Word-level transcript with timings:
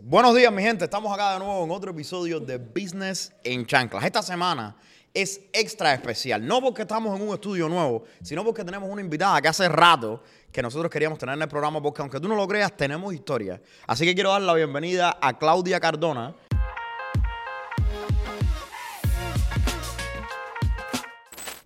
Buenos 0.00 0.34
días, 0.34 0.50
mi 0.50 0.62
gente. 0.62 0.86
Estamos 0.86 1.12
acá 1.12 1.34
de 1.34 1.40
nuevo 1.40 1.64
en 1.64 1.70
otro 1.70 1.90
episodio 1.90 2.40
de 2.40 2.56
Business 2.56 3.30
en 3.44 3.66
Chanclas. 3.66 4.02
Esta 4.02 4.22
semana 4.22 4.74
es 5.12 5.42
extra 5.52 5.92
especial. 5.92 6.46
No 6.46 6.62
porque 6.62 6.80
estamos 6.80 7.14
en 7.14 7.28
un 7.28 7.34
estudio 7.34 7.68
nuevo, 7.68 8.04
sino 8.22 8.42
porque 8.42 8.64
tenemos 8.64 8.88
una 8.88 9.02
invitada 9.02 9.42
que 9.42 9.48
hace 9.48 9.68
rato 9.68 10.22
que 10.50 10.62
nosotros 10.62 10.90
queríamos 10.90 11.18
tener 11.18 11.34
en 11.34 11.42
el 11.42 11.48
programa, 11.48 11.82
porque 11.82 12.00
aunque 12.00 12.18
tú 12.18 12.26
no 12.26 12.34
lo 12.34 12.48
creas, 12.48 12.74
tenemos 12.74 13.12
historia. 13.12 13.60
Así 13.86 14.06
que 14.06 14.14
quiero 14.14 14.30
dar 14.30 14.40
la 14.40 14.54
bienvenida 14.54 15.18
a 15.20 15.38
Claudia 15.38 15.78
Cardona. 15.78 16.34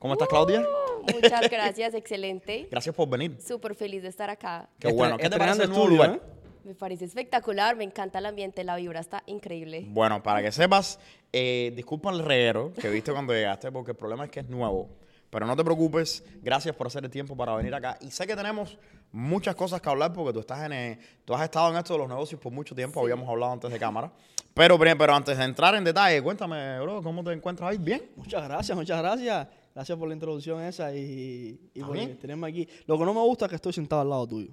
¿Cómo 0.01 0.15
estás, 0.15 0.29
Claudia? 0.29 0.67
Muchas 1.15 1.49
gracias, 1.49 1.95
excelente. 1.95 2.67
Gracias 2.73 2.93
por 2.93 3.09
venir. 3.09 3.39
Súper 3.41 3.77
feliz 3.77 4.03
de 4.03 4.09
estar 4.09 4.31
acá. 4.31 4.69
Qué 4.81 4.93
bueno. 4.93 5.17
¿Qué 5.17 5.31
te 5.31 5.39
parece 5.39 5.63
el 5.63 5.71
nuevo 5.71 5.87
lugar? 5.87 6.36
Me 6.67 6.75
parece 6.75 7.05
espectacular, 7.05 7.77
me 7.77 7.85
encanta 7.85 8.19
el 8.19 8.27
ambiente, 8.27 8.65
la 8.65 8.75
vibra 8.75 8.99
está 8.99 9.23
increíble. 9.27 9.87
Bueno, 9.87 10.21
para 10.21 10.43
que 10.43 10.51
sepas, 10.51 10.99
eh, 11.33 11.73
disculpa 11.77 12.11
el 12.11 12.19
reguero 12.19 12.73
que 12.75 12.91
viste 12.91 13.13
cuando 13.13 13.33
llegaste, 13.33 13.71
porque 13.71 13.93
el 13.93 13.97
problema 13.97 14.25
es 14.25 14.33
que 14.33 14.41
es 14.41 14.49
nuevo. 14.49 14.89
Pero 15.31 15.47
no 15.47 15.55
te 15.55 15.63
preocupes, 15.63 16.25
gracias 16.43 16.75
por 16.75 16.89
hacer 16.89 17.05
el 17.05 17.11
tiempo 17.13 17.37
para 17.37 17.55
venir 17.55 17.73
acá. 17.73 17.97
Y 18.01 18.11
sé 18.11 18.27
que 18.27 18.35
tenemos 18.35 18.77
muchas 19.13 19.55
cosas 19.55 19.81
que 19.81 19.89
hablar 19.89 20.13
porque 20.13 20.33
tú 20.33 20.41
estás 20.41 20.65
en 20.65 20.73
eh, 20.73 20.99
tú 21.25 21.35
has 21.35 21.45
estado 21.45 21.71
en 21.71 21.77
esto 21.77 21.93
de 21.93 22.01
los 22.01 22.09
negocios 22.09 22.41
por 22.41 22.53
mucho 22.53 22.75
tiempo, 22.75 23.01
habíamos 23.01 23.29
hablado 23.29 23.53
antes 23.53 23.71
de 23.71 23.79
cámara. 23.79 24.11
Pero, 24.53 24.77
pero 24.77 24.99
pero 24.99 25.15
antes 25.15 25.39
de 25.39 25.45
entrar 25.45 25.73
en 25.77 25.85
detalle, 25.85 26.21
cuéntame, 26.21 26.81
bro, 26.81 27.01
¿cómo 27.01 27.23
te 27.23 27.31
encuentras 27.33 27.71
ahí? 27.71 27.79
¿Bien? 27.79 28.11
Muchas 28.17 28.43
gracias, 28.43 28.77
muchas 28.77 28.99
gracias. 28.99 29.47
Gracias 29.73 29.97
por 29.97 30.09
la 30.09 30.15
introducción 30.15 30.61
esa 30.63 30.93
y, 30.93 31.71
y 31.73 31.81
¿Está 31.81 31.87
por 31.87 31.97
tenerme 31.97 32.49
aquí. 32.49 32.69
Lo 32.87 32.99
que 32.99 33.05
no 33.05 33.15
me 33.15 33.21
gusta 33.21 33.45
es 33.45 33.51
que 33.51 33.57
estoy 33.57 33.73
sentado 33.73 34.03
al 34.03 34.11
lado 34.11 34.27
tuyo. 34.27 34.51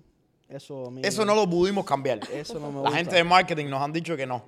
Eso 0.54 0.88
a 0.88 0.92
mí. 0.92 1.02
Eso 1.04 1.26
no 1.26 1.36
lo 1.36 1.50
pudimos 1.50 1.86
cambiar. 1.86 2.20
Eso 2.32 2.60
no 2.60 2.68
me 2.70 2.76
La 2.76 2.82
gusta. 2.82 2.98
gente 2.98 3.16
de 3.16 3.24
marketing 3.24 3.66
nos 3.68 3.82
han 3.82 3.92
dicho 3.92 4.16
que 4.16 4.26
no. 4.26 4.44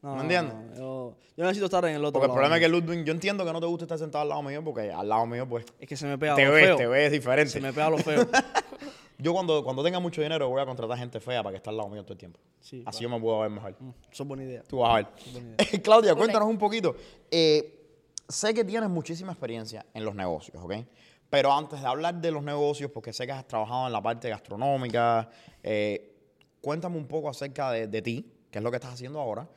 No, 0.00 0.14
¿Me 0.14 0.22
entiendes? 0.22 0.54
no, 0.54 0.76
yo, 0.76 1.16
yo 1.36 1.44
necesito 1.44 1.64
estar 1.66 1.84
en 1.86 1.96
el 1.96 2.04
otro 2.04 2.12
Porque 2.20 2.26
el 2.26 2.28
lado. 2.28 2.34
problema 2.36 2.56
es 2.56 2.62
que 2.62 2.68
Ludwig, 2.68 3.04
yo 3.04 3.12
entiendo 3.12 3.44
que 3.44 3.52
no 3.52 3.58
te 3.60 3.66
gusta 3.66 3.84
estar 3.84 3.98
sentado 3.98 4.22
al 4.22 4.28
lado 4.28 4.42
mío, 4.42 4.62
porque 4.62 4.92
al 4.92 5.08
lado 5.08 5.26
mío, 5.26 5.48
pues, 5.48 5.64
Es 5.80 5.88
que 5.88 5.96
se 5.96 6.06
me 6.06 6.16
pega 6.16 6.36
te 6.36 6.44
lo 6.44 6.52
ves, 6.52 6.66
feo. 6.66 6.76
te 6.76 6.86
ves 6.86 7.10
diferente. 7.10 7.50
Se 7.50 7.60
me 7.60 7.72
pega 7.72 7.90
lo 7.90 7.98
feo. 7.98 8.24
Yo 9.20 9.32
cuando, 9.32 9.64
cuando 9.64 9.82
tenga 9.82 9.98
mucho 9.98 10.22
dinero 10.22 10.48
voy 10.48 10.60
a 10.62 10.66
contratar 10.66 10.96
gente 10.96 11.18
fea 11.18 11.42
para 11.42 11.50
que 11.52 11.56
esté 11.56 11.70
al 11.70 11.76
lado 11.76 11.88
mío 11.88 12.04
todo 12.04 12.12
el 12.12 12.18
tiempo. 12.18 12.38
Sí, 12.60 12.84
Así 12.86 13.02
yo 13.02 13.08
me 13.08 13.18
puedo 13.20 13.40
ver 13.40 13.50
mejor. 13.50 13.74
Mm, 13.80 13.88
Eso 14.12 14.22
es 14.22 14.28
buena 14.28 14.44
idea. 14.44 14.62
Tú 14.62 14.78
vas 14.78 14.90
a 14.90 14.94
ver. 14.96 15.82
Claudia, 15.82 16.14
cuéntanos 16.14 16.48
un 16.48 16.56
poquito. 16.58 16.94
Eh, 17.28 17.98
sé 18.28 18.54
que 18.54 18.62
tienes 18.64 18.88
muchísima 18.88 19.32
experiencia 19.32 19.84
en 19.92 20.04
los 20.04 20.14
negocios, 20.14 20.62
¿ok? 20.62 20.74
Pero 21.30 21.52
antes 21.52 21.80
de 21.80 21.86
hablar 21.86 22.14
de 22.14 22.30
los 22.30 22.42
negocios, 22.42 22.90
porque 22.90 23.12
sé 23.12 23.26
que 23.26 23.32
has 23.32 23.46
trabajado 23.46 23.86
en 23.86 23.92
la 23.92 24.02
parte 24.02 24.28
gastronómica, 24.28 25.28
eh, 25.62 26.14
cuéntame 26.60 26.96
un 26.96 27.06
poco 27.06 27.28
acerca 27.28 27.70
de, 27.72 27.86
de 27.86 28.02
ti, 28.02 28.32
qué 28.50 28.58
es 28.58 28.64
lo 28.64 28.70
que 28.70 28.76
estás 28.76 28.94
haciendo 28.94 29.20
ahora, 29.20 29.48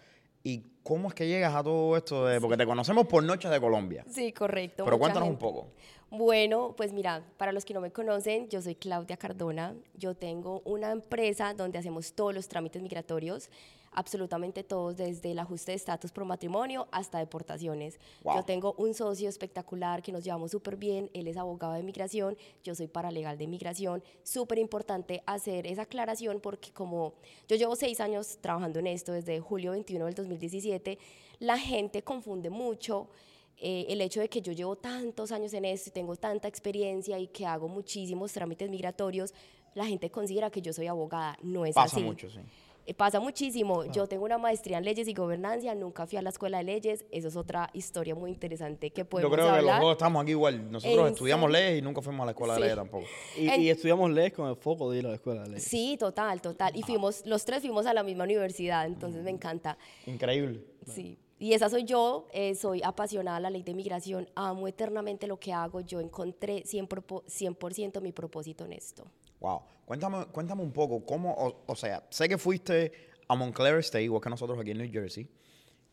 y 0.44 0.64
cómo 0.84 1.08
es 1.08 1.14
que 1.14 1.28
llegas 1.28 1.54
a 1.56 1.64
todo 1.64 1.96
esto, 1.96 2.26
de, 2.26 2.42
porque 2.42 2.58
te 2.58 2.66
conocemos 2.66 3.08
por 3.08 3.24
Noches 3.24 3.52
de 3.52 3.60
Colombia. 3.60 4.04
Sí, 4.10 4.32
correcto. 4.32 4.84
Pero 4.86 4.98
cuéntanos 4.98 5.30
un 5.30 5.36
gente. 5.36 5.46
poco. 5.46 5.68
Bueno, 6.10 6.74
pues 6.76 6.92
mira, 6.92 7.24
para 7.38 7.52
los 7.52 7.64
que 7.64 7.74
no 7.74 7.80
me 7.80 7.92
conocen, 7.92 8.50
yo 8.50 8.62
soy 8.62 8.76
Claudia 8.76 9.16
Cardona. 9.18 9.76
Yo 9.96 10.14
tengo 10.14 10.62
una 10.66 10.92
empresa 10.92 11.54
donde 11.54 11.78
hacemos 11.78 12.14
todos 12.14 12.34
los 12.34 12.48
trámites 12.48 12.82
migratorios, 12.82 13.50
absolutamente 13.92 14.64
todos, 14.64 14.98
desde 14.98 15.32
el 15.32 15.40
ajuste 15.40 15.72
de 15.72 15.76
estatus 15.78 16.12
pro 16.12 16.26
matrimonio 16.26 16.88
hasta 16.92 17.20
deportaciones. 17.20 18.00
Wow. 18.24 18.36
Yo 18.36 18.44
tengo 18.44 18.74
un 18.78 18.94
socio 18.94 19.28
espectacular 19.28 20.02
que 20.02 20.12
nos 20.12 20.24
llevamos 20.24 20.52
súper 20.52 20.78
bien. 20.78 21.10
Él 21.14 21.28
es 21.28 21.38
abogado 21.38 21.74
de 21.74 21.84
migración, 21.84 22.38
yo 22.64 22.74
soy 22.76 22.88
paralegal 22.88 23.38
de 23.38 23.48
migración. 23.48 24.04
Súper 24.24 24.58
importante 24.60 25.24
hacer 25.26 25.68
esa 25.68 25.84
aclaración 25.84 26.40
porque 26.40 26.72
como 26.72 27.14
yo 27.48 27.56
llevo 27.56 27.76
seis 27.76 28.00
años 28.00 28.38
trabajando 28.42 28.80
en 28.80 28.88
esto 28.88 29.12
desde 29.12 29.40
julio 29.40 29.72
21 29.72 30.06
del 30.06 30.16
2017, 30.16 30.98
la 31.40 31.58
gente 31.58 32.04
confunde 32.04 32.50
mucho 32.50 33.10
eh, 33.58 33.86
el 33.90 34.02
hecho 34.02 34.22
de 34.22 34.30
que 34.30 34.42
yo 34.42 34.54
llevo 34.54 34.76
tantos 34.76 35.32
años 35.32 35.54
en 35.54 35.66
esto 35.66 35.90
y 35.90 35.94
tengo 35.94 36.16
tanta 36.16 36.48
experiencia 36.48 37.20
y 37.20 37.28
que 37.28 37.46
hago 37.46 37.68
muchísimos 37.68 38.32
trámites 38.32 38.70
migratorios, 38.70 39.34
la 39.76 39.86
gente 39.86 40.10
considera 40.10 40.50
que 40.50 40.62
yo 40.62 40.74
soy 40.74 40.88
abogada. 40.88 41.38
No 41.44 41.66
es 41.66 41.76
Pasa 41.76 41.98
así. 41.98 42.04
mucho, 42.04 42.30
sí. 42.30 42.40
Eh, 42.86 42.94
Pasa 42.94 43.20
muchísimo. 43.20 43.86
Yo 43.86 44.08
tengo 44.08 44.26
una 44.26 44.38
maestría 44.38 44.78
en 44.80 44.84
leyes 44.86 45.08
y 45.08 45.14
gobernanza, 45.14 45.74
nunca 45.76 46.08
fui 46.08 46.18
a 46.18 46.22
la 46.22 46.30
escuela 46.30 46.58
de 46.60 46.64
leyes. 46.64 47.06
Eso 47.12 47.28
es 47.28 47.36
otra 47.36 47.70
historia 47.74 48.16
muy 48.16 48.32
interesante 48.32 48.90
que 48.92 49.06
podemos 49.06 49.30
Yo 49.32 49.36
creo 49.36 49.46
que 49.48 49.52
los 49.62 49.70
hablar. 49.72 49.82
dos 49.82 49.92
estamos 49.94 50.22
aquí 50.22 50.32
igual. 50.32 50.72
Nosotros 50.72 51.08
¿En 51.08 51.14
estudiamos 51.14 51.52
serio? 51.52 51.66
leyes 51.66 51.80
y 51.80 51.82
nunca 51.84 52.02
fuimos 52.02 52.24
a 52.24 52.26
la 52.26 52.32
escuela 52.32 52.54
de 52.54 52.58
Sí. 52.58 52.62
leyes 52.64 52.76
tampoco. 52.76 53.06
Y, 53.38 53.48
En- 53.48 53.62
y 53.62 53.70
estudiamos 53.70 54.10
leyes 54.12 54.34
con 54.34 54.50
el 54.50 54.56
foco 54.56 54.92
de 54.92 55.00
ir 55.00 55.06
a 55.06 55.10
la 55.10 55.16
escuela 55.16 55.44
de 55.44 55.50
leyes. 55.50 55.64
Sí, 55.64 55.96
total, 56.00 56.42
total. 56.42 56.76
Y 56.76 56.82
fuimos, 56.84 57.26
los 57.26 57.46
tres 57.46 57.62
fuimos 57.62 57.86
a 57.86 57.94
la 57.94 58.04
misma 58.04 58.24
universidad, 58.24 58.86
entonces 58.86 59.24
me 59.24 59.30
encanta. 59.32 59.78
Increíble. 60.08 60.64
Sí. 60.88 61.18
Y 61.40 61.54
esa 61.54 61.70
soy 61.70 61.86
yo, 61.86 62.28
eh, 62.34 62.54
soy 62.54 62.82
apasionada 62.84 63.38
de 63.38 63.42
la 63.44 63.50
ley 63.50 63.64
de 63.64 63.74
migración, 63.74 64.30
amo 64.36 64.68
eternamente 64.68 65.26
lo 65.26 65.40
que 65.40 65.52
hago, 65.54 65.82
yo 65.82 66.00
encontré 66.00 66.64
100%, 66.66 66.88
propo- 66.88 67.24
100 67.28 68.02
mi 68.04 68.12
propósito 68.12 68.64
en 68.66 68.74
esto. 68.74 69.06
Wow. 69.42 69.64
Cuéntame, 69.86 70.26
cuéntame 70.28 70.62
un 70.62 70.72
poco, 70.72 71.06
cómo, 71.06 71.34
o, 71.34 71.64
o 71.66 71.76
sea, 71.76 72.02
sé 72.10 72.30
que 72.30 72.38
fuiste 72.38 72.94
a 73.28 73.36
Montclair 73.36 73.80
State, 73.80 74.04
igual 74.04 74.22
que 74.22 74.30
nosotros 74.30 74.58
aquí 74.58 74.72
en 74.72 74.78
New 74.78 74.90
Jersey. 74.92 75.28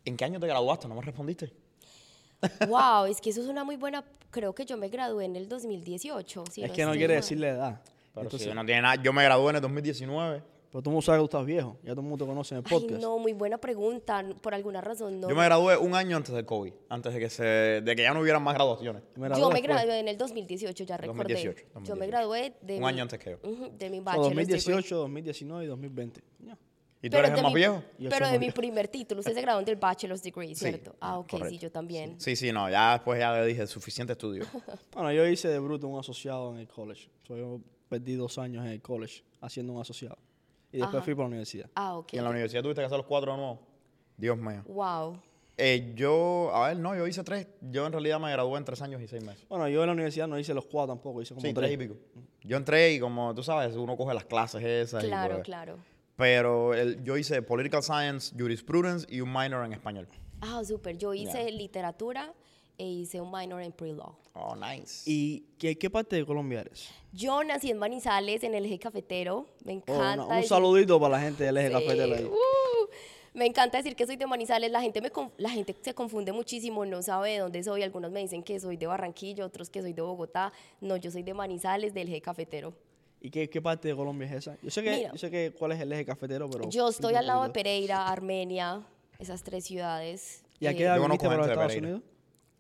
¿En 0.05 0.17
qué 0.17 0.25
año 0.25 0.39
te 0.39 0.47
graduaste? 0.47 0.87
¿No 0.87 0.95
me 0.95 1.03
respondiste? 1.03 1.53
wow, 2.69 3.07
es 3.07 3.21
que 3.21 3.31
eso 3.31 3.41
es 3.41 3.49
una 3.49 3.65
muy 3.65 3.77
buena, 3.77 4.05
creo 4.31 4.55
que 4.55 4.65
yo 4.65 4.77
me 4.77 4.89
gradué 4.89 5.25
en 5.25 5.35
el 5.35 5.49
2018. 5.49 6.45
si 6.53 6.63
es 6.63 6.71
que 6.71 6.85
no 6.85 6.93
quiere 6.93 7.15
mal. 7.15 7.23
decir 7.23 7.41
la 7.41 7.49
edad. 7.49 7.83
Pero 8.15 8.27
Entonces, 8.27 8.49
si 8.49 8.55
no 8.55 8.65
tiene 8.65 8.83
nada, 8.83 9.03
yo 9.03 9.13
me 9.13 9.25
gradué 9.25 9.51
en 9.51 9.57
el 9.57 9.63
2019. 9.63 10.43
Pero 10.71 10.83
tú 10.83 10.91
no 10.91 11.01
sabes 11.01 11.19
que 11.19 11.23
tú 11.23 11.37
estás 11.37 11.47
viejo. 11.47 11.79
Ya 11.83 11.93
todo 11.93 12.03
el 12.03 12.07
mundo 12.09 12.25
te 12.25 12.29
conoce 12.29 12.55
en 12.55 12.59
el 12.59 12.65
Ay, 12.67 12.71
podcast. 12.81 13.01
no, 13.03 13.19
muy 13.19 13.33
buena 13.33 13.57
pregunta, 13.59 14.23
por 14.43 14.53
alguna 14.55 14.81
razón 14.83 15.19
no. 15.19 15.29
Yo 15.29 15.35
me 15.35 15.45
gradué 15.45 15.79
un 15.79 15.95
año 15.95 16.17
antes 16.19 16.35
del 16.35 16.45
COVID, 16.45 16.73
antes 16.91 17.15
de 17.15 17.21
que 17.21 17.31
se, 17.31 17.43
de 17.45 17.97
que 17.97 18.03
ya 18.03 18.13
no 18.13 18.21
hubieran 18.21 18.43
más 18.43 18.55
graduaciones. 18.55 19.03
Me 19.17 19.29
Yo 19.31 19.49
me 19.49 19.55
después. 19.55 19.63
gradué 19.63 19.99
en 20.01 20.09
el 20.09 20.19
2018, 20.19 20.85
ya 20.85 20.97
recordé. 20.99 21.19
2018, 21.35 21.59
Yo 21.63 21.69
2018. 21.75 21.97
me 21.97 22.07
gradué 22.07 22.55
de 22.61 22.75
Un 22.75 22.81
mi- 22.81 22.87
año 22.87 23.03
antes 23.03 23.19
que 23.19 23.31
yo. 23.31 23.39
Ujú, 23.43 23.71
de 23.79 23.89
mi 23.91 23.99
O 24.01 24.03
bachelor's 24.03 24.29
degree. 24.37 24.45
2018, 24.47 24.97
2019 24.99 25.65
y 25.65 25.69
2020. 25.69 26.21
Ya. 26.41 26.59
¿Y 27.01 27.09
tú 27.09 27.13
Pero 27.13 27.19
eres 27.19 27.31
el 27.31 27.37
de 27.37 27.43
más 27.43 27.53
mi- 27.53 27.57
viejo? 27.61 27.83
Pero 28.11 28.29
de 28.29 28.39
mi 28.41 28.51
primer 28.51 28.89
título, 28.89 29.21
usted 29.21 29.33
se 29.33 29.41
graduó 29.41 29.63
del 29.65 29.77
bachelor's 29.77 30.23
degree, 30.23 30.49
Sí, 30.49 30.67
¿cierto? 30.67 30.97
ah, 31.01 31.19
ok, 31.21 31.31
correcto. 31.31 31.51
sí, 31.51 31.59
yo 31.59 31.71
también. 31.73 32.21
Sí, 32.21 32.35
sí, 32.37 32.53
no, 32.53 32.69
ya 32.69 32.93
después 32.95 33.19
ya 33.21 33.33
le 33.41 33.47
dije, 33.47 33.67
suficiente 33.69 34.13
estudio. 34.13 34.45
Bueno, 34.93 35.13
yo 35.13 35.25
hice 35.27 35.49
de 35.49 35.59
bruto 35.61 35.87
un 35.89 35.99
asociado 35.99 36.53
en 36.53 36.59
el 36.61 36.69
college. 36.69 37.09
So, 37.23 37.37
yo 37.37 37.61
perdí 37.89 38.17
dos 38.17 38.37
años 38.37 38.67
en 38.67 38.73
el 38.73 38.83
college 38.83 39.23
haciendo 39.41 39.73
un 39.73 39.81
asociado. 39.81 40.19
Y 40.73 40.79
después 40.79 40.97
Ajá. 40.97 41.05
fui 41.05 41.15
para 41.15 41.25
la 41.25 41.29
universidad. 41.29 41.71
Ah, 41.75 41.97
ok. 41.97 42.13
¿Y 42.13 42.19
en 42.19 42.25
la 42.25 42.31
universidad 42.31 42.63
tuviste 42.63 42.83
que 42.83 42.87
hacer 42.87 42.99
los 42.99 43.07
cuatro 43.07 43.33
de 43.33 43.39
nuevo? 43.39 43.61
Dios 44.17 44.37
mío. 44.37 44.63
Wow. 44.67 45.19
Eh, 45.57 45.93
yo, 45.97 46.51
a 46.55 46.69
ver, 46.69 46.77
no, 46.79 46.95
yo 46.95 47.07
hice 47.07 47.25
tres. 47.25 47.49
Yo 47.61 47.87
en 47.87 47.93
realidad 47.93 48.21
me 48.21 48.31
gradué 48.31 48.59
en 48.59 48.65
tres 48.65 48.81
años 48.83 49.01
y 49.03 49.09
seis 49.09 49.25
meses. 49.25 49.45
Bueno, 49.49 49.67
yo 49.69 49.81
en 49.83 49.87
la 49.89 49.93
universidad 49.93 50.29
no 50.29 50.39
hice 50.39 50.55
los 50.55 50.67
cuatro 50.67 50.95
tampoco, 50.95 51.21
hice 51.23 51.35
como 51.35 51.41
Sí, 51.47 51.53
tres. 51.53 51.69
tres 51.69 51.73
y 51.73 51.77
pico. 51.77 51.97
Yo 52.45 52.57
entré 52.57 52.93
y 52.93 53.01
como 53.01 53.35
tú 53.35 53.43
sabes, 53.43 53.75
uno 53.77 53.97
coge 53.97 54.15
las 54.15 54.25
clases 54.25 54.63
esas. 54.63 55.03
y 55.03 55.07
Claro, 55.09 55.35
pues- 55.37 55.45
claro. 55.45 55.79
Pero 56.17 56.75
el- 56.75 57.03
yo 57.05 57.17
hice 57.17 57.43
Political 57.43 57.83
Science, 57.83 58.35
Jurisprudence 58.39 59.07
y 59.09 59.21
un 59.21 59.33
minor 59.33 59.65
en 59.65 59.73
español. 59.73 60.07
Ah, 60.41 60.63
súper. 60.65 60.97
Yo 60.99 61.15
hice 61.15 61.51
literatura 61.51 62.33
e 62.79 62.85
hice 62.87 63.21
un 63.21 63.31
minor 63.31 63.61
en 63.61 63.73
pre-law. 63.73 64.17
Oh, 64.35 64.55
nice. 64.55 65.03
¿Y 65.05 65.41
qué, 65.59 65.77
qué 65.77 65.91
parte 65.91 66.15
de 66.17 66.25
Colombia 66.25 66.61
eres? 66.61 66.89
Yo 67.13 67.43
nací 67.43 67.71
en 67.71 67.79
Manizales, 67.79 68.45
en 68.45 68.55
el 68.55 68.65
eje 68.65 68.79
cafetero. 68.79 69.47
Me 69.65 69.73
Oh, 69.73 69.77
encanta. 69.77 70.17
no, 70.17 70.29
un 70.29 70.35
decir- 70.37 70.49
saludito 70.49 71.01
para 71.01 71.17
la 71.17 71.21
gente 71.21 71.45
del 71.45 71.57
eje 71.57 71.67
Sí, 71.69 71.73
cafetero 71.75 72.15
ahí. 72.15 72.25
uh, 72.25 72.89
me 73.35 73.47
encanta 73.47 73.79
decir 73.79 73.97
que 73.97 74.07
soy 74.07 74.17
de 74.17 74.27
Manizales. 74.27 74.71
La 74.71 74.81
gente, 74.81 75.01
me, 75.01 75.11
la 75.39 75.51
gente 75.51 75.75
se 75.81 75.93
confunde 75.95 76.31
muchísimo, 76.33 76.85
no 76.87 77.03
sabe 77.03 77.33
de 77.33 77.39
dónde 77.39 77.63
soy. 77.65 77.83
Algunos 77.83 78.13
me 78.13 78.21
dicen 78.21 78.43
que 78.45 78.59
soy 78.61 78.77
de 78.77 78.87
Barranquilla, 78.87 79.45
otros 79.45 79.69
que 79.71 79.81
soy 79.83 79.93
de 79.93 80.03
Bogotá. 80.03 80.53
No, 80.81 80.97
yo 80.97 81.11
soy 81.11 81.23
de 81.25 81.35
Manizales, 81.35 81.93
del 81.95 82.09
eje 82.09 82.21
cafetero. 82.21 82.73
¿Y 83.21 83.31
qué, 83.31 83.51
qué 83.51 83.61
parte 83.61 83.89
de 83.89 83.97
Colombia 83.97 84.29
es 84.29 84.35
esa? 84.35 84.57
Yo 84.63 84.71
sé 84.71 84.81
que, 84.85 84.91
Mira. 84.97 85.11
yo 85.11 85.19
sé 85.19 85.29
que 85.33 85.53
cuál 85.59 85.73
es 85.73 85.81
el 85.81 85.93
eje 85.93 86.05
cafetero, 86.05 86.49
pero... 86.49 86.69
Yo 86.71 86.89
estoy 86.89 87.15
al 87.15 87.27
lado 87.27 87.43
de. 87.43 87.51
Pereira, 87.51 88.07
Armenia, 88.07 88.87
esas 89.19 89.43
tres 89.43 89.65
ciudades. 89.65 90.45
¿Y 90.61 90.67
a 90.67 90.71
Eh, 90.71 90.77
qué 90.77 90.85
edad 90.85 91.01
viniste 91.01 91.27
para 91.27 91.39
los 91.39 91.49
Estados 91.49 91.67
Pereira. 91.73 91.89
Unidos? 91.97 92.03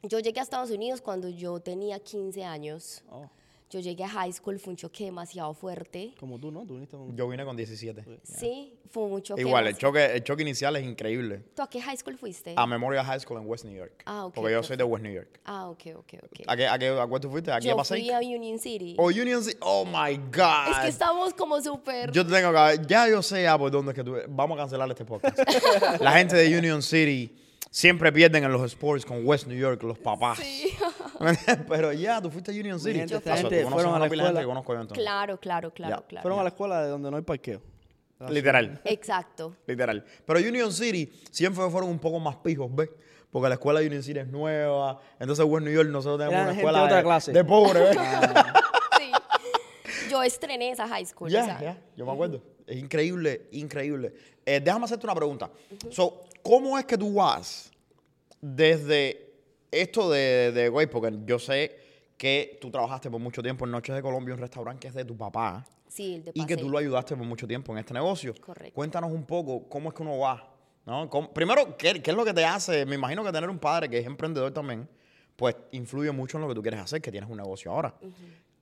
Yo 0.03 0.21
llegué 0.21 0.41
a 0.41 0.43
Estados 0.43 0.71
Unidos 0.71 1.01
cuando 1.01 1.29
yo 1.29 1.59
tenía 1.61 1.99
15 1.99 2.45
años. 2.45 3.03
Oh, 3.11 3.29
Yo 3.71 3.81
llegué 3.81 4.05
a 4.05 4.09
high 4.09 4.33
school, 4.33 4.59
fue 4.59 4.71
un 4.71 4.77
choque 4.77 5.05
demasiado 5.05 5.53
fuerte. 5.53 6.15
como 6.19 6.39
tú, 6.39 6.51
¿no? 6.51 6.65
Tú 6.65 6.75
viniste 6.75 6.97
con... 6.97 7.15
Yo 7.17 7.29
vine 7.29 7.45
con 7.45 7.57
17. 7.57 8.03
Sí, 8.23 8.73
fue 8.91 9.03
un 9.03 9.21
choque. 9.21 9.43
Igual, 9.43 9.67
el 9.67 9.77
choque, 9.77 10.07
el 10.07 10.23
choque 10.25 10.43
inicial 10.43 10.77
es 10.77 10.85
increíble. 10.85 11.43
¿Tú 11.55 11.63
a 11.63 11.69
qué 11.69 11.81
high 11.83 11.97
school 11.97 12.17
fuiste? 12.17 12.55
A 12.57 12.67
Memorial 12.67 13.05
High 13.05 13.21
School 13.21 13.41
en 13.43 13.47
West 13.49 13.65
New 13.65 13.75
York. 13.77 14.05
Ah, 14.07 14.25
ok, 14.27 14.35
Porque 14.37 14.53
yo 14.53 14.63
soy 14.63 14.77
de 14.79 14.85
West 14.85 15.03
New 15.03 15.13
York. 15.13 15.41
Ah, 15.45 15.69
ok, 15.69 15.83
ok, 15.97 16.15
ok. 16.23 16.41
¿A 16.47 16.57
qué, 16.57 16.67
a 16.69 16.79
qué, 16.79 16.89
a 16.89 17.07
cuál 17.07 17.21
tú 17.21 17.29
fuiste? 17.29 17.51
¿Aquí 17.53 17.67
a 17.69 17.73
Yo 17.73 17.77
Paseo? 17.77 17.99
fui 17.99 18.11
a 18.11 18.19
Union 18.21 18.59
City. 18.59 18.95
Oh, 18.99 19.09
Union 19.09 19.43
City. 19.43 19.59
Oh, 19.61 19.85
my 19.85 20.17
God. 20.17 20.71
es 20.71 20.79
que 20.79 20.89
estamos 20.89 21.35
como 21.35 21.61
súper... 21.61 22.13
Yo 22.13 22.25
te 22.25 22.33
tengo 22.33 22.53
que... 22.53 22.81
Ya 22.87 23.09
yo 23.09 23.21
sé 23.21 23.43
ya 23.43 23.59
por 23.59 23.71
dónde 23.71 23.91
es 23.93 23.97
que 23.97 24.05
tú... 24.05 24.17
Vamos 24.29 24.57
a 24.57 24.61
cancelar 24.63 24.89
este 24.91 25.05
podcast. 25.05 25.37
La 26.01 26.13
gente 26.13 26.37
de 26.37 26.57
Union 26.57 26.81
City 26.83 27.37
siempre 27.71 28.13
pierden 28.13 28.45
en 28.45 28.53
los 28.53 28.63
sports 28.65 29.05
con 29.05 29.27
West 29.27 29.47
New 29.47 29.59
York, 29.59 29.83
los 29.83 29.99
papás. 29.99 30.39
Sí. 30.39 30.75
Pero 31.69 31.93
ya, 31.93 32.21
tú 32.21 32.31
fuiste 32.31 32.51
a 32.51 32.55
Union 32.55 32.79
City. 32.79 32.99
gente, 33.01 33.17
esta 33.17 33.37
gente 33.37 33.67
fueron 33.67 33.95
a 33.95 33.99
la 33.99 34.05
de 34.05 34.11
gente 34.11 34.25
escuela. 34.25 34.41
que 34.41 34.47
conozco 34.47 34.75
yo 34.75 34.81
entonces. 34.81 35.05
claro, 35.05 35.39
claro, 35.41 35.73
claro, 35.73 36.05
claro. 36.09 36.23
Fueron 36.23 36.41
a 36.41 36.43
la 36.43 36.49
escuela 36.49 36.83
de 36.83 36.89
donde 36.89 37.11
no 37.11 37.17
hay 37.17 37.23
parqueo. 37.23 37.61
Literal. 38.31 38.81
Exacto. 38.85 39.57
Literal. 39.67 40.05
Pero 40.27 40.39
Union 40.41 40.73
City 40.73 41.11
siempre 41.31 41.69
fueron 41.71 41.91
un 41.91 41.99
poco 41.99 42.19
más 42.19 42.37
pijos, 42.37 42.75
¿ves? 42.75 42.91
Porque 43.31 43.49
la 43.49 43.55
escuela 43.57 43.81
de 43.81 43.87
Union 43.87 44.03
City 44.03 44.21
es 44.21 44.29
nueva. 44.29 45.01
Entonces, 45.21 45.45
en 45.45 45.65
New 45.65 45.73
York 45.73 45.91
nosotros 45.91 46.27
tenemos 46.27 46.49
una 46.49 46.57
escuela 46.57 46.79
de 46.79 46.85
otra 46.87 47.03
clase. 47.03 47.33
de 47.33 47.45
pobre, 47.45 47.81
¿ves? 47.81 47.97
Sí. 48.99 49.13
Yo 50.11 50.23
estrené 50.23 50.71
esa 50.71 50.89
high 50.89 51.05
school. 51.05 51.31
Ya, 51.31 51.61
ya, 51.61 51.79
yo 51.95 52.07
me 52.07 52.13
acuerdo. 52.13 52.43
Es 52.67 52.77
increíble, 52.77 53.49
increíble. 53.53 54.13
Eh, 54.45 54.61
déjame 54.61 54.87
hacerte 54.87 55.07
una 55.07 55.15
pregunta. 55.15 55.51
So, 55.91 56.23
¿Cómo 56.43 56.79
es 56.79 56.85
que 56.85 56.97
tú 56.99 57.15
vas 57.15 57.71
desde 58.41 59.33
esto 59.71 60.11
de, 60.11 60.53
de, 60.53 60.69
güey, 60.69 60.87
porque 60.87 61.13
yo 61.25 61.39
sé 61.39 61.77
que 62.17 62.59
tú 62.61 62.71
trabajaste 62.71 63.11
por 63.11 63.21
mucho 63.21 63.43
tiempo 63.43 63.65
en 63.65 63.71
Noches 63.71 63.95
de 63.95 64.03
Colombia, 64.03 64.35
un 64.35 64.41
restaurante 64.41 64.81
que 64.83 64.89
es 64.89 64.95
de 64.95 65.05
tu 65.05 65.17
papá, 65.17 65.65
Sí, 65.89 66.17
el 66.17 66.25
de 66.25 66.33
y 66.35 66.45
que 66.47 66.57
tú 66.57 66.69
lo 66.69 66.79
ayudaste 66.79 67.17
por 67.17 67.25
mucho 67.27 67.47
tiempo 67.47 67.73
en 67.73 67.79
este 67.79 67.95
negocio. 67.95 68.35
Correcto. 68.41 68.75
Cuéntanos 68.75 69.11
un 69.11 69.25
poco 69.25 69.69
cómo 69.69 69.89
es 69.89 69.95
que 69.95 70.03
uno 70.03 70.19
va, 70.19 70.55
¿no? 70.85 71.09
¿Cómo- 71.09 71.33
primero, 71.33 71.77
¿qué, 71.79 72.03
qué 72.03 72.11
es 72.11 72.17
lo 72.17 72.25
que 72.25 72.35
te 72.35 72.45
hace? 72.45 72.85
Me 72.85 72.95
imagino 72.97 73.25
que 73.25 73.33
tener 73.33 73.49
un 73.49 73.59
padre 73.59 73.89
que 73.89 73.99
es 73.99 74.07
emprendedor 74.07 74.53
también, 74.53 74.89
pues 75.37 75.57
influye 75.73 76.11
mucho 76.13 76.37
en 76.37 76.43
lo 76.43 76.49
que 76.49 76.55
tú 76.55 76.63
quieres 76.63 76.81
hacer, 76.81 77.01
que 77.01 77.11
tienes 77.11 77.29
un 77.31 77.37
negocio 77.39 77.71
ahora. 77.71 77.95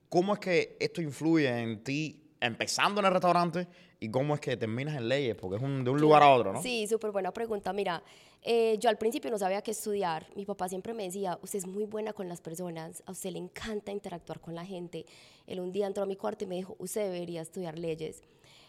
¿Cómo 0.09 0.33
es 0.33 0.39
que 0.39 0.77
esto 0.79 1.01
influye 1.01 1.47
en 1.49 1.83
ti 1.83 2.26
empezando 2.39 2.99
en 3.01 3.07
el 3.07 3.11
restaurante 3.13 3.67
y 3.99 4.09
cómo 4.09 4.35
es 4.35 4.39
que 4.41 4.55
terminas 4.57 4.95
en 4.95 5.07
leyes? 5.09 5.35
Porque 5.35 5.57
es 5.57 5.61
un- 5.63 5.83
de 5.83 5.89
un 5.89 5.99
lugar 5.99 6.21
a 6.23 6.29
otro, 6.33 6.53
¿no? 6.53 6.61
Sí, 6.61 6.87
súper 6.87 7.11
buena 7.11 7.31
pregunta. 7.31 7.73
Mira, 7.73 8.03
eh, 8.43 8.77
yo 8.79 8.89
al 8.89 8.97
principio 8.97 9.31
no 9.31 9.37
sabía 9.37 9.61
qué 9.61 9.71
estudiar. 9.71 10.27
Mi 10.35 10.45
papá 10.45 10.69
siempre 10.69 10.93
me 10.93 11.03
decía, 11.03 11.39
usted 11.41 11.59
es 11.59 11.67
muy 11.67 11.85
buena 11.85 12.13
con 12.13 12.29
las 12.29 12.39
personas, 12.41 13.01
a 13.05 13.11
usted 13.11 13.31
le 13.31 13.39
encanta 13.39 13.91
interactuar 13.91 14.39
con 14.39 14.53
la 14.55 14.65
gente. 14.65 15.05
Él 15.47 15.59
un 15.59 15.71
día 15.71 15.87
entró 15.87 16.03
a 16.03 16.05
mi 16.05 16.15
cuarto 16.15 16.43
y 16.43 16.47
me 16.47 16.55
dijo, 16.55 16.75
usted 16.79 17.11
debería 17.11 17.41
estudiar 17.41 17.77
leyes. 17.79 18.21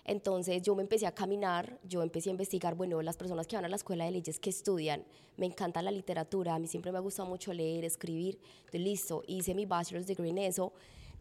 Entonces 0.05 0.62
yo 0.62 0.75
me 0.75 0.82
empecé 0.82 1.06
a 1.06 1.12
caminar, 1.12 1.79
yo 1.85 2.03
empecé 2.03 2.31
a 2.31 2.32
investigar, 2.32 2.75
bueno, 2.75 3.03
las 3.03 3.19
personas 3.19 3.47
que 3.47 3.56
van 3.56 3.67
a 3.67 3.69
la 3.69 3.76
escuela 3.76 4.06
de 4.06 4.12
leyes, 4.12 4.41
que 4.41 4.49
estudian? 4.49 5.05
Me 5.37 5.44
encanta 5.44 5.82
la 5.82 5.91
literatura, 5.91 6.55
a 6.55 6.59
mí 6.59 6.67
siempre 6.67 6.91
me 6.93 6.99
ha 6.99 7.03
gustado 7.03 7.29
mucho 7.29 7.53
leer, 7.53 7.85
escribir. 7.85 8.38
Entonces, 8.61 8.81
listo, 8.81 9.23
hice 9.26 9.55
mi 9.55 9.67
bachelor's 9.67 10.06
degree 10.06 10.31
en 10.31 10.38
eso. 10.38 10.73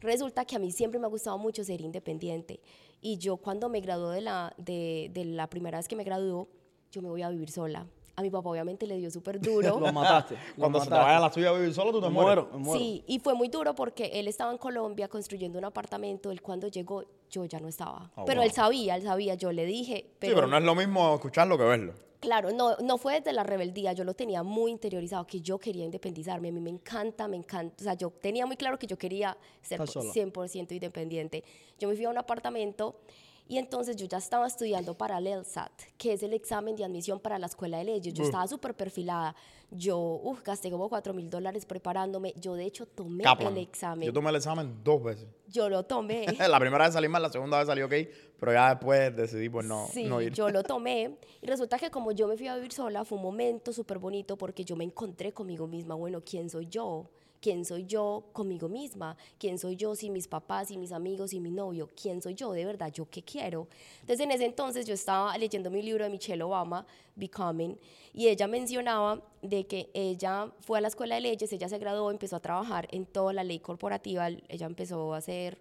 Resulta 0.01 0.45
que 0.45 0.55
a 0.55 0.59
mí 0.59 0.71
siempre 0.71 0.99
me 0.99 1.05
ha 1.05 1.09
gustado 1.09 1.37
mucho 1.37 1.63
ser 1.63 1.81
independiente. 1.81 2.59
Y 3.01 3.17
yo 3.17 3.37
cuando 3.37 3.69
me 3.69 3.81
gradué 3.81 4.15
de 4.15 4.21
la, 4.21 4.53
de, 4.57 5.09
de 5.13 5.25
la 5.25 5.47
primera 5.47 5.77
vez 5.77 5.87
que 5.87 5.95
me 5.95 6.03
graduó, 6.03 6.47
yo 6.91 7.01
me 7.01 7.09
voy 7.09 7.21
a 7.21 7.29
vivir 7.29 7.49
sola. 7.51 7.85
A 8.15 8.23
mi 8.23 8.31
papá 8.31 8.49
obviamente 8.49 8.87
le 8.87 8.97
dio 8.97 9.11
súper 9.11 9.39
duro. 9.39 9.79
Lo 9.79 9.93
mataste. 9.93 10.35
lo 10.35 10.55
Cuando 10.61 10.79
se 10.79 10.85
te 10.85 10.89
mataste. 10.89 11.05
vaya 11.05 11.17
a 11.17 11.21
la 11.21 11.31
tuya 11.31 11.49
a 11.49 11.53
vivir 11.53 11.73
solo, 11.73 11.91
tú 11.91 12.01
te 12.01 12.07
Me 12.07 12.13
mueres. 12.13 12.43
muero, 12.45 12.57
me 12.57 12.63
muero. 12.65 12.79
Sí, 12.83 13.03
y 13.05 13.19
fue 13.19 13.35
muy 13.35 13.47
duro 13.49 13.75
porque 13.75 14.05
él 14.13 14.27
estaba 14.27 14.51
en 14.51 14.57
Colombia 14.57 15.07
construyendo 15.07 15.59
un 15.59 15.65
apartamento. 15.65 16.31
Él 16.31 16.41
cuando 16.41 16.67
llegó, 16.67 17.03
yo 17.29 17.45
ya 17.45 17.59
no 17.59 17.67
estaba. 17.67 18.11
Oh, 18.15 18.25
pero 18.25 18.39
wow. 18.41 18.47
él 18.47 18.51
sabía, 18.55 18.95
él 18.95 19.03
sabía. 19.03 19.35
Yo 19.35 19.51
le 19.51 19.65
dije, 19.67 20.09
pero, 20.19 20.31
sí, 20.31 20.35
pero 20.35 20.47
no 20.47 20.57
es 20.57 20.63
lo 20.63 20.73
mismo 20.73 21.13
escucharlo 21.13 21.57
que 21.59 21.63
verlo. 21.65 21.93
Claro, 22.27 22.51
no, 22.51 22.75
no 22.83 22.97
fue 22.97 23.13
desde 23.21 23.31
la 23.31 23.43
rebeldía. 23.43 23.93
Yo 23.93 24.03
lo 24.03 24.13
tenía 24.13 24.43
muy 24.43 24.69
interiorizado 24.69 25.25
que 25.25 25.39
yo 25.39 25.57
quería 25.57 25.85
independizarme. 25.85 26.49
A 26.49 26.51
mí 26.51 26.59
me 26.59 26.69
encanta, 26.69 27.25
me 27.29 27.37
encanta. 27.37 27.73
O 27.79 27.83
sea, 27.85 27.93
yo 27.93 28.09
tenía 28.09 28.45
muy 28.45 28.57
claro 28.57 28.77
que 28.77 28.85
yo 28.85 28.97
quería 28.97 29.37
ser 29.61 29.79
Estar 29.79 29.87
sola. 29.87 30.11
100% 30.11 30.73
independiente. 30.73 31.45
Yo 31.79 31.87
me 31.87 31.95
fui 31.95 32.03
a 32.03 32.09
un 32.09 32.17
apartamento. 32.17 32.99
Y 33.49 33.57
entonces 33.57 33.95
yo 33.95 34.05
ya 34.05 34.17
estaba 34.17 34.45
estudiando 34.45 34.93
para 34.97 35.19
el 35.19 35.25
LSAT, 35.25 35.71
que 35.97 36.13
es 36.13 36.23
el 36.23 36.33
examen 36.33 36.75
de 36.75 36.83
admisión 36.83 37.19
para 37.19 37.39
la 37.39 37.45
escuela 37.45 37.77
de 37.77 37.85
leyes. 37.85 38.13
Yo 38.13 38.23
estaba 38.23 38.45
súper 38.47 38.73
perfilada. 38.75 39.35
Yo 39.71 39.97
uf, 39.97 40.43
gasté 40.43 40.69
como 40.69 40.89
4 40.89 41.13
mil 41.13 41.29
dólares 41.29 41.65
preparándome. 41.65 42.33
Yo 42.37 42.55
de 42.55 42.65
hecho 42.65 42.85
tomé 42.85 43.23
Kaplan. 43.23 43.53
el 43.53 43.59
examen. 43.63 44.05
Yo 44.05 44.13
tomé 44.13 44.29
el 44.31 44.35
examen 44.35 44.83
dos 44.83 45.01
veces. 45.01 45.27
Yo 45.47 45.69
lo 45.69 45.83
tomé. 45.83 46.25
la 46.47 46.59
primera 46.59 46.85
vez 46.85 46.93
salí 46.93 47.07
mal, 47.07 47.21
la 47.21 47.29
segunda 47.29 47.57
vez 47.57 47.67
salí 47.67 47.81
ok, 47.81 47.93
pero 48.39 48.51
ya 48.53 48.69
después 48.69 49.15
decidí 49.15 49.49
pues 49.49 49.65
no, 49.65 49.87
sí, 49.93 50.03
no 50.03 50.21
ir. 50.21 50.33
yo 50.33 50.49
lo 50.49 50.63
tomé. 50.63 51.17
Y 51.41 51.47
resulta 51.47 51.79
que 51.79 51.89
como 51.89 52.11
yo 52.11 52.27
me 52.27 52.37
fui 52.37 52.47
a 52.47 52.55
vivir 52.55 52.73
sola, 52.73 53.05
fue 53.05 53.17
un 53.17 53.23
momento 53.23 53.71
súper 53.71 53.97
bonito 53.97 54.37
porque 54.37 54.65
yo 54.65 54.75
me 54.75 54.83
encontré 54.83 55.33
conmigo 55.33 55.67
misma. 55.67 55.95
Bueno, 55.95 56.21
¿quién 56.21 56.49
soy 56.49 56.67
yo? 56.67 57.09
¿Quién 57.39 57.65
soy 57.65 57.85
yo 57.85 58.25
conmigo 58.33 58.67
misma? 58.67 59.15
¿Quién 59.37 59.59
soy 59.59 59.75
yo 59.75 59.95
sin 59.95 60.13
mis 60.13 60.27
papás, 60.27 60.69
sin 60.69 60.79
mis 60.79 60.91
amigos, 60.91 61.31
sin 61.31 61.43
mi 61.43 61.51
novio? 61.51 61.89
¿Quién 61.99 62.21
soy 62.21 62.33
yo 62.33 62.51
de 62.51 62.65
verdad? 62.65 62.91
¿Yo 62.91 63.07
qué 63.09 63.21
quiero? 63.23 63.67
Entonces 64.01 64.21
en 64.21 64.31
ese 64.31 64.45
entonces 64.45 64.85
yo 64.85 64.93
estaba 64.93 65.37
leyendo 65.37 65.69
mi 65.69 65.81
libro 65.81 66.03
de 66.03 66.09
Michelle 66.09 66.43
Obama, 66.43 66.85
Becoming, 67.15 67.77
y 68.13 68.27
ella 68.27 68.47
mencionaba 68.47 69.21
de 69.41 69.67
que 69.67 69.89
ella 69.93 70.51
fue 70.61 70.79
a 70.79 70.81
la 70.81 70.87
escuela 70.87 71.15
de 71.15 71.21
leyes, 71.21 71.51
ella 71.53 71.69
se 71.69 71.77
graduó, 71.77 72.09
empezó 72.11 72.35
a 72.35 72.39
trabajar 72.39 72.87
en 72.91 73.05
toda 73.05 73.33
la 73.33 73.43
ley 73.43 73.59
corporativa, 73.59 74.27
ella 74.27 74.65
empezó 74.65 75.13
a 75.13 75.17
hacer 75.17 75.59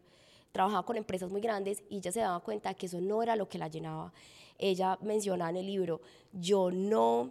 trabajaba 0.56 0.86
con 0.86 0.96
empresas 0.96 1.30
muy 1.30 1.42
grandes 1.42 1.82
y 1.90 1.98
ella 1.98 2.10
se 2.10 2.20
daba 2.20 2.40
cuenta 2.40 2.72
que 2.72 2.86
eso 2.86 2.98
no 2.98 3.22
era 3.22 3.36
lo 3.36 3.46
que 3.46 3.58
la 3.58 3.68
llenaba. 3.68 4.14
Ella 4.58 4.98
menciona 5.02 5.50
en 5.50 5.56
el 5.56 5.66
libro, 5.66 6.00
yo 6.32 6.70
no 6.70 7.30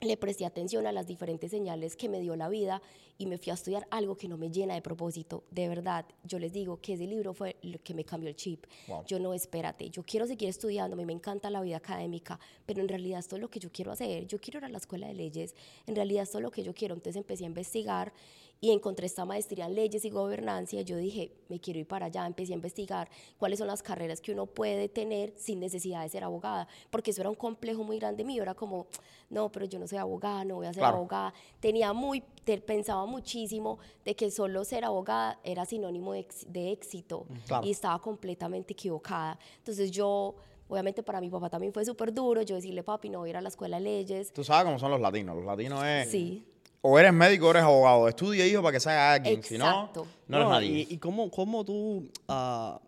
le 0.00 0.16
presté 0.16 0.44
atención 0.44 0.86
a 0.86 0.92
las 0.92 1.06
diferentes 1.06 1.50
señales 1.50 1.96
que 1.96 2.08
me 2.08 2.20
dio 2.20 2.36
la 2.36 2.48
vida 2.48 2.82
y 3.18 3.26
me 3.26 3.38
fui 3.38 3.50
a 3.50 3.54
estudiar 3.54 3.86
algo 3.90 4.16
que 4.16 4.28
no 4.28 4.36
me 4.36 4.50
llena 4.50 4.74
de 4.74 4.82
propósito. 4.82 5.44
De 5.50 5.68
verdad, 5.68 6.04
yo 6.24 6.38
les 6.38 6.52
digo 6.52 6.80
que 6.80 6.94
ese 6.94 7.06
libro 7.06 7.32
fue 7.32 7.56
lo 7.62 7.82
que 7.82 7.94
me 7.94 8.04
cambió 8.04 8.28
el 8.28 8.36
chip. 8.36 8.66
Wow. 8.88 9.04
Yo 9.06 9.18
no, 9.18 9.32
espérate, 9.32 9.88
yo 9.90 10.02
quiero 10.02 10.26
seguir 10.26 10.48
estudiando, 10.48 10.94
a 10.94 10.96
mí 10.96 11.06
me 11.06 11.14
encanta 11.14 11.48
la 11.48 11.62
vida 11.62 11.78
académica, 11.78 12.38
pero 12.66 12.80
en 12.80 12.88
realidad 12.88 13.20
esto 13.20 13.36
es 13.36 13.42
lo 13.42 13.48
que 13.48 13.58
yo 13.58 13.70
quiero 13.72 13.92
hacer. 13.92 14.26
Yo 14.26 14.38
quiero 14.38 14.58
ir 14.58 14.66
a 14.66 14.68
la 14.68 14.78
escuela 14.78 15.06
de 15.06 15.14
leyes, 15.14 15.54
en 15.86 15.96
realidad 15.96 16.24
esto 16.24 16.38
es 16.38 16.42
lo 16.42 16.50
que 16.50 16.62
yo 16.62 16.74
quiero. 16.74 16.94
Entonces 16.94 17.16
empecé 17.16 17.44
a 17.44 17.46
investigar 17.46 18.12
y 18.60 18.70
encontré 18.70 19.06
esta 19.06 19.24
maestría 19.26 19.66
en 19.66 19.74
leyes 19.74 20.04
y 20.04 20.10
gobernanza. 20.10 20.80
Yo 20.80 20.96
dije, 20.96 21.30
me 21.48 21.60
quiero 21.60 21.78
ir 21.80 21.86
para 21.86 22.06
allá. 22.06 22.26
Empecé 22.26 22.52
a 22.52 22.56
investigar 22.56 23.08
cuáles 23.38 23.58
son 23.58 23.68
las 23.68 23.82
carreras 23.82 24.20
que 24.20 24.32
uno 24.32 24.46
puede 24.46 24.88
tener 24.88 25.34
sin 25.36 25.60
necesidad 25.60 26.02
de 26.02 26.08
ser 26.08 26.24
abogada, 26.24 26.66
porque 26.90 27.10
eso 27.10 27.20
era 27.20 27.28
un 27.30 27.36
complejo 27.36 27.84
muy 27.84 27.98
grande 27.98 28.24
mío. 28.24 28.42
Era 28.42 28.54
como, 28.54 28.86
no, 29.28 29.52
pero 29.52 29.66
yo 29.66 29.78
no 29.78 29.86
soy 29.86 29.98
abogada, 29.98 30.44
no 30.44 30.56
voy 30.56 30.66
a 30.66 30.72
ser 30.72 30.80
Claro. 30.80 30.96
abogada. 30.96 31.34
Tenía 31.60 31.92
muy, 31.92 32.22
pensaba 32.64 33.04
muchísimo 33.06 33.78
de 34.04 34.16
que 34.16 34.30
solo 34.30 34.64
ser 34.64 34.84
abogada 34.84 35.38
era 35.44 35.64
sinónimo 35.66 36.12
de, 36.14 36.26
de 36.48 36.72
éxito 36.72 37.26
Claro. 37.46 37.66
y 37.66 37.70
estaba 37.72 38.00
completamente 38.00 38.72
equivocada. 38.72 39.38
Entonces 39.58 39.90
yo, 39.90 40.34
obviamente 40.68 41.02
para 41.02 41.20
mi 41.20 41.28
papá 41.28 41.50
también 41.50 41.72
fue 41.74 41.84
súper 41.84 42.12
duro, 42.12 42.40
yo 42.42 42.54
decirle, 42.56 42.82
papi, 42.82 43.10
no 43.10 43.18
voy 43.18 43.28
a 43.28 43.30
ir 43.30 43.36
a 43.36 43.40
la 43.42 43.48
escuela 43.50 43.76
de 43.76 43.82
leyes. 43.84 44.32
Tú 44.32 44.42
sabes 44.42 44.64
cómo 44.64 44.78
son 44.78 44.90
los 44.90 45.00
latinos. 45.00 45.36
Los 45.36 45.44
latinos 45.44 45.84
es. 45.84 46.10
Sí. 46.10 46.44
O 46.82 46.98
eres 46.98 47.12
médico 47.12 47.46
o 47.48 47.50
eres 47.50 47.62
abogado. 47.62 48.08
Estudia, 48.08 48.46
hijo, 48.46 48.62
para 48.62 48.72
que 48.72 48.80
sea 48.80 49.12
alguien. 49.14 49.42
Si 49.42 49.58
no, 49.58 49.64
Exacto. 49.66 50.06
no 50.28 50.36
eres 50.36 50.48
nadie. 50.48 50.68
Y, 50.88 50.94
y 50.94 50.98
cómo, 50.98 51.30
cómo 51.30 51.64
tú 51.64 52.08
ah, 52.28 52.80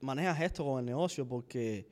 manejas 0.00 0.40
esto 0.40 0.64
con 0.64 0.78
el 0.80 0.86
negocio, 0.86 1.26
porque 1.28 1.86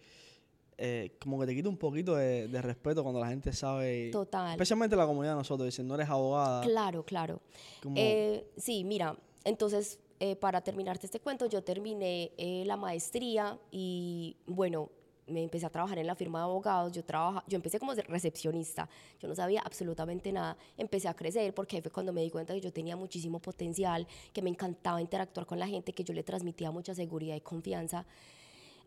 eh, 0.78 1.16
como 1.20 1.38
que 1.38 1.46
te 1.46 1.54
quita 1.54 1.68
un 1.68 1.76
poquito 1.76 2.14
de, 2.16 2.48
de 2.48 2.62
respeto 2.62 3.02
cuando 3.02 3.20
la 3.20 3.28
gente 3.28 3.52
sabe, 3.52 4.08
Total. 4.10 4.52
especialmente 4.52 4.96
la 4.96 5.06
comunidad 5.06 5.32
de 5.32 5.38
nosotros, 5.38 5.66
dicen, 5.66 5.86
no 5.86 5.94
eres 5.94 6.08
abogada. 6.08 6.62
Claro, 6.62 7.04
claro. 7.04 7.40
Como- 7.82 7.96
Eh, 7.98 8.46
sí, 8.56 8.82
mira, 8.84 9.14
entonces, 9.44 9.98
eh, 10.20 10.36
para 10.36 10.62
terminarte 10.62 11.04
este 11.06 11.20
cuento, 11.20 11.44
yo 11.46 11.62
terminé 11.62 12.32
eh, 12.38 12.62
la 12.66 12.76
maestría 12.78 13.58
y, 13.70 14.36
bueno, 14.46 14.90
me 15.30 15.42
empecé 15.42 15.66
a 15.66 15.70
trabajar 15.70 15.98
en 15.98 16.06
la 16.06 16.14
firma 16.14 16.40
de 16.40 16.44
abogados. 16.44 16.92
Yo, 16.92 17.04
trabaja, 17.04 17.44
yo 17.46 17.56
empecé 17.56 17.78
como 17.78 17.94
recepcionista. 17.94 18.88
Yo 19.20 19.28
no 19.28 19.34
sabía 19.34 19.62
absolutamente 19.62 20.32
nada. 20.32 20.56
Empecé 20.76 21.08
a 21.08 21.14
crecer 21.14 21.54
porque 21.54 21.76
ahí 21.76 21.82
fue 21.82 21.90
cuando 21.90 22.12
me 22.12 22.22
di 22.22 22.30
cuenta 22.30 22.54
que 22.54 22.60
yo 22.60 22.72
tenía 22.72 22.96
muchísimo 22.96 23.38
potencial, 23.40 24.06
que 24.32 24.42
me 24.42 24.50
encantaba 24.50 25.00
interactuar 25.00 25.46
con 25.46 25.58
la 25.58 25.66
gente, 25.66 25.92
que 25.92 26.04
yo 26.04 26.12
le 26.14 26.22
transmitía 26.22 26.70
mucha 26.70 26.94
seguridad 26.94 27.36
y 27.36 27.40
confianza. 27.40 28.04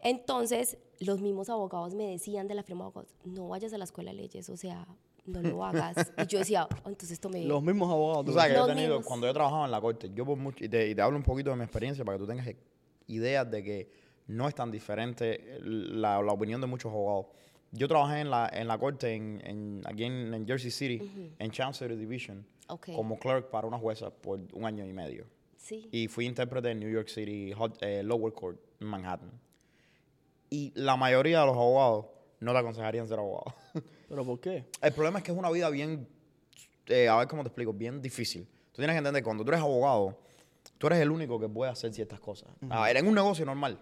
Entonces, 0.02 0.78
los 1.00 1.22
mismos 1.22 1.50
abogados 1.50 1.96
me 1.96 2.10
decían 2.10 2.48
de 2.48 2.56
la 2.56 2.64
firma 2.64 2.84
de 2.84 2.88
abogados, 2.88 3.16
no 3.24 3.48
vayas 3.48 3.72
a 3.74 3.78
la 3.78 3.86
escuela 3.86 4.12
de 4.12 4.18
leyes, 4.18 4.50
o 4.50 4.58
sea, 4.58 4.86
no 5.26 5.42
lo 5.42 5.64
hagas. 5.66 6.12
Y 6.18 6.28
yo 6.28 6.40
decía, 6.40 6.68
"Oh, 6.70 6.90
entonces 6.90 7.12
esto 7.12 7.30
me... 7.30 7.46
Los 7.46 7.64
mismos 7.64 7.90
abogados. 7.90 8.26
Tú 8.26 8.34
sabes 8.34 8.52
que 8.52 8.58
yo 8.58 8.66
he 8.66 8.68
tenido, 8.68 8.96
mismos. 8.96 9.08
cuando 9.08 9.28
yo 9.28 9.34
trabajaba 9.34 9.66
en 9.66 9.72
la 9.72 9.80
corte, 9.80 10.12
yo 10.14 10.26
por 10.26 10.38
mucho, 10.38 10.64
y 10.66 10.68
te, 10.68 10.90
y 10.90 10.96
te 10.96 11.02
hablo 11.02 11.18
un 11.18 11.24
poquito 11.24 11.52
de 11.52 11.56
mi 11.56 11.64
experiencia 11.64 12.04
para 12.04 12.18
que 12.18 12.24
tú 12.24 12.28
tengas 12.28 12.48
ideas 13.08 13.50
de 13.50 13.64
que 13.64 14.03
no 14.28 14.48
es 14.48 14.56
tan 14.56 14.72
diferente 14.72 15.58
la, 15.62 16.22
la 16.22 16.32
opinión 16.34 16.62
de 16.62 16.68
muchos 16.68 16.92
abogados. 16.92 17.28
Yo 17.72 17.88
trabajé 17.88 18.20
en 18.22 18.30
la, 18.30 18.50
en 18.54 18.68
la 18.68 18.78
corte 18.78 19.14
en, 19.16 19.42
en- 19.46 19.82
aquí 19.86 20.04
en, 20.04 20.34
en 20.34 20.46
Jersey 20.48 20.70
City, 20.72 21.34
en 21.40 21.52
Chancery 21.52 21.96
Division, 21.96 22.46
Ok. 22.68 22.90
como 22.96 23.18
clerk 23.18 23.50
para 23.50 23.68
una 23.68 23.78
jueza 23.80 24.10
por 24.12 24.40
un 24.54 24.66
año 24.66 24.86
y 24.86 24.94
medio. 24.94 25.26
Sí. 25.58 25.88
Y 25.92 26.08
fui 26.08 26.26
intérprete 26.26 26.70
en 26.72 26.80
New 26.80 26.90
York 26.90 27.08
City, 27.08 27.52
Hot- 27.54 27.78
eh, 27.82 28.04
Lower 28.04 28.34
Court, 28.34 28.60
en 28.80 28.88
Manhattan. 28.88 29.32
Y 30.50 30.72
la 30.76 30.96
mayoría 30.96 31.40
de 31.42 31.46
los 31.48 31.56
abogados 31.56 32.06
no 32.40 32.52
te 32.52 32.58
aconsejarían 32.60 33.08
ser 33.08 33.18
abogado. 33.20 33.56
¿Pero 34.10 34.24
por 34.26 34.40
qué? 34.40 34.66
El 34.82 34.94
problema 34.94 35.20
es 35.20 35.26
que 35.26 35.32
es 35.32 35.38
una 35.38 35.50
vida 35.50 35.70
bien, 35.70 36.08
eh, 36.88 37.08
a 37.08 37.16
ver 37.18 37.28
cómo 37.28 37.42
te 37.44 37.48
explico, 37.48 37.74
bien 37.74 38.02
difícil. 38.02 38.46
Tú 38.72 38.78
tienes 38.82 38.94
que 38.94 38.98
entender 39.00 39.22
que 39.22 39.26
cuando 39.26 39.44
tú 39.44 39.50
eres 39.52 39.62
abogado, 39.62 40.20
tú 40.78 40.88
eres 40.88 41.00
el 41.00 41.10
único 41.12 41.40
que 41.40 41.48
puede 41.50 41.72
hacer 41.72 41.92
ciertas 41.94 42.20
cosas. 42.20 42.50
A 42.70 42.84
ver, 42.84 42.98
en 42.98 43.08
un 43.08 43.16
negocio 43.16 43.46
normal, 43.46 43.80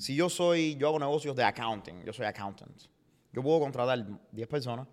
si 0.00 0.16
yo 0.16 0.30
soy, 0.30 0.76
yo 0.76 0.88
hago 0.88 0.98
negocios 0.98 1.36
de 1.36 1.44
accounting, 1.44 2.02
yo 2.04 2.12
soy 2.12 2.24
accountant, 2.24 2.74
yo 3.32 3.42
puedo 3.42 3.60
contratar 3.60 4.04
10 4.32 4.48
personas 4.48 4.88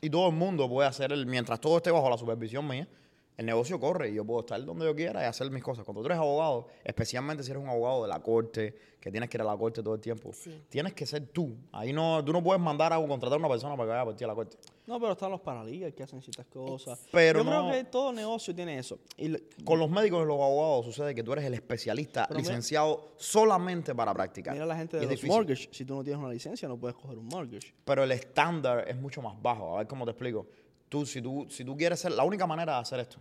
y 0.00 0.10
todo 0.10 0.28
el 0.28 0.34
mundo 0.34 0.68
puede 0.68 0.88
hacer, 0.88 1.12
el, 1.12 1.26
mientras 1.26 1.60
todo 1.60 1.76
esté 1.76 1.92
bajo 1.92 2.10
la 2.10 2.18
supervisión 2.18 2.66
mía, 2.66 2.88
el 3.36 3.46
negocio 3.46 3.78
corre 3.78 4.10
y 4.10 4.14
yo 4.14 4.24
puedo 4.24 4.40
estar 4.40 4.64
donde 4.64 4.84
yo 4.86 4.94
quiera 4.94 5.22
y 5.22 5.26
hacer 5.26 5.50
mis 5.50 5.62
cosas. 5.62 5.84
Cuando 5.84 6.00
tú 6.02 6.06
eres 6.06 6.18
abogado, 6.18 6.68
especialmente 6.84 7.42
si 7.42 7.50
eres 7.50 7.62
un 7.62 7.68
abogado 7.68 8.02
de 8.02 8.08
la 8.08 8.20
corte, 8.20 8.74
que 9.00 9.10
tienes 9.12 9.28
que 9.30 9.36
ir 9.36 9.42
a 9.42 9.44
la 9.44 9.56
corte 9.56 9.82
todo 9.82 9.94
el 9.94 10.00
tiempo, 10.00 10.32
Sí. 10.32 10.64
tienes 10.68 10.92
que 10.94 11.06
ser 11.06 11.28
tú. 11.28 11.54
Ahí 11.70 11.92
no, 11.92 12.24
tú 12.24 12.32
no 12.32 12.42
puedes 12.42 12.60
mandar 12.60 12.92
a 12.92 12.96
contratar 12.96 13.34
a 13.36 13.38
una 13.38 13.48
persona 13.48 13.76
para 13.76 13.86
que 13.86 13.90
vaya 13.92 14.04
por 14.04 14.16
ti 14.16 14.24
a 14.24 14.26
la 14.26 14.34
corte. 14.34 14.56
No, 14.86 14.98
pero 14.98 15.12
están 15.12 15.30
los 15.30 15.40
paraligas 15.40 15.92
que 15.92 16.02
hacen 16.02 16.20
ciertas 16.22 16.46
cosas. 16.46 16.98
Pero 17.12 17.40
Yo 17.40 17.44
no- 17.50 17.68
creo 17.68 17.72
que 17.72 17.84
todo 17.90 18.12
negocio 18.12 18.54
tiene 18.54 18.78
eso. 18.78 18.98
Y 19.16 19.36
Con 19.64 19.78
los 19.78 19.90
médicos 19.90 20.22
y 20.24 20.26
los 20.26 20.40
abogados 20.40 20.86
sucede 20.86 21.14
que 21.14 21.22
tú 21.22 21.32
eres 21.32 21.44
el 21.44 21.54
especialista 21.54 22.26
Pero 22.26 22.38
mira- 22.40 22.48
licenciado 22.50 23.10
solamente 23.16 23.94
para 23.94 24.12
practicar. 24.14 24.54
mira 24.54 24.66
la 24.66 24.76
gente 24.76 24.96
de 24.96 25.02
los 25.02 25.10
difícil. 25.10 25.30
mortgage. 25.30 25.68
Si 25.72 25.84
tú 25.84 25.94
no 25.94 26.02
tienes 26.02 26.20
una 26.20 26.32
licencia, 26.32 26.66
no 26.68 26.76
puedes 26.78 26.96
coger 26.96 27.18
un 27.18 27.26
mortgage. 27.26 27.74
Pero 27.84 28.02
el 28.04 28.12
estándar 28.12 28.84
es 28.88 28.96
mucho 28.96 29.20
más 29.22 29.40
bajo. 29.40 29.74
A 29.74 29.78
ver 29.78 29.86
cómo 29.86 30.04
te 30.04 30.12
explico. 30.12 30.46
Tú, 30.88 31.04
si 31.06 31.20
tú, 31.22 31.46
si 31.50 31.64
tú 31.64 31.76
quieres 31.76 31.98
ser, 32.00 32.12
la 32.12 32.24
única 32.24 32.46
manera 32.46 32.74
de 32.74 32.80
hacer 32.80 33.00
esto, 33.00 33.18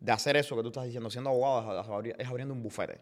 de 0.00 0.12
hacer 0.12 0.36
eso 0.36 0.56
que 0.56 0.62
tú 0.62 0.68
estás 0.68 0.84
diciendo, 0.84 1.10
siendo 1.10 1.30
abogado, 1.30 2.02
es 2.18 2.26
abriendo 2.28 2.54
un 2.54 2.62
bufete. 2.62 3.00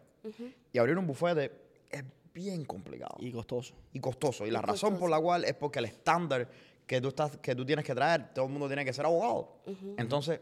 Y 0.73 0.77
abrir 0.77 0.97
un 0.97 1.07
bufete 1.07 1.51
es 1.89 2.03
bien 2.33 2.65
complicado 2.65 3.15
Y 3.19 3.31
costoso. 3.31 3.73
y 3.93 3.99
costoso. 3.99 4.45
Y 4.45 4.51
la 4.51 4.59
Y 4.59 4.61
razón 4.63 4.97
por 4.97 5.09
la 5.09 5.19
cual 5.19 5.45
es 5.45 5.53
porque 5.53 5.79
el 5.79 5.85
estándar 5.85 6.47
que 6.85 6.99
tú, 7.01 7.09
estás, 7.09 7.37
que 7.37 7.55
tú 7.55 7.65
tienes 7.65 7.85
que 7.85 7.93
traer, 7.95 8.33
todo 8.33 8.45
el 8.45 8.51
mundo 8.51 8.67
tiene 8.67 8.83
que 8.85 8.93
ser 8.93 9.05
abogado. 9.05 9.57
Entonces, 9.97 10.39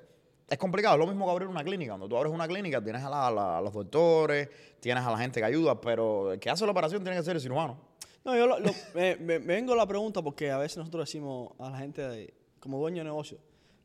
es 0.48 0.58
complicado. 0.58 0.96
Es 0.96 1.00
lo 1.00 1.08
mismo 1.08 1.26
que 1.26 1.32
abrir 1.32 1.48
una 1.48 1.64
clínica. 1.64 1.92
Cuando 1.94 2.08
tú 2.08 2.18
abres 2.18 2.32
una 2.34 2.48
clínica, 2.48 2.82
tienes 2.84 3.04
a, 3.04 3.10
la- 3.10 3.28
a 3.28 3.32
la- 3.32 3.58
a 3.58 3.62
los 3.62 3.74
doctores, 3.74 4.50
tienes 4.80 5.04
a 5.04 5.12
la 5.12 5.18
gente 5.18 5.40
que 5.40 5.46
ayuda, 5.46 5.80
pero 5.80 6.34
el 6.34 6.40
que 6.40 6.50
hace 6.50 6.66
la 6.66 6.72
operación 6.72 7.02
tiene 7.04 7.18
que 7.18 7.24
ser 7.24 7.36
el 7.36 7.42
cirujano. 7.42 7.78
No, 8.24 8.36
yo 8.36 8.46
lo- 8.48 8.60
lo- 8.60 8.72
me, 8.96 9.16
me- 9.18 9.40
me 9.40 9.56
vengo 9.56 9.74
a 9.74 9.76
la 9.76 9.88
pregunta 9.88 10.22
porque 10.22 10.52
a 10.52 10.58
veces 10.58 10.78
nosotros 10.78 11.08
decimos 11.08 11.52
a 11.60 11.70
la 11.70 11.78
gente, 11.80 12.02
de- 12.02 12.34
como 12.66 12.80
dueño 12.80 12.98
de 12.98 13.04
negocio, 13.04 13.38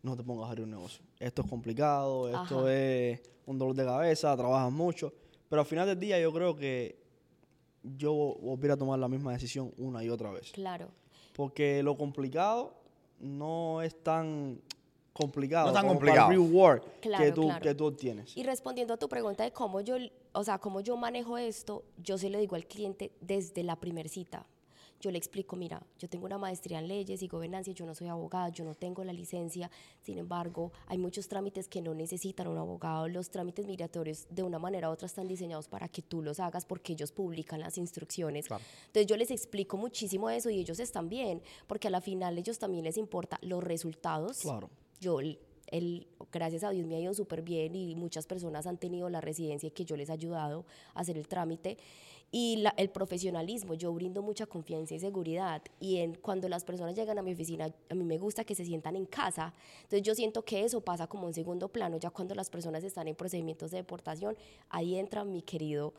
no 0.03 0.17
te 0.17 0.23
pongas 0.23 0.47
a 0.47 0.49
abrir 0.53 0.65
un 0.65 0.71
negocio. 0.71 1.05
Esto 1.19 1.43
es 1.43 1.49
complicado, 1.51 2.29
esto 2.29 2.61
Ajá. 2.61 2.73
es 2.75 3.21
un 3.45 3.59
dolor 3.59 3.77
de 3.77 3.85
cabeza, 3.85 4.35
trabajas 4.35 4.73
mucho. 4.73 5.13
Pero 5.51 5.61
al 5.61 5.67
final 5.67 5.87
del 5.87 6.01
día 6.01 6.19
yo 6.19 6.33
creo 6.33 6.57
que 6.57 6.99
yo 7.83 8.15
volviera 8.41 8.73
a 8.73 8.77
tomar 8.79 8.99
la 8.99 9.07
misma 9.07 9.33
decisión 9.33 9.75
una 9.77 10.03
y 10.03 10.09
otra 10.09 10.31
vez. 10.31 10.51
Claro. 10.53 10.89
Porque 11.37 11.83
lo 11.83 11.99
complicado 11.99 12.73
no 13.19 13.83
es 13.83 14.03
tan 14.03 14.63
complicado. 15.13 15.67
No 15.67 15.73
tan 15.75 15.83
como 15.83 15.95
complicado. 15.97 16.29
Para 16.29 16.35
el 16.39 16.41
reward 16.43 16.83
Claro, 17.03 17.23
que, 17.25 17.33
tú, 17.33 17.43
claro. 17.43 17.61
que 17.61 17.75
tú 17.75 17.85
obtienes. 17.85 18.35
Y 18.39 18.45
respondiendo 18.45 18.95
a 18.95 18.97
tu 18.97 19.11
pregunta 19.11 19.45
de 19.45 19.53
cómo 19.53 19.83
yo, 19.83 19.97
o 20.33 20.43
sea, 20.43 20.59
cómo 20.59 20.81
yo 20.81 20.97
manejo 20.97 21.37
esto, 21.37 21.85
yo 21.99 22.17
se 22.17 22.31
lo 22.31 22.39
digo 22.39 22.57
al 22.57 22.67
cliente 22.67 23.13
desde 23.21 23.63
la 23.63 23.77
primer 23.77 24.09
cita. 24.09 24.47
Yo 25.01 25.11
le 25.11 25.19
explico, 25.19 25.57
mira, 25.57 25.83
yo 25.99 26.09
tengo 26.09 26.27
una 26.27 26.39
maestría 26.39 26.79
en 26.79 26.89
leyes 26.89 27.23
y 27.23 27.29
gobernanza, 27.29 27.71
yo 27.73 27.87
no 27.87 27.95
soy 27.95 28.09
abogada, 28.09 28.51
yo 28.51 28.65
no 28.65 28.75
tengo 28.75 29.03
la 29.03 29.13
licencia, 29.13 29.71
sin 30.03 30.19
embargo, 30.19 30.73
hay 30.87 30.99
muchos 30.99 31.27
trámites 31.27 31.69
que 31.69 31.81
no 31.81 31.95
necesitan 31.95 32.49
un 32.49 32.59
abogado, 32.59 33.09
los 33.09 33.31
trámites 33.31 33.67
migratorios 33.67 34.27
de 34.31 34.43
una 34.43 34.59
manera 34.59 34.91
u 34.91 34.93
otra 34.93 35.07
están 35.07 35.27
diseñados 35.27 35.69
para 35.69 35.89
que 35.89 36.03
tú 36.03 36.23
los 36.23 36.39
hagas 36.39 36.67
porque 36.67 36.93
ellos 36.93 37.13
publican 37.13 37.61
las 37.61 37.79
instrucciones. 37.79 38.47
Claro. 38.47 38.63
Entonces 38.87 39.07
yo 39.07 39.17
les 39.17 39.31
explico 39.31 39.77
muchísimo 39.77 40.29
eso 40.31 40.51
y 40.51 40.59
ellos 40.61 40.79
están 40.79 41.09
bien, 41.09 41.43
porque 41.67 41.89
a 41.89 41.91
la 41.91 42.01
final 42.01 42.37
ellos 42.37 42.59
también 42.59 42.85
les 42.85 42.97
importa 42.97 43.39
los 43.43 43.65
resultados 43.65 44.41
Claro. 44.41 44.71
yo, 45.01 45.21
el, 45.21 45.39
gracias 46.33 46.65
a 46.65 46.71
Dios 46.71 46.87
me 46.87 46.97
ha 46.97 47.01
ido 47.01 47.15
súper 47.15 47.43
bien 47.43 47.75
y 47.75 47.95
muchas 47.95 48.27
personas 48.27 48.67
han 48.67 48.79
tenido 48.79 49.09
la 49.09 49.21
residencia 49.21 49.69
y 49.69 49.71
que 49.71 49.85
yo 49.85 49.97
les 49.97 50.09
he 50.09 50.13
ayudado 50.13 50.65
a 50.95 51.01
hacer 51.01 51.17
el 51.17 51.29
trámite. 51.29 51.79
Y 52.33 52.57
la- 52.59 52.75
el 52.77 52.91
profesionalismo, 52.91 53.75
yo 53.75 53.93
brindo 53.93 54.23
mucha 54.23 54.47
confianza 54.47 54.95
y 54.95 55.01
seguridad. 55.01 55.63
Y 55.81 55.97
en, 55.97 56.15
cuando 56.15 56.49
las 56.49 56.63
personas 56.65 56.95
llegan 56.95 57.19
a 57.19 57.23
mi 57.23 57.33
oficina, 57.33 57.75
a 57.89 57.95
mí 57.95 58.05
me 58.05 58.19
gusta 58.19 58.45
que 58.45 58.55
se 58.55 58.65
sientan 58.65 58.95
en 58.95 59.05
casa. 59.07 59.53
Entonces 59.83 60.03
yo 60.03 60.15
siento 60.15 60.43
que 60.45 60.65
eso 60.65 60.81
pasa 60.81 61.09
como 61.09 61.27
en 61.27 61.35
segundo 61.35 61.69
plano, 61.69 61.97
ya 61.97 62.11
cuando 62.11 62.35
las 62.37 62.49
personas 62.49 62.85
están 62.85 63.09
en 63.09 63.17
procedimientos 63.17 63.73
de 63.73 63.79
deportación, 63.79 64.37
ahí 64.69 64.95
entra 64.97 65.25
mi 65.25 65.43
querido 65.43 65.93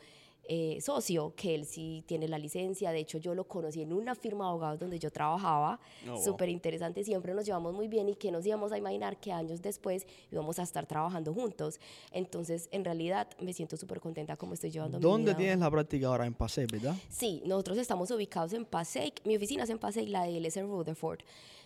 eh, 0.54 0.82
socio, 0.82 1.34
que 1.34 1.56
él 1.56 1.66
sí 1.66 2.04
tiene 2.06 2.28
la 2.28 2.38
licencia. 2.38 2.92
De 2.92 3.00
hecho, 3.00 3.18
yo 3.20 3.34
lo 3.34 3.48
conocí 3.48 3.84
en 3.84 3.94
una 3.94 4.16
firma 4.16 4.44
de 4.44 4.50
abogados 4.50 4.80
donde 4.82 5.00
yo 5.00 5.10
trabajaba. 5.10 5.80
Oh, 6.06 6.12
wow. 6.12 6.22
Súper 6.22 6.50
interesante, 6.50 7.06
siempre 7.06 7.34
nos 7.34 7.46
llevamos 7.46 7.74
muy 7.74 7.88
bien 7.88 8.10
y 8.10 8.16
que 8.16 8.34
nos 8.34 8.46
íbamos 8.46 8.74
a 8.74 8.78
imaginar 8.78 9.18
que 9.18 9.32
años 9.32 9.62
después 9.62 10.06
íbamos 10.30 10.60
a 10.60 10.64
estar 10.64 10.86
trabajando 10.86 11.34
juntos. 11.34 11.80
Entonces, 12.12 12.68
en 12.74 12.84
realidad, 12.84 13.30
me 13.40 13.54
siento 13.54 13.78
súper 13.78 14.02
contenta 14.02 14.36
como 14.36 14.54
estoy 14.54 14.72
llevando 14.72 14.98
mi 14.98 15.02
¿Dónde 15.02 15.32
vida. 15.32 15.38
tienes 15.38 15.60
la 15.60 15.72
práctica 15.72 16.08
ahora? 16.08 16.26
En 16.26 16.34
Paseo, 16.34 16.68
¿verdad? 16.70 16.98
Sí, 17.08 17.42
nosotros 17.46 17.78
estamos 17.78 18.12
ubicados 18.12 18.52
en 18.52 18.66
Passaic. 18.66 19.26
Mi 19.26 19.38
oficina 19.38 19.64
es 19.64 19.70
en 19.70 19.80
Passaic, 19.80 20.10
la 20.10 20.24
de 20.24 20.36
él 20.36 20.46
es 20.46 20.58
en 20.58 20.68
Rutherford. 20.68 21.22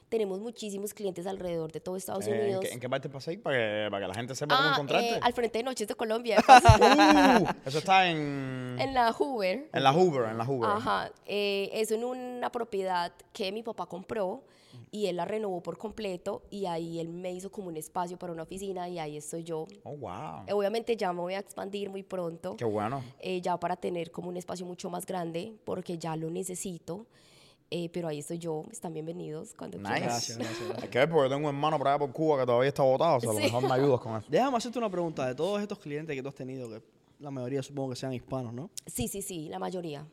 Tenemos 0.10 0.40
muchísimos 0.40 0.94
clientes 0.94 1.26
alrededor 1.26 1.72
de 1.72 1.80
todo 1.80 1.96
Estados 1.96 2.28
Eh, 2.28 2.32
¿en, 2.32 2.42
Unidos. 2.44 2.62
qué, 2.62 2.72
en 2.74 2.80
qué 2.80 2.88
parte 2.90 3.10
pasé 3.10 3.38
para 3.40 3.58
que, 3.58 3.88
para 3.90 4.04
que 4.04 4.08
la 4.08 4.14
gente 4.14 4.36
sepa 4.36 4.56
cómo 4.56 4.70
Ah, 4.70 4.74
encontrarte? 4.74 5.16
eh, 5.16 5.20
al 5.22 5.34
frente 5.34 5.58
de 5.58 5.64
Noches 5.64 5.88
de 5.88 5.96
Colombia, 5.96 6.38
Uh, 7.42 7.48
eso 7.66 7.80
está 7.80 8.08
en, 8.10 8.78
en 8.80 8.94
la 8.94 9.12
Hoover. 9.12 9.68
en 9.74 9.84
la 9.84 9.92
Hoover, 9.94 10.30
en 10.30 10.38
la 10.38 10.46
Hoover. 10.46 10.70
Ajá, 10.70 11.12
eh, 11.26 11.70
es 11.74 11.92
en 11.92 12.04
una 12.04 12.52
propiedad 12.52 13.12
que 13.34 13.52
mi 13.52 13.64
papá 13.64 13.88
compró 13.88 14.44
y 14.92 15.08
él 15.08 15.16
la 15.16 15.26
renovó 15.26 15.62
por 15.64 15.78
completo 15.78 16.44
y 16.50 16.66
ahí 16.68 17.00
él 17.00 17.08
me 17.10 17.32
hizo 17.34 17.50
como 17.50 17.70
un 17.70 17.78
espacio 17.78 18.18
para 18.18 18.32
una 18.34 18.44
oficina 18.44 18.88
y 18.90 19.00
ahí 19.00 19.18
estoy 19.18 19.44
yo. 19.44 19.66
Oh, 19.84 19.96
wow. 19.98 20.44
Eh, 20.48 20.54
Obviamente 20.54 20.96
ya 20.98 21.12
me 21.14 21.22
voy 21.22 21.34
a 21.34 21.40
expandir 21.40 21.90
muy 21.90 22.04
pronto, 22.04 22.56
Qué 22.58 22.66
bueno. 22.66 23.04
eh, 23.20 23.42
ya 23.42 23.58
para 23.58 23.76
tener 23.76 24.12
como 24.12 24.30
un 24.30 24.38
espacio 24.38 24.66
mucho 24.66 24.90
más 24.90 25.06
grande 25.06 25.54
porque 25.64 25.98
ya 25.98 26.16
lo 26.16 26.30
necesito, 26.30 27.06
eh, 27.77 27.89
pero 27.91 28.08
ahí 28.08 28.20
estoy 28.20 28.38
yo, 28.39 28.63
están 28.72 28.94
bienvenidos 28.94 29.53
cuando 29.53 29.77
Nice. 29.77 29.89
quieran. 29.89 30.10
Gracias, 30.10 30.38
gracias, 30.38 30.60
gracias. 30.60 30.84
Hay 30.84 30.89
que 30.89 30.98
ver 30.98 31.10
porque 31.10 31.29
tengo 31.36 31.50
un 31.50 31.53
hermano 31.53 31.77
por 31.77 31.88
allá 31.89 32.00
por 32.00 32.12
Cuba 32.13 32.39
que 32.39 32.46
todavía 32.46 32.70
está 32.70 32.84
botado, 32.84 33.17
o 33.17 33.20
sea, 33.20 33.32
a 33.32 33.34
lo 33.34 33.39
mejor 33.39 33.63
me 33.63 33.74
ayudas 33.74 34.00
con 34.00 34.15
eso. 34.17 34.27
Déjame 34.29 34.55
hacerte 34.58 34.77
una 34.79 34.89
pregunta. 34.89 35.27
De 35.27 35.36
todos 35.36 35.62
estos 35.62 35.77
clientes 35.79 36.15
que 36.15 36.24
tú 36.24 36.29
has 36.29 36.36
tenido, 36.36 36.70
que 36.70 36.82
la 37.20 37.32
mayoría 37.32 37.62
supongo 37.62 37.89
que 37.89 37.98
sean 37.98 38.13
hispanos, 38.13 38.53
¿no? 38.53 38.70
Sí, 38.86 39.10
sí, 39.10 39.22
sí, 39.22 39.50
la 39.50 39.60
mayoría. 39.60 40.08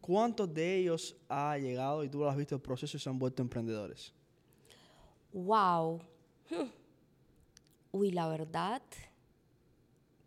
¿Cuántos 0.00 0.52
de 0.54 0.78
ellos 0.78 1.14
ha 1.28 1.58
llegado 1.58 2.02
y 2.02 2.08
tú 2.08 2.20
lo 2.20 2.30
has 2.30 2.36
visto 2.36 2.54
el 2.54 2.62
proceso 2.62 2.96
y 2.96 3.00
se 3.00 3.10
han 3.10 3.18
vuelto 3.18 3.42
emprendedores? 3.42 4.14
Wow. 5.34 6.00
Hmm. 6.48 6.68
Uy, 7.92 8.10
la 8.10 8.26
verdad, 8.26 8.80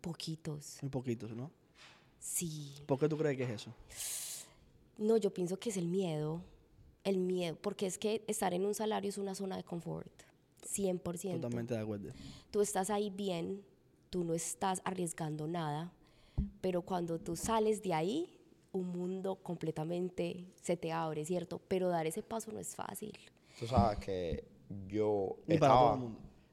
poquitos. 0.00 0.78
Muy 0.82 0.90
poquitos, 0.90 1.32
¿no? 1.32 1.50
Sí. 2.20 2.76
¿Por 2.86 2.96
qué 3.00 3.08
tú 3.08 3.18
crees 3.18 3.36
que 3.36 3.42
es 3.42 3.50
eso? 3.50 3.74
No, 4.98 5.16
yo 5.16 5.32
pienso 5.32 5.58
que 5.58 5.70
es 5.70 5.76
el 5.76 5.86
miedo. 5.88 6.42
El 7.02 7.18
miedo, 7.18 7.56
porque 7.60 7.86
es 7.86 7.98
que 7.98 8.24
estar 8.26 8.54
en 8.54 8.64
un 8.64 8.74
salario 8.74 9.08
es 9.10 9.18
una 9.18 9.34
zona 9.34 9.56
de 9.56 9.64
confort. 9.64 10.10
100%. 10.66 11.32
Totalmente 11.40 11.74
de 11.74 11.80
acuerdo. 11.80 12.10
Tú 12.50 12.62
estás 12.62 12.88
ahí 12.90 13.10
bien, 13.10 13.62
tú 14.10 14.24
no 14.24 14.32
estás 14.34 14.80
arriesgando 14.84 15.46
nada, 15.46 15.92
pero 16.62 16.80
cuando 16.82 17.18
tú 17.18 17.36
sales 17.36 17.82
de 17.82 17.92
ahí, 17.92 18.30
un 18.72 18.88
mundo 18.88 19.36
completamente 19.36 20.46
se 20.62 20.76
te 20.76 20.90
abre, 20.92 21.24
¿cierto? 21.26 21.60
Pero 21.68 21.88
dar 21.90 22.06
ese 22.06 22.22
paso 22.22 22.50
no 22.52 22.58
es 22.58 22.74
fácil. 22.74 23.12
Tú 23.60 23.66
sabes 23.66 23.98
que 23.98 24.44
yo 24.88 25.36
estaba, 25.46 25.98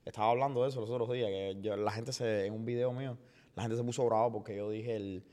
estaba 0.06 0.30
hablando 0.32 0.64
de 0.64 0.70
eso 0.70 0.82
los 0.82 0.90
otros 0.90 1.10
días, 1.14 1.30
que 1.30 1.58
yo- 1.62 1.78
la 1.78 1.92
gente 1.92 2.12
se, 2.12 2.46
en 2.46 2.54
un 2.54 2.66
video 2.66 2.92
mío, 2.92 3.18
la 3.56 3.64
gente 3.64 3.78
se 3.78 3.84
puso 3.84 4.06
bravo 4.06 4.34
porque 4.34 4.58
yo 4.58 4.70
dije 4.70 4.98
el... 4.98 5.24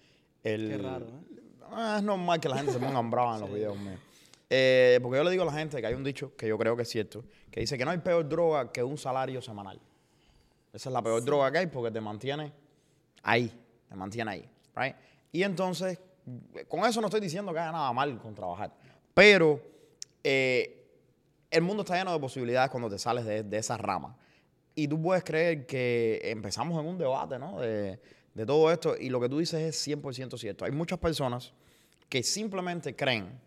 el 0.44 0.68
Qué 0.68 0.78
raro, 0.78 1.06
¿eh? 1.08 1.42
Ah, 1.72 1.96
es 1.98 2.02
normal 2.02 2.40
que 2.40 2.48
la 2.48 2.56
gente 2.56 2.72
se 2.72 2.78
ponga 2.78 3.00
brava 3.02 3.34
en 3.36 3.40
los 3.42 3.52
videos 3.52 3.76
míos. 3.78 4.00
Eh, 4.50 4.98
porque 5.02 5.18
yo 5.18 5.24
le 5.24 5.30
digo 5.30 5.42
a 5.42 5.46
la 5.46 5.52
gente 5.52 5.80
que 5.80 5.86
hay 5.86 5.94
un 5.94 6.02
dicho 6.02 6.34
que 6.34 6.48
yo 6.48 6.56
creo 6.56 6.74
que 6.74 6.82
es 6.82 6.88
cierto, 6.88 7.24
que 7.50 7.60
dice 7.60 7.76
que 7.76 7.84
no 7.84 7.90
hay 7.90 7.98
peor 7.98 8.26
droga 8.28 8.72
que 8.72 8.82
un 8.82 8.96
salario 8.96 9.42
semanal. 9.42 9.78
Esa 10.72 10.88
es 10.88 10.92
la 10.92 11.02
peor 11.02 11.22
droga 11.22 11.50
que 11.52 11.58
hay 11.58 11.66
porque 11.66 11.90
te 11.90 12.00
mantiene 12.00 12.52
ahí, 13.22 13.52
te 13.88 13.94
mantiene 13.94 14.30
ahí, 14.30 14.48
right? 14.74 14.94
Y 15.32 15.42
entonces, 15.42 15.98
con 16.66 16.80
eso 16.84 17.00
no 17.00 17.08
estoy 17.08 17.20
diciendo 17.20 17.52
que 17.52 17.58
haya 17.58 17.72
nada 17.72 17.92
mal 17.92 18.18
con 18.20 18.34
trabajar, 18.34 18.72
pero 19.12 19.60
eh, 20.24 20.86
el 21.50 21.62
mundo 21.62 21.82
está 21.82 21.96
lleno 21.96 22.12
de 22.12 22.18
posibilidades 22.18 22.70
cuando 22.70 22.88
te 22.88 22.98
sales 22.98 23.24
de, 23.24 23.42
de 23.42 23.58
esa 23.58 23.76
rama. 23.76 24.16
Y 24.74 24.86
tú 24.86 25.02
puedes 25.02 25.24
creer 25.24 25.66
que 25.66 26.20
empezamos 26.24 26.78
en 26.80 26.88
un 26.88 26.96
debate, 26.96 27.38
¿no? 27.38 27.58
De, 27.58 28.00
de 28.38 28.46
todo 28.46 28.70
esto, 28.72 28.94
y 28.98 29.08
lo 29.10 29.20
que 29.20 29.28
tú 29.28 29.38
dices 29.40 29.60
es 29.60 29.86
100% 29.88 30.38
cierto. 30.38 30.64
Hay 30.64 30.70
muchas 30.72 30.98
personas 30.98 31.52
que 32.08 32.22
simplemente 32.22 32.94
creen 32.94 33.38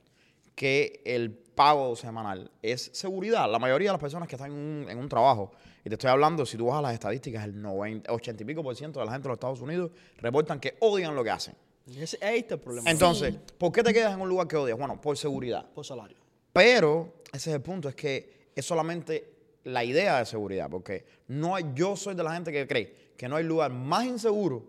que 0.55 1.01
el 1.05 1.31
pago 1.31 1.95
semanal 1.95 2.51
es 2.62 2.91
seguridad. 2.93 3.50
La 3.50 3.57
mayoría 3.57 3.89
de 3.89 3.93
las 3.93 4.01
personas 4.01 4.27
que 4.27 4.36
están 4.36 4.51
en 4.51 4.57
un, 4.57 4.89
en 4.89 4.98
un 4.98 5.07
trabajo, 5.10 5.51
y 5.83 5.89
te 5.89 5.95
estoy 5.95 6.10
hablando, 6.10 6.45
si 6.45 6.57
tú 6.57 6.65
vas 6.67 6.77
a 6.77 6.81
las 6.81 6.93
estadísticas, 6.93 7.43
el 7.45 7.60
90, 7.60 8.12
80 8.12 8.43
y 8.43 8.45
pico 8.45 8.62
por 8.62 8.75
ciento 8.75 9.00
de 9.00 9.05
la 9.05 9.13
gente 9.13 9.24
de 9.24 9.29
los 9.29 9.38
Estados 9.38 9.62
Unidos 9.62 9.91
reportan 10.17 10.60
que 10.60 10.75
odian 10.81 11.15
lo 11.15 11.24
que 11.24 11.29
hacen. 11.31 11.55
Ese- 11.98 12.24
ahí 12.24 12.39
está 12.39 12.55
el 12.55 12.60
problema. 12.60 12.89
Entonces, 12.91 13.33
¿por 13.57 13.71
qué 13.71 13.81
te 13.81 13.93
quedas 13.93 14.13
en 14.13 14.21
un 14.21 14.29
lugar 14.29 14.48
que 14.48 14.55
odias? 14.57 14.77
Bueno, 14.77 15.00
por 15.01 15.17
seguridad. 15.17 15.65
por 15.74 15.86
salario. 15.86 16.17
Pero 16.53 17.13
ese 17.33 17.50
es 17.50 17.55
el 17.55 17.62
punto, 17.62 17.89
es 17.89 17.95
que 17.95 18.51
es 18.55 18.65
solamente 18.65 19.31
la 19.63 19.83
idea 19.83 20.19
de 20.19 20.25
seguridad, 20.25 20.69
porque 20.69 21.05
no 21.29 21.55
hay, 21.55 21.65
yo 21.74 21.95
soy 21.95 22.13
de 22.13 22.24
la 22.24 22.33
gente 22.33 22.51
que 22.51 22.67
cree 22.67 23.12
que 23.17 23.27
no 23.29 23.36
hay 23.38 23.43
lugar 23.43 23.71
más 23.71 24.05
inseguro 24.05 24.63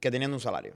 que 0.00 0.10
teniendo 0.10 0.36
un 0.36 0.40
salario. 0.40 0.74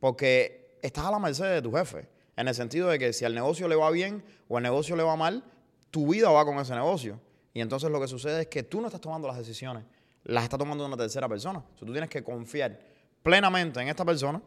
Porque 0.00 0.78
estás 0.82 1.04
a 1.04 1.10
la 1.10 1.18
merced 1.18 1.44
de 1.44 1.62
tu 1.62 1.72
jefe, 1.72 2.08
en 2.36 2.48
el 2.48 2.54
sentido 2.54 2.88
de 2.88 2.98
que 2.98 3.12
si 3.12 3.24
al 3.24 3.34
negocio 3.34 3.68
le 3.68 3.76
va 3.76 3.90
bien 3.90 4.22
o 4.48 4.56
al 4.56 4.62
negocio 4.62 4.94
le 4.96 5.02
va 5.02 5.16
mal, 5.16 5.42
tu 5.90 6.08
vida 6.08 6.30
va 6.30 6.44
con 6.44 6.58
ese 6.58 6.74
negocio. 6.74 7.20
Y 7.54 7.60
entonces 7.60 7.90
lo 7.90 8.00
que 8.00 8.08
sucede 8.08 8.42
es 8.42 8.46
que 8.48 8.62
tú 8.62 8.80
no 8.80 8.88
estás 8.88 9.00
tomando 9.00 9.26
las 9.26 9.38
decisiones. 9.38 9.84
las 10.24 10.44
está 10.44 10.58
tomando 10.58 10.84
una 10.84 10.96
tercera 10.96 11.28
persona. 11.28 11.60
O 11.60 11.78
sea, 11.78 11.86
tú 11.86 11.92
tienes 11.92 12.10
que 12.10 12.22
confiar 12.22 12.78
plenamente 13.22 13.80
en 13.80 13.88
esta 13.88 14.04
persona 14.04 14.42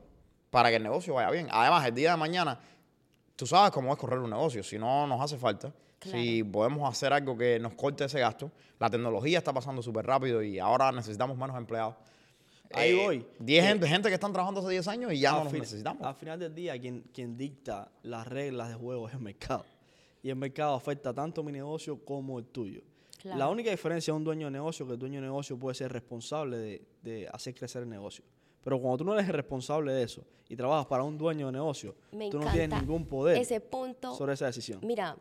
para 0.50 0.70
que 0.70 0.76
el 0.76 0.84
negocio 0.84 1.14
vaya 1.14 1.32
bien. 1.32 1.48
Además, 1.52 1.86
el 1.86 1.96
día 1.96 2.12
de 2.12 2.18
mañana, 2.18 2.60
tú 3.36 3.48
sabes 3.48 3.72
cómo 3.72 3.92
es 3.92 3.98
correr 3.98 4.20
un 4.20 4.30
negocio. 4.30 4.62
Si 4.62 4.78
no 4.78 5.08
nos 5.08 5.22
hace 5.22 5.38
falta, 5.38 5.74
si 6.02 6.44
podemos 6.44 6.90
hacer 6.90 7.14
algo 7.14 7.38
que 7.38 7.60
nos 7.60 7.74
corte 7.74 8.06
ese 8.06 8.20
gasto, 8.20 8.52
la 8.78 8.90
tecnología 8.90 9.38
está 9.38 9.54
pasando 9.54 9.82
súper 9.82 10.06
rápido 10.06 10.42
y 10.42 10.60
ahora 10.60 10.92
necesitamos 10.92 11.38
menos 11.38 11.58
empleados. 11.58 11.96
Ahí 12.72 12.92
Eh, 12.92 13.04
voy. 13.06 13.26
10 13.40 13.66
gente, 13.66 13.88
gente 13.88 14.10
que 14.10 14.14
están 14.16 14.32
trabajando 14.32 14.62
hace 14.62 14.70
10 14.70 14.88
años 14.88 15.12
y 15.14 15.20
ya 15.20 15.32
no 15.44 15.46
necesitamos. 15.52 16.04
Al 16.06 16.16
final 16.16 16.40
del 16.40 16.54
día, 16.54 16.80
quien, 16.80 17.02
quien 17.14 17.36
dicta 17.36 17.92
las 18.04 18.28
reglas 18.28 18.70
de 18.70 18.76
juego 18.76 19.08
es 19.08 19.14
el 19.16 19.22
mercado. 19.22 19.66
Y 20.22 20.30
el 20.30 20.36
mercado 20.36 20.76
afecta 20.76 21.14
tanto 21.14 21.42
mi 21.44 21.52
negocio 21.52 22.04
como 22.06 22.38
el 22.40 22.46
tuyo. 22.46 22.82
Claro. 23.22 23.38
La 23.40 23.50
única 23.50 23.72
diferencia 23.72 24.14
de 24.14 24.18
un 24.18 24.24
dueño 24.24 24.48
de 24.48 24.52
negocio 24.52 24.84
es 24.86 24.88
que 24.88 24.94
el 24.94 25.00
dueño 25.00 25.16
de 25.16 25.28
negocio 25.28 25.58
puede 25.58 25.76
ser 25.76 25.92
responsable 25.92 26.58
de, 26.58 26.82
de 27.02 27.28
hacer 27.34 27.54
crecer 27.56 27.84
el 27.84 27.90
negocio. 27.90 28.24
Pero 28.64 28.80
cuando 28.80 28.98
tú 28.98 29.04
no 29.06 29.14
eres 29.18 29.28
responsable 29.30 29.92
de 29.94 30.04
eso 30.04 30.24
y 30.48 30.56
trabajas 30.56 30.86
para 30.86 31.04
un 31.04 31.18
dueño 31.18 31.48
de 31.48 31.54
negocio, 31.54 31.96
Me 32.12 32.30
tú 32.30 32.40
no 32.40 32.52
tienes 32.52 32.80
ningún 32.82 33.06
poder 33.06 33.38
ese 33.38 33.60
punto. 33.62 34.14
sobre 34.16 34.34
esa 34.34 34.46
decisión. 34.46 34.80
Mira, 34.84 35.18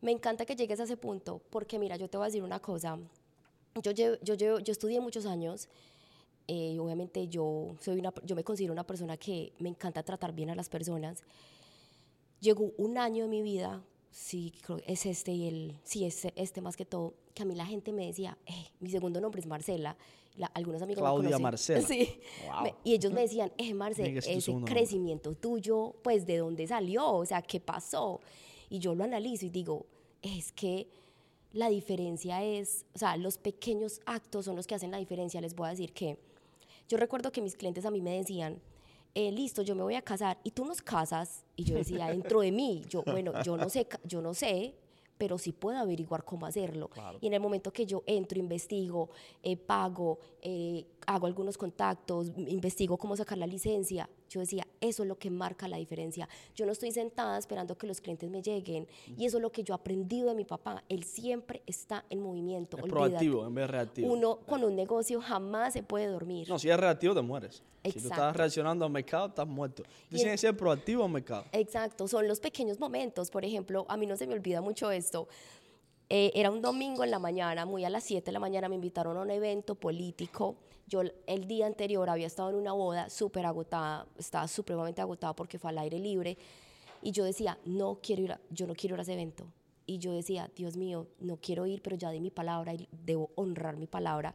me 0.00 0.12
encanta 0.12 0.44
que 0.46 0.54
llegues 0.54 0.78
a 0.80 0.84
ese 0.84 0.96
punto, 0.96 1.40
porque 1.50 1.78
mira, 1.78 1.96
yo 1.96 2.08
te 2.08 2.16
voy 2.16 2.24
a 2.24 2.28
decir 2.28 2.42
una 2.42 2.60
cosa. 2.60 2.98
Yo, 3.82 3.90
llevo- 3.92 4.16
yo, 4.22 4.34
llevo- 4.34 4.58
yo 4.60 4.72
estudié 4.72 5.00
muchos 5.00 5.24
años 5.26 5.68
eh, 6.48 6.78
obviamente 6.80 7.28
yo, 7.28 7.76
soy 7.80 8.00
una, 8.00 8.12
yo 8.24 8.34
me 8.34 8.42
considero 8.42 8.72
una 8.72 8.84
persona 8.86 9.16
que 9.16 9.52
me 9.58 9.68
encanta 9.68 10.02
tratar 10.02 10.32
bien 10.32 10.50
a 10.50 10.54
las 10.56 10.68
personas. 10.68 11.22
Llegó 12.40 12.72
un 12.78 12.98
año 12.98 13.24
de 13.24 13.28
mi 13.30 13.42
vida, 13.42 13.82
sí, 14.10 14.52
creo 14.62 14.78
es 14.86 15.06
este 15.06 15.32
y 15.32 15.48
el, 15.48 15.76
sí, 15.84 16.04
es 16.04 16.26
este 16.36 16.60
más 16.60 16.76
que 16.76 16.84
todo, 16.84 17.14
que 17.34 17.42
a 17.42 17.46
mí 17.46 17.54
la 17.54 17.66
gente 17.66 17.92
me 17.92 18.06
decía, 18.06 18.38
"Eh, 18.46 18.68
mi 18.80 18.90
segundo 18.90 19.20
nombre 19.20 19.40
es 19.40 19.46
Marcela. 19.46 19.96
La- 20.36 20.46
algunos 20.54 20.80
amigos 20.82 21.02
me 21.02 21.08
Claudia 21.08 21.30
conocen. 21.36 21.42
Marcela. 21.42 21.80
Sí. 21.88 22.20
Wow. 22.46 22.62
Me- 22.62 22.74
y 22.84 22.94
ellos 22.94 23.12
me 23.12 23.22
decían, 23.22 23.52
eh, 23.58 23.74
Marce, 23.74 24.02
Tiene 24.02 24.14
que 24.14 24.22
ser 24.22 24.32
tu 24.34 24.38
ese 24.38 24.44
segundo 24.46 24.66
nombre". 24.66 24.74
crecimiento 24.82 25.34
tuyo, 25.34 25.96
pues, 26.02 26.26
¿de 26.26 26.36
dónde 26.38 26.66
salió? 26.68 27.10
O 27.12 27.26
sea, 27.26 27.42
¿qué 27.42 27.58
pasó? 27.58 28.20
Y 28.70 28.78
yo 28.78 28.94
lo 28.94 29.02
analizo 29.02 29.46
y 29.46 29.50
digo, 29.50 29.86
es 30.22 30.52
que 30.52 30.86
la 31.52 31.68
diferencia 31.70 32.44
es, 32.44 32.84
o 32.94 32.98
sea, 32.98 33.16
los 33.16 33.36
pequeños 33.36 34.00
actos 34.06 34.44
son 34.44 34.54
los 34.54 34.66
que 34.68 34.76
hacen 34.76 34.92
la 34.92 34.98
diferencia. 34.98 35.40
Les 35.40 35.56
voy 35.56 35.66
a 35.66 35.70
decir 35.70 35.92
que 35.92 36.18
yo 36.88 36.96
recuerdo 36.96 37.30
que 37.30 37.42
mis 37.42 37.54
clientes 37.54 37.84
a 37.84 37.90
mí 37.90 38.00
me 38.00 38.16
decían, 38.16 38.60
eh, 39.14 39.30
listo, 39.32 39.62
yo 39.62 39.74
me 39.74 39.82
voy 39.82 39.94
a 39.94 40.02
casar 40.02 40.38
y 40.42 40.50
tú 40.52 40.64
nos 40.64 40.80
casas. 40.80 41.44
Y 41.56 41.64
yo 41.64 41.76
decía, 41.76 42.06
dentro 42.08 42.40
de 42.40 42.52
mí, 42.52 42.82
yo, 42.88 43.02
bueno, 43.04 43.32
yo 43.42 43.56
no 43.56 43.68
sé, 43.68 43.86
yo 44.04 44.22
no 44.22 44.34
sé, 44.34 44.74
pero 45.18 45.36
sí 45.36 45.52
puedo 45.52 45.78
averiguar 45.78 46.24
cómo 46.24 46.46
hacerlo. 46.46 46.90
Y 47.20 47.26
en 47.26 47.34
el 47.34 47.40
momento 47.40 47.72
que 47.72 47.84
yo 47.84 48.02
entro, 48.06 48.38
investigo, 48.38 49.10
eh, 49.42 49.56
pago, 49.56 50.18
eh, 50.40 50.86
hago 51.06 51.26
algunos 51.26 51.58
contactos, 51.58 52.32
investigo 52.36 52.96
cómo 52.96 53.16
sacar 53.16 53.36
la 53.36 53.46
licencia, 53.46 54.08
yo 54.28 54.40
decía, 54.40 54.66
eso 54.80 55.02
es 55.02 55.08
lo 55.08 55.18
que 55.18 55.30
marca 55.30 55.68
la 55.68 55.76
diferencia. 55.76 56.28
Yo 56.54 56.66
no 56.66 56.72
estoy 56.72 56.92
sentada 56.92 57.38
esperando 57.38 57.76
que 57.76 57.86
los 57.86 58.00
clientes 58.00 58.30
me 58.30 58.42
lleguen. 58.42 58.86
Y 59.16 59.26
eso 59.26 59.38
es 59.38 59.42
lo 59.42 59.50
que 59.50 59.62
yo 59.62 59.74
he 59.74 59.76
aprendido 59.76 60.28
de 60.28 60.34
mi 60.34 60.44
papá. 60.44 60.82
Él 60.88 61.04
siempre 61.04 61.62
está 61.66 62.04
en 62.10 62.20
movimiento. 62.20 62.76
Es 62.76 62.84
olvídate. 62.84 63.08
proactivo 63.08 63.46
en 63.46 63.54
vez 63.54 63.62
de 63.62 63.66
reactivo. 63.72 64.12
Uno 64.12 64.38
con 64.46 64.64
un 64.64 64.76
negocio 64.76 65.20
jamás 65.20 65.72
se 65.72 65.82
puede 65.82 66.06
dormir. 66.06 66.48
No, 66.48 66.58
si 66.58 66.68
eres 66.68 66.80
reactivo 66.80 67.14
te 67.14 67.22
mueres. 67.22 67.62
Si 67.84 67.92
tú 67.92 67.98
estás 67.98 68.10
Exacto. 68.18 68.38
reaccionando 68.38 68.84
al 68.84 68.90
mercado, 68.90 69.28
estás 69.28 69.46
muerto. 69.46 69.82
Tienes 70.10 70.32
que 70.32 70.38
ser 70.38 70.56
proactivo 70.56 71.04
al 71.04 71.10
mercado. 71.10 71.44
Exacto, 71.52 72.06
son 72.06 72.28
los 72.28 72.38
pequeños 72.40 72.78
momentos. 72.78 73.30
Por 73.30 73.44
ejemplo, 73.44 73.86
a 73.88 73.96
mí 73.96 74.04
no 74.06 74.16
se 74.16 74.26
me 74.26 74.34
olvida 74.34 74.60
mucho 74.60 74.90
esto. 74.90 75.28
Eh, 76.10 76.30
era 76.34 76.50
un 76.50 76.62
domingo 76.62 77.04
en 77.04 77.10
la 77.10 77.18
mañana, 77.18 77.66
muy 77.66 77.84
a 77.84 77.90
las 77.90 78.04
7 78.04 78.26
de 78.26 78.32
la 78.32 78.40
mañana, 78.40 78.68
me 78.68 78.74
invitaron 78.76 79.16
a 79.16 79.20
un 79.20 79.30
evento 79.30 79.74
político. 79.74 80.56
Yo 80.86 81.02
el- 81.02 81.46
día 81.46 81.66
anterior 81.66 82.08
había 82.08 82.26
estado 82.26 82.48
en 82.48 82.56
una 82.56 82.72
boda 82.72 83.10
súper 83.10 83.44
agotada, 83.44 84.06
estaba 84.18 84.48
supremamente 84.48 85.02
agotada 85.02 85.34
porque 85.34 85.58
fue 85.58 85.68
al 85.70 85.78
aire 85.78 85.98
libre. 85.98 86.38
Y 87.02 87.12
yo 87.12 87.24
decía, 87.24 87.58
no 87.66 87.98
quiero 88.02 88.22
ir, 88.22 88.32
a- 88.32 88.40
yo 88.50 88.66
no 88.66 88.74
quiero 88.74 88.94
ir 88.94 89.00
a 89.00 89.02
ese 89.02 89.12
evento. 89.12 89.44
Y 89.84 89.98
yo 89.98 90.12
decía, 90.12 90.50
Dios 90.56 90.76
mío, 90.78 91.06
no 91.20 91.36
quiero 91.36 91.66
ir, 91.66 91.82
pero 91.82 91.96
ya 91.96 92.10
di 92.10 92.20
mi 92.20 92.30
palabra 92.30 92.72
y 92.72 92.88
debo 92.90 93.30
honrar 93.34 93.76
mi 93.76 93.86
palabra. 93.86 94.34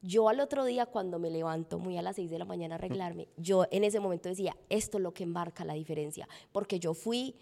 Yo 0.00 0.28
al 0.30 0.40
otro 0.40 0.64
día, 0.64 0.86
cuando 0.86 1.18
me 1.18 1.30
levanto 1.30 1.78
muy 1.78 1.96
a 1.98 2.02
las 2.02 2.16
6 2.16 2.30
de 2.30 2.38
la 2.38 2.44
mañana 2.46 2.74
a 2.74 2.78
arreglarme, 2.78 3.28
yo 3.36 3.66
en 3.70 3.84
ese 3.84 4.00
momento 4.00 4.28
decía, 4.30 4.56
esto 4.70 4.96
es 4.96 5.02
lo 5.02 5.12
que 5.14 5.26
marca 5.26 5.64
la 5.64 5.74
diferencia, 5.74 6.26
porque 6.52 6.80
yo 6.80 6.92
fui, 6.94 7.36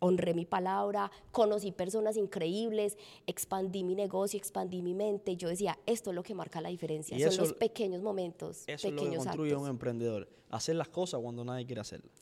honré 0.00 0.34
mi 0.34 0.44
palabra, 0.44 1.10
conocí 1.32 1.72
personas 1.72 2.16
increíbles, 2.16 2.96
expandí 3.26 3.82
mi 3.84 3.94
negocio, 3.94 4.38
expandí 4.38 4.80
mi 4.82 4.94
mente, 4.94 5.36
yo 5.36 5.48
decía, 5.48 5.78
esto 5.86 6.10
es 6.10 6.16
lo 6.16 6.22
que 6.22 6.34
marca 6.34 6.60
la 6.60 6.68
diferencia, 6.68 7.16
Y 7.16 7.20
son 7.20 7.28
eso- 7.32 7.42
los 7.42 7.52
pequeños 7.54 8.02
momentos, 8.02 8.64
Eso 8.66 8.88
es 8.88 8.94
lo 8.94 9.02
que 9.02 9.16
construye 9.16 9.50
actos. 9.52 9.62
un 9.64 9.68
emprendedor. 9.70 10.28
Hacer 10.50 10.76
las 10.76 10.88
cosas 10.88 11.20
cuando 11.20 11.44
nadie 11.44 11.66
quiere 11.66 11.80
hacerlas. 11.80 12.12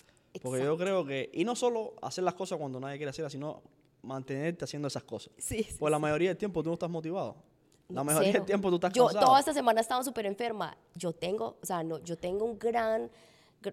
Porque 0.43 0.59
Exacto. 0.59 0.65
yo 0.65 0.77
creo 0.77 1.05
que, 1.07 1.31
y 1.33 1.45
no 1.45 1.55
solo 1.57 1.95
hacer 2.03 2.25
las 2.25 2.35
cosas 2.35 2.59
cuando 2.59 2.79
nadie 2.81 2.97
quiere 2.99 3.11
hacerlas, 3.11 3.33
sino 3.33 3.63
mantenerte 4.03 4.65
haciendo 4.65 4.89
esas 4.89 5.03
cosas. 5.05 5.33
Sí, 5.39 5.63
sí, 5.63 5.77
Pues 5.79 5.91
la 5.91 5.99
mayoría 5.99 6.29
del 6.31 6.37
tiempo 6.37 6.63
tú 6.63 6.69
no 6.71 6.75
estás 6.75 6.91
motivado. 6.91 7.37
La 7.89 8.03
mayoría 8.03 8.29
cero. 8.33 8.41
del 8.43 8.47
tiempo 8.47 8.69
tú 8.69 8.75
estás 8.77 8.93
yo 8.93 9.05
cansado. 9.07 9.27
toda 9.27 9.39
esta 9.39 9.53
semana 9.55 9.81
estaba 9.81 10.03
súper 10.03 10.27
enferma. 10.27 10.77
Yo 10.95 11.13
tengo, 11.13 11.57
o 11.63 11.67
sea, 11.67 11.83
no, 11.85 11.99
yo 12.03 12.17
tengo 12.19 12.45
un 12.45 12.59
gran, 12.59 13.05
gr- 13.05 13.11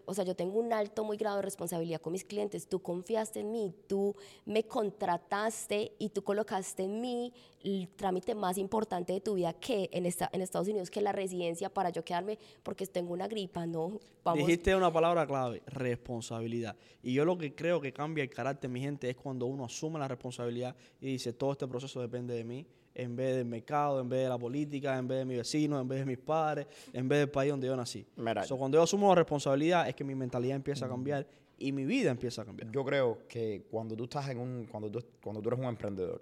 o 0.06 0.14
sea, 0.14 0.24
yo 0.24 0.36
tengo 0.36 0.60
un 0.60 0.74
alto 0.74 1.04
muy 1.04 1.18
grado 1.18 1.38
de 1.38 1.44
responsabilidad 1.44 2.02
con 2.02 2.14
mis 2.14 2.24
clientes. 2.24 2.68
Tú 2.68 2.82
confiaste 2.82 3.42
en 3.42 3.52
mí, 3.52 3.74
tú 3.88 4.16
me 4.46 4.64
contrataste 4.64 5.94
y 6.00 6.10
tú 6.10 6.24
colocaste 6.24 6.84
en 6.84 7.02
mí 7.02 7.34
el 7.64 7.88
trámite 7.90 8.36
más 8.36 8.58
importante 8.58 9.14
de 9.14 9.22
tu 9.22 9.36
vida 9.36 9.54
que 9.54 9.90
en, 9.94 10.06
esta, 10.06 10.30
en 10.34 10.42
Estados 10.42 10.68
Unidos, 10.68 10.90
que 10.90 11.02
la 11.02 11.12
residencia 11.12 11.70
para 11.70 11.90
yo 11.90 12.04
quedarme 12.04 12.38
porque 12.64 12.86
tengo 12.88 13.14
una 13.14 13.28
gripa, 13.28 13.66
no. 13.66 14.00
Vamos. 14.24 14.46
Dijiste 14.46 14.76
una 14.76 14.92
palabra 14.92 15.28
clave, 15.28 15.62
responsabilidad. 15.68 16.76
Y 17.02 17.14
yo 17.14 17.26
lo 17.26 17.38
que 17.38 17.54
creo 17.54 17.82
que 17.82 17.92
cambia 17.92 18.24
el 18.24 18.30
carácter, 18.30 18.70
mi 18.70 18.80
gente, 18.80 19.10
es 19.10 19.16
cuando 19.16 19.46
uno 19.46 19.66
asume 19.66 20.00
la 20.00 20.08
responsabilidad 20.08 20.76
y 21.02 21.08
dice, 21.08 21.34
todo 21.34 21.52
este 21.52 21.68
proceso 21.68 22.00
depende 22.00 22.34
de 22.34 22.44
mí, 22.44 22.66
en 22.96 23.16
vez 23.16 23.36
del 23.38 23.46
mercado, 23.46 24.00
en 24.00 24.08
vez 24.10 24.24
de 24.24 24.30
la 24.30 24.38
política, 24.38 24.98
en 24.98 25.08
vez 25.08 25.20
de 25.20 25.26
mi 25.26 25.36
vecino, 25.36 25.80
en 25.80 25.88
vez 25.88 26.00
de 26.00 26.06
mis 26.06 26.18
padres, 26.20 26.68
en 26.94 27.08
vez 27.08 27.20
del 27.20 27.30
país 27.30 27.52
donde 27.52 27.68
yo 27.68 27.76
nací. 27.76 28.06
So, 28.46 28.58
cuando 28.58 28.78
yo 28.78 28.84
asumo 28.84 29.10
la 29.10 29.16
responsabilidad 29.16 29.88
es 29.90 29.96
que 29.96 30.04
mi 30.04 30.14
mentalidad 30.16 30.56
empieza 30.56 30.86
a 30.86 30.90
cambiar 30.90 31.26
y 31.58 31.72
mi 31.72 31.86
vida 31.86 32.12
empieza 32.12 32.42
a 32.42 32.46
cambiar. 32.46 32.70
Yo 32.72 32.84
creo 32.84 33.20
que 33.28 33.66
cuando 33.72 33.96
tú 33.96 34.04
estás 34.04 34.30
en 34.30 34.38
un, 34.40 34.66
cuando 34.66 34.92
tú, 34.92 35.04
cuando 35.24 35.42
tú 35.42 35.50
eres 35.50 35.60
un 35.60 35.66
emprendedor, 35.66 36.22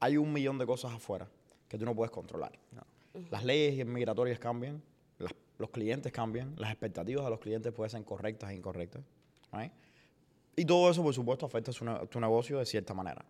hay 0.00 0.16
un 0.16 0.32
millón 0.32 0.58
de 0.58 0.66
cosas 0.66 0.92
afuera 0.92 1.28
que 1.68 1.78
tú 1.78 1.84
no 1.84 1.94
puedes 1.94 2.10
controlar. 2.10 2.52
Las 3.30 3.44
leyes 3.44 3.84
migratorias 3.86 4.38
cambian, 4.38 4.82
las- 5.18 5.34
los 5.58 5.70
clientes 5.70 6.12
cambian, 6.12 6.54
las 6.56 6.70
expectativas 6.70 7.24
de 7.24 7.30
los 7.30 7.40
clientes 7.40 7.72
pueden 7.72 7.90
ser 7.90 8.04
correctas 8.04 8.50
e 8.50 8.54
incorrectas. 8.54 9.02
right? 9.52 9.72
Y 10.56 10.64
todo 10.64 10.90
eso, 10.90 11.02
por 11.02 11.14
supuesto, 11.14 11.46
afecta 11.46 11.72
su 11.72 11.84
ne- 11.84 12.06
tu 12.08 12.18
negocio 12.20 12.58
de 12.58 12.66
cierta 12.66 12.92
manera. 12.92 13.24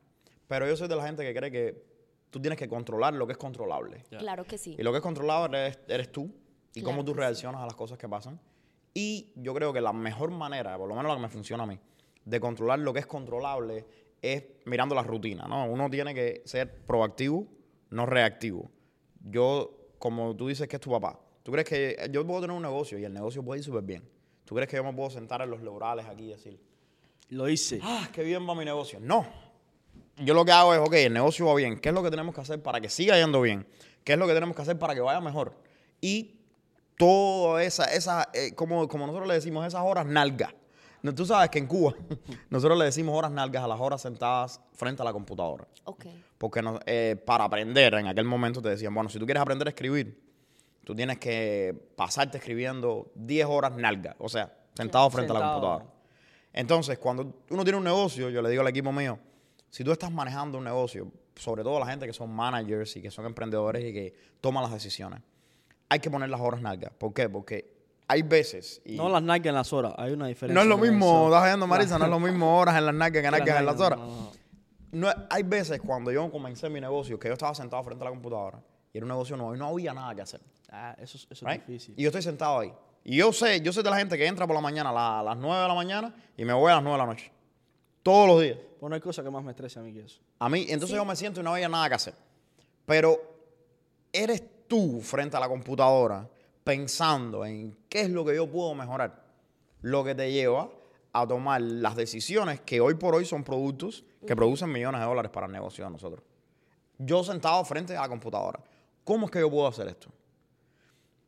Pero 0.49 0.67
yo 0.67 0.77
soy 0.77 0.89
de 0.89 0.97
la 0.97 1.05
gente 1.07 1.23
que 1.25 1.35
cree 1.35 1.51
que 1.51 1.96
tú 2.31 2.41
tienes 2.41 2.59
que 2.59 2.69
controlar 2.69 3.15
lo 3.15 3.27
que 3.27 3.33
es 3.33 3.39
controlable. 3.39 4.05
Claro 4.19 4.45
que 4.45 4.59
sí. 4.59 4.77
Y 4.79 4.83
lo 4.83 4.91
que 4.93 4.99
es 4.99 5.03
controlable 5.03 5.59
eres, 5.67 5.79
eres 5.89 6.13
tú 6.13 6.31
y 6.75 6.81
Claro 6.81 6.85
cómo 6.97 7.05
tú 7.05 7.13
sí. 7.13 7.19
reaccionas 7.19 7.61
a 7.63 7.65
las 7.65 7.75
cosas 7.75 7.99
que 7.99 8.09
pasan. 8.09 8.41
Y 8.95 9.33
yo 9.37 9.53
creo 9.55 9.73
que 9.73 9.81
la 9.81 9.93
mejor 9.93 10.31
manera, 10.31 10.77
por 10.79 10.89
lo 10.89 10.95
menos 10.95 11.11
la 11.11 11.17
que 11.17 11.23
me 11.23 11.29
funciona 11.29 11.65
a 11.65 11.67
mí, 11.67 11.79
de 12.25 12.41
controlar 12.41 12.79
lo 12.79 12.93
que 12.93 13.01
es 13.01 13.07
controlable 13.07 13.87
es 14.23 14.45
mirando 14.65 14.95
la 14.95 15.03
rutina, 15.03 15.47
¿no? 15.47 15.67
Uno 15.71 15.89
tiene 15.91 16.15
que 16.15 16.43
ser 16.47 16.85
proactivo, 16.87 17.47
no 17.91 18.07
reactivo. 18.07 18.71
Yo, 19.23 19.89
como 19.99 20.35
tú 20.35 20.49
dices 20.49 20.67
que 20.67 20.77
es 20.77 20.81
tu 20.83 20.91
papá, 20.91 21.21
¿tú 21.43 21.53
crees 21.53 21.69
que 21.69 22.09
yo 22.11 22.27
puedo 22.27 22.41
tener 22.41 22.57
un 22.57 22.63
negocio 22.63 22.99
y 22.99 23.05
el 23.05 23.13
negocio 23.13 23.43
puede 23.43 23.61
ir 23.61 23.65
súper 23.65 23.83
bien? 23.83 24.09
¿Tú 24.45 24.55
crees 24.55 24.69
que 24.71 24.77
yo 24.77 24.85
me 24.85 24.93
puedo 24.93 25.11
sentar 25.11 25.43
en 25.43 25.51
los 25.51 25.63
laurales 25.63 26.07
aquí 26.07 26.25
y 26.25 26.29
decir, 26.29 26.59
Lo 27.29 27.49
hice. 27.49 27.81
ah, 27.83 28.09
qué 28.13 28.23
bien 28.23 28.49
va 28.49 28.55
mi 28.55 28.65
negocio? 28.65 28.99
No. 29.01 29.27
Yo 30.19 30.35
lo 30.35 30.45
que 30.45 30.53
hago 30.53 30.73
es, 30.75 30.81
ok, 30.81 30.93
el 30.95 31.13
negocio 31.13 31.47
va 31.47 31.55
bien. 31.55 31.79
¿Qué 31.79 31.91
es 31.91 31.95
lo 31.95 32.03
que 32.03 32.11
tenemos 32.11 32.35
que 32.35 32.41
hacer 32.41 32.63
para 32.63 32.81
que 32.81 32.89
siga 32.89 33.17
yendo 33.19 33.41
bien? 33.41 33.67
¿Qué 34.05 34.15
es 34.15 34.19
lo 34.19 34.27
que 34.27 34.33
tenemos 34.35 34.57
que 34.57 34.63
hacer 34.63 34.79
para 34.79 34.95
que 34.95 35.01
vaya 35.01 35.21
mejor? 35.21 35.55
Y 36.01 36.37
toda 36.97 37.63
esa, 37.63 37.85
esa 37.85 38.29
eh, 38.33 38.55
como, 38.55 38.89
como 38.89 39.07
nosotros 39.07 39.29
le 39.29 39.35
decimos, 39.35 39.67
esas 39.67 39.83
horas 39.83 40.07
nalgas. 40.07 40.55
No, 41.03 41.15
tú 41.15 41.27
sabes 41.27 41.51
que 41.51 41.59
en 41.59 41.67
Cuba 41.67 41.95
nosotros 42.51 42.79
le 42.79 42.87
decimos 42.87 43.17
horas 43.17 43.31
nalgas 43.31 43.63
a 43.63 43.69
las 43.69 43.79
horas 43.81 44.01
sentadas 44.01 44.61
frente 44.73 45.03
a 45.03 45.05
la 45.05 45.13
computadora. 45.13 45.67
Ok. 45.85 46.07
Porque 46.39 46.63
no- 46.63 46.81
eh, 46.87 47.17
para 47.25 47.45
aprender, 47.45 47.95
en 47.95 48.07
aquel 48.07 48.25
momento 48.25 48.63
te 48.63 48.71
decían, 48.71 48.95
bueno, 48.95 49.11
si 49.11 49.19
tú 49.19 49.27
quieres 49.27 49.41
aprender 49.43 49.69
a 49.69 49.71
escribir, 49.71 50.19
tú 50.85 50.95
tienes 50.95 51.19
que 51.19 51.75
pasarte 51.97 52.39
escribiendo 52.39 53.11
10 53.15 53.47
horas 53.47 53.73
nalgas, 53.77 54.17
o 54.19 54.29
sea, 54.29 54.53
sentado 54.75 55.11
frente 55.11 55.33
a 55.33 55.35
la 55.35 55.41
computadora. 55.53 55.87
Entonces, 56.53 56.99
cuando 56.99 57.43
uno 57.51 57.63
tiene 57.65 57.77
un 57.79 57.85
negocio, 57.85 58.31
yo 58.31 58.41
le 58.41 58.49
digo 58.49 58.63
al 58.63 58.69
equipo 58.69 58.91
mío, 58.93 59.19
si 59.71 59.85
tú 59.85 59.93
estás 59.93 60.11
manejando 60.11 60.59
un 60.59 60.65
negocio, 60.65 61.11
sobre 61.35 61.63
todo 61.63 61.79
la 61.79 61.87
gente 61.87 62.07
que 62.07 62.13
son 62.13 62.31
managers 62.35 62.97
y 62.97 63.03
que 63.03 63.11
son 63.11 63.27
emprendedores 63.27 63.85
y 63.85 63.93
que 63.93 64.15
toman 64.41 64.63
las 64.63 64.73
decisiones, 64.73 65.21
hay 65.89 65.99
que 66.01 66.11
poner 66.11 66.29
las 66.31 66.41
horas 66.41 66.61
nalgas. 66.63 66.93
¿Por 66.99 67.13
qué? 67.13 67.29
Porque 67.29 67.75
hay 68.09 68.23
veces... 68.23 68.81
Y 68.85 68.97
No 68.97 69.09
las 69.09 69.23
nalgas 69.23 69.49
en 69.51 69.55
las 69.55 69.73
horas, 69.73 69.93
hay 69.99 70.13
una 70.13 70.27
diferencia. 70.29 70.55
no 70.55 70.61
es 70.63 70.67
lo 70.69 70.79
mismo, 70.79 71.27
estás 71.27 71.45
viendo 71.45 71.67
Marisa, 71.67 71.99
no 71.99 72.05
es 72.07 72.11
lo 72.11 72.21
mismo 72.21 72.59
horas 72.59 72.77
en 72.79 72.87
las 72.87 72.95
nalgas 72.95 73.23
que 73.23 73.31
nalgas 73.31 73.59
en 73.61 73.67
las 73.67 73.81
horas. 73.81 73.99
no, 73.99 74.07
no, 74.07 74.17
no. 74.23 74.47
No, 74.93 75.09
hay 75.29 75.43
veces 75.43 75.81
cuando 75.85 76.11
yo 76.11 76.31
comencé 76.31 76.71
mi 76.71 76.81
negocio 76.81 77.19
que 77.19 77.29
yo 77.29 77.35
estaba 77.35 77.55
sentado 77.55 77.83
frente 77.83 78.03
a 78.03 78.07
la 78.07 78.11
computadora 78.11 78.63
y 78.95 78.97
era 78.97 79.05
un 79.05 79.11
negocio 79.11 79.37
nuevo 79.37 79.55
y 79.55 79.59
no 79.59 79.67
había 79.67 79.93
nada 79.93 80.15
que 80.15 80.23
hacer. 80.23 80.41
Ah, 80.71 80.97
eso, 80.99 81.19
es- 81.19 81.27
eso 81.29 81.45
right? 81.47 81.61
es 81.61 81.67
difícil. 81.67 81.95
Y 81.99 82.03
yo 82.03 82.09
estoy 82.09 82.23
sentado 82.23 82.61
ahí. 82.61 82.73
Y 83.05 83.17
yo 83.17 83.31
sé, 83.33 83.61
yo 83.61 83.73
soy 83.73 83.83
de 83.83 83.91
la 83.91 83.97
gente 83.99 84.17
que 84.17 84.27
entra 84.27 84.47
por 84.47 84.55
la 84.55 84.63
mañana 84.63 84.91
a, 84.91 84.93
la- 84.95 85.21
a 85.21 85.23
las 85.25 85.37
9 85.37 85.63
de 85.63 85.69
la 85.69 85.75
mañana 85.75 86.15
y 86.37 86.45
me 86.47 86.53
voy 86.55 86.71
a 86.73 86.77
las 86.77 86.83
9 86.85 86.95
de 86.99 87.05
la 87.05 87.13
noche. 87.13 87.31
Todos 88.07 88.29
los 88.29 88.41
días. 88.41 88.57
Pues 88.79 88.89
no 88.89 88.95
hay 88.95 89.01
cosa 89.01 89.21
que 89.25 89.31
más 89.31 89.43
me 89.43 89.51
estrese 89.51 89.81
a 89.81 89.83
mí 89.83 89.93
que 89.93 90.03
eso. 90.03 90.21
A 90.39 90.49
mí, 90.49 90.61
entonces 90.69 90.91
Sí. 90.91 90.95
yo 90.95 91.05
me 91.05 91.17
siento 91.17 91.41
y 91.41 91.43
no 91.43 91.53
había 91.53 91.69
nada 91.69 91.89
que 91.89 91.97
hacer. 91.97 92.15
Pero 92.85 93.19
eres 94.13 94.45
tú 94.69 95.01
frente 95.01 95.37
a 95.37 95.41
la 95.41 95.49
computadora 95.49 96.29
pensando 96.63 97.45
en 97.45 97.77
qué 97.89 98.03
es 98.03 98.11
lo 98.11 98.25
que 98.25 98.37
yo 98.37 98.49
puedo 98.49 98.77
mejorar. 98.77 99.25
Lo 99.81 100.05
que 100.05 100.15
te 100.15 100.31
lleva 100.31 100.71
a 101.13 101.27
tomar 101.27 101.61
las 101.61 101.97
decisiones 101.97 102.61
que 102.61 102.81
hoy 102.81 102.95
por 102.95 103.13
hoy 103.17 103.25
son 103.25 103.43
productos 103.43 104.05
que 104.25 104.37
producen 104.37 104.71
millones 104.71 105.01
de 105.01 105.07
dólares 105.09 105.33
para 105.33 105.47
el 105.47 105.53
negocio 105.53 105.85
de 105.85 105.91
nosotros. 105.91 106.23
Yo 106.99 107.25
sentado 107.25 107.65
frente 107.65 107.97
a 107.97 108.03
la 108.03 108.09
computadora. 108.09 108.61
¿Cómo 109.03 109.27
es 109.27 109.33
que 109.33 109.41
yo 109.41 109.51
puedo 109.51 109.67
hacer 109.67 109.89
esto? 109.89 110.11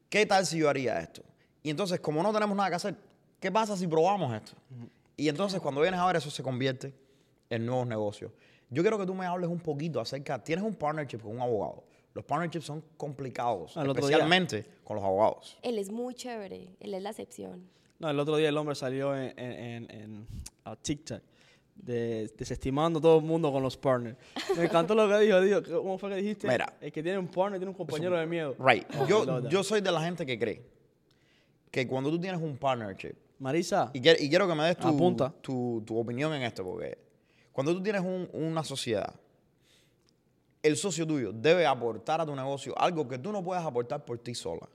¿Qué 0.09 0.27
tal 0.27 0.47
si 0.47 0.59
yo 0.59 0.69
haría 0.69 1.01
esto? 1.01 1.23
Y 1.61 1.71
entonces, 1.71 1.99
como 1.99 2.23
no 2.23 2.33
tenemos 2.33 2.57
nada 2.57 2.69
que 2.71 2.77
hacer, 2.77 2.95
¿qué 3.41 3.51
pasa 3.51 3.77
si 3.77 3.89
probamos 3.89 4.33
esto? 4.33 4.53
Y 5.19 5.29
entonces, 5.29 5.61
cuando 5.61 5.81
vienes 5.83 6.01
a 6.01 6.07
ver, 6.07 6.17
eso 6.17 6.31
se 6.31 6.43
convierte 6.43 6.95
en 7.51 7.67
nuevos 7.67 7.87
negocios. 7.87 8.33
Yo 8.71 8.83
quiero 8.83 8.97
que 8.99 9.05
tú 9.05 9.13
me 9.15 9.27
hables 9.27 9.51
un 9.51 9.59
poquito 9.61 10.01
acerca. 10.01 10.43
Tienes 10.43 10.65
un 10.65 10.75
partnership 10.75 11.19
con 11.19 11.33
un 11.33 11.41
abogado. 11.43 11.85
Los 12.15 12.25
partnerships 12.25 12.65
son 12.65 12.83
complicados, 12.97 13.77
el 13.77 13.89
otro 13.91 14.07
día. 14.07 14.17
especialmente 14.17 14.65
con 14.85 14.97
los 14.97 15.05
abogados. 15.05 15.59
Él 15.63 15.79
es 15.79 15.91
muy 15.91 16.15
chévere, 16.15 16.69
él 16.81 16.95
es 16.95 17.03
la 17.03 17.11
excepción. 17.11 17.69
No, 17.99 18.09
el 18.11 18.19
otro 18.19 18.37
día 18.37 18.49
el 18.49 18.57
hombre 18.57 18.75
salió 18.75 19.15
en, 19.17 19.39
en, 19.39 19.53
en, 19.53 19.91
en- 19.91 20.27
a 20.65 20.75
TikTok 20.77 21.21
de- 21.75 22.33
desestimando 22.37 22.99
a 22.99 23.03
todo 23.03 23.19
el 23.19 23.25
mundo 23.25 23.53
con 23.53 23.63
los 23.63 23.77
partners. 23.77 24.17
Me 24.57 24.65
encantó 24.65 24.95
lo 24.95 25.09
que 25.09 25.19
dijo. 25.19 25.41
dijo 25.41 25.63
¿Cómo 25.83 25.99
fue 25.99 26.11
que 26.11 26.17
dijiste? 26.17 26.49
Mira. 26.49 26.73
El 26.81 26.93
que 26.93 27.03
tiene 27.03 27.19
un 27.19 27.29
partner 27.29 27.59
tiene 27.59 27.71
un 27.71 27.77
compañero 27.77 28.17
de 28.17 28.27
miedo. 28.27 28.55
Right. 28.59 28.87
Oh, 29.01 29.07
yo, 29.07 29.49
yo 29.49 29.63
soy 29.65 29.81
de 29.81 29.91
la 29.93 30.01
gente 30.01 30.25
que 30.25 30.39
cree 30.39 30.63
que 31.71 31.87
cuando 31.87 32.11
tú 32.11 32.19
tienes 32.21 32.41
un 32.41 32.57
partnership, 32.57 33.15
Marisa, 33.39 33.91
y, 33.93 34.01
quiero- 34.01 34.23
y 34.23 34.29
quiero 34.29 34.49
que 34.49 34.55
me 34.55 34.65
des 34.65 34.77
tu, 34.77 34.89
Apunta. 34.89 35.33
tu, 35.41 35.83
tu 35.87 35.99
opinión 35.99 36.33
en 36.35 36.43
esto, 36.43 36.65
porque 36.65 36.99
cuando 37.53 37.73
tú 37.75 37.83
tienes 37.83 38.03
un- 38.03 38.29
una 38.33 38.65
sociedad, 38.65 39.15
el 40.63 40.77
socio 40.77 41.07
tuyo 41.07 41.33
debe 41.33 41.67
aportar 41.67 42.21
a 42.21 42.27
tu 42.27 42.35
negocio 42.35 42.75
algo 42.79 43.07
que 43.07 43.19
tú 43.19 43.31
no 43.33 43.43
puedes 43.45 43.65
aportar 43.65 44.05
por 44.05 44.19
ti 44.19 44.35
sola. 44.35 44.69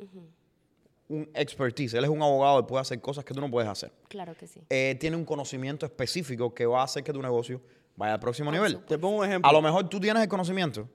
Un 1.10 1.30
expertise. 1.34 1.93
Él 1.95 2.06
es 2.06 2.10
un 2.10 2.21
abogado 2.23 2.62
y 2.62 2.63
puede 2.63 2.82
hacer 2.82 2.99
cosas 3.02 3.26
que 3.26 3.34
tú 3.34 3.41
no 3.41 3.52
puedes 3.52 3.69
hacer. 3.69 3.91
Claro 4.08 4.34
que 4.36 4.47
sí. 4.47 4.62
Eh, 4.69 4.95
tiene 4.99 5.17
un 5.17 5.26
conocimiento 5.26 5.86
específico 5.86 6.54
que 6.54 6.65
va 6.65 6.82
a 6.82 6.84
hacer 6.86 7.04
que 7.04 7.12
tu 7.12 7.21
negocio 7.21 7.62
vaya 7.97 8.13
al 8.13 8.19
próximo 8.19 8.52
nivel. 8.52 8.80
te 8.86 8.97
pongo 8.97 9.17
un 9.19 9.26
ejemplo. 9.26 9.47
A 9.49 9.54
lo 9.54 9.62
mejor 9.62 9.89
tú 9.89 9.99
tienes 9.99 10.23
el 10.23 10.30
conocimiento, 10.30 10.88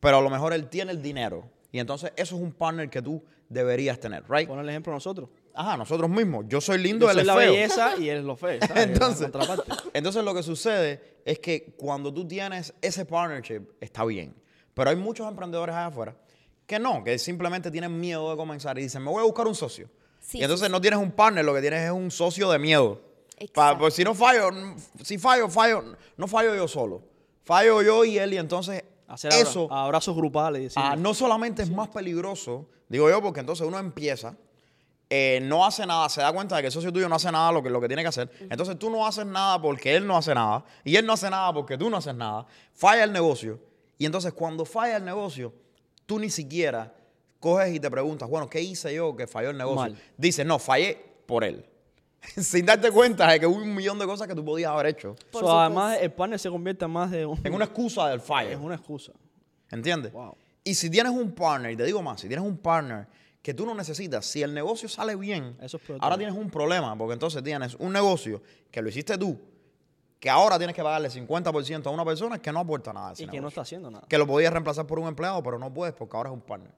pero 0.00 0.18
a 0.18 0.20
lo 0.22 0.30
mejor 0.30 0.52
él 0.52 0.68
tiene 0.68 0.92
el 0.92 1.02
dinero. 1.02 1.50
Y 1.72 1.80
entonces 1.80 2.12
eso 2.16 2.36
es 2.36 2.40
un 2.42 2.52
partner 2.52 2.88
que 2.88 3.02
tú 3.02 3.22
deberías 3.48 3.98
tener, 3.98 4.24
right? 4.30 4.48
Pon 4.48 4.60
el 4.60 4.68
ejemplo 4.68 4.92
nosotros. 4.92 5.28
Ajá, 5.60 5.76
nosotros 5.76 6.08
mismos. 6.08 6.44
Yo 6.48 6.60
soy 6.60 6.78
lindo, 6.78 7.06
Yo 7.06 7.10
él 7.10 7.14
soy 7.16 7.20
es 7.22 7.26
la 7.26 7.34
feo. 7.34 7.52
belleza 7.52 7.96
y 7.98 8.08
él 8.08 8.18
es 8.18 8.24
lo 8.24 8.36
feo. 8.36 8.60
¿sabes? 8.66 8.84
Entonces, 8.86 9.28
entonces 9.92 10.24
lo 10.24 10.32
que 10.34 10.42
sucede 10.44 11.18
es 11.24 11.40
que 11.40 11.74
cuando 11.76 12.14
tú 12.14 12.26
tienes 12.28 12.72
ese 12.80 13.04
partnership, 13.04 13.62
está 13.80 14.04
bien. 14.04 14.34
Pero 14.74 14.90
hay 14.90 14.96
muchos 14.96 15.26
emprendedores 15.26 15.74
allá 15.74 15.86
afuera 15.86 16.16
que 16.64 16.78
no, 16.78 17.02
que 17.02 17.18
simplemente 17.18 17.70
tienen 17.70 17.98
miedo 17.98 18.30
de 18.30 18.36
comenzar 18.36 18.78
y 18.78 18.82
dicen, 18.82 19.02
me 19.02 19.10
voy 19.10 19.20
a 19.22 19.24
buscar 19.24 19.46
un 19.48 19.54
socio. 19.54 19.88
Sí, 20.20 20.38
y 20.38 20.42
entonces 20.42 20.66
sí, 20.66 20.72
no 20.72 20.80
tienes 20.80 21.00
un 21.00 21.10
partner, 21.10 21.44
lo 21.44 21.54
que 21.54 21.60
tienes 21.62 21.82
es 21.86 21.90
un 21.90 22.10
socio 22.10 22.50
de 22.50 22.58
miedo. 22.58 23.00
Pa- 23.00 23.44
Exacto. 23.44 23.78
pues 23.78 23.94
si 23.94 24.04
no 24.04 24.14
fallo, 24.14 24.50
si 25.02 25.16
fallo, 25.18 25.48
fallo, 25.48 25.96
no 26.16 26.28
fallo 26.28 26.54
yo 26.54 26.68
solo. 26.68 27.02
Fallo 27.42 27.82
yo 27.82 28.04
y 28.04 28.18
él 28.18 28.34
y 28.34 28.36
entonces 28.36 28.84
Hacer 29.08 29.32
abra- 29.32 29.42
eso 29.48 29.72
abrazos 29.72 30.14
grupales 30.14 30.74
ah, 30.76 30.94
no 30.96 31.14
solamente 31.14 31.62
es 31.62 31.70
más 31.70 31.88
peligroso, 31.88 32.68
digo 32.88 33.08
yo, 33.08 33.22
porque 33.22 33.40
entonces 33.40 33.66
uno 33.66 33.78
empieza, 33.78 34.36
eh, 35.10 35.40
no 35.42 35.64
hace 35.64 35.86
nada, 35.86 36.08
se 36.08 36.20
da 36.20 36.32
cuenta 36.32 36.56
de 36.56 36.62
que 36.62 36.66
el 36.66 36.72
socio 36.72 36.92
tuyo 36.92 37.08
no 37.08 37.14
hace 37.14 37.32
nada 37.32 37.50
lo 37.50 37.62
que, 37.62 37.70
lo 37.70 37.80
que 37.80 37.86
tiene 37.88 38.02
que 38.02 38.08
hacer. 38.08 38.30
Entonces 38.50 38.78
tú 38.78 38.90
no 38.90 39.06
haces 39.06 39.24
nada 39.24 39.60
porque 39.60 39.96
él 39.96 40.06
no 40.06 40.16
hace 40.16 40.34
nada. 40.34 40.64
Y 40.84 40.96
él 40.96 41.06
no 41.06 41.14
hace 41.14 41.30
nada 41.30 41.52
porque 41.52 41.78
tú 41.78 41.88
no 41.88 41.96
haces 41.96 42.14
nada. 42.14 42.46
Falla 42.74 43.04
el 43.04 43.12
negocio. 43.12 43.58
Y 43.96 44.06
entonces 44.06 44.32
cuando 44.32 44.64
falla 44.64 44.96
el 44.98 45.04
negocio, 45.04 45.52
tú 46.06 46.18
ni 46.18 46.28
siquiera 46.30 46.94
coges 47.40 47.74
y 47.74 47.80
te 47.80 47.90
preguntas, 47.90 48.28
bueno, 48.28 48.48
¿qué 48.48 48.60
hice 48.60 48.94
yo 48.94 49.16
que 49.16 49.26
falló 49.26 49.50
el 49.50 49.56
negocio? 49.56 49.92
Mal. 49.92 49.98
Dices, 50.16 50.44
no, 50.44 50.58
fallé 50.58 50.98
por 51.26 51.42
él. 51.44 51.64
Sin 52.36 52.66
darte 52.66 52.90
cuenta 52.90 53.30
de 53.30 53.40
que 53.40 53.46
hubo 53.46 53.56
un 53.56 53.74
millón 53.74 53.98
de 53.98 54.04
cosas 54.04 54.26
que 54.26 54.34
tú 54.34 54.44
podías 54.44 54.70
haber 54.72 54.86
hecho. 54.86 55.16
Por 55.30 55.42
So, 55.42 55.58
además, 55.58 55.98
el 56.00 56.12
partner 56.12 56.38
se 56.38 56.50
convierte 56.50 56.84
en 56.84 56.90
más 56.90 57.10
de 57.10 57.24
un. 57.24 57.40
En 57.44 57.54
una 57.54 57.64
excusa 57.64 58.08
del 58.08 58.18
Es 58.18 58.24
fallo. 58.24 58.58
una 58.60 58.74
excusa. 58.74 59.12
¿Entiendes? 59.70 60.12
Wow. 60.12 60.36
Y 60.64 60.74
si 60.74 60.90
tienes 60.90 61.12
un 61.12 61.32
partner, 61.32 61.72
y 61.72 61.76
te 61.76 61.84
digo 61.84 62.02
más, 62.02 62.20
si 62.20 62.28
tienes 62.28 62.44
un 62.44 62.58
partner 62.58 63.06
que 63.42 63.54
tú 63.54 63.64
no 63.64 63.74
necesitas, 63.74 64.26
si 64.26 64.42
el 64.42 64.52
negocio 64.52 64.88
sale 64.88 65.16
bien, 65.16 65.56
Eso 65.60 65.78
es 65.78 65.82
ahora 66.00 66.16
tienes 66.16 66.36
un 66.36 66.50
problema, 66.50 66.96
porque 66.96 67.14
entonces 67.14 67.42
tienes 67.42 67.74
un 67.76 67.92
negocio 67.92 68.42
que 68.70 68.82
lo 68.82 68.88
hiciste 68.88 69.16
tú, 69.16 69.38
que 70.20 70.28
ahora 70.28 70.58
tienes 70.58 70.74
que 70.74 70.82
pagarle 70.82 71.08
50% 71.08 71.86
a 71.86 71.90
una 71.90 72.04
persona 72.04 72.40
que 72.40 72.50
no 72.52 72.58
aporta 72.60 72.92
nada 72.92 73.10
a 73.10 73.12
ese 73.12 73.22
Y 73.22 73.26
que 73.26 73.36
no 73.36 73.42
negocio. 73.42 73.48
está 73.48 73.60
haciendo 73.62 73.90
nada. 73.90 74.06
Que 74.08 74.18
lo 74.18 74.26
podías 74.26 74.52
reemplazar 74.52 74.86
por 74.86 74.98
un 74.98 75.06
empleado, 75.06 75.42
pero 75.42 75.58
no 75.58 75.72
puedes 75.72 75.94
porque 75.94 76.16
ahora 76.16 76.30
es 76.30 76.34
un 76.34 76.40
partner. 76.40 76.72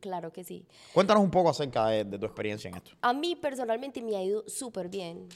Claro 0.00 0.30
que 0.30 0.44
sí. 0.44 0.66
Cuéntanos 0.92 1.22
un 1.22 1.30
poco 1.30 1.48
acerca 1.48 1.86
de, 1.86 2.04
de 2.04 2.18
tu 2.18 2.26
experiencia 2.26 2.68
en 2.68 2.76
esto. 2.76 2.90
A 3.00 3.14
mí 3.14 3.34
personalmente 3.34 4.02
me 4.02 4.14
ha 4.14 4.22
ido 4.22 4.44
súper 4.46 4.90
bien. 4.90 5.26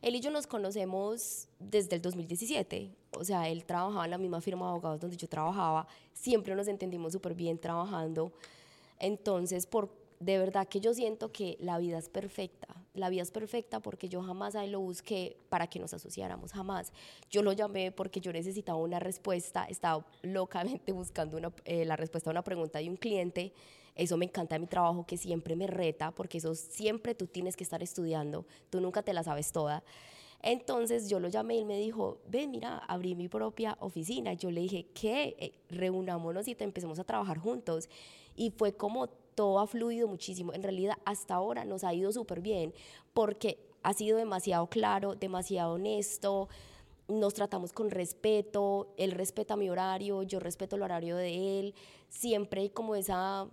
Él 0.00 0.14
y 0.14 0.20
yo 0.20 0.30
nos 0.30 0.46
conocemos 0.46 1.48
desde 1.58 1.96
el 1.96 2.02
2017. 2.02 2.92
O 3.18 3.24
sea, 3.24 3.48
él 3.48 3.64
trabajaba 3.64 4.04
en 4.04 4.12
la 4.12 4.18
misma 4.18 4.40
firma 4.40 4.66
de 4.66 4.70
abogados 4.70 5.00
donde 5.00 5.16
yo 5.16 5.28
trabajaba. 5.28 5.88
Siempre 6.12 6.54
nos 6.54 6.68
entendimos 6.68 7.12
súper 7.12 7.34
bien 7.34 7.58
trabajando. 7.58 8.32
Entonces, 9.00 9.66
por, 9.66 9.90
de 10.24 10.38
verdad 10.38 10.66
que 10.66 10.80
yo 10.80 10.94
siento 10.94 11.32
que 11.32 11.58
la 11.60 11.76
vida 11.78 11.98
es 11.98 12.08
perfecta. 12.08 12.68
La 12.94 13.10
vida 13.10 13.22
es 13.22 13.30
perfecta 13.30 13.80
porque 13.80 14.08
yo 14.08 14.22
jamás 14.22 14.54
ahí 14.54 14.70
lo 14.70 14.80
busqué 14.80 15.36
para 15.50 15.66
que 15.66 15.78
nos 15.78 15.92
asociáramos, 15.92 16.52
jamás. 16.52 16.92
Yo 17.30 17.42
lo 17.42 17.52
llamé 17.52 17.92
porque 17.92 18.22
yo 18.22 18.32
necesitaba 18.32 18.78
una 18.78 18.98
respuesta, 19.00 19.64
estaba 19.64 20.06
locamente 20.22 20.92
buscando 20.92 21.36
una, 21.36 21.52
eh, 21.66 21.84
la 21.84 21.96
respuesta 21.96 22.30
a 22.30 22.32
una 22.32 22.42
pregunta 22.42 22.78
de 22.78 22.88
un 22.88 22.96
cliente. 22.96 23.52
Eso 23.94 24.16
me 24.16 24.24
encanta 24.24 24.54
de 24.54 24.60
mi 24.60 24.66
trabajo, 24.66 25.04
que 25.06 25.18
siempre 25.18 25.56
me 25.56 25.66
reta, 25.66 26.10
porque 26.10 26.38
eso 26.38 26.54
siempre 26.54 27.14
tú 27.14 27.26
tienes 27.26 27.54
que 27.54 27.62
estar 27.62 27.82
estudiando, 27.82 28.46
tú 28.70 28.80
nunca 28.80 29.02
te 29.02 29.12
la 29.12 29.22
sabes 29.22 29.52
toda. 29.52 29.84
Entonces 30.40 31.08
yo 31.08 31.20
lo 31.20 31.28
llamé 31.28 31.56
y 31.56 31.58
él 31.58 31.66
me 31.66 31.78
dijo, 31.78 32.20
ven, 32.28 32.50
mira, 32.50 32.78
abrí 32.78 33.14
mi 33.14 33.28
propia 33.28 33.76
oficina. 33.80 34.32
Yo 34.32 34.50
le 34.50 34.62
dije, 34.62 34.86
¿qué? 34.94 35.36
Eh, 35.38 35.52
reunámonos 35.70 36.48
y 36.48 36.54
te 36.54 36.64
empecemos 36.64 36.98
a 36.98 37.04
trabajar 37.04 37.38
juntos. 37.38 37.88
Y 38.36 38.50
fue 38.50 38.74
como 38.74 39.08
todo 39.34 39.58
ha 39.58 39.66
fluido 39.66 40.08
muchísimo. 40.08 40.52
En 40.52 40.62
realidad, 40.62 40.96
hasta 41.04 41.34
ahora 41.34 41.64
nos 41.64 41.84
ha 41.84 41.92
ido 41.94 42.12
súper 42.12 42.40
bien, 42.40 42.72
porque 43.12 43.58
ha 43.82 43.92
sido 43.92 44.16
demasiado 44.16 44.66
claro, 44.68 45.14
demasiado 45.14 45.74
honesto, 45.74 46.48
nos 47.06 47.34
tratamos 47.34 47.72
con 47.72 47.90
respeto, 47.90 48.88
él 48.96 49.10
respeta 49.10 49.56
mi 49.56 49.68
horario, 49.68 50.22
yo 50.22 50.40
respeto 50.40 50.76
el 50.76 50.82
horario 50.82 51.16
de 51.16 51.60
él, 51.60 51.74
siempre 52.08 52.62
hay 52.62 52.70
como 52.70 52.94
esa, 52.94 53.46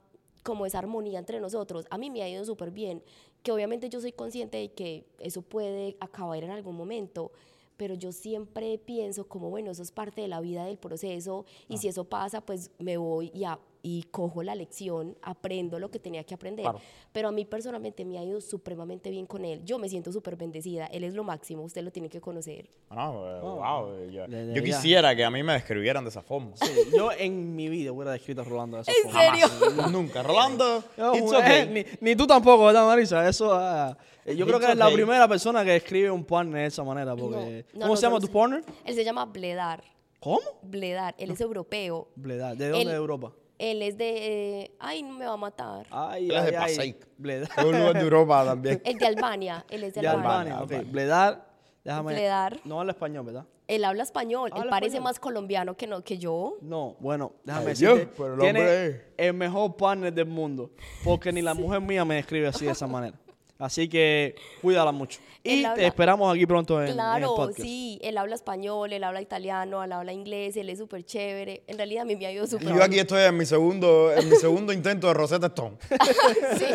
como 0.44 0.66
esa 0.66 0.80
armonía 0.80 1.20
entre 1.20 1.40
nosotros. 1.42 1.86
A 1.90 1.98
mí 1.98 2.10
me 2.10 2.22
ha 2.24 2.30
ido 2.30 2.46
súper 2.46 2.72
bien, 2.72 3.04
que 3.44 3.52
obviamente 3.52 3.90
yo 3.90 4.00
soy 4.00 4.14
consciente 4.14 4.58
de 4.58 4.72
que 4.72 5.06
eso 5.20 5.42
puede 5.42 5.98
acabar 6.00 6.42
en 6.44 6.52
algún 6.52 6.78
momento, 6.78 7.32
pero 7.76 7.96
yo 7.96 8.12
siempre 8.12 8.78
pienso 8.78 9.28
como, 9.28 9.50
bueno, 9.50 9.72
eso 9.72 9.82
es 9.84 9.92
parte 9.92 10.22
de 10.22 10.28
la 10.28 10.40
vida 10.40 10.64
del 10.66 10.78
proceso 10.78 11.46
y 11.68 11.78
si 11.78 11.88
eso 11.88 12.04
pasa, 12.06 12.40
pues 12.42 12.70
me 12.80 12.96
voy 12.98 13.32
y, 13.34 13.44
a- 13.44 13.60
y 13.84 14.04
cojo 14.12 14.44
la 14.44 14.54
lección, 14.56 15.18
aprendo 15.22 15.80
lo 15.80 15.90
que 15.90 15.98
tenía 16.00 16.24
que 16.24 16.34
aprender. 16.36 16.64
Claro. 16.64 16.80
Pero 17.12 17.28
a 17.30 17.32
mí 17.32 17.46
personalmente 17.46 18.06
me 18.06 18.18
ha 18.20 18.24
ido 18.24 18.40
supremamente 18.42 19.10
bien 19.10 19.26
con 19.26 19.44
él. 19.44 19.62
Yo 19.66 19.80
me 19.80 19.90
siento 19.90 20.12
súper 20.12 20.36
bendecida. 20.36 20.86
Él 20.88 21.04
es 21.04 21.14
lo 21.16 21.24
máximo, 21.24 21.64
usted 21.64 21.82
lo 21.84 21.92
tiene 21.92 22.08
que 22.10 22.22
conocer. 22.22 22.70
No, 22.92 23.28
eh, 23.28 23.40
wow, 23.42 23.94
eh, 23.96 24.12
yo, 24.14 24.28
De- 24.28 24.46
de 24.46 24.54
yo 24.56 24.62
verdad. 24.62 24.78
quisiera 24.78 25.16
que 25.16 25.24
a 25.26 25.32
mí 25.32 25.42
me 25.44 25.54
describieran 25.54 26.04
de 26.04 26.10
esa 26.12 26.22
forma. 26.22 26.52
Sí, 26.56 26.72
yo 26.96 27.12
en 27.12 27.56
mi 27.56 27.70
vida 27.70 27.92
hubiera 27.92 28.12
descrito 28.12 28.42
a 28.42 28.44
Rolando 28.44 28.78
de 28.78 28.84
esa 28.84 28.92
¿En 28.92 29.04
forma. 29.12 29.22
serio? 29.22 29.88
Nunca. 29.92 30.24
Rolando, 30.24 30.84
Yo, 30.98 31.16
it's 31.16 31.32
eh, 31.34 31.38
okay. 31.38 31.68
ni, 31.70 31.86
ni 32.12 32.16
tú 32.16 32.28
tampoco, 32.28 32.66
¿verdad, 32.66 32.86
Marisa? 32.86 33.28
Eso, 33.28 33.52
ah, 33.54 33.98
eh, 34.26 34.36
yo 34.36 34.46
creo 34.46 34.60
que 34.60 34.72
es 34.72 34.78
la 34.78 34.86
okay. 34.86 34.96
primera 34.98 35.28
persona 35.28 35.66
que 35.66 35.76
escribe 35.76 36.12
un 36.12 36.24
partner 36.24 36.62
de 36.62 36.68
esa 36.68 36.84
manera. 36.84 37.16
Porque, 37.16 37.66
No, 37.74 37.80
no, 37.80 37.82
¿Cómo 37.82 37.88
no, 37.88 37.96
se 37.96 38.02
llama 38.04 38.20
tu 38.20 38.28
partner? 38.28 38.64
Él 38.86 38.94
se 38.96 39.04
llama 39.04 39.26
Bledar. 39.26 39.84
¿Cómo? 40.20 40.40
Bledar. 40.62 41.16
Él 41.18 41.32
es 41.32 41.42
europeo. 41.42 42.08
Bledar. 42.16 42.56
¿De 42.56 42.66
dónde 42.70 42.84
Él- 42.84 42.88
de 42.90 42.94
Europa? 42.96 43.34
Él 43.62 43.82
es 43.84 43.96
de... 43.98 44.62
eh, 44.64 44.72
ay, 44.80 45.04
no 45.04 45.14
me 45.14 45.26
va 45.26 45.34
a 45.34 45.38
matar. 45.38 45.86
Ay, 45.92 46.30
Él 46.30 46.36
es 46.36 46.46
de. 46.46 46.52
Pasaic. 46.54 47.08
Bledar. 47.18 47.50
Es 47.58 47.64
un 47.64 47.78
lugar 47.78 47.94
de 47.94 48.00
Europa 48.02 48.44
también. 48.46 48.82
Es 48.84 48.98
de 48.98 49.06
Albania. 49.06 49.66
Él 49.70 49.84
es 49.84 49.94
de, 49.94 50.02
De 50.02 50.08
Albania. 50.08 50.58
Albania. 50.58 50.84
Bledar, 50.92 51.46
déjame. 51.84 52.14
Bledar. 52.14 52.60
No 52.66 52.80
habla 52.80 52.94
español, 52.94 53.26
¿verdad? 53.26 53.46
Él 53.68 53.86
habla 53.86 54.04
español. 54.04 54.50
Él 54.54 54.60
Habla 54.62 54.70
parece 54.72 54.96
español. 54.98 55.04
más 55.04 55.20
colombiano 55.20 55.78
que, 55.78 55.88
no, 55.88 56.04
que 56.04 56.18
yo. 56.18 56.58
No, 56.62 56.98
bueno, 57.00 57.34
déjame 57.46 57.62
Ay, 57.68 57.70
decirte. 57.70 57.96
Dios, 57.96 58.08
pero 58.18 58.34
el 58.34 58.40
tiene 58.42 58.60
hombre- 58.60 59.14
el 59.18 59.34
mejor 59.34 59.78
partner 59.78 60.12
del 60.14 60.26
mundo. 60.26 60.72
Porque 61.06 61.32
ni 61.32 61.42
la 61.42 61.54
mujer 61.54 61.80
mía 61.80 62.04
me 62.04 62.16
describe 62.16 62.48
así 62.48 62.66
de 62.66 62.72
esa 62.72 62.88
manera. 62.88 63.18
Así 63.62 63.88
que 63.88 64.34
cuídala 64.62 64.92
mucho. 64.92 65.20
Y 65.44 65.64
habla- 65.64 65.76
te 65.76 65.86
esperamos 65.88 66.34
aquí 66.36 66.46
pronto 66.48 66.78
en, 66.80 66.84
en 66.84 66.88
el 66.90 66.94
Claro, 66.96 67.36
podcast. 67.36 67.62
sí, 67.62 68.00
él 68.02 68.18
habla 68.18 68.34
español, 68.36 68.92
él 68.92 69.04
habla 69.04 69.22
italiano, 69.22 69.84
él 69.84 69.92
habla 69.92 70.12
inglés, 70.14 70.58
él 70.58 70.70
es 70.70 70.80
súper 70.80 71.04
chévere. 71.04 71.64
En 71.68 71.78
realidad 71.78 72.02
a 72.02 72.06
mí 72.06 72.16
me 72.16 72.26
ha 72.26 72.32
ido 72.32 72.46
Y 72.46 72.48
súper 72.48 72.70
yo 72.76 72.84
aquí 72.84 72.98
estoy 73.00 73.22
en 73.24 73.38
mi 73.38 73.46
segundo, 73.46 74.12
en 74.12 74.28
mi 74.30 74.36
segundo 74.36 74.74
intento 74.74 75.08
de 75.08 75.14
Rosetta 75.14 75.48
Stone. 75.48 75.78
Sí, 76.58 76.66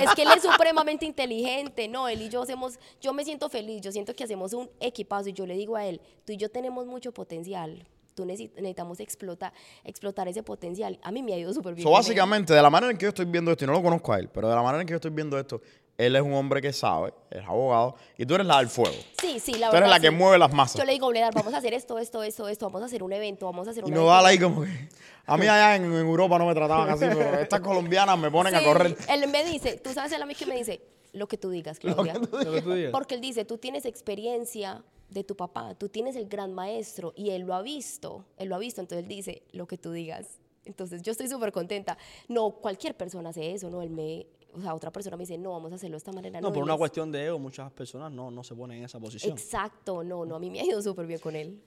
es 0.00 0.14
que 0.14 0.22
él 0.22 0.28
es 0.36 0.42
supremamente 0.42 1.04
inteligente, 1.06 1.88
¿no? 1.88 2.08
Él 2.08 2.22
y 2.22 2.28
yo 2.28 2.42
hacemos, 2.42 2.78
yo 3.00 3.12
me 3.12 3.24
siento 3.24 3.48
feliz, 3.48 3.80
yo 3.80 3.92
siento 3.92 4.14
que 4.14 4.24
hacemos 4.24 4.52
un 4.52 4.68
equipazo 4.80 5.28
y 5.28 5.32
yo 5.32 5.46
le 5.46 5.54
digo 5.54 5.76
a 5.76 5.86
él, 5.86 6.00
tú 6.24 6.32
y 6.32 6.36
yo 6.36 6.48
tenemos 6.50 6.86
mucho 6.86 7.12
potencial, 7.12 7.86
tú 8.14 8.24
necesi- 8.24 8.50
necesitamos 8.56 9.00
explotar, 9.00 9.52
explotar 9.84 10.26
ese 10.28 10.42
potencial. 10.42 10.98
A 11.02 11.10
mí 11.12 11.22
me 11.22 11.34
ha 11.34 11.38
ido 11.38 11.52
súper 11.52 11.74
bien. 11.74 11.84
So, 11.86 11.92
básicamente, 11.92 12.52
de 12.54 12.62
la 12.62 12.70
manera 12.70 12.90
en 12.90 12.98
que 12.98 13.04
yo 13.04 13.08
estoy 13.10 13.26
viendo 13.26 13.50
esto, 13.50 13.64
y 13.64 13.66
no 13.66 13.72
lo 13.74 13.82
conozco 13.82 14.12
a 14.12 14.18
él, 14.18 14.28
pero 14.32 14.48
de 14.48 14.54
la 14.54 14.62
manera 14.62 14.80
en 14.82 14.86
que 14.86 14.92
yo 14.92 14.96
estoy 14.96 15.10
viendo 15.12 15.38
esto, 15.38 15.60
él 15.98 16.14
es 16.16 16.22
un 16.22 16.34
hombre 16.34 16.60
que 16.60 16.72
sabe, 16.72 17.14
es 17.30 17.44
abogado, 17.44 17.96
y 18.18 18.26
tú 18.26 18.34
eres 18.34 18.46
la 18.46 18.58
del 18.58 18.68
fuego. 18.68 18.94
Sí, 19.20 19.40
sí, 19.40 19.52
la 19.54 19.70
Tú 19.70 19.76
eres 19.76 19.88
verdad. 19.88 19.88
la 19.90 20.00
que 20.00 20.08
sí. 20.08 20.14
mueve 20.14 20.38
las 20.38 20.52
masas. 20.52 20.78
Yo 20.78 20.84
le 20.84 20.92
digo, 20.92 21.08
Bledar, 21.08 21.32
vamos 21.34 21.54
a 21.54 21.58
hacer 21.58 21.72
esto, 21.74 21.98
esto, 21.98 22.22
esto, 22.22 22.48
esto, 22.48 22.66
vamos 22.66 22.82
a 22.82 22.86
hacer 22.86 23.02
un 23.02 23.12
evento, 23.12 23.46
vamos 23.46 23.66
a 23.68 23.70
hacer 23.70 23.84
Y 23.84 23.88
un 23.88 23.94
no 23.94 24.06
da 24.06 24.26
ahí 24.26 24.38
como 24.38 24.62
que. 24.62 24.88
A 25.26 25.36
mí 25.36 25.46
allá 25.46 25.76
en, 25.76 25.84
en 25.84 25.92
Europa 25.94 26.38
no 26.38 26.46
me 26.46 26.54
trataban 26.54 26.88
así, 26.90 27.04
pero 27.08 27.20
estas 27.40 27.60
colombianas 27.60 28.18
me 28.18 28.30
ponen 28.30 28.54
a 28.54 28.58
Sí, 28.60 28.64
correr. 28.64 28.96
Él 29.08 29.28
me 29.28 29.44
dice, 29.44 29.78
tú 29.82 29.92
sabes 29.92 30.12
él 30.12 30.22
a 30.22 30.26
mí 30.26 30.34
que 30.34 30.46
me 30.46 30.56
dice, 30.56 30.80
lo 31.12 31.26
que 31.26 31.38
tú 31.38 31.50
digas, 31.50 31.78
Claudia. 31.78 32.14
Lo 32.14 32.52
que 32.52 32.62
tú 32.62 32.72
digas. 32.74 32.92
Porque 32.92 33.14
él 33.14 33.20
dice, 33.20 33.44
tú 33.44 33.56
tienes 33.58 33.86
experiencia 33.86 34.82
de 35.08 35.24
tu 35.24 35.36
papá, 35.36 35.74
tú 35.74 35.88
tienes 35.88 36.14
el 36.16 36.28
gran 36.28 36.52
maestro 36.52 37.12
y 37.16 37.30
él 37.30 37.42
lo 37.42 37.54
ha 37.54 37.62
visto, 37.62 38.24
él 38.36 38.48
lo 38.48 38.54
ha 38.56 38.58
visto, 38.58 38.80
entonces 38.80 39.02
él 39.04 39.08
dice, 39.08 39.42
lo 39.52 39.66
que 39.66 39.78
tú 39.78 39.92
digas. 39.92 40.26
Entonces 40.64 41.00
yo 41.02 41.12
estoy 41.12 41.28
súper 41.28 41.52
contenta. 41.52 41.96
No, 42.28 42.50
cualquier 42.50 42.96
persona 42.96 43.30
hace 43.30 43.52
eso, 43.52 43.70
¿no? 43.70 43.82
Él 43.82 43.90
me, 43.90 44.26
o 44.56 44.60
sea, 44.60 44.74
otra 44.74 44.90
persona 44.90 45.16
me 45.16 45.22
dice, 45.22 45.36
no, 45.38 45.50
vamos 45.52 45.70
a 45.72 45.74
hacerlo 45.76 45.94
de 45.94 45.98
esta 45.98 46.12
manera. 46.12 46.40
No, 46.40 46.52
por 46.52 46.62
una 46.62 46.72
es- 46.74 46.78
cuestión 46.78 47.12
de 47.12 47.26
ego, 47.26 47.38
muchas 47.38 47.70
personas 47.72 48.10
no, 48.12 48.30
no 48.30 48.42
se 48.42 48.54
ponen 48.54 48.78
en 48.78 48.84
esa 48.84 48.98
posición. 48.98 49.32
Exacto, 49.32 50.02
no, 50.02 50.24
no, 50.24 50.36
a 50.36 50.38
mí 50.38 50.50
me 50.50 50.60
ha 50.60 50.64
ido 50.64 50.80
súper 50.82 51.06
bien 51.06 51.20
con 51.20 51.36
él. 51.36 51.60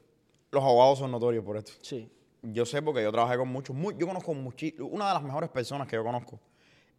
Los 0.51 0.63
abogados 0.63 0.99
son 0.99 1.11
notorios 1.11 1.43
por 1.45 1.57
esto. 1.57 1.71
Sí. 1.81 2.09
Yo 2.41 2.65
sé 2.65 2.81
porque 2.81 3.03
yo 3.03 3.11
trabajé 3.11 3.37
con 3.37 3.49
muchos. 3.49 3.75
muy- 3.75 3.95
yo 3.97 4.07
conozco 4.07 4.33
muchi- 4.33 4.75
Una 4.79 5.07
de 5.09 5.13
las 5.13 5.23
mejores 5.23 5.49
personas 5.49 5.87
que 5.87 5.95
yo 5.95 6.03
conozco 6.03 6.39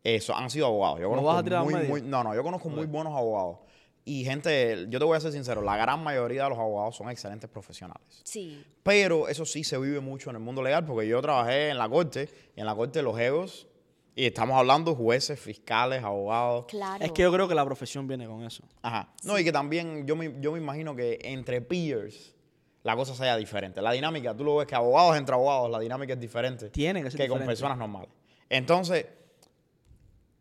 eso, 0.04 0.34
han 0.34 0.48
sido 0.50 0.66
abogados. 0.66 0.98
Yo 1.00 1.04
¿Lo 1.04 1.08
conozco 1.10 1.26
vas 1.28 1.38
a 1.40 1.42
tirar 1.44 1.64
muy- 1.64 2.02
no, 2.02 2.22
no, 2.24 2.34
yo 2.34 2.42
conozco 2.42 2.68
muy 2.68 2.86
buenos 2.86 3.14
abogados. 3.14 3.58
Y 4.04 4.24
gente, 4.24 4.86
yo 4.88 4.98
te 4.98 5.04
voy 5.04 5.16
a 5.16 5.20
ser 5.20 5.30
sincero, 5.30 5.60
la 5.62 5.76
gran 5.76 6.02
mayoría 6.02 6.44
de 6.44 6.48
los 6.50 6.58
abogados 6.58 6.96
son 6.96 7.10
excelentes 7.10 7.50
profesionales. 7.50 8.22
Sí, 8.24 8.64
Pero 8.82 9.28
eso 9.28 9.44
sí 9.44 9.62
se 9.62 9.78
vive 9.78 10.00
mucho 10.00 10.30
en 10.30 10.36
el 10.36 10.42
mundo 10.42 10.62
legal, 10.62 10.86
porque 10.86 11.06
yo 11.06 11.20
trabajé 11.20 11.68
en 11.68 11.76
la 11.78 11.86
corte, 11.88 12.28
y 12.56 12.60
en 12.60 12.66
la 12.66 12.74
corte 12.74 13.02
los 13.02 13.18
egos, 13.20 13.66
y 14.14 14.26
estamos 14.26 14.58
hablando 14.58 14.94
jueces, 14.94 15.38
fiscales, 15.38 16.02
abogados. 16.02 16.66
claro. 16.66 17.04
Es 17.04 17.12
que 17.12 17.22
yo 17.22 17.32
creo 17.32 17.48
que 17.48 17.54
la 17.54 17.64
profesión 17.64 18.06
viene 18.06 18.26
con 18.26 18.42
eso. 18.42 18.64
Ajá. 18.82 19.12
No, 19.24 19.38
y 19.38 19.44
que 19.44 19.52
también 19.52 20.06
yo 20.06 20.16
me, 20.16 20.34
yo 20.40 20.52
me 20.52 20.58
imagino 20.58 20.94
que 20.94 21.18
entre 21.22 21.60
peers 21.60 22.34
la 22.82 22.96
cosa 22.96 23.14
sea 23.14 23.36
diferente. 23.36 23.82
La 23.82 23.92
dinámica, 23.92 24.34
tú 24.36 24.44
lo 24.44 24.56
ves 24.56 24.66
que 24.66 24.74
abogados 24.74 25.16
entre 25.16 25.34
abogados, 25.34 25.70
la 25.70 25.78
dinámica 25.78 26.14
es 26.14 26.20
diferente 26.20 26.70
Tiene 26.70 27.02
que 27.02 27.10
ser 27.10 27.20
con 27.20 27.38
diferente. 27.38 27.46
personas 27.46 27.78
normales. 27.78 28.10
Entonces, 28.48 29.06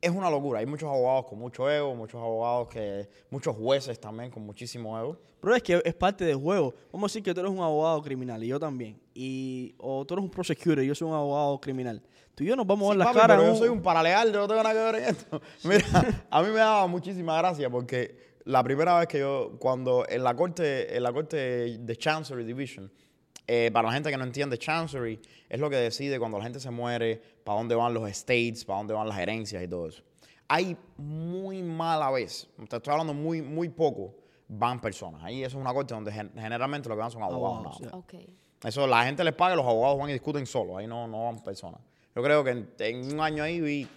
es 0.02 0.10
una 0.10 0.30
locura. 0.30 0.60
Hay 0.60 0.66
muchos 0.66 0.90
abogados 0.90 1.26
con 1.26 1.40
mucho 1.40 1.70
ego, 1.70 1.94
muchos 1.96 2.22
abogados 2.22 2.70
que, 2.70 3.10
muchos 3.30 3.56
jueces 3.56 4.00
también 4.00 4.32
con 4.32 4.46
muchísimo 4.46 4.98
ego. 4.98 5.20
Pero 5.42 5.56
es 5.56 5.64
que 5.64 5.82
es 5.84 5.94
parte 5.94 6.26
del 6.26 6.38
juego. 6.38 6.74
Vamos 6.92 7.10
a 7.10 7.12
decir 7.12 7.24
que 7.24 7.34
tú 7.34 7.40
eres 7.40 7.52
un 7.52 7.60
abogado 7.60 8.02
criminal 8.02 8.44
y 8.44 8.48
yo 8.48 8.60
también. 8.60 9.00
Y, 9.14 9.76
o 9.78 10.06
tú 10.06 10.14
eres 10.14 10.24
un 10.24 10.32
prosecutor 10.32 10.84
y 10.84 10.88
yo 10.88 10.96
soy 10.96 11.08
un 11.08 11.16
abogado 11.16 11.60
criminal. 11.60 12.02
Tú 12.39 12.45
y 12.45 12.47
yo 12.47 12.56
nos 12.56 12.65
vamos 12.65 12.86
a 12.86 12.89
ver 12.91 12.97
las 12.99 13.08
Papi, 13.10 13.19
caras. 13.19 13.38
pero 13.38 13.52
yo 13.52 13.58
soy 13.60 13.67
un 13.67 13.82
paralegal, 13.82 14.32
yo 14.32 14.39
no 14.39 14.47
tengo 14.47 14.63
nada 14.63 14.73
que 14.73 14.80
ver 14.80 14.95
en 15.04 15.10
esto. 15.10 15.41
Mira, 15.65 16.23
a 16.30 16.41
mí 16.41 16.47
me 16.47 16.60
daba 16.60 16.88
muchísima 16.88 17.38
gracia 17.38 17.69
porque 17.69 18.39
la 18.45 18.63
primera 18.63 18.97
vez 18.97 19.10
que 19.10 19.19
yo, 19.19 19.58
cuando 19.60 20.06
en 20.08 20.23
la 20.23 20.34
corte, 20.38 20.95
en 20.95 21.04
la 21.04 21.12
corte 21.12 21.78
de 21.78 21.95
Chancery 21.97 22.45
Division, 22.45 22.89
eh, 23.45 23.71
para 23.73 23.89
la 23.89 23.93
gente 23.93 24.10
que 24.10 24.15
no 24.15 24.23
entiende, 24.23 24.58
Chancery 24.58 25.19
es 25.49 25.60
lo 25.60 25.69
que 25.69 25.75
decide 25.75 26.17
cuando 26.17 26.38
la 26.38 26.45
gente 26.45 26.62
se 26.62 26.71
muere, 26.71 27.21
para 27.43 27.58
dónde 27.58 27.75
van 27.75 27.93
los 27.93 28.08
estates, 28.10 28.63
para 28.63 28.78
dónde 28.78 28.93
van 28.93 29.10
las 29.10 29.19
herencias 29.19 29.62
y 29.62 29.67
todo 29.67 29.88
eso. 29.89 30.02
Hay 30.47 30.78
muy 30.95 31.62
mala 31.62 32.10
vez, 32.10 32.47
te 32.69 32.78
estoy 32.78 32.91
hablando 32.93 33.13
muy, 33.13 33.41
muy 33.41 33.67
poco, 33.67 34.15
van 34.47 34.80
personas. 34.80 35.21
Ahí 35.25 35.43
eso 35.43 35.58
es 35.58 35.62
una 35.62 35.73
corte 35.73 35.93
donde 35.93 36.12
gen- 36.12 36.32
generalmente 36.36 36.88
lo 36.88 36.95
que 36.95 37.02
van 37.02 37.12
son 37.12 37.21
abogados. 37.21 37.82
Nada. 37.82 37.97
Eso 38.63 38.88
la 38.88 39.04
gente 39.04 39.23
les 39.25 39.34
paga 39.34 39.54
y 39.54 39.58
los 39.58 39.65
abogados 39.65 39.97
van 39.99 40.10
y 40.10 40.13
discuten 40.13 40.45
solos. 40.45 40.78
Ahí 40.78 40.88
no, 40.88 41.08
no 41.08 41.25
van 41.25 41.43
personas. 41.43 41.82
Yo 42.20 42.24
creo 42.24 42.44
que 42.44 42.50
en, 42.50 42.70
en 42.80 43.14
un 43.14 43.22
año 43.22 43.44
ahí 43.44 43.62
vi 43.62 43.88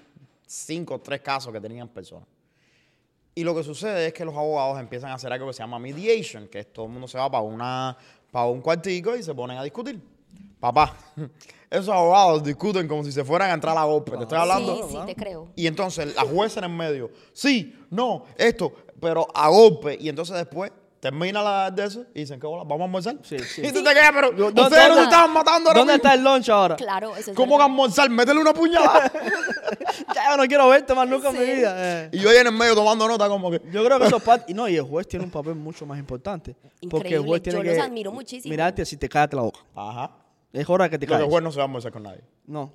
cinco 0.47 0.95
o 0.95 1.01
tres 1.01 1.21
casos 1.23 1.53
que 1.53 1.61
tenían 1.61 1.89
personas. 1.89 2.29
Y 3.35 3.43
lo 3.43 3.53
que 3.53 3.65
sucede 3.65 4.07
es 4.07 4.13
que 4.13 4.25
los 4.25 4.37
abogados 4.37 4.79
empiezan 4.79 5.11
a 5.11 5.15
hacer 5.15 5.33
algo 5.33 5.49
que 5.49 5.55
se 5.55 5.59
llama 5.59 5.81
mediation, 5.81 6.47
que 6.47 6.61
es 6.61 6.73
todo 6.73 6.87
el 6.87 6.93
mundo 6.93 7.09
se 7.09 7.19
va 7.19 7.29
para, 7.29 7.43
una, 7.43 7.99
para 8.31 8.47
un 8.47 8.61
cuartico 8.61 9.17
y 9.17 9.25
se 9.25 9.35
ponen 9.35 9.59
a 9.59 9.65
discutir. 9.65 10.01
Papá, 10.61 10.97
esos 11.69 11.89
abogados 11.89 12.45
discuten 12.45 12.87
como 12.87 13.03
si 13.03 13.11
se 13.11 13.25
fueran 13.25 13.51
a 13.51 13.55
entrar 13.55 13.77
a 13.77 13.83
golpe. 13.83 14.13
Te 14.13 14.23
estoy 14.23 14.39
hablando. 14.39 14.89
Sí, 14.89 14.95
sí, 14.95 14.99
te 15.05 15.17
creo. 15.17 15.49
Y 15.57 15.67
entonces 15.67 16.15
la 16.15 16.23
jueza 16.23 16.61
en 16.61 16.67
el 16.67 16.77
medio, 16.77 17.11
sí, 17.33 17.77
no, 17.91 18.27
esto, 18.37 18.73
pero 19.01 19.27
a 19.35 19.49
golpe. 19.49 19.99
Y 20.01 20.09
entonces 20.09 20.37
después 20.37 20.71
termina 21.03 21.43
la 21.43 21.69
de 21.73 21.85
eso 21.85 22.07
y 22.15 22.21
dicen 22.21 22.39
que 22.39 22.47
hola, 22.47 22.63
vamos 22.63 22.83
a 22.83 22.85
almorzar. 22.85 23.17
Sí, 23.25 23.37
sí. 23.41 23.61
Y 23.67 23.73
tú 23.73 23.83
te 23.83 23.93
quedas, 23.93 24.13
pero 24.15 24.31
¿Dónde- 24.31 24.63
ustedes 24.63 24.83
no 24.89 24.95
dónde- 24.95 24.95
se 25.01 25.03
estaban 25.03 25.33
matando 25.33 25.69
ahora 25.71 25.79
¿Dónde 25.81 25.95
mismo? 25.95 26.05
está 26.09 26.15
el 26.15 26.23
lunch 26.25 26.49
ahora? 26.49 26.77
Claro, 26.77 27.17
eso 27.17 27.33
es 27.33 27.37
¿Cómo 27.37 27.57
que 27.59 27.65
almorzar? 27.65 28.09
Métele 28.09 28.41
una 28.41 28.55
puñalada. 28.55 29.11
Ya 30.15 30.31
yo 30.31 30.37
no 30.37 30.45
quiero 30.47 30.69
verte 30.69 30.95
más 30.95 31.09
nunca 31.09 31.31
en 31.31 31.39
mi 31.39 31.45
vida. 31.45 31.75
eh. 31.77 32.09
y 32.13 32.19
yo 32.19 32.29
ahí 32.31 32.37
en 32.37 32.47
el 32.47 32.53
medio 32.53 32.75
tomando 32.75 33.07
nota 33.09 33.29
como 33.29 33.51
que... 33.51 33.61
Yo 33.73 33.85
creo 33.85 33.99
que 33.99 34.07
eso 34.07 34.17
es 34.19 34.23
parte. 34.23 34.51
Y 34.53 34.55
no, 34.55 34.69
y 34.69 34.77
el 34.77 34.83
juez 34.83 35.09
tiene 35.09 35.25
un 35.25 35.31
papel 35.31 35.55
mucho 35.55 35.87
más 35.87 35.99
importante. 35.99 36.55
Porque 36.55 36.75
el 36.81 36.97
Increíble, 37.21 37.27
juez 37.29 37.43
tiene 37.43 37.59
yo 37.59 37.63
que 37.65 37.77
los 37.77 37.87
admiro 37.87 38.13
muchísimo. 38.13 38.51
mirarte 38.51 38.85
si 38.85 38.97
te 38.97 39.09
cállate 39.09 39.37
la 39.37 39.43
boca. 39.43 39.61
Ajá. 39.75 40.11
Es 40.53 40.69
hora 40.69 40.89
que 40.89 40.99
te 40.99 41.07
Lo 41.07 41.11
que 41.11 41.15
el 41.15 41.19
calles. 41.21 41.31
juez 41.33 41.43
no 41.45 41.51
se 41.53 41.57
va 41.59 41.63
a 41.65 41.67
almorzar 41.67 41.93
con 41.93 42.03
nadie. 42.03 42.21
No. 42.47 42.73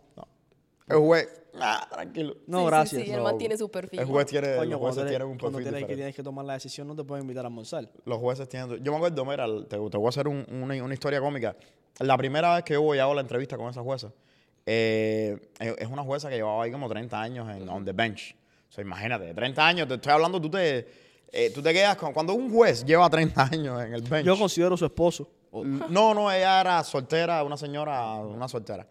El 0.88 0.97
juez, 0.97 1.28
ah, 1.60 1.88
tranquilo. 1.91 2.38
No, 2.47 2.60
Sí, 2.60 2.63
sí, 2.63 2.67
gracias. 2.69 3.04
Sí, 3.04 3.12
el 3.12 3.17
No, 3.17 3.23
man 3.23 3.38
tiene 3.38 3.58
su 3.58 3.69
perfil. 3.69 4.00
El 4.00 4.06
juez 4.06 4.26
tiene, 4.28 4.47
Coño, 4.56 4.69
los 4.69 4.80
cuando, 4.80 4.80
jueces 4.80 4.95
tienes, 4.95 5.12
tienen 5.12 5.28
un 5.28 5.38
cuando 5.38 5.58
perfil 5.58 5.63
tienes 5.73 5.73
que, 5.73 5.78
diferente. 5.80 5.95
tienes 5.95 6.15
que 6.15 6.23
tomar 6.23 6.45
la 6.45 6.54
decisión, 6.54 6.88
no 6.88 6.95
te 6.95 7.04
pueden 7.04 7.23
invitar 7.26 7.43
a 7.45 7.47
almorzar. 7.50 7.89
Los 8.06 8.17
jueces 8.19 8.47
tienen... 8.47 8.82
Yo 8.84 8.91
me 8.91 8.97
acuerdo, 8.97 9.26
mira, 9.26 9.45
te, 9.67 9.78
te 9.78 9.78
voy 9.97 10.06
a 10.06 10.10
hacer 10.10 10.28
un- 10.28 10.45
una, 10.50 10.82
una 10.84 10.93
historia 10.93 11.19
cómica. 11.19 11.56
La 12.00 12.15
primera 12.17 12.56
vez 12.56 12.63
que 12.63 12.73
yo 12.73 12.82
voy 12.82 13.00
a 13.00 13.04
hago 13.04 13.13
la 13.15 13.21
entrevista 13.21 13.58
con 13.58 13.69
esa 13.69 13.82
jueza, 13.82 14.12
eh, 14.65 15.38
es 15.60 15.76
es 15.80 15.88
una 15.88 16.04
jueza 16.04 16.30
que 16.30 16.36
llevaba 16.36 16.63
ahí 16.63 16.71
como 16.71 16.88
30 16.88 17.21
años 17.21 17.50
en 17.50 17.67
on 17.69 17.84
the 17.84 17.91
bench. 17.93 18.36
O 18.69 18.71
sea, 18.71 18.82
imagínate, 18.84 19.34
30 19.34 19.65
años, 19.67 19.88
te 19.88 19.95
estoy 19.95 20.12
hablando, 20.13 20.39
tú 20.41 20.50
te, 20.50 20.88
eh, 21.32 21.52
tú 21.54 21.62
te 21.62 21.73
quedas 21.73 21.95
con... 21.97 22.13
Cuando 22.13 22.34
un 22.34 22.52
juez 22.54 22.86
lleva 22.86 23.10
30 23.10 23.43
años 23.52 23.84
en 23.84 23.93
el 23.93 24.02
bench... 24.04 24.26
Yo 24.26 24.38
considero 24.38 24.78
su 24.78 24.86
esposo. 24.86 25.30
No, 25.89 26.13
no, 26.13 26.32
ella 26.32 26.62
era 26.62 26.84
soltera, 26.84 27.43
una 27.43 27.58
señora, 27.58 28.15
una 28.17 28.47
soltera. 28.47 28.86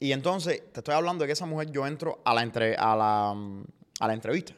Y 0.00 0.12
entonces, 0.12 0.62
te 0.72 0.80
estoy 0.80 0.94
hablando 0.94 1.22
de 1.22 1.28
que 1.28 1.32
esa 1.34 1.46
mujer, 1.46 1.70
yo 1.70 1.86
entro 1.86 2.20
a 2.24 2.34
la, 2.34 2.42
entre, 2.42 2.74
a 2.76 2.96
la, 2.96 3.34
mm, 3.36 3.64
a 4.00 4.06
la 4.08 4.14
entrevista. 4.14 4.54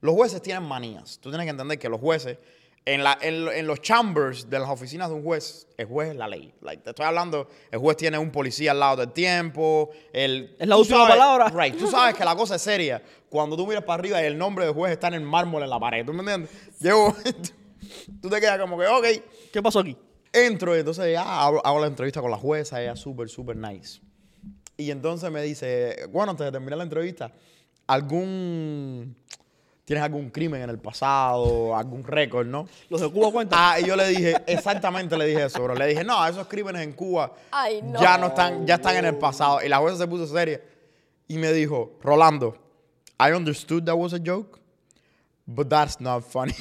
Los 0.00 0.14
jueces 0.14 0.42
tienen 0.42 0.64
manías. 0.64 1.18
Tú 1.20 1.30
tienes 1.30 1.46
que 1.46 1.50
entender 1.50 1.78
que 1.78 1.88
los 1.88 2.00
jueces, 2.00 2.36
en, 2.84 3.02
la, 3.04 3.16
en, 3.22 3.48
en 3.48 3.66
los 3.66 3.80
chambers 3.80 4.50
de 4.50 4.58
las 4.58 4.68
oficinas 4.68 5.08
de 5.08 5.14
un 5.14 5.22
juez, 5.22 5.68
el 5.78 5.86
juez 5.86 6.10
es 6.10 6.16
la 6.16 6.26
ley. 6.28 6.52
Like, 6.60 6.82
te 6.82 6.90
estoy 6.90 7.06
hablando, 7.06 7.48
el 7.70 7.78
juez 7.78 7.96
tiene 7.96 8.18
un 8.18 8.30
policía 8.30 8.72
al 8.72 8.80
lado 8.80 8.96
del 8.96 9.12
tiempo. 9.12 9.90
El, 10.12 10.54
Es 10.58 10.66
la 10.68 10.76
última 10.76 10.98
sabes- 11.06 11.16
palabra. 11.16 11.48
Right, 11.50 11.78
tú 11.78 11.86
sabes 11.86 12.14
que 12.14 12.24
la 12.24 12.34
cosa 12.36 12.56
es 12.56 12.62
seria. 12.62 13.00
Cuando 13.30 13.56
tú 13.56 13.66
miras 13.66 13.84
para 13.84 14.00
arriba 14.00 14.20
y 14.20 14.26
el 14.26 14.36
nombre 14.36 14.66
del 14.66 14.74
juez 14.74 14.92
está 14.92 15.06
en 15.08 15.14
el 15.14 15.22
mármol 15.22 15.62
en 15.62 15.70
la 15.70 15.78
pared. 15.80 16.04
¿Tú 16.04 16.12
me 16.12 16.18
entiendes? 16.20 16.50
Llevo, 16.80 17.14
tú 18.20 18.28
te 18.28 18.40
quedas 18.40 18.58
como 18.58 18.76
que, 18.78 18.86
ok, 18.88 19.06
¿Qué 19.52 19.62
pasó 19.62 19.78
aquí? 19.78 19.96
Entro 20.32 20.74
y 20.76 20.80
entonces 20.80 21.12
ya 21.12 21.22
hago, 21.46 21.64
hago 21.64 21.78
la 21.80 21.86
entrevista 21.86 22.20
con 22.20 22.30
la 22.30 22.36
jueza, 22.36 22.82
ella 22.82 22.92
es 22.94 23.00
súper, 23.00 23.28
súper 23.28 23.56
nice. 23.56 24.00
Y 24.76 24.90
entonces 24.90 25.30
me 25.30 25.42
dice, 25.42 26.08
bueno, 26.10 26.32
antes 26.32 26.46
de 26.46 26.52
terminar 26.52 26.78
la 26.78 26.84
entrevista, 26.84 27.32
¿algún... 27.86 29.16
¿Tienes 29.84 30.02
algún 30.02 30.30
crimen 30.30 30.62
en 30.62 30.70
el 30.70 30.78
pasado, 30.78 31.76
algún 31.76 32.02
récord, 32.04 32.46
no? 32.46 32.66
Los 32.88 33.02
de 33.02 33.10
Cuba 33.10 33.30
cuentan. 33.30 33.58
Ah, 33.60 33.78
y 33.78 33.84
yo 33.84 33.94
le 33.96 34.08
dije, 34.08 34.34
exactamente 34.46 35.14
le 35.18 35.26
dije 35.26 35.44
eso, 35.44 35.62
bro. 35.62 35.74
Le 35.74 35.88
dije, 35.88 36.02
no, 36.02 36.26
esos 36.26 36.46
crímenes 36.46 36.80
en 36.82 36.94
Cuba 36.94 37.34
Ay, 37.50 37.82
no. 37.82 38.00
ya 38.00 38.16
no 38.16 38.28
están, 38.28 38.66
ya 38.66 38.76
están 38.76 38.96
en 38.96 39.04
el 39.04 39.16
pasado. 39.16 39.62
Y 39.62 39.68
la 39.68 39.76
jueza 39.76 39.98
se 39.98 40.06
puso 40.06 40.26
seria 40.26 40.58
y 41.28 41.36
me 41.36 41.52
dijo, 41.52 41.98
Rolando, 42.02 42.56
I 43.20 43.32
understood 43.32 43.84
that 43.84 43.94
was 43.94 44.14
a 44.14 44.18
joke, 44.18 44.58
but 45.46 45.68
that's 45.68 46.00
not 46.00 46.24
funny. 46.24 46.54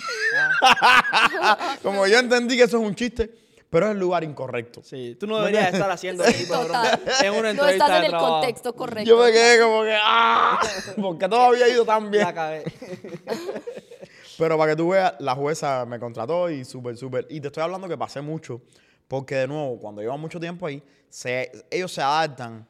Como 1.82 2.06
yo 2.08 2.20
entendí 2.20 2.58
que 2.58 2.64
eso 2.64 2.78
es 2.78 2.84
un 2.86 2.94
chiste, 2.94 3.30
pero 3.74 3.88
es 3.88 3.92
el 3.94 4.00
lugar 4.00 4.24
incorrecto. 4.24 4.82
Sí, 4.84 5.18
tú 5.20 5.26
no 5.28 5.40
deberías 5.40 5.74
estar 5.74 5.90
haciendo 5.90 6.24
ese 6.26 6.44
tipo 6.44 6.56
de 6.56 6.64
bromas 6.66 6.92
Total. 6.92 7.26
en 7.26 7.32
una 7.34 7.42
No 7.42 7.50
entrevista 7.50 7.72
estás 7.86 7.98
en 7.98 8.04
el 8.06 8.10
trabajo. 8.12 8.34
contexto 8.36 8.76
correcto. 8.76 9.10
Yo 9.10 9.18
me 9.18 9.32
quedé 9.32 9.60
como 9.62 9.82
que, 9.84 9.98
¡ah! 10.02 10.60
Porque 11.02 11.28
todo 11.28 11.42
había 11.42 11.68
ido 11.68 11.84
tan 11.84 12.10
bien. 12.12 12.24
La 12.24 12.34
cagué. 12.34 12.64
Pero 14.38 14.58
para 14.58 14.72
que 14.72 14.76
tú 14.76 14.90
veas, 14.90 15.14
la 15.20 15.36
jueza 15.36 15.86
me 15.86 16.00
contrató 16.00 16.50
y 16.50 16.66
súper, 16.66 16.98
súper. 16.98 17.28
Y 17.30 17.40
te 17.42 17.48
estoy 17.48 17.64
hablando 17.64 17.88
que 17.88 17.98
pasé 17.98 18.22
mucho, 18.22 18.62
porque 19.08 19.36
de 19.36 19.48
nuevo, 19.48 19.78
cuando 19.80 20.02
llevan 20.02 20.20
mucho 20.20 20.40
tiempo 20.40 20.66
ahí, 20.68 20.82
se, 21.10 21.52
ellos 21.70 21.92
se 21.92 22.02
adaptan 22.02 22.68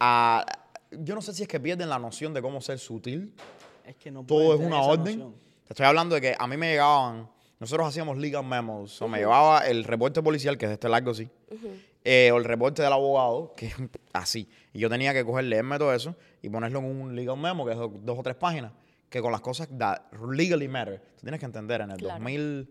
a. 0.00 0.44
Yo 0.90 1.14
no 1.14 1.20
sé 1.22 1.34
si 1.34 1.42
es 1.42 1.48
que 1.48 1.60
pierden 1.60 1.88
la 1.88 1.98
noción 1.98 2.32
de 2.32 2.40
cómo 2.42 2.60
ser 2.60 2.78
sutil. 2.78 3.34
Es 3.84 3.96
que 3.96 4.10
no 4.10 4.24
Todo 4.24 4.54
es 4.54 4.60
una 4.60 4.80
orden. 4.80 5.18
noción. 5.18 5.34
Te 5.66 5.72
estoy 5.74 5.86
hablando 5.86 6.14
de 6.14 6.20
que 6.22 6.36
a 6.38 6.46
mí 6.46 6.56
me 6.56 6.70
llegaban, 6.70 7.28
nosotros 7.60 7.88
hacíamos 7.88 8.16
legal 8.18 8.44
memos, 8.44 9.00
o 9.02 9.08
me 9.08 9.18
llevaba 9.18 9.66
el 9.66 9.84
reporte 9.84 10.22
policial, 10.22 10.56
que 10.58 10.66
es 10.66 10.72
este 10.72 10.88
largo 10.88 11.10
así, 11.10 11.28
eh, 12.04 12.30
o 12.32 12.36
el 12.38 12.44
reporte 12.44 12.82
del 12.82 12.92
abogado, 12.92 13.52
que 13.56 13.66
es 13.66 13.74
así. 14.12 14.48
Y 14.72 14.78
yo 14.78 14.88
tenía 14.88 15.12
que 15.12 15.24
coger, 15.24 15.44
leerme 15.44 15.78
todo 15.78 15.92
eso 15.92 16.14
y 16.42 16.48
ponerlo 16.48 16.78
en 16.78 16.84
un 16.84 17.16
legal 17.16 17.36
memo, 17.36 17.64
que 17.66 17.72
es 17.72 17.78
do- 17.78 17.92
dos 18.02 18.18
o 18.18 18.22
tres 18.22 18.36
páginas, 18.36 18.72
que 19.10 19.20
con 19.20 19.32
las 19.32 19.40
cosas 19.40 19.68
that 19.78 19.98
legally 20.30 20.68
matter. 20.68 21.00
Tú 21.16 21.22
tienes 21.22 21.40
que 21.40 21.46
entender, 21.46 21.80
en 21.80 21.90
el 21.90 21.96
Claro. 21.98 22.14
2000, 22.20 22.68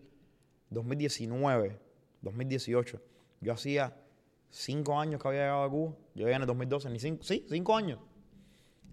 2019, 0.70 1.78
2018, 2.22 3.00
yo 3.40 3.52
hacía 3.52 3.94
cinco 4.50 4.98
años 4.98 5.20
que 5.20 5.28
había 5.28 5.40
llegado 5.42 5.62
a 5.64 5.70
Cuba. 5.70 5.92
Yo 6.14 6.24
llegué 6.24 6.34
en 6.36 6.42
el 6.42 6.46
2012, 6.46 6.90
ni 6.90 6.98
cinco, 6.98 7.22
sí, 7.22 7.44
cinco 7.48 7.76
años. 7.76 7.98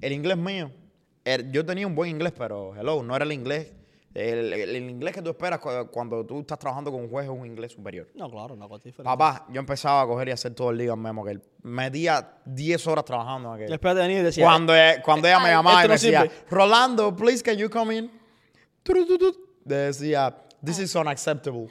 El 0.01 0.12
inglés 0.13 0.38
mío, 0.38 0.71
er- 1.23 1.49
yo 1.51 1.65
tenía 1.65 1.88
un 1.88 1.95
buen 1.95 2.10
inglés, 2.12 2.34
pero 2.38 2.75
hello, 2.75 3.01
no 3.03 3.15
era 3.15 3.23
el 3.25 3.31
inglés. 3.31 3.71
El, 4.15 4.54
el- 4.54 4.69
el 4.78 4.89
inglés 4.89 5.13
que 5.13 5.21
tú 5.21 5.30
esperas 5.32 5.60
cu- 5.60 5.89
cuando 5.91 6.25
tú 6.25 6.39
estás 6.39 6.58
trabajando 6.58 6.89
con 6.89 7.01
un 7.01 7.10
juez 7.10 7.25
es 7.25 7.30
un 7.32 7.45
inglés 7.45 7.73
superior. 7.73 8.08
No, 8.15 8.32
claro, 8.32 8.54
una 8.54 8.65
cosa 8.67 8.86
diferente. 8.86 9.04
Papá, 9.04 9.45
yo 9.51 9.60
empezaba 9.60 10.01
a 10.04 10.08
coger 10.08 10.30
y 10.30 10.32
hacer 10.32 10.54
todo 10.56 10.69
el 10.71 10.78
legal 10.78 10.95
memo 10.97 11.23
que 11.25 11.32
él 11.32 11.41
metía 11.63 12.36
10 12.45 12.88
horas 12.88 13.04
trabajando 13.04 13.49
en 13.49 13.56
aquello. 13.56 13.71
Después 13.71 13.93
de 13.93 14.01
venir 14.01 14.23
decía, 14.23 14.45
Cuando, 14.45 14.73
eh, 14.73 15.01
cuando 15.04 15.28
ella 15.28 15.39
me 15.41 15.49
llamaba 15.49 15.82
y 15.82 15.84
me 15.84 15.88
no 15.89 15.93
decía. 15.93 16.32
Rolando, 16.49 17.13
please 17.13 17.43
can 17.43 17.58
you 17.58 17.69
come 17.69 17.93
in? 17.93 18.10
Decía, 19.65 20.34
this 20.63 20.80
is 20.80 20.95
unacceptable. 20.95 21.67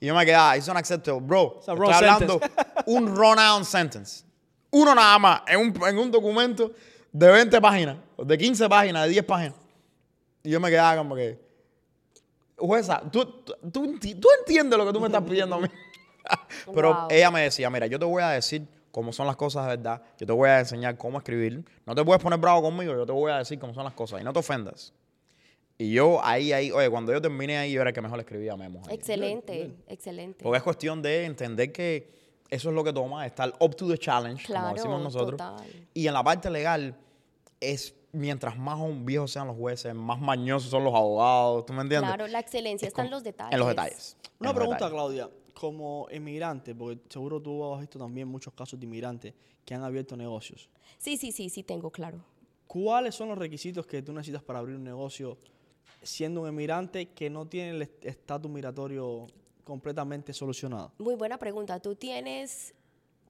Y 0.00 0.06
yo 0.06 0.14
me 0.14 0.24
quedaba, 0.26 0.56
it's 0.56 0.68
unacceptable. 0.68 1.20
Bro, 1.20 1.56
It's 1.58 1.68
a 1.68 1.72
estoy 1.72 1.92
hablando 1.92 2.40
un 2.86 3.14
run-out 3.16 3.64
sentence. 3.64 4.24
Uno 4.70 4.94
nada 4.94 5.18
más, 5.18 5.42
en 5.46 5.60
un, 5.60 5.86
en 5.88 5.98
un 5.98 6.10
documento 6.10 6.72
de 7.12 7.30
20 7.30 7.60
páginas, 7.60 7.96
de 8.18 8.36
15 8.38 8.68
páginas, 8.68 9.04
de 9.04 9.10
10 9.10 9.24
páginas. 9.24 9.54
Y 10.42 10.50
yo 10.50 10.60
me 10.60 10.68
quedaba 10.68 10.96
como 10.98 11.14
que, 11.14 11.45
jueza, 12.56 13.02
tú, 13.10 13.24
tú, 13.42 13.54
tú 13.72 13.84
enti- 13.84 14.18
tú 14.18 14.28
entiendes 14.40 14.78
lo 14.78 14.86
que 14.86 14.92
tú 14.92 15.00
me 15.00 15.06
estás 15.06 15.22
pidiendo 15.22 15.56
a 15.56 15.60
mí. 15.60 15.68
Pero 16.74 16.94
Wow. 16.94 17.08
ella 17.10 17.30
me 17.30 17.42
decía, 17.42 17.70
mira, 17.70 17.86
yo 17.86 17.98
te 17.98 18.04
voy 18.04 18.22
a 18.22 18.30
decir 18.30 18.66
cómo 18.90 19.12
son 19.12 19.26
las 19.26 19.36
cosas 19.36 19.64
de 19.66 19.76
verdad. 19.76 20.02
Yo 20.18 20.26
te 20.26 20.32
voy 20.32 20.48
a 20.48 20.58
enseñar 20.58 20.96
cómo 20.96 21.18
escribir. 21.18 21.64
No 21.84 21.94
te 21.94 22.04
puedes 22.04 22.22
poner 22.22 22.38
bravo 22.38 22.62
conmigo, 22.62 22.92
yo 22.94 23.06
te 23.06 23.12
voy 23.12 23.30
a 23.30 23.38
decir 23.38 23.58
cómo 23.58 23.74
son 23.74 23.84
las 23.84 23.94
cosas. 23.94 24.20
Y 24.20 24.24
no 24.24 24.32
te 24.32 24.38
ofendas. 24.40 24.92
Y 25.78 25.92
yo 25.92 26.24
ahí, 26.24 26.52
ahí, 26.52 26.70
oye, 26.72 26.88
cuando 26.88 27.12
yo 27.12 27.20
terminé 27.20 27.58
ahí, 27.58 27.72
yo 27.72 27.82
era 27.82 27.90
el 27.90 27.94
que 27.94 28.00
mejor 28.00 28.18
escribía 28.18 28.56
memos. 28.56 28.88
ahí. 28.88 28.94
Excelente, 28.94 29.76
excelente. 29.86 30.42
Porque 30.42 30.56
es 30.56 30.62
cuestión 30.62 31.02
de 31.02 31.26
entender 31.26 31.70
que 31.70 32.10
eso 32.48 32.70
es 32.70 32.74
lo 32.74 32.82
que 32.82 32.92
toma, 32.94 33.26
estar 33.26 33.52
up 33.60 33.76
to 33.76 33.86
the 33.86 33.98
challenge, 33.98 34.46
como 34.46 34.58
Claro, 34.60 34.74
decimos 34.74 35.02
nosotros. 35.02 35.32
total. 35.32 35.66
Y 35.92 36.06
en 36.08 36.14
la 36.14 36.24
parte 36.24 36.48
legal, 36.50 36.96
es 37.60 37.94
mientras 38.16 38.56
más 38.58 38.78
viejos 39.04 39.30
sean 39.30 39.46
los 39.46 39.56
jueces, 39.56 39.94
más 39.94 40.20
mañosos 40.20 40.70
son 40.70 40.84
los 40.84 40.94
abogados, 40.94 41.66
¿tú 41.66 41.72
me 41.72 41.82
entiendes? 41.82 42.08
Claro, 42.08 42.26
la 42.26 42.40
excelencia 42.40 42.86
Es 42.86 42.92
está 42.92 43.04
en 43.04 43.10
los 43.10 43.22
detalles. 43.22 43.52
En 43.52 43.58
los 43.60 43.68
detalles. 43.68 44.16
Una 44.40 44.50
los 44.50 44.56
pregunta, 44.56 44.84
detalles. 44.86 44.92
Claudia. 44.94 45.30
Como 45.54 46.06
inmigrante, 46.12 46.74
porque 46.74 47.00
seguro 47.08 47.40
tú 47.40 47.72
has 47.72 47.80
visto 47.80 47.98
también 47.98 48.28
muchos 48.28 48.52
casos 48.52 48.78
de 48.78 48.84
inmigrantes 48.84 49.32
que 49.64 49.74
han 49.74 49.82
abierto 49.82 50.14
negocios. 50.16 50.68
Sí, 50.98 51.16
sí, 51.16 51.32
sí, 51.32 51.48
sí, 51.48 51.62
tengo 51.62 51.90
claro. 51.90 52.22
¿Cuáles 52.66 53.14
son 53.14 53.28
los 53.28 53.38
requisitos 53.38 53.86
que 53.86 54.02
tú 54.02 54.12
necesitas 54.12 54.42
para 54.42 54.58
abrir 54.58 54.76
un 54.76 54.84
negocio 54.84 55.38
siendo 56.02 56.42
un 56.42 56.48
inmigrante 56.48 57.06
que 57.10 57.30
no 57.30 57.46
tiene 57.46 57.70
el 57.70 57.82
est- 57.82 58.04
estatus 58.04 58.50
migratorio 58.50 59.26
completamente 59.64 60.32
solucionado? 60.34 60.92
Muy 60.98 61.14
buena 61.14 61.38
pregunta. 61.38 61.80
Tú 61.80 61.94
tienes, 61.94 62.74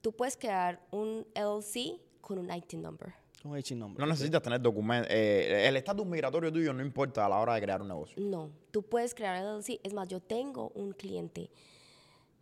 tú 0.01 0.11
puedes 0.11 0.35
crear 0.35 0.81
un 0.91 1.25
LLC 1.33 1.99
con 2.19 2.39
un 2.39 2.51
IT 2.53 2.73
number. 2.73 3.13
Con 3.41 3.55
H 3.55 3.75
nombre. 3.75 4.01
No 4.03 4.09
necesitas 4.09 4.41
tener 4.41 4.59
documentos. 4.61 5.11
el 5.11 5.75
estatus 5.77 6.05
migratorio 6.05 6.51
tuyo 6.51 6.73
no 6.73 6.81
importa 6.83 7.25
a 7.25 7.29
la 7.29 7.39
hora 7.39 7.53
de 7.55 7.61
crear 7.61 7.81
un 7.81 7.87
negocio. 7.87 8.15
No, 8.21 8.49
tú 8.71 8.81
puedes 8.83 9.13
crear 9.13 9.41
LLC. 9.43 9.79
Es 9.83 9.93
más, 9.93 10.07
yo 10.07 10.19
tengo 10.19 10.71
un 10.75 10.91
cliente 10.91 11.49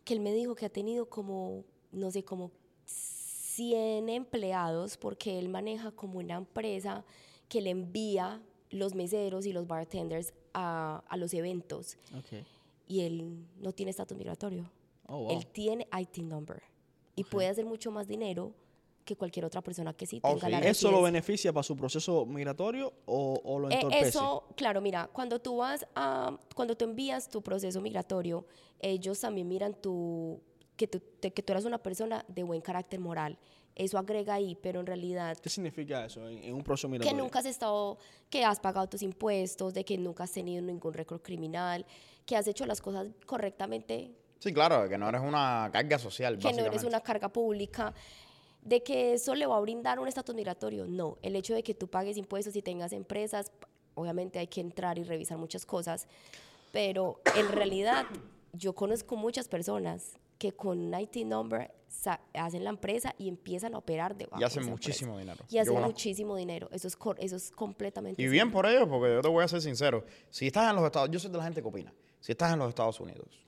que 0.04 0.14
él 0.14 0.20
me 0.20 0.32
dijo 0.32 0.54
que 0.54 0.66
ha 0.66 0.70
tenido 0.70 1.08
como, 1.08 1.64
no 1.92 2.10
sé, 2.10 2.24
como 2.24 2.50
100 2.84 4.08
empleados 4.08 4.96
porque 4.96 5.38
él 5.38 5.48
maneja 5.48 5.90
como 5.90 6.18
una 6.18 6.36
empresa 6.36 7.04
que 7.48 7.60
le 7.60 7.70
envía 7.70 8.40
los 8.70 8.94
meseros 8.94 9.46
y 9.46 9.52
los 9.52 9.66
bartenders 9.66 10.32
a, 10.52 11.02
a 11.08 11.16
los 11.16 11.32
eventos 11.34 11.96
Ok. 12.16 12.44
y 12.88 13.00
él 13.02 13.44
no 13.60 13.72
tiene 13.72 13.90
estatus 13.90 14.16
migratorio. 14.16 14.70
Oh, 15.06 15.24
wow. 15.24 15.30
Él 15.30 15.46
tiene 15.46 15.86
IT 15.98 16.18
number 16.18 16.62
y 17.14 17.24
puede 17.24 17.48
hacer 17.48 17.64
mucho 17.64 17.90
más 17.90 18.06
dinero 18.08 18.52
que 19.06 19.16
cualquier 19.16 19.46
otra 19.46 19.62
persona 19.62 19.94
que 19.94 20.04
sí 20.04 20.20
tenga 20.20 20.46
sí. 20.46 20.50
la 20.50 20.58
¿Eso 20.60 20.90
lo 20.90 21.00
beneficia 21.00 21.52
para 21.52 21.62
su 21.62 21.74
proceso 21.76 22.26
migratorio 22.26 22.92
o, 23.06 23.40
o 23.42 23.58
lo 23.58 23.70
Eh, 23.70 23.74
entorpece? 23.76 24.08
eso, 24.08 24.44
claro, 24.56 24.82
mira, 24.82 25.08
cuando 25.12 25.38
tú 25.40 25.56
vas 25.58 25.86
a, 25.94 26.36
cuando 26.54 26.76
tú 26.76 26.84
envías 26.84 27.28
tu 27.30 27.40
proceso 27.40 27.80
migratorio, 27.80 28.44
ellos 28.80 29.18
también 29.20 29.48
miran 29.48 29.72
tu, 29.74 30.42
que, 30.76 30.86
tú, 30.88 31.00
te- 31.20 31.30
que 31.32 31.42
tú 31.42 31.52
eres 31.54 31.64
una 31.64 31.78
persona 31.78 32.22
de 32.28 32.42
buen 32.42 32.60
carácter 32.60 33.00
moral. 33.00 33.38
Eso 33.76 33.98
agrega 33.98 34.34
ahí, 34.34 34.56
pero 34.60 34.80
en 34.80 34.86
realidad 34.86 35.36
¿Qué 35.36 35.50
significa 35.50 36.04
eso 36.06 36.26
en, 36.28 36.42
en 36.44 36.54
un 36.54 36.62
proceso 36.62 36.88
que 36.88 36.92
migratorio? 36.92 37.22
nunca 37.22 37.38
has 37.40 37.46
estado, 37.46 37.98
que 38.30 38.42
has 38.44 38.58
pagado 38.58 38.88
tus 38.88 39.02
impuestos, 39.02 39.72
de 39.74 39.84
que 39.84 39.96
nunca 39.98 40.24
has 40.24 40.32
tenido 40.32 40.62
ningún 40.62 40.92
récord 40.94 41.20
criminal, 41.22 41.84
que 42.24 42.36
has 42.36 42.48
hecho 42.48 42.66
las 42.66 42.80
cosas 42.80 43.06
correctamente, 43.24 44.12
Sí, 44.38 44.52
claro, 44.52 44.86
que 44.88 44.98
no 44.98 45.08
eres 45.08 45.22
una 45.22 45.70
carga 45.72 45.98
social, 45.98 46.38
que 46.38 46.52
no 46.52 46.66
eres 46.66 46.84
una 46.84 47.00
carga 47.00 47.30
pública, 47.30 47.94
de 48.66 48.82
que 48.82 49.14
eso 49.14 49.34
le 49.34 49.46
va 49.46 49.56
a 49.56 49.60
brindar 49.60 49.98
un 50.00 50.08
estatus 50.08 50.34
migratorio. 50.34 50.86
No, 50.86 51.16
el 51.22 51.36
hecho 51.36 51.54
de 51.54 51.62
que 51.62 51.72
tú 51.74 51.86
pagues 51.88 52.16
impuestos 52.16 52.54
y 52.56 52.62
tengas 52.62 52.92
empresas, 52.92 53.52
obviamente 53.94 54.38
hay 54.40 54.48
que 54.48 54.60
entrar 54.60 54.98
y 54.98 55.04
revisar 55.04 55.38
muchas 55.38 55.64
cosas, 55.64 56.06
pero 56.72 57.20
en 57.36 57.48
realidad 57.52 58.06
yo 58.52 58.74
conozco 58.74 59.16
muchas 59.16 59.48
personas 59.48 60.14
que 60.38 60.52
con 60.52 60.78
un 60.92 61.00
IT 61.00 61.16
number 61.24 61.70
hacen 62.34 62.62
la 62.64 62.70
empresa 62.70 63.14
y 63.18 63.28
empiezan 63.28 63.74
a 63.74 63.78
operar 63.78 64.14
debajo 64.16 64.38
Y 64.40 64.44
hacen 64.44 64.64
de 64.64 64.70
muchísimo 64.70 65.12
empresa. 65.18 65.32
dinero. 65.32 65.46
Y 65.50 65.58
hacen 65.58 65.72
conozco. 65.74 65.92
muchísimo 65.92 66.36
dinero. 66.36 66.68
Eso 66.72 66.88
es, 66.88 66.98
eso 67.18 67.36
es 67.36 67.50
completamente 67.52 68.20
Y 68.20 68.24
cierto. 68.24 68.32
bien 68.32 68.50
por 68.50 68.66
ello, 68.66 68.86
porque 68.88 69.14
yo 69.14 69.22
te 69.22 69.28
voy 69.28 69.44
a 69.44 69.48
ser 69.48 69.62
sincero. 69.62 70.04
Si 70.28 70.48
estás 70.48 70.68
en 70.68 70.76
los 70.76 70.84
Estados 70.84 71.08
yo 71.10 71.18
soy 71.18 71.30
de 71.30 71.38
la 71.38 71.44
gente 71.44 71.62
que 71.62 71.68
opina. 71.68 71.94
Si 72.20 72.32
estás 72.32 72.52
en 72.52 72.58
los 72.58 72.68
Estados 72.68 73.00
Unidos, 73.00 73.45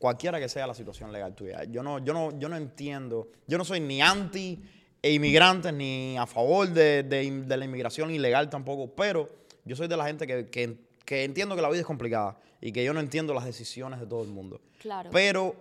cualquiera 0.00 0.40
que 0.40 0.48
sea 0.48 0.66
la 0.66 0.74
situación 0.74 1.12
legal 1.12 1.34
tuya, 1.36 1.62
yo 1.64 1.82
no, 1.84 2.00
yo 2.00 2.12
no, 2.12 2.36
yo 2.38 2.48
no 2.48 2.56
entiendo, 2.56 3.28
yo 3.46 3.56
no 3.58 3.64
soy 3.64 3.78
ni 3.80 4.00
anti 4.02 4.60
e 5.02 5.12
inmigrantes 5.12 5.72
ni 5.72 6.16
a 6.18 6.26
favor 6.26 6.68
de, 6.68 7.02
de- 7.04 7.30
de 7.42 7.56
la 7.56 7.64
inmigración 7.64 8.10
ilegal 8.10 8.50
tampoco, 8.50 8.90
pero 8.94 9.28
yo 9.64 9.76
soy 9.76 9.86
de 9.86 9.96
la 9.96 10.06
gente 10.06 10.26
que, 10.26 10.48
que- 10.48 10.76
que 11.04 11.24
entiendo 11.24 11.54
que 11.54 11.62
la 11.62 11.68
vida 11.68 11.80
es 11.80 11.86
complicada 11.86 12.38
y 12.60 12.72
que 12.72 12.82
yo 12.84 12.92
no 12.94 13.00
entiendo 13.00 13.32
las 13.34 13.44
decisiones 13.44 14.00
de 14.00 14.06
todo 14.06 14.22
el 14.22 14.28
mundo. 14.30 14.60
Claro. 14.80 15.10
Pero 15.12 15.54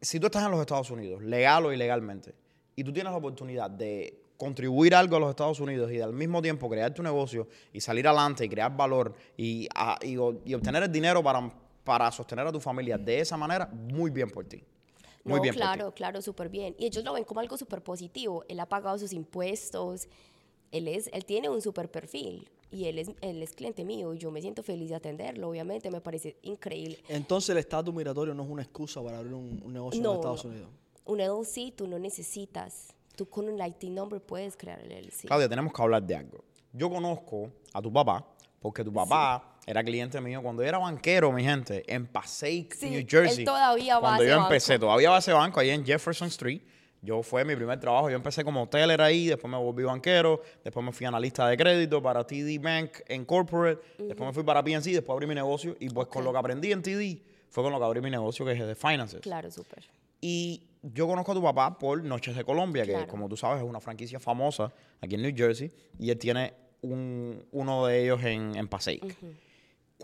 si 0.00 0.18
tú 0.20 0.26
estás 0.26 0.44
en 0.44 0.50
los 0.50 0.60
Estados 0.60 0.90
Unidos, 0.90 1.22
legal 1.22 1.64
o 1.66 1.72
ilegalmente, 1.72 2.34
y 2.76 2.84
tú 2.84 2.92
tienes 2.92 3.12
la 3.12 3.18
oportunidad 3.18 3.70
de 3.70 4.18
contribuir 4.36 4.94
algo 4.94 5.16
a 5.16 5.20
los 5.20 5.30
Estados 5.30 5.60
Unidos 5.60 5.90
y 5.92 6.00
al 6.00 6.12
mismo 6.12 6.42
tiempo 6.42 6.68
crear 6.68 6.92
tu 6.92 7.02
negocio 7.02 7.48
y 7.72 7.80
salir 7.80 8.06
adelante 8.08 8.44
y 8.44 8.48
crear 8.48 8.76
valor 8.76 9.14
y, 9.36 9.68
a- 9.74 9.98
y 10.02 10.16
o- 10.16 10.40
y 10.44 10.54
obtener 10.54 10.82
el 10.82 10.92
dinero 10.92 11.22
para, 11.22 11.50
para 11.84 12.10
sostener 12.10 12.46
a 12.46 12.52
tu 12.52 12.60
familia 12.60 12.98
de 12.98 13.20
esa 13.20 13.36
manera, 13.36 13.66
muy 13.66 14.10
bien 14.10 14.30
por 14.30 14.44
ti. 14.46 14.64
Muy 15.22 15.36
no, 15.36 15.42
bien 15.42 15.54
por 15.54 15.60
ti. 15.62 15.68
claro, 15.68 15.92
claro, 15.92 16.22
súper 16.22 16.48
bien. 16.48 16.74
Y 16.78 16.86
ellos 16.86 17.04
lo 17.04 17.12
ven 17.12 17.24
como 17.24 17.40
algo 17.40 17.56
súper 17.56 17.82
positivo. 17.82 18.44
Él 18.48 18.58
ha 18.60 18.66
pagado 18.66 18.98
sus 18.98 19.12
impuestos, 19.12 20.08
él, 20.72 20.88
es, 20.88 21.08
él 21.12 21.24
tiene 21.24 21.48
un 21.48 21.62
súper 21.62 21.90
perfil 21.90 22.50
y 22.70 22.86
él 22.86 22.98
es, 22.98 23.10
él 23.20 23.42
es 23.42 23.52
cliente 23.52 23.84
mío 23.84 24.12
y 24.14 24.18
yo 24.18 24.30
me 24.32 24.40
siento 24.40 24.62
feliz 24.62 24.88
de 24.88 24.96
atenderlo, 24.96 25.48
obviamente, 25.48 25.90
me 25.90 26.00
parece 26.00 26.36
increíble. 26.42 26.98
Entonces 27.08 27.50
el 27.50 27.58
estatus 27.58 27.94
migratorio 27.94 28.34
no 28.34 28.42
es 28.42 28.50
una 28.50 28.62
excusa 28.62 29.00
para 29.02 29.18
abrir 29.18 29.34
un, 29.34 29.62
un 29.64 29.72
negocio 29.72 29.98
en 29.98 30.02
No, 30.02 30.08
los 30.14 30.18
Estados 30.18 30.44
no. 30.46 30.50
Unidos. 30.50 30.70
Un 31.06 31.18
LLC 31.18 31.76
tú 31.76 31.86
no 31.86 31.98
necesitas, 31.98 32.92
tú 33.14 33.26
con 33.28 33.48
un 33.48 33.64
IT 33.64 33.84
number 33.84 34.20
puedes 34.20 34.56
crear 34.56 34.80
el 34.80 34.90
LLC. 34.90 35.26
Claudia, 35.26 35.48
tenemos 35.48 35.72
que 35.72 35.82
hablar 35.82 36.02
de 36.02 36.16
algo. 36.16 36.42
Yo 36.72 36.90
conozco 36.90 37.50
a 37.72 37.80
tu 37.80 37.92
papá, 37.92 38.26
porque 38.58 38.82
tu 38.82 38.92
papá 38.92 39.53
era 39.66 39.82
cliente 39.82 40.20
mío 40.20 40.42
cuando 40.42 40.62
yo 40.62 40.68
era 40.68 40.78
banquero, 40.78 41.32
mi 41.32 41.42
gente, 41.42 41.82
en 41.92 42.06
Passaic, 42.06 42.74
Sí, 42.74 42.90
New 42.90 42.98
él 43.00 43.06
Jersey. 43.08 43.44
todavía 43.44 43.94
va 43.94 43.98
a 43.98 44.00
Cuando 44.02 44.22
ese 44.22 44.30
yo 44.30 44.36
banco. 44.38 44.48
empecé, 44.52 44.78
todavía 44.78 45.10
va 45.10 45.16
a 45.16 45.18
ese 45.20 45.32
banco, 45.32 45.60
ahí 45.60 45.70
en 45.70 45.84
Jefferson 45.84 46.28
Street. 46.28 46.60
Yo 47.02 47.22
fue 47.22 47.44
mi 47.44 47.54
primer 47.54 47.78
trabajo. 47.78 48.08
Yo 48.08 48.16
empecé 48.16 48.42
como 48.44 48.66
teller 48.66 49.00
ahí, 49.02 49.26
después 49.26 49.50
me 49.50 49.58
volví 49.58 49.82
banquero, 49.84 50.40
después 50.64 50.84
me 50.84 50.90
fui 50.90 51.04
analista 51.06 51.46
de 51.46 51.56
crédito 51.56 52.02
para 52.02 52.26
TD 52.26 52.58
Bank 52.58 52.90
en 53.08 53.26
corporate, 53.26 53.78
después 53.98 54.26
me 54.26 54.32
fui 54.32 54.42
para 54.42 54.62
PNC, 54.64 54.90
después 54.92 55.10
abrí 55.14 55.26
mi 55.26 55.34
negocio 55.34 55.76
y 55.80 55.90
pues 55.90 56.08
con 56.08 56.24
lo 56.24 56.32
que 56.32 56.38
aprendí 56.38 56.72
en 56.72 56.80
TD 56.80 57.20
fue 57.50 57.62
con 57.62 57.72
lo 57.72 57.78
que 57.78 57.84
abrí 57.84 58.00
mi 58.00 58.10
negocio 58.10 58.44
que 58.46 58.52
es 58.52 58.58
de 58.66 58.74
finances. 58.74 59.20
Claro, 59.20 59.50
súper. 59.50 59.84
Y 60.22 60.62
yo 60.82 61.06
conozco 61.06 61.32
a 61.32 61.34
tu 61.34 61.42
papá 61.42 61.78
por 61.78 62.02
Noches 62.02 62.34
de 62.36 62.42
Colombia, 62.44 62.84
que 62.86 63.06
como 63.06 63.28
tú 63.28 63.36
sabes 63.36 63.62
es 63.62 63.68
una 63.68 63.80
franquicia 63.80 64.18
famosa 64.18 64.72
aquí 65.02 65.14
en 65.16 65.22
New 65.22 65.32
Jersey, 65.36 65.70
y 65.98 66.08
él 66.10 66.18
tiene 66.18 66.54
un- 66.80 67.44
uno 67.52 67.86
de 67.86 68.02
ellos 68.02 68.22
en, 68.24 68.56
en 68.56 68.66
Passaic. 68.66 69.02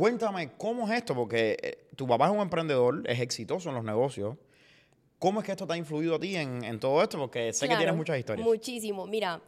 Cuéntame, 0.01 0.53
¿cómo 0.57 0.89
es 0.89 0.97
esto? 0.97 1.15
Porque 1.15 1.59
eh, 1.63 1.89
tu 1.95 2.07
papá 2.07 2.25
es 2.25 2.33
un 2.33 2.41
emprendedor, 2.41 3.03
es 3.05 3.21
exitoso 3.21 3.69
en 3.69 3.75
los 3.75 3.85
negocios. 3.85 4.35
¿Cómo 5.19 5.41
es 5.41 5.45
que 5.45 5.53
esto 5.53 5.67
te 5.67 5.75
ha 5.75 5.77
influido 5.77 6.15
a 6.15 6.19
ti 6.19 6.37
en, 6.37 6.65
en 6.65 6.81
todo 6.81 7.03
esto? 7.03 7.19
Porque 7.19 7.53
sé 7.53 7.69
que 7.69 7.77
tienes 7.77 7.95
muchas 7.95 8.19
historias. 8.19 8.49
Muchísimo. 8.49 9.07
Mira, 9.07 9.43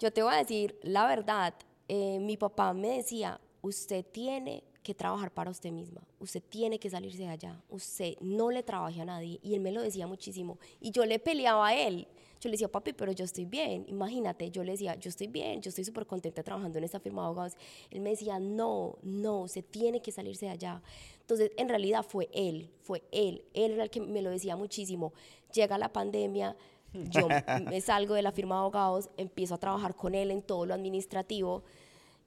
yo 0.00 0.12
te 0.12 0.24
voy 0.24 0.34
a 0.34 0.38
decir 0.38 0.76
la 0.82 1.06
verdad. 1.06 1.54
eh, 1.86 2.18
mi 2.18 2.36
papá 2.36 2.74
me 2.74 2.96
decía, 2.96 3.40
usted 3.62 4.04
tiene 4.04 4.64
que 4.82 4.92
trabajar 4.92 5.30
para 5.30 5.52
usted 5.52 5.70
misma. 5.70 6.02
Usted 6.18 6.42
tiene 6.48 6.80
que 6.80 6.90
salirse 6.90 7.22
de 7.22 7.28
allá. 7.28 7.62
Usted 7.68 8.14
no 8.22 8.50
le 8.50 8.64
trabaje 8.64 9.02
a 9.02 9.04
nadie. 9.04 9.38
Y 9.40 9.54
él 9.54 9.60
me 9.60 9.70
lo 9.70 9.82
decía 9.82 10.08
muchísimo. 10.08 10.58
Y 10.80 10.90
yo 10.90 11.06
le 11.06 11.20
peleaba 11.20 11.68
a 11.68 11.76
él. 11.76 12.08
Yo 12.44 12.50
le 12.50 12.52
decía, 12.52 12.68
papi, 12.70 12.92
pero 12.92 13.10
yo 13.10 13.24
estoy 13.24 13.46
bien. 13.46 13.86
Imagínate, 13.88 14.50
yo 14.50 14.62
le 14.62 14.72
decía, 14.72 14.96
yo 14.96 15.08
estoy 15.08 15.28
bien, 15.28 15.62
yo 15.62 15.70
estoy 15.70 15.82
súper 15.82 16.04
contenta 16.04 16.42
trabajando 16.42 16.76
en 16.76 16.84
esta 16.84 17.00
firma 17.00 17.22
de 17.22 17.26
abogados. 17.28 17.54
Él 17.90 18.00
me 18.02 18.10
decía, 18.10 18.38
no, 18.38 18.98
no, 19.02 19.40
usted 19.44 19.64
tiene 19.64 20.02
que 20.02 20.12
salirse 20.12 20.44
de 20.44 20.52
allá. 20.52 20.82
Entonces, 21.20 21.52
en 21.56 21.70
realidad 21.70 22.04
fue 22.06 22.28
él, 22.34 22.68
fue 22.82 23.02
él. 23.12 23.46
Él 23.54 23.72
era 23.72 23.84
el 23.84 23.88
que 23.88 24.00
me 24.02 24.20
lo 24.20 24.28
decía 24.28 24.56
muchísimo. 24.56 25.14
Llega 25.54 25.78
la 25.78 25.90
pandemia, 25.90 26.54
yo 26.92 27.28
me 27.70 27.80
salgo 27.80 28.12
de 28.12 28.20
la 28.20 28.30
firma 28.32 28.56
de 28.56 28.60
abogados, 28.60 29.08
empiezo 29.16 29.54
a 29.54 29.58
trabajar 29.58 29.96
con 29.96 30.14
él 30.14 30.30
en 30.30 30.42
todo 30.42 30.66
lo 30.66 30.74
administrativo. 30.74 31.62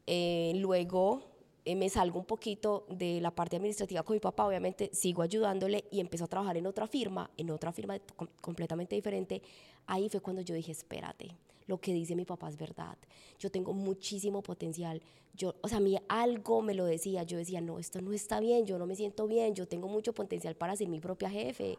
Eh, 0.07 0.53
luego 0.55 1.22
eh, 1.65 1.76
me 1.76 1.89
salgo 1.89 2.18
un 2.18 2.26
poquito 2.26 2.86
de 2.89 3.20
la 3.22 3.30
parte 3.30 3.57
administrativa 3.57 4.01
con 4.03 4.15
mi 4.15 4.20
papá, 4.22 4.47
obviamente 4.47 4.89
sigo 4.93 5.22
ayudándole 5.22 5.84
y 5.91 5.99
empiezo 5.99 6.24
a 6.24 6.28
trabajar 6.28 6.55
en 6.57 6.65
otra 6.65 6.88
firma, 6.88 7.30
en 7.38 7.51
otra 7.51 7.72
firma 7.74 7.99
com- 8.15 8.30
completamente 8.41 8.95
diferente. 8.95 9.41
Ahí 9.88 10.10
fue 10.10 10.22
cuando 10.22 10.42
yo 10.42 10.54
dije, 10.54 10.72
espérate, 10.72 11.32
lo 11.66 11.80
que 11.80 11.94
dice 11.94 12.16
mi 12.16 12.26
papá 12.26 12.50
es 12.50 12.58
verdad. 12.58 12.98
Yo 13.40 13.50
tengo 13.52 13.74
muchísimo 13.74 14.42
potencial. 14.42 15.02
Yo, 15.34 15.56
o 15.62 15.68
sea, 15.68 15.78
a 15.78 15.82
mí 15.82 15.98
algo 16.08 16.62
me 16.62 16.74
lo 16.74 16.86
decía. 16.86 17.24
Yo 17.24 17.38
decía, 17.38 17.62
no, 17.62 17.80
esto 17.80 18.02
no 18.02 18.14
está 18.14 18.40
bien, 18.40 18.66
yo 18.66 18.78
no 18.78 18.86
me 18.86 18.96
siento 18.96 19.28
bien, 19.28 19.56
yo 19.56 19.68
tengo 19.68 19.88
mucho 19.88 20.14
potencial 20.14 20.56
para 20.56 20.76
ser 20.76 20.88
mi 20.88 21.00
propia 21.00 21.30
jefe. 21.30 21.78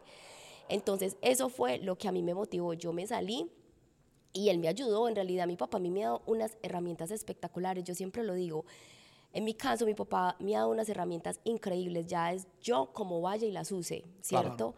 Entonces, 0.69 1.17
eso 1.21 1.49
fue 1.49 1.79
lo 1.79 1.97
que 1.97 2.07
a 2.07 2.11
mí 2.11 2.21
me 2.21 2.33
motivó. 2.33 2.73
Yo 2.73 2.93
me 2.93 3.07
salí 3.07 3.49
y 4.33 4.49
él 4.49 4.59
me 4.59 4.67
ayudó. 4.67 5.07
En 5.09 5.15
realidad, 5.15 5.47
mi 5.47 5.55
papá 5.55 5.77
a 5.77 5.79
mí 5.79 5.89
me 5.89 6.03
ha 6.03 6.09
dado 6.09 6.21
unas 6.27 6.57
herramientas 6.61 7.11
espectaculares. 7.11 7.83
Yo 7.83 7.95
siempre 7.95 8.23
lo 8.23 8.35
digo. 8.35 8.65
En 9.33 9.43
mi 9.43 9.53
caso, 9.53 9.85
mi 9.85 9.93
papá 9.93 10.35
me 10.39 10.55
ha 10.55 10.59
dado 10.59 10.71
unas 10.71 10.89
herramientas 10.89 11.39
increíbles. 11.43 12.07
Ya 12.07 12.33
es 12.33 12.47
yo 12.61 12.91
como 12.93 13.21
vaya 13.21 13.47
y 13.47 13.51
las 13.51 13.71
use, 13.71 14.03
¿cierto? 14.21 14.75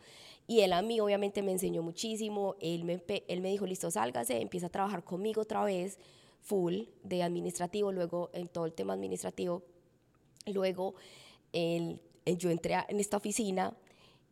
Y 0.52 0.60
él 0.64 0.74
a 0.74 0.82
mí 0.82 1.00
obviamente 1.00 1.42
me 1.42 1.54
enseñó 1.54 1.82
muchísimo. 1.82 2.56
Él 2.60 2.84
me, 2.84 3.02
él 3.30 3.40
me 3.40 3.48
dijo, 3.50 3.66
listo, 3.66 3.90
sálgase, 3.90 4.42
empieza 4.42 4.68
a 4.68 4.70
trabajar 4.70 5.02
conmigo 5.02 5.44
otra 5.44 5.64
vez, 5.64 5.98
full, 6.42 6.82
de 7.06 7.24
administrativo, 7.24 7.94
luego 7.94 8.30
en 8.34 8.50
todo 8.50 8.66
el 8.66 8.74
tema 8.74 8.92
administrativo. 8.92 9.64
Luego, 10.48 10.96
él- 11.54 12.02
eh, 12.26 12.36
yo 12.36 12.50
entré 12.50 12.76
a- 12.76 12.86
en 12.90 13.00
esta 13.00 13.16
oficina, 13.16 13.74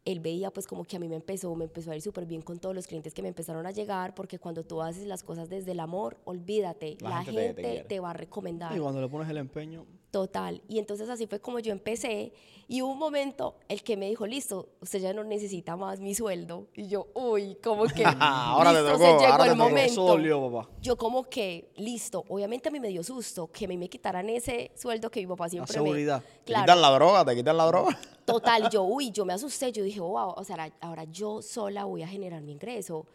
él 0.03 0.19
veía 0.19 0.51
pues 0.51 0.67
como 0.67 0.83
que 0.83 0.97
a 0.97 0.99
mí 0.99 1.07
me 1.07 1.15
empezó, 1.15 1.55
me 1.55 1.63
empezó 1.65 1.91
a 1.91 1.95
ir 1.95 2.01
súper 2.01 2.25
bien 2.25 2.41
con 2.41 2.59
todos 2.59 2.75
los 2.75 2.85
clientes 2.85 3.13
que 3.13 3.21
me 3.21 3.29
empezaron 3.29 3.65
a 3.65 3.71
llegar, 3.71 4.13
porque 4.13 4.39
cuando 4.39 4.65
tú 4.65 4.81
haces 4.81 5.05
las 5.07 5.23
cosas 5.23 5.47
desde 5.47 5.71
el 5.71 5.79
amor, 5.79 6.17
olvídate, 6.25 6.97
La 6.99 7.09
la, 7.11 7.23
gente 7.23 7.31
te- 7.39 7.47
gente, 7.47 7.61
te 7.83 7.83
te, 7.87 7.99
va 8.01 8.09
a 8.09 8.13
recomendar. 8.13 8.75
Y 8.75 8.79
cuando 8.81 8.99
le 9.01 9.07
pones 9.07 9.29
el 9.29 9.37
empeño, 9.37 9.85
Total. 10.11 10.61
Y 10.67 10.79
entonces 10.79 11.07
así 11.09 11.27
fue 11.27 11.39
como 11.39 11.59
yo 11.59 11.71
empecé. 11.71 12.33
Y 12.67 12.81
hubo 12.81 12.91
un 12.91 12.99
momento 12.99 13.55
el 13.67 13.83
que 13.83 13.95
me 13.97 14.07
dijo, 14.07 14.25
listo, 14.27 14.69
usted 14.81 14.99
ya 14.99 15.13
no 15.13 15.23
necesita 15.23 15.75
más 15.75 15.99
mi 15.99 16.15
sueldo. 16.15 16.67
Y 16.75 16.87
yo, 16.87 17.07
uy, 17.13 17.55
como 17.63 17.85
que 17.85 18.03
Ahora 18.19 18.71
te 18.71 18.81
listo, 18.81 18.91
tocó, 18.93 19.05
se 19.05 19.11
llegó 19.19 19.31
ahora 19.33 19.43
el 19.45 19.49
te 19.51 19.55
momento. 19.55 19.91
eso 19.91 20.03
dolió, 20.05 20.51
papá. 20.51 20.69
Yo 20.81 20.97
como 20.97 21.23
que, 21.23 21.71
listo, 21.77 22.25
obviamente 22.27 22.69
a 22.69 22.71
mí 22.71 22.79
me 22.79 22.87
dio 22.89 23.03
susto 23.03 23.47
que 23.51 23.65
a 23.65 23.67
mí 23.67 23.77
me 23.77 23.87
quitaran 23.89 24.29
ese 24.29 24.71
sueldo 24.75 25.09
que 25.11 25.19
mi 25.19 25.27
papá 25.27 25.47
siempre 25.49 25.73
me... 25.79 25.83
seguridad. 25.85 26.23
Te 26.23 26.43
Claro, 26.45 26.63
quitan 26.63 26.81
la 26.81 26.89
droga, 26.91 27.25
te 27.25 27.35
quitan 27.35 27.57
la 27.57 27.65
droga. 27.65 27.99
total. 28.25 28.69
Yo, 28.71 28.83
uy, 28.83 29.11
yo 29.11 29.25
me 29.25 29.33
asusté. 29.33 29.71
Yo 29.71 29.83
dije, 29.83 29.99
wow, 29.99 30.33
o 30.35 30.43
sea, 30.43 30.71
ahora 30.81 31.03
yo 31.05 31.41
sola 31.43 31.85
voy 31.85 32.01
a 32.03 32.07
generar 32.07 32.41
mi 32.41 32.51
ingreso. 32.53 33.05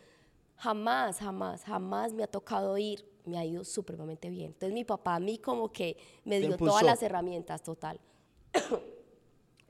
Jamás, 0.57 1.19
jamás, 1.19 1.65
jamás 1.65 2.13
me 2.13 2.23
ha 2.23 2.29
tocado 2.29 2.79
ir, 2.79 3.05
me 3.25 3.39
ha 3.39 3.45
ido 3.45 3.65
supremamente 3.65 4.31
bien. 4.31 4.53
Entonces 4.53 4.73
mi 4.73 4.85
papá 4.85 5.17
a 5.17 5.21
mí 5.21 5.39
como 5.39 5.73
que 5.73 5.97
me 6.25 6.41
dio 6.41 6.53
impulsó. 6.53 6.73
todas 6.73 6.85
las 6.85 7.03
herramientas, 7.03 7.63
total. 7.63 8.01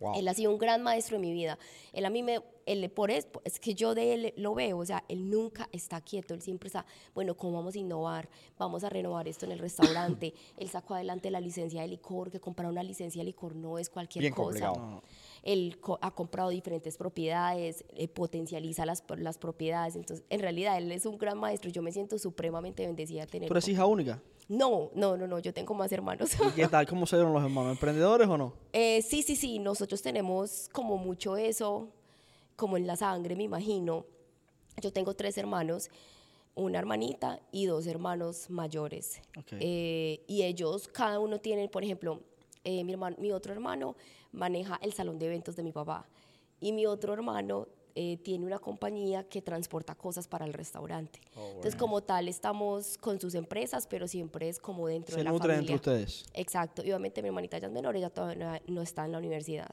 Wow. 0.01 0.15
Él 0.17 0.27
ha 0.27 0.35
sido 0.35 0.51
un 0.51 0.59
gran 0.59 0.83
maestro 0.83 1.17
en 1.17 1.23
mi 1.23 1.33
vida. 1.33 1.57
Él 1.93 2.05
a 2.05 2.11
mí 2.11 2.25
me, 2.25 2.41
él, 2.67 2.91
por 2.91 3.13
eso, 3.13 3.29
es 3.45 3.61
que 3.61 3.75
yo 3.75 3.95
de 3.95 4.15
él 4.15 4.35
lo 4.37 4.55
veo, 4.55 4.79
o 4.79 4.85
sea, 4.85 5.05
él 5.09 5.31
nunca 5.31 5.69
está 5.73 6.01
quieto, 6.01 6.35
él 6.35 6.43
siempre 6.43 6.67
está, 6.67 6.85
bueno, 7.15 7.37
¿cómo 7.37 7.59
vamos 7.59 7.77
a 7.77 7.79
innovar? 7.79 8.29
Vamos 8.59 8.85
a 8.85 8.89
renovar 8.89 9.29
esto 9.29 9.47
en 9.47 9.53
el 9.53 9.61
restaurante. 9.61 10.35
él 10.57 10.69
sacó 10.69 10.95
adelante 10.95 11.31
la 11.31 11.41
licencia 11.41 11.83
de 11.83 11.89
licor, 11.89 12.31
que 12.31 12.41
comprar 12.41 12.71
una 12.71 12.83
licencia 12.83 13.21
de 13.21 13.27
licor 13.27 13.55
no 13.55 13.79
es 13.79 13.89
cualquier 13.89 14.23
Bien 14.23 14.35
cosa. 14.35 14.73
complicado. 14.73 15.03
Él 15.45 15.79
co- 15.81 15.99
ha 16.01 16.11
comprado 16.11 16.49
diferentes 16.49 16.97
propiedades, 16.97 17.85
eh, 17.95 18.09
potencializa 18.09 18.85
las, 18.87 19.05
las 19.19 19.39
propiedades. 19.39 19.95
Entonces, 19.95 20.25
en 20.31 20.41
realidad, 20.41 20.79
él 20.79 20.91
es 20.91 21.05
un 21.07 21.19
gran 21.19 21.39
maestro. 21.39 21.71
Yo 21.71 21.83
me 21.83 21.93
siento 21.93 22.19
supremamente 22.19 22.85
bendecida 22.87 23.21
de 23.21 23.27
tener. 23.27 23.49
¿Tú 23.49 23.55
eres 23.55 23.69
hija 23.69 23.85
única? 23.87 24.21
No, 24.49 24.91
no, 24.95 25.17
no, 25.17 25.27
no, 25.27 25.39
yo 25.39 25.53
tengo 25.55 25.75
más 25.75 25.93
hermanos. 25.93 26.31
¿Y 26.35 26.51
qué 26.55 26.67
tal? 26.67 26.87
¿Cómo 26.87 27.07
se 27.07 27.17
dieron 27.17 27.33
los 27.33 27.43
hermanos? 27.43 27.73
¿Emprendedores 27.73 28.27
o 28.29 28.37
no? 28.39 28.55
Eh, 28.73 29.01
sí, 29.03 29.23
sí, 29.23 29.37
sí, 29.37 29.59
nosotros 29.59 30.01
tenemos 30.03 30.69
como 30.73 30.97
mucho 30.99 31.37
eso, 31.37 31.89
como 32.57 32.77
en 32.77 32.87
la 32.87 32.97
sangre, 32.97 33.37
me 33.37 33.45
imagino. 33.45 34.05
Yo 34.83 34.93
tengo 34.93 35.15
tres 35.15 35.37
hermanos, 35.39 35.89
una 36.55 36.79
hermanita 36.79 37.41
y 37.53 37.67
dos 37.67 37.87
hermanos 37.87 38.49
mayores. 38.51 39.21
Ok. 39.39 39.53
Eh, 39.61 40.23
y 40.27 40.43
ellos, 40.43 40.89
cada 40.89 41.21
uno 41.21 41.39
tiene, 41.39 41.69
por 41.69 41.85
ejemplo, 41.85 42.21
eh, 42.65 42.83
mi, 42.85 42.93
hermano, 42.93 43.17
mi 43.19 43.31
otro 43.33 43.53
hermano 43.53 43.95
maneja 44.35 44.79
el 44.83 44.93
salón 44.93 45.19
de 45.19 45.27
eventos 45.27 45.57
de 45.57 45.63
mi 45.63 45.73
papá 45.73 46.07
y 46.61 46.73
mi 46.73 46.87
otro 46.87 47.13
hermano 47.13 47.69
eh, 47.97 48.17
tiene 48.25 48.45
una 48.45 48.59
compañía 48.59 49.23
que 49.29 49.41
transporta 49.41 49.95
cosas 49.95 50.27
para 50.27 50.45
el 50.45 50.53
restaurante. 50.53 51.21
Entonces, 51.37 51.77
como 51.77 52.03
tal, 52.03 52.27
estamos 52.27 52.99
con 52.99 53.21
sus 53.21 53.37
empresas, 53.37 53.87
pero 53.87 54.09
siempre 54.09 54.49
es 54.49 54.59
como 54.59 54.89
dentro 54.89 55.15
Se 55.15 55.21
de 55.21 55.25
la 55.25 55.33
familia. 55.33 55.59
entre 55.59 55.75
ustedes. 55.77 56.25
Exacto, 56.35 56.83
y 56.83 56.87
obviamente 56.87 57.23
mi 57.23 57.29
hermanita 57.29 57.59
ya 57.59 57.69
es 57.69 57.73
menor, 57.73 57.95
ella 57.97 58.11
todavía 58.11 58.61
no 58.67 58.83
está 58.83 59.05
en 59.05 59.13
la 59.13 59.19
universidad. 59.19 59.71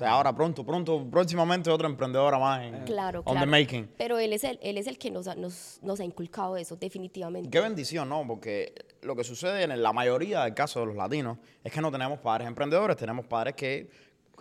Ahora 0.00 0.34
pronto, 0.34 0.64
pronto, 0.64 1.06
próximamente 1.08 1.70
otra 1.70 1.86
emprendedora 1.88 2.38
más 2.38 2.62
en 2.62 2.84
Claro, 2.84 3.20
On 3.20 3.34
claro. 3.34 3.40
the 3.40 3.46
making. 3.46 3.88
Pero 3.96 4.18
él 4.18 4.32
es 4.32 4.42
el, 4.44 4.58
él 4.62 4.76
es 4.78 4.86
el 4.86 4.98
que 4.98 5.10
nos 5.10 5.28
ha, 5.28 5.34
nos, 5.36 5.78
nos 5.82 6.00
ha 6.00 6.04
inculcado 6.04 6.56
eso, 6.56 6.74
definitivamente. 6.76 7.50
Qué 7.50 7.60
bendición, 7.60 8.08
¿no? 8.08 8.26
Porque 8.26 8.74
lo 9.02 9.14
que 9.14 9.22
sucede 9.24 9.62
en 9.62 9.82
la 9.82 9.92
mayoría 9.92 10.42
del 10.44 10.54
caso 10.54 10.80
de 10.80 10.86
los 10.86 10.96
latinos 10.96 11.38
es 11.62 11.72
que 11.72 11.80
no 11.80 11.92
tenemos 11.92 12.18
padres 12.18 12.48
emprendedores, 12.48 12.96
tenemos 12.96 13.26
padres 13.26 13.54
que 13.54 13.90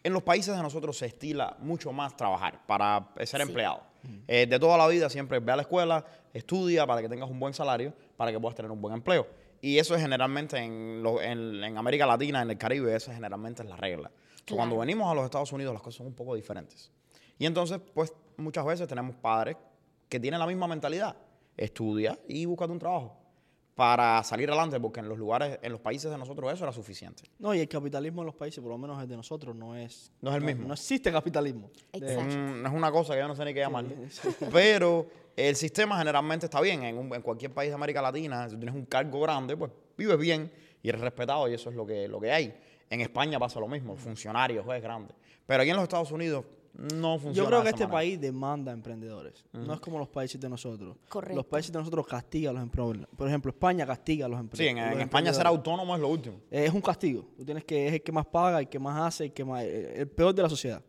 en 0.04 0.14
los 0.14 0.24
países 0.24 0.56
de 0.56 0.64
nosotros 0.64 0.98
se 0.98 1.06
estila 1.06 1.56
mucho 1.60 1.92
más 1.92 2.16
trabajar 2.18 2.66
para 2.66 3.10
ser 3.24 3.42
Sí. 3.42 3.48
empleado. 3.48 3.84
Eh, 4.28 4.48
de 4.48 4.58
toda 4.60 4.76
la 4.80 4.88
vida 4.88 5.10
siempre 5.12 5.40
ve 5.40 5.52
a 5.52 5.56
la 5.58 5.62
escuela, 5.62 6.04
estudia 6.34 6.88
para 6.88 7.02
que 7.04 7.10
tengas 7.10 7.30
un 7.30 7.40
buen 7.40 7.54
salario, 7.54 7.94
para 8.18 8.32
que 8.32 8.40
puedas 8.40 8.56
tener 8.56 8.72
un 8.72 8.82
buen 8.82 8.96
empleo. 8.96 9.28
Y 9.62 9.78
eso 9.78 9.96
es 9.96 10.02
generalmente 10.02 10.58
en, 10.58 11.04
lo- 11.04 11.22
en- 11.22 11.64
en 11.64 11.78
América 11.78 12.06
Latina, 12.08 12.42
en 12.42 12.50
el 12.50 12.58
Caribe, 12.58 12.96
esa 12.96 13.14
generalmente 13.14 13.62
es 13.64 13.70
la 13.70 13.76
regla. 13.78 14.12
So, 14.48 14.56
Cuando 14.56 14.76
Claro. 14.76 14.80
venimos 14.88 15.12
a 15.12 15.14
los 15.16 15.26
Estados 15.26 15.52
Unidos 15.54 15.72
las 15.74 15.82
cosas 15.84 15.98
son 15.98 16.08
un 16.08 16.14
poco 16.16 16.34
diferentes. 16.36 16.92
Y 17.38 17.46
entonces, 17.46 17.80
pues 17.94 18.14
muchas 18.38 18.66
veces 18.66 18.88
tenemos 18.88 19.16
padres 19.16 19.56
que 20.10 20.20
tienen 20.20 20.40
la 20.40 20.48
misma 20.48 20.68
mentalidad. 20.68 21.16
Estudia 21.56 22.18
y 22.28 22.46
búscate 22.46 22.72
un 22.72 22.80
trabajo 22.80 23.18
para 23.76 24.24
salir 24.24 24.50
adelante, 24.50 24.80
porque 24.80 25.00
en 25.00 25.10
los 25.10 25.18
lugares, 25.18 25.58
en 25.62 25.72
los 25.72 25.82
países 25.82 26.12
de 26.12 26.18
nosotros 26.18 26.52
eso 26.54 26.64
era 26.66 26.74
suficiente. 26.74 27.24
No, 27.40 27.54
y 27.56 27.60
el 27.60 27.68
capitalismo 27.68 28.22
en 28.22 28.28
los 28.28 28.36
países, 28.36 28.62
por 28.62 28.70
lo 28.72 28.78
menos 28.78 29.02
el 29.02 29.08
de 29.08 29.16
nosotros, 29.16 29.56
no 29.56 29.76
es... 29.76 30.12
No 30.22 30.30
es 30.32 30.36
el 30.38 30.44
mismo. 30.44 30.68
No 30.68 30.74
existe 30.74 31.12
capitalismo. 31.12 31.70
Es, 31.94 32.02
Exacto. 32.02 32.36
un- 32.36 32.66
es 32.66 32.72
una 32.74 32.92
cosa 32.92 33.14
que 33.14 33.20
yo 33.22 33.28
no 33.28 33.36
sé 33.36 33.46
ni 33.46 33.54
qué 33.54 33.62
llamarle. 33.62 33.96
Pero 34.52 35.08
el 35.36 35.56
sistema 35.56 35.98
generalmente 35.98 36.46
está 36.46 36.62
bien. 36.62 36.84
En, 36.84 36.98
un- 36.98 37.14
en 37.14 37.22
cualquier 37.22 37.54
país 37.54 37.70
de 37.72 37.76
América 37.76 38.02
Latina, 38.02 38.48
si 38.50 38.56
tienes 38.58 38.76
un 38.76 38.86
cargo 38.86 39.20
grande, 39.22 39.56
pues 39.58 39.72
vives 39.98 40.18
bien 40.18 40.52
y 40.84 40.90
eres 40.90 41.02
respetado 41.02 41.48
y 41.50 41.54
eso 41.54 41.70
es 41.70 41.76
lo 41.76 41.86
que, 41.86 42.08
lo 42.08 42.20
que 42.20 42.32
hay. 42.32 42.54
En 42.90 43.02
España 43.02 43.40
pasa 43.40 43.60
lo 43.60 43.68
mismo, 43.68 43.94
el 43.94 44.00
funcionario 44.00 44.62
es 44.74 44.82
grande. 44.82 45.14
Pero 45.46 45.62
aquí 45.62 45.70
en 45.70 45.76
los 45.78 45.84
Estados 45.84 46.12
Unidos 46.12 46.44
no 46.74 47.20
funciona. 47.20 47.34
Yo 47.36 47.46
creo 47.48 47.62
que 47.64 47.70
este 47.70 47.82
manera. 47.84 47.92
país 47.98 48.20
demanda 48.22 48.72
emprendedores. 48.72 49.44
No 49.54 49.74
es 49.74 49.80
como 49.80 50.00
los 50.00 50.08
países 50.10 50.40
de 50.40 50.48
nosotros. 50.50 50.96
Correcto. 51.10 51.36
Los 51.36 51.46
países 51.46 51.72
de 51.72 51.80
nosotros 51.80 52.08
castigan 52.08 52.52
a 52.52 52.54
los 52.60 52.64
emprendedores. 52.64 53.08
Por 53.16 53.28
ejemplo, 53.28 53.50
España 53.52 53.86
castiga 53.86 54.26
a 54.26 54.30
los 54.30 54.38
Sí, 54.38 54.42
emprendedores. 54.68 54.88
en, 54.94 54.94
en 54.94 55.02
España 55.02 55.34
ser 55.34 55.48
autónomo 55.48 55.96
es 55.96 56.02
lo 56.02 56.08
último. 56.10 56.38
Es 56.50 56.72
un 56.74 56.82
castigo. 56.82 57.26
Tú 57.38 57.44
tienes 57.46 57.64
que, 57.66 57.88
es 57.88 57.94
el 57.94 58.02
que 58.02 58.12
más 58.12 58.26
paga, 58.26 58.60
el 58.60 58.70
que 58.70 58.80
más 58.80 59.00
hace, 59.08 59.26
el 59.26 59.34
que 59.34 59.44
más, 59.44 59.64
el 59.64 59.86
el 59.98 60.08
peor 60.08 60.34
de 60.34 60.44
la 60.44 60.50
sociedad. 60.50 60.82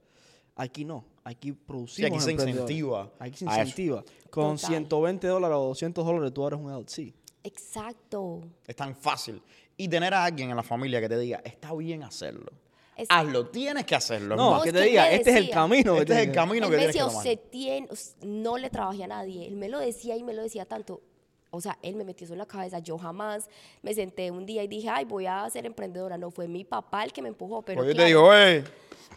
Aquí 0.55 0.85
no. 0.85 1.05
Aquí 1.25 1.53
producimos 1.53 2.11
aquí 2.11 2.21
se 2.21 2.31
emprendedores. 2.33 2.71
incentiva 2.71 3.13
Aquí 3.19 3.37
se 3.39 3.49
a 3.49 3.53
eso. 3.53 3.61
incentiva. 3.61 4.05
Con 4.33 4.57
Total. 4.57 4.71
120 4.71 5.27
dólares 5.27 5.57
o 5.59 5.65
200 5.69 6.07
dólares 6.07 6.33
tú 6.33 6.47
eres 6.47 6.59
un 6.59 6.73
LLC. 6.73 7.13
Exacto. 7.45 8.41
Es 8.67 8.75
tan 8.75 8.97
fácil. 8.97 9.43
Y 9.77 9.89
tener 9.89 10.15
a 10.15 10.25
alguien 10.25 10.49
en 10.51 10.57
la 10.57 10.63
familia 10.63 11.01
que 11.03 11.09
te 11.09 11.19
diga, 11.19 11.43
está 11.45 11.75
bien 11.75 12.03
hacerlo. 12.03 12.51
Es- 12.97 13.09
Hazlo, 13.11 13.49
tienes 13.49 13.85
que 13.85 13.95
hacerlo. 13.95 14.35
No, 14.37 14.57
No, 14.59 14.63
que 14.63 14.73
te 14.73 14.81
diga, 14.83 15.11
este 15.11 15.31
es 15.31 15.37
el 15.37 15.51
camino. 15.51 15.97
este 15.97 16.13
es 16.15 16.19
el 16.29 16.33
camino 16.33 16.71
que 16.71 16.77
tienes 16.79 16.97
que 16.97 17.03
decía, 17.03 17.09
tomar. 17.37 17.51
tiene, 17.51 17.89
no 18.23 18.57
le 18.57 18.71
trabajé 18.71 19.05
a 19.05 19.09
nadie. 19.09 19.47
Él 19.47 19.57
me 19.57 19.69
lo 19.69 19.79
decía 19.79 20.17
y 20.17 20.23
me 20.23 20.33
lo 20.33 20.43
decía 20.43 20.65
tanto. 20.65 21.03
O 21.51 21.61
sea, 21.61 21.79
él 21.83 21.97
me 21.97 22.05
metió 22.05 22.25
eso 22.25 22.33
en 22.33 22.39
la 22.39 22.47
cabeza. 22.47 22.79
Yo 22.79 22.97
jamás 22.97 23.49
me 23.83 23.93
senté 23.93 24.31
un 24.31 24.47
día 24.47 24.63
y 24.63 24.69
dije, 24.69 24.89
ay, 24.89 25.05
voy 25.05 25.27
a 25.27 25.49
ser 25.51 25.67
emprendedora. 25.67 26.17
No, 26.17 26.31
fue 26.31 26.49
mi 26.49 26.65
papá 26.65 27.05
el 27.05 27.13
que 27.13 27.21
me 27.21 27.29
empujó. 27.29 27.61
Pero 27.63 27.83
Pues 27.83 27.89
yo 27.89 27.95
claro, 27.95 28.05
te 28.05 28.09
digo, 28.09 28.35
eh, 28.35 28.65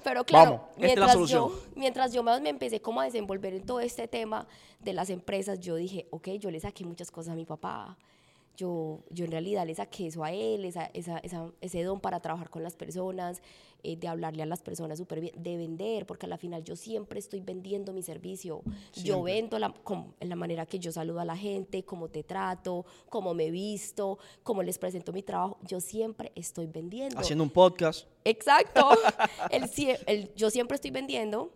Pero 0.06 0.24
claro, 0.24 0.52
Vamos. 0.52 0.68
Esta 0.78 0.86
es 0.86 1.00
la 1.00 1.06
mientras, 1.08 1.30
yo, 1.30 1.62
mientras 1.76 2.14
yo 2.14 2.22
más 2.22 2.40
me 2.40 2.50
empecé 2.50 2.80
como 2.80 3.02
a 3.02 3.06
desenvolver 3.06 3.56
en 3.56 3.66
todo 3.66 3.80
este 3.80 4.08
tema 4.08 4.48
de 4.80 4.94
las 4.94 5.10
empresas, 5.10 5.60
yo 5.60 5.76
dije, 5.76 6.06
ok, 6.12 6.28
yo 6.38 6.52
le 6.52 6.60
saqué 6.60 6.86
muchas 6.86 7.10
cosas 7.10 7.34
a 7.34 7.36
mi 7.36 7.44
papá. 7.44 7.98
Yo, 8.58 9.00
yo 9.10 9.26
en 9.26 9.32
realidad 9.32 9.66
le 9.66 9.76
saqué 9.76 10.08
eso 10.08 10.24
a 10.24 10.32
él, 10.32 10.66
esa, 10.66 10.86
esa, 10.94 11.18
esa- 11.20 11.52
ese 11.62 11.84
don 11.84 12.00
para 12.00 12.20
trabajar 12.22 12.50
con 12.50 12.64
las 12.64 12.76
personas, 12.76 13.42
eh, 13.84 13.98
de 13.98 14.08
hablarle 14.08 14.42
a 14.42 14.46
las 14.48 14.62
personas 14.64 14.98
súper 14.98 15.20
bien, 15.22 15.34
de 15.38 15.58
vender, 15.58 16.06
porque 16.08 16.26
a 16.26 16.30
la 16.30 16.38
final 16.38 16.64
yo 16.64 16.76
siempre 16.76 17.20
estoy 17.20 17.42
vendiendo 17.42 17.94
mi 17.94 18.02
servicio. 18.02 18.62
Yo 19.04 19.22
vendo 19.22 19.60
la, 19.60 19.74
en 20.20 20.30
la 20.30 20.36
manera 20.36 20.66
que 20.66 20.80
yo 20.80 20.92
saludo 20.92 21.20
a 21.20 21.26
la 21.26 21.38
gente, 21.38 21.84
cómo 21.84 22.08
te 22.08 22.24
trato, 22.24 22.86
cómo 23.10 23.34
me 23.34 23.52
visto, 23.52 24.18
cómo 24.42 24.64
les 24.64 24.78
presento 24.80 25.14
mi 25.14 25.22
trabajo. 25.22 25.58
Yo 25.68 25.80
siempre 25.80 26.32
estoy 26.36 26.66
vendiendo. 26.68 27.20
Haciendo 27.20 27.44
un 27.44 27.50
podcast. 27.52 28.08
Exacto. 28.24 28.90
Sie- 29.70 29.98
él- 30.08 30.32
yo 30.36 30.50
siempre 30.50 30.76
estoy 30.76 30.92
vendiendo 30.92 31.52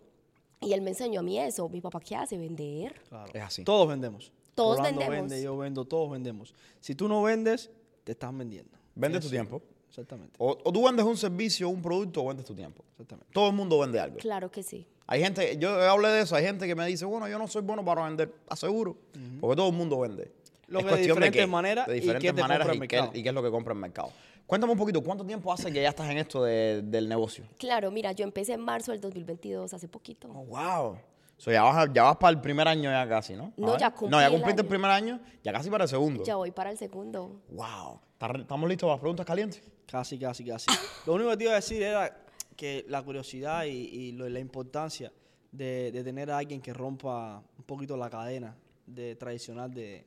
y 0.60 0.72
él 0.74 0.82
me 0.82 0.90
enseñó 0.90 1.20
a 1.20 1.22
mí 1.22 1.38
eso. 1.38 1.68
Mi 1.68 1.80
papá, 1.80 1.98
¿qué 2.00 2.14
hace? 2.14 2.36
Vender. 2.38 2.94
Claro. 3.08 3.32
Es 3.34 3.42
así. 3.42 3.64
Todos 3.64 3.88
vendemos. 3.88 4.30
Todos 4.62 4.76
Rolando 4.78 5.00
vendemos. 5.00 5.28
vende, 5.30 5.44
yo 5.44 5.56
vendo, 5.56 5.84
todos 5.84 6.10
vendemos. 6.10 6.54
Si 6.80 6.94
tú 6.94 7.08
no 7.08 7.22
vendes, 7.22 7.70
te 8.04 8.12
están 8.12 8.36
vendiendo. 8.38 8.70
Vende 8.94 9.20
tu 9.20 9.28
tiempo. 9.28 9.62
Exactamente. 9.88 10.34
O, 10.38 10.56
o 10.62 10.72
tú 10.72 10.84
vendes 10.84 11.04
un 11.04 11.16
servicio, 11.16 11.68
un 11.68 11.82
producto 11.82 12.22
o 12.22 12.28
vendes 12.28 12.46
tu 12.46 12.54
tiempo. 12.54 12.84
Exactamente. 12.92 13.32
Todo 13.32 13.48
el 13.48 13.54
mundo 13.54 13.78
vende 13.80 13.98
algo. 13.98 14.18
Claro 14.18 14.50
que 14.50 14.62
sí. 14.62 14.86
Hay 15.06 15.20
gente, 15.20 15.56
yo 15.58 15.70
hablé 15.90 16.08
de 16.08 16.20
eso, 16.22 16.36
hay 16.36 16.44
gente 16.44 16.66
que 16.68 16.74
me 16.76 16.86
dice, 16.86 17.04
bueno, 17.04 17.26
yo 17.28 17.36
no 17.38 17.48
soy 17.48 17.62
bueno 17.62 17.84
para 17.84 18.04
vender, 18.04 18.32
aseguro, 18.48 18.96
porque 19.40 19.56
todo 19.56 19.68
el 19.70 19.74
mundo 19.74 19.98
vende. 19.98 20.30
Lo 20.68 20.78
Es 20.78 20.84
que 20.84 20.90
de 20.90 20.96
cuestión 20.96 21.16
diferentes 21.16 21.40
qué, 21.40 21.46
maneras 21.48 21.86
de 21.88 21.96
y 21.96 22.00
diferentes 22.00 22.30
qué 22.30 22.36
te 22.36 22.40
maneras 22.42 22.68
y 22.76 22.78
qué, 22.86 23.10
y 23.14 23.22
qué 23.24 23.28
es 23.30 23.34
lo 23.34 23.42
que 23.42 23.50
compra 23.50 23.72
el 23.74 23.80
mercado. 23.80 24.12
Cuéntame 24.46 24.72
un 24.72 24.78
poquito, 24.78 25.02
¿cuánto 25.02 25.24
tiempo 25.26 25.52
hace 25.52 25.72
que 25.72 25.82
ya 25.82 25.88
estás 25.88 26.08
en 26.10 26.18
esto 26.18 26.44
de- 26.44 26.82
del 26.82 27.08
negocio? 27.08 27.44
Claro, 27.58 27.90
mira, 27.90 28.12
yo 28.12 28.22
empecé 28.22 28.52
en 28.52 28.60
marzo 28.60 28.92
del 28.92 29.00
2022, 29.00 29.74
hace 29.74 29.88
poquito. 29.88 30.28
Oh, 30.32 30.44
wow. 30.44 30.96
So, 31.40 31.50
ya, 31.50 31.62
vas, 31.62 31.88
a- 31.88 31.90
ya 31.92 32.02
vas 32.02 32.16
para 32.18 32.32
el 32.32 32.40
primer 32.42 32.68
año 32.68 32.90
ya 32.90 33.08
casi, 33.08 33.32
¿no? 33.34 33.44
A 33.44 33.52
No, 33.56 33.70
ver. 33.72 33.80
ya 33.80 33.90
cumplí 33.92 34.10
No, 34.10 34.20
ya 34.20 34.26
el 34.26 34.32
cumpliste 34.32 34.60
el, 34.60 34.66
año. 34.66 34.68
primer 34.68 34.90
año, 34.90 35.20
ya 35.42 35.52
casi 35.54 35.70
para 35.70 35.84
el 35.84 35.88
segundo. 35.88 36.22
Ya 36.22 36.36
voy 36.36 36.50
para 36.50 36.70
el 36.70 36.76
segundo. 36.76 37.40
Wow. 37.48 37.98
¿Está- 38.12 38.38
¿Estamos 38.38 38.68
listos 38.68 38.86
para 38.86 38.94
las 38.96 39.00
preguntas 39.00 39.24
calientes? 39.24 39.62
Casi, 39.86 40.18
casi, 40.18 40.44
casi. 40.44 40.66
Lo 41.06 41.14
único 41.14 41.30
que 41.30 41.36
te 41.38 41.44
iba 41.44 41.52
a 41.52 41.56
decir 41.56 41.82
era 41.82 42.14
que 42.56 42.84
la 42.88 43.02
curiosidad 43.02 43.64
y, 43.64 43.70
y 43.70 44.12
lo- 44.12 44.28
la 44.28 44.38
importancia 44.38 45.10
de, 45.50 45.90
de 45.92 46.04
tener 46.04 46.30
a 46.30 46.36
alguien 46.36 46.60
que 46.60 46.74
rompa 46.74 47.42
un 47.56 47.64
poquito 47.64 47.96
la 47.96 48.10
cadena 48.10 48.54
de 48.86 49.16
tradicional 49.16 49.72
de 49.72 50.04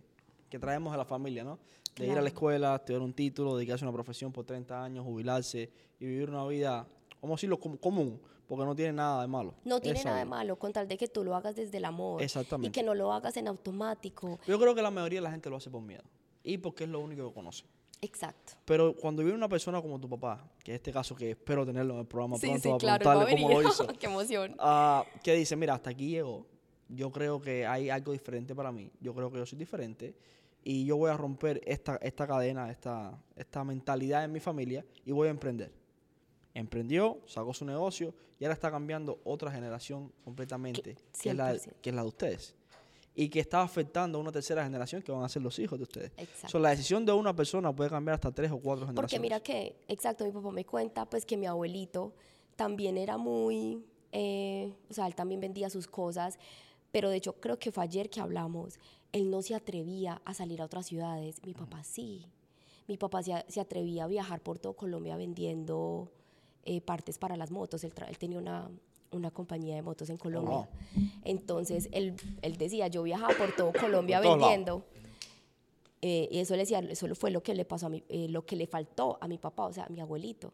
que 0.50 0.60
traemos 0.60 0.94
a 0.94 0.98
la 0.98 1.06
familia, 1.06 1.44
¿no? 1.44 1.58
De 1.96 2.04
ir 2.06 2.12
a 2.12 2.14
Claro. 2.14 2.22
la 2.22 2.28
escuela, 2.30 2.76
estudiar 2.76 3.02
un 3.02 3.14
título, 3.14 3.56
dedicarse 3.58 3.84
a 3.86 3.88
una 3.88 3.94
profesión 3.96 4.32
por 4.32 4.46
30 4.46 4.84
años, 4.84 5.04
jubilarse 5.04 5.72
y 6.00 6.06
vivir 6.06 6.30
una 6.30 6.46
vida, 6.46 6.86
vamos 7.24 7.34
a 7.34 7.38
decirlo, 7.38 7.60
com- 7.60 7.78
común, 7.78 8.22
porque 8.48 8.66
no 8.66 8.76
tiene 8.76 8.94
nada 8.94 9.22
de 9.22 9.28
malo. 9.28 9.56
No 9.66 9.80
tiene 9.80 10.00
Esa 10.00 10.10
nada 10.10 10.20
de 10.20 10.26
malo, 10.26 10.58
con 10.58 10.72
tal 10.74 10.88
de 10.88 10.98
que 10.98 11.08
tú 11.08 11.24
lo 11.24 11.36
hagas 11.36 11.56
desde 11.56 11.78
el 11.78 11.86
amor. 11.86 12.22
Y 12.22 12.26
Exactamente. 12.26 12.72
que 12.72 12.84
no 12.84 12.94
lo 12.96 13.12
hagas 13.14 13.38
en 13.38 13.48
automático. 13.48 14.40
Yo 14.48 14.60
creo 14.60 14.76
que 14.76 14.82
la 14.82 14.92
mayoría 14.92 15.20
de 15.20 15.24
la 15.24 15.32
gente 15.32 15.50
lo 15.50 15.58
hace 15.58 15.70
por 15.70 15.82
miedo 15.82 16.04
y 16.44 16.58
porque 16.58 16.84
es 16.84 16.90
lo 16.90 17.00
único 17.00 17.28
que 17.28 17.34
conoce. 17.34 17.66
Exacto. 18.02 18.54
Pero 18.66 18.94
cuando 18.96 19.24
viene 19.24 19.38
una 19.38 19.48
persona 19.48 19.82
como 19.82 19.98
tu 19.98 20.10
papá, 20.10 20.46
que 20.62 20.72
en 20.72 20.76
este 20.76 20.92
caso 20.92 21.16
que 21.16 21.32
espero 21.32 21.66
tenerlo 21.66 21.94
en 21.94 22.02
el 22.02 22.06
programa 22.06 22.38
Sí, 22.38 22.48
pronto, 22.48 22.62
sí, 22.62 22.70
a 22.70 22.78
claro, 22.78 23.06
va 23.06 23.14
a 23.14 23.26
preguntarle 23.26 23.42
cómo 23.44 23.48
venir. 23.60 23.64
lo 23.64 23.70
hizo. 23.70 23.88
Qué 24.00 24.06
emoción. 24.08 24.56
Ah, 24.60 25.06
que 25.24 25.34
dice, 25.36 25.56
mira, 25.56 25.74
hasta 25.76 25.92
aquí 25.92 26.10
llegó. 26.10 26.46
Yo 26.90 27.12
creo 27.12 27.40
que 27.42 27.66
hay 27.66 27.90
algo 27.90 28.12
diferente 28.12 28.54
para 28.54 28.74
mí. 28.74 28.92
Yo 29.00 29.16
creo 29.16 29.32
que 29.32 29.38
yo 29.38 29.46
soy 29.46 29.58
diferente. 29.58 30.16
Y 30.66 30.86
yo 30.86 30.98
voy 30.98 31.12
a 31.12 31.18
romper 31.18 31.62
esta, 31.66 31.96
esta 32.02 32.28
cadena, 32.28 32.70
esta, 32.70 33.18
esta 33.36 33.64
mentalidad 33.64 34.26
en 34.26 34.32
mi 34.34 34.40
familia 34.42 34.86
y 35.06 35.12
voy 35.14 35.30
a 35.30 35.32
emprender. 35.32 35.74
Emprendió, 36.54 37.20
sacó 37.26 37.54
su 37.54 37.66
negocio 37.66 38.14
y 38.44 38.46
ahora 38.46 38.56
está 38.56 38.70
cambiando 38.70 39.22
otra 39.24 39.50
generación 39.50 40.12
completamente, 40.26 40.98
que 41.22 41.30
es, 41.30 41.34
la, 41.34 41.54
100%. 41.54 41.76
que 41.82 41.90
es 41.92 41.96
la 41.96 42.02
de 42.02 42.08
ustedes. 42.10 42.56
Y 43.16 43.30
que 43.30 43.40
está 43.40 43.62
afectando 43.62 44.18
a 44.18 44.22
una 44.22 44.34
tercera 44.34 44.66
generación 44.66 45.02
que 45.02 45.14
van 45.14 45.24
a 45.24 45.30
ser 45.30 45.42
los 45.42 45.58
hijos 45.60 45.80
de 45.80 45.84
ustedes. 45.84 46.12
Exacto. 46.18 46.50
So, 46.50 46.60
la 46.60 46.72
decisión 46.72 47.06
de 47.06 47.14
una 47.14 47.34
persona 47.34 47.74
puede 47.74 47.90
cambiar 47.90 48.16
hasta 48.16 48.34
tres 48.34 48.52
o 48.52 48.60
cuatro 48.60 48.86
generaciones. 48.86 48.96
Porque 48.96 49.20
mira 49.22 49.40
que, 49.40 49.78
exacto, 49.88 50.26
mi 50.26 50.32
papá 50.32 50.52
me 50.52 50.66
cuenta 50.66 51.06
pues 51.06 51.26
que 51.26 51.38
mi 51.38 51.46
abuelito 51.46 52.12
también 52.58 52.98
era 52.98 53.18
muy, 53.18 53.82
eh, 54.12 54.74
o 54.90 54.94
sea, 54.94 55.08
él 55.08 55.16
también 55.16 55.40
vendía 55.40 55.70
sus 55.70 55.88
cosas, 55.88 56.38
pero 56.92 57.10
de 57.10 57.16
hecho 57.16 57.40
creo 57.40 57.58
que 57.58 57.72
fue 57.72 57.86
ayer 57.86 58.10
que 58.10 58.20
hablamos, 58.20 58.78
él 59.14 59.32
no 59.32 59.42
se 59.42 59.56
atrevía 59.56 60.22
a 60.26 60.34
salir 60.34 60.62
a 60.62 60.66
otras 60.66 60.88
ciudades, 60.88 61.42
mi 61.46 61.54
papá 61.54 61.82
sí. 61.86 62.28
Mi 62.90 62.98
papá 62.98 63.24
se, 63.24 63.46
se 63.48 63.62
atrevía 63.62 64.04
a 64.04 64.08
viajar 64.08 64.42
por 64.42 64.60
todo 64.60 64.74
Colombia 64.74 65.16
vendiendo 65.16 66.12
eh, 66.66 66.82
partes 66.82 67.18
para 67.18 67.36
las 67.36 67.52
motos, 67.52 67.84
él, 67.84 67.94
él 68.08 68.18
tenía 68.18 68.38
una, 68.38 68.70
una 69.12 69.32
compañía 69.32 69.76
de 69.76 69.82
motos 69.82 70.10
en 70.10 70.18
Colombia. 70.18 70.68
Entonces 71.24 71.90
él, 71.92 72.16
él 72.42 72.58
decía, 72.58 72.88
yo 72.88 73.04
viajaba 73.04 73.34
por 73.36 73.56
todo 73.56 73.72
Colombia 73.74 74.22
Por 74.22 74.38
vendiendo. 74.38 74.86
Eh, 76.02 76.28
y 76.32 76.40
eso 76.40 76.54
le 76.56 76.64
decía, 76.64 76.80
eso 76.80 77.14
fue 77.16 77.32
lo 77.32 77.42
que 77.42 77.56
le 77.56 77.64
pasó 77.64 77.86
a 77.86 77.90
mi, 77.90 78.04
eh, 78.10 78.28
lo 78.28 78.46
que 78.46 78.58
le 78.58 78.68
faltó 78.68 79.18
a 79.22 79.28
mi 79.28 79.38
papá, 79.38 79.68
o 79.68 79.74
sea, 79.74 79.86
a 79.86 79.90
mi 79.90 80.02
abuelito. 80.02 80.54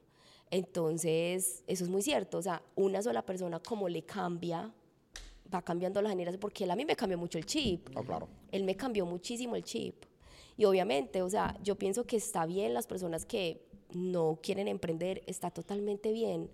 Entonces, 0.52 1.64
eso 1.66 1.84
es 1.84 1.90
muy 1.90 2.02
cierto. 2.02 2.38
O 2.38 2.42
sea, 2.42 2.62
una 2.76 3.02
sola 3.02 3.24
persona 3.26 3.60
como 3.60 3.90
le 3.90 4.04
cambia, 4.04 4.72
va 5.52 5.62
cambiando 5.64 6.02
las 6.02 6.12
generaciones, 6.12 6.40
porque 6.40 6.66
él 6.66 6.72
a 6.72 6.76
mí 6.76 6.86
me 6.86 6.96
cambió 6.96 7.18
mucho 7.18 7.40
el 7.40 7.46
chip. 7.46 7.90
Oh, 7.96 8.04
claro. 8.04 8.28
Él 8.52 8.64
me 8.64 8.76
cambió 8.76 9.06
muchísimo 9.06 9.56
el 9.56 9.64
chip. 9.64 10.06
Y 10.56 10.66
obviamente, 10.66 11.22
o 11.22 11.30
sea, 11.30 11.58
yo 11.64 11.76
pienso 11.76 12.04
que 12.04 12.18
está 12.18 12.46
bien 12.46 12.74
las 12.74 12.86
personas 12.86 13.26
que 13.26 13.69
no 13.94 14.40
quieren 14.42 14.68
emprender, 14.68 15.24
está 15.28 15.52
totalmente 15.52 16.12
bien, 16.12 16.50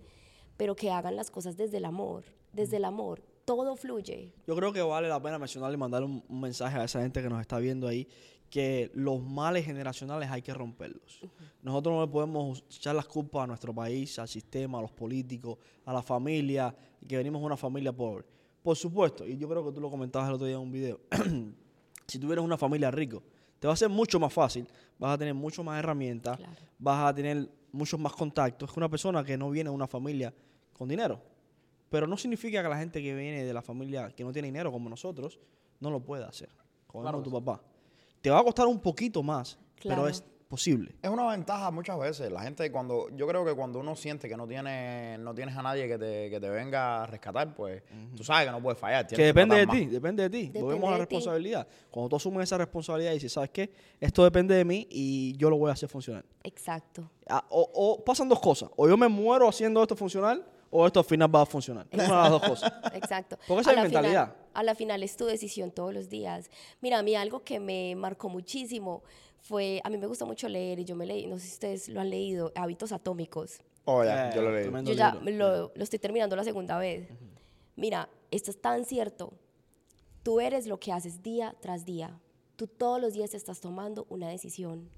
pero 0.56 0.76
que 0.76 0.90
hagan 0.90 1.16
las 1.16 1.30
cosas 1.30 1.56
desde 1.56 1.78
el 1.78 1.84
amor, 1.84 2.24
desde 2.52 2.76
el 2.76 2.84
amor. 2.84 3.22
Todo 3.44 3.76
fluye. 3.76 4.32
Yo 4.46 4.56
creo 4.56 4.72
que 4.72 4.82
vale 4.82 5.08
la 5.08 5.22
pena 5.22 5.38
mencionar 5.38 5.72
y 5.72 5.76
mandar 5.76 6.02
un, 6.02 6.24
un 6.28 6.40
mensaje 6.40 6.78
a 6.78 6.84
esa 6.84 7.00
gente 7.00 7.22
que 7.22 7.28
nos 7.28 7.40
está 7.40 7.58
viendo 7.58 7.86
ahí, 7.86 8.08
que 8.50 8.90
los 8.94 9.22
males 9.22 9.64
generacionales 9.64 10.30
hay 10.30 10.42
que 10.42 10.54
romperlos. 10.54 11.20
Nosotros 11.62 11.94
no 11.94 12.00
le 12.02 12.08
podemos 12.08 12.64
echar 12.70 12.94
las 12.94 13.06
culpas 13.06 13.44
a 13.44 13.46
nuestro 13.46 13.74
país, 13.74 14.18
al 14.18 14.28
sistema, 14.28 14.78
a 14.78 14.82
los 14.82 14.92
políticos, 14.92 15.58
a 15.84 15.92
la 15.92 16.02
familia, 16.02 16.74
que 17.06 17.16
venimos 17.16 17.40
de 17.40 17.46
una 17.46 17.56
familia 17.56 17.92
pobre. 17.92 18.24
Por 18.62 18.76
supuesto, 18.76 19.26
y 19.26 19.36
yo 19.36 19.48
creo 19.48 19.64
que 19.64 19.72
tú 19.72 19.80
lo 19.80 19.90
comentabas 19.90 20.28
el 20.28 20.34
otro 20.34 20.46
día 20.46 20.56
en 20.56 20.62
un 20.62 20.72
video, 20.72 21.00
si 22.06 22.18
tuvieras 22.18 22.44
una 22.44 22.56
familia 22.56 22.90
rico, 22.90 23.22
te 23.58 23.66
va 23.66 23.72
a 23.74 23.76
ser 23.76 23.88
mucho 23.88 24.18
más 24.20 24.32
fácil, 24.32 24.66
vas 24.98 25.14
a 25.14 25.18
tener 25.18 25.34
mucho 25.34 25.62
más 25.64 25.78
herramientas, 25.78 26.36
Claro. 26.38 26.52
vas 26.78 27.10
a 27.10 27.14
tener 27.14 27.48
muchos 27.72 27.98
más 28.00 28.12
contactos 28.12 28.72
que 28.72 28.80
una 28.80 28.88
persona 28.88 29.22
que 29.24 29.36
no 29.36 29.50
viene 29.50 29.70
de 29.70 29.74
una 29.76 29.86
familia 29.86 30.32
con 30.72 30.88
dinero. 30.88 31.20
Pero 31.88 32.06
no 32.06 32.16
significa 32.16 32.62
que 32.62 32.68
la 32.68 32.78
gente 32.78 33.00
que 33.02 33.14
viene 33.14 33.44
de 33.44 33.52
la 33.54 33.62
familia 33.62 34.10
que 34.10 34.24
no 34.24 34.32
tiene 34.32 34.48
dinero 34.48 34.72
como 34.72 34.88
nosotros 34.88 35.38
no 35.80 35.90
lo 35.90 36.00
pueda 36.00 36.26
hacer. 36.28 36.48
Como 36.86 37.02
Claro 37.02 37.22
tu 37.22 37.30
papá. 37.30 37.60
Te 38.20 38.30
va 38.30 38.40
a 38.40 38.44
costar 38.44 38.66
un 38.66 38.80
poquito 38.80 39.22
más, 39.22 39.58
Claro. 39.76 40.02
pero 40.02 40.08
es 40.08 40.24
posible. 40.46 40.94
Es 41.02 41.10
una 41.10 41.26
ventaja 41.28 41.70
muchas 41.70 41.98
veces. 41.98 42.30
La 42.30 42.42
gente 42.42 42.70
cuando, 42.70 43.08
yo 43.16 43.26
creo 43.26 43.44
que 43.44 43.54
cuando 43.54 43.78
uno 43.80 43.96
siente 43.96 44.28
que 44.28 44.36
no 44.36 44.46
tiene, 44.46 45.18
no 45.18 45.34
tienes 45.34 45.56
a 45.56 45.62
nadie 45.62 45.88
que 45.88 45.98
te, 45.98 46.30
que 46.30 46.40
te 46.40 46.48
venga 46.48 47.02
a 47.02 47.06
rescatar, 47.06 47.54
pues 47.54 47.82
tú 48.16 48.24
sabes 48.24 48.46
que 48.46 48.52
no 48.52 48.62
puedes 48.62 48.78
fallar. 48.78 49.06
Que 49.06 49.24
depende 49.24 49.56
de 49.56 49.66
ti, 49.66 49.86
depende 49.86 50.28
de 50.28 50.30
ti. 50.30 50.58
Volvemos 50.58 50.88
a 50.88 50.92
la 50.92 50.98
responsabilidad. 50.98 51.66
Cuando 51.90 52.08
tú 52.10 52.16
asumes 52.16 52.44
esa 52.44 52.58
responsabilidad 52.58 53.10
y 53.12 53.14
dices, 53.14 53.32
¿sabes 53.32 53.50
qué? 53.50 53.70
Esto 54.00 54.24
depende 54.24 54.54
de 54.54 54.64
mí 54.64 54.86
y 54.90 55.36
yo 55.36 55.50
lo 55.50 55.56
voy 55.56 55.70
a 55.70 55.72
hacer 55.72 55.88
funcionar. 55.88 56.24
Exacto. 56.42 57.10
Ah, 57.28 57.44
O, 57.50 57.68
o 57.74 58.04
pasan 58.04 58.28
dos 58.28 58.40
cosas. 58.40 58.70
O 58.76 58.88
yo 58.88 58.96
me 58.96 59.08
muero 59.08 59.48
haciendo 59.48 59.82
esto 59.82 59.96
funcionar 59.96 60.40
o 60.70 60.86
esto 60.86 61.00
al 61.00 61.06
final 61.06 61.34
va 61.34 61.42
a 61.42 61.46
funcionar. 61.46 61.86
Una 61.92 62.02
de 62.02 62.08
las 62.08 62.30
dos 62.30 62.42
cosas. 62.42 62.72
Exacto. 62.94 63.38
Porque 63.46 63.62
esa 63.62 63.70
A 63.70 63.72
es 63.72 63.76
la 63.76 63.82
mi 63.84 63.88
mentalidad. 63.88 64.24
Final, 64.32 64.46
a 64.54 64.62
la 64.62 64.74
final 64.74 65.02
es 65.02 65.16
tu 65.16 65.24
decisión 65.26 65.70
todos 65.70 65.94
los 65.94 66.08
días. 66.08 66.50
Mira, 66.80 66.98
a 66.98 67.02
mí 67.02 67.14
algo 67.14 67.42
que 67.44 67.60
me 67.60 67.94
marcó 67.96 68.28
muchísimo 68.28 69.02
fue, 69.46 69.80
a 69.84 69.90
mí 69.90 69.96
me 69.96 70.06
gusta 70.06 70.24
mucho 70.24 70.48
leer 70.48 70.80
y 70.80 70.84
yo 70.84 70.96
me 70.96 71.06
leí, 71.06 71.26
no 71.26 71.38
sé 71.38 71.46
si 71.46 71.52
ustedes 71.54 71.88
lo 71.88 72.00
han 72.00 72.10
leído, 72.10 72.52
Hábitos 72.56 72.92
Atómicos. 72.92 73.58
Oh, 73.84 74.02
ya, 74.02 74.28
Eh, 74.28 74.32
yo 74.34 74.42
lo 74.42 74.50
leí. 74.52 74.84
Yo 74.84 74.92
ya 74.94 75.14
lo, 75.14 75.72
lo 75.74 75.84
estoy 75.84 75.98
terminando 76.00 76.34
la 76.34 76.42
segunda 76.44 76.76
vez. 76.78 77.08
Mira, 77.76 78.08
esto 78.30 78.50
es 78.50 78.60
tan 78.60 78.84
cierto. 78.84 79.32
Tú 80.24 80.40
eres 80.40 80.66
lo 80.66 80.80
que 80.80 80.92
haces 80.92 81.22
día 81.22 81.54
tras 81.60 81.84
día. 81.84 82.18
Tú 82.56 82.66
todos 82.66 83.00
los 83.00 83.12
días 83.12 83.34
estás 83.34 83.60
tomando 83.60 84.06
una 84.08 84.28
decisión. 84.28 84.88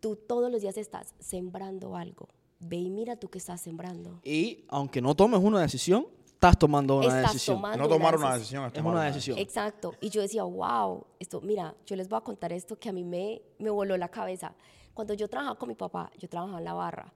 Tú 0.00 0.16
todos 0.16 0.50
los 0.52 0.60
días 0.60 0.76
estás 0.76 1.14
sembrando 1.18 1.96
algo. 1.96 2.28
Ve 2.60 2.76
y 2.76 2.90
mira 2.90 3.16
tú 3.16 3.28
que 3.28 3.38
estás 3.38 3.60
sembrando. 3.62 4.20
Y 4.24 4.64
aunque 4.68 5.00
no 5.00 5.14
tomes 5.14 5.40
una 5.40 5.60
decisión, 5.62 6.06
estás 6.38 6.56
tomando 6.56 6.98
una 6.98 7.06
Estás 7.08 7.32
decisión. 7.32 7.56
tomando 7.56 7.78
No 7.78 7.88
tomar 7.88 8.16
una 8.16 8.34
decisión. 8.34 8.62
decisión 8.62 8.66
es 8.66 8.72
tomar 8.72 8.94
una 8.94 9.04
decisión. 9.04 9.38
Exacto. 9.38 9.94
Y 10.00 10.08
yo 10.08 10.20
decía, 10.22 10.44
wow, 10.44 11.04
esto, 11.18 11.40
mira, 11.40 11.74
yo 11.84 11.96
les 11.96 12.08
voy 12.08 12.16
a 12.18 12.20
contar 12.20 12.52
esto 12.52 12.78
que 12.78 12.88
a 12.88 12.92
mí 12.92 13.02
me, 13.02 13.42
me 13.58 13.70
voló 13.70 13.96
la 13.96 14.08
cabeza. 14.08 14.54
Cuando 14.94 15.14
yo 15.14 15.28
trabajaba 15.28 15.58
con 15.58 15.68
mi 15.68 15.74
papá, 15.74 16.10
yo 16.18 16.28
trabajaba 16.28 16.58
en 16.58 16.64
la 16.64 16.74
barra. 16.74 17.12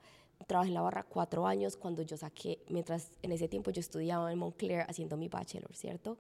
Trabajé 0.47 0.69
en 0.69 0.75
la 0.75 0.81
barra 0.83 1.05
cuatro 1.05 1.47
años 1.47 1.77
cuando 1.77 2.03
yo 2.03 2.17
saqué, 2.17 2.59
mientras 2.69 3.13
en 3.23 3.31
ese 3.31 3.47
tiempo 3.47 3.71
yo 3.71 3.79
estudiaba 3.79 4.33
en 4.33 4.39
Montclair 4.41 4.85
haciendo 4.89 5.17
mi 5.17 5.29
bachelor, 5.29 5.73
¿cierto? 5.77 6.19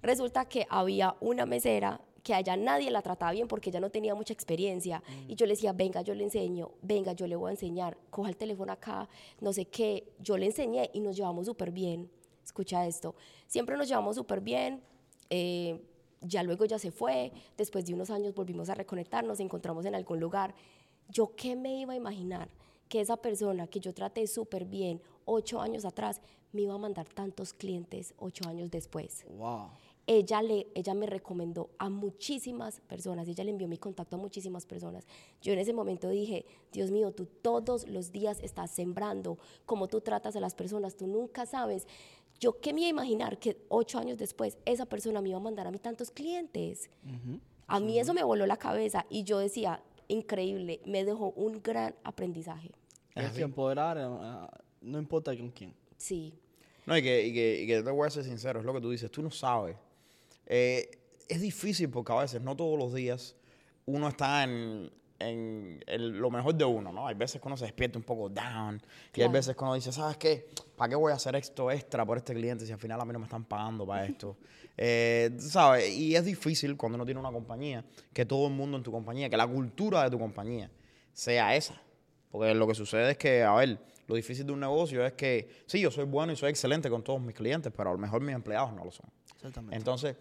Resulta 0.00 0.44
que 0.44 0.64
había 0.70 1.16
una 1.20 1.44
mesera 1.44 2.00
que 2.22 2.34
allá 2.34 2.56
nadie 2.56 2.90
la 2.92 3.02
trataba 3.02 3.32
bien 3.32 3.48
porque 3.48 3.70
ella 3.70 3.80
no 3.80 3.90
tenía 3.90 4.14
mucha 4.14 4.32
experiencia. 4.32 5.02
Y 5.26 5.34
yo 5.34 5.44
le 5.46 5.54
decía, 5.54 5.72
venga, 5.72 6.02
yo 6.02 6.14
le 6.14 6.22
enseño, 6.22 6.70
venga, 6.82 7.12
yo 7.14 7.26
le 7.26 7.34
voy 7.34 7.48
a 7.48 7.52
enseñar, 7.52 7.96
coja 8.10 8.28
el 8.28 8.36
teléfono 8.36 8.72
acá, 8.72 9.08
no 9.40 9.52
sé 9.52 9.64
qué. 9.64 10.04
Yo 10.20 10.36
le 10.38 10.46
enseñé 10.46 10.90
y 10.94 11.00
nos 11.00 11.16
llevamos 11.16 11.46
súper 11.46 11.72
bien. 11.72 12.08
Escucha 12.48 12.86
esto. 12.86 13.14
Siempre 13.46 13.76
nos 13.76 13.88
llevamos 13.88 14.16
súper 14.16 14.40
bien. 14.40 14.82
eh, 15.30 15.80
ya 16.20 16.42
luego 16.42 16.64
ya 16.64 16.78
se 16.78 16.90
fue, 16.90 17.30
después 17.56 17.86
de 17.86 17.94
unos 17.94 18.10
años 18.10 18.34
volvimos 18.34 18.68
a 18.70 18.74
reconectarnos, 18.74 19.38
encontramos 19.38 19.84
en 19.84 19.94
algún 19.94 20.18
lugar. 20.18 20.54
Yo 21.08 21.34
qué 21.36 21.54
me 21.54 21.78
iba 21.78 21.92
a 21.92 21.96
imaginar 21.96 22.48
que 22.88 23.00
esa 23.00 23.16
persona 23.16 23.66
que 23.66 23.80
yo 23.80 23.92
traté 23.92 24.26
súper 24.26 24.64
bien 24.64 25.00
ocho 25.26 25.60
años 25.60 25.84
atrás 25.84 26.20
me 26.52 26.62
iba 26.62 26.74
a 26.74 26.78
mandar 26.78 27.06
tantos 27.08 27.52
clientes 27.52 28.14
ocho 28.18 28.48
años 28.48 28.70
después. 28.70 29.26
Wow. 29.28 29.68
Ella, 30.10 30.40
le, 30.40 30.66
ella 30.74 30.94
me 30.94 31.04
recomendó 31.04 31.68
a 31.78 31.90
muchísimas 31.90 32.80
personas, 32.80 33.28
ella 33.28 33.44
le 33.44 33.50
envió 33.50 33.68
mi 33.68 33.76
contacto 33.76 34.16
a 34.16 34.18
muchísimas 34.18 34.64
personas. 34.64 35.06
Yo 35.42 35.52
en 35.52 35.58
ese 35.58 35.74
momento 35.74 36.08
dije, 36.08 36.46
Dios 36.72 36.90
mío, 36.90 37.12
tú 37.12 37.26
todos 37.26 37.86
los 37.86 38.10
días 38.10 38.40
estás 38.42 38.70
sembrando, 38.70 39.36
como 39.66 39.86
tú 39.86 40.00
tratas 40.00 40.34
a 40.34 40.40
las 40.40 40.54
personas, 40.54 40.96
tú 40.96 41.06
nunca 41.06 41.44
sabes. 41.44 41.86
Yo 42.40 42.60
qué 42.60 42.72
me 42.72 42.80
iba 42.80 42.86
a 42.88 42.90
imaginar 42.90 43.38
que 43.38 43.56
ocho 43.68 43.98
años 43.98 44.18
después 44.18 44.58
esa 44.64 44.86
persona 44.86 45.20
me 45.20 45.30
iba 45.30 45.38
a 45.38 45.42
mandar 45.42 45.66
a 45.66 45.70
mí 45.70 45.78
tantos 45.78 46.10
clientes. 46.10 46.88
A 47.66 47.80
mí 47.80 47.98
eso 47.98 48.14
me 48.14 48.22
voló 48.22 48.46
la 48.46 48.56
cabeza 48.56 49.04
y 49.10 49.24
yo 49.24 49.38
decía, 49.38 49.82
increíble, 50.08 50.80
me 50.86 51.04
dejó 51.04 51.30
un 51.30 51.62
gran 51.62 51.94
aprendizaje. 52.04 52.70
Es 53.14 53.32
que 53.32 53.42
empoderar, 53.42 53.98
eh, 53.98 54.58
no 54.82 54.98
importa 54.98 55.36
con 55.36 55.50
quién. 55.50 55.74
Sí, 55.96 56.32
No, 56.86 56.96
y 56.96 57.02
que, 57.02 57.26
y, 57.26 57.34
que, 57.34 57.62
y 57.62 57.66
que 57.66 57.82
te 57.82 57.90
voy 57.90 58.06
a 58.06 58.10
ser 58.10 58.24
sincero, 58.24 58.60
es 58.60 58.64
lo 58.64 58.72
que 58.72 58.80
tú 58.80 58.90
dices, 58.90 59.10
tú 59.10 59.20
no 59.20 59.30
sabes. 59.30 59.76
Eh, 60.46 60.88
es 61.28 61.40
difícil 61.40 61.90
porque 61.90 62.12
a 62.12 62.16
veces, 62.16 62.40
no 62.40 62.56
todos 62.56 62.78
los 62.78 62.94
días, 62.94 63.36
uno 63.84 64.08
está 64.08 64.44
en, 64.44 64.90
en 65.18 65.82
el- 65.86 66.10
lo 66.18 66.30
mejor 66.30 66.54
de 66.54 66.64
uno, 66.64 66.92
¿no? 66.92 67.06
Hay 67.08 67.14
veces 67.14 67.40
que 67.40 67.48
uno 67.48 67.56
se 67.56 67.64
despierta 67.64 67.98
un 67.98 68.04
poco 68.04 68.28
down 68.28 68.76
y 68.76 68.78
hay 68.78 69.10
Claro. 69.12 69.32
veces 69.32 69.56
que 69.56 69.64
uno 69.64 69.74
dice, 69.74 69.90
¿sabes 69.92 70.16
qué? 70.16 70.46
¿Para 70.76 70.90
qué 70.90 70.94
voy 70.94 71.10
a 71.12 71.16
hacer 71.16 71.34
esto 71.34 71.70
extra 71.70 72.04
por 72.06 72.18
este 72.18 72.34
cliente 72.34 72.64
si 72.66 72.72
al 72.72 72.78
final 72.78 73.00
a 73.00 73.04
mí 73.04 73.12
no 73.12 73.18
me 73.18 73.24
están 73.24 73.44
pagando 73.44 73.86
para 73.86 74.06
esto? 74.06 74.36
Eh, 74.80 75.34
¿Sabes? 75.40 75.90
Y 75.92 76.14
es 76.14 76.24
difícil 76.24 76.76
cuando 76.76 76.94
uno 76.94 77.04
tiene 77.04 77.18
una 77.18 77.32
compañía, 77.32 77.84
que 78.12 78.24
todo 78.24 78.46
el 78.46 78.52
mundo 78.52 78.76
en 78.76 78.84
tu 78.84 78.92
compañía, 78.92 79.28
que 79.28 79.36
la 79.36 79.48
cultura 79.48 80.04
de 80.04 80.10
tu 80.10 80.20
compañía 80.20 80.70
sea 81.12 81.56
esa. 81.56 81.82
Porque 82.30 82.54
lo 82.54 82.64
que 82.68 82.76
sucede 82.76 83.10
es 83.10 83.18
que, 83.18 83.42
a 83.42 83.54
ver, 83.54 83.76
lo 84.06 84.14
difícil 84.14 84.46
de 84.46 84.52
un 84.52 84.60
negocio 84.60 85.04
es 85.04 85.14
que, 85.14 85.64
sí, 85.66 85.80
yo 85.80 85.90
soy 85.90 86.04
bueno 86.04 86.32
y 86.32 86.36
soy 86.36 86.50
excelente 86.50 86.88
con 86.88 87.02
todos 87.02 87.20
mis 87.20 87.34
clientes, 87.34 87.72
pero 87.76 87.90
a 87.90 87.92
lo 87.92 87.98
mejor 87.98 88.20
mis 88.22 88.36
empleados 88.36 88.72
no 88.72 88.84
lo 88.84 88.92
son. 88.92 89.06
Exactamente. 89.34 89.74
Entonces, 89.76 90.14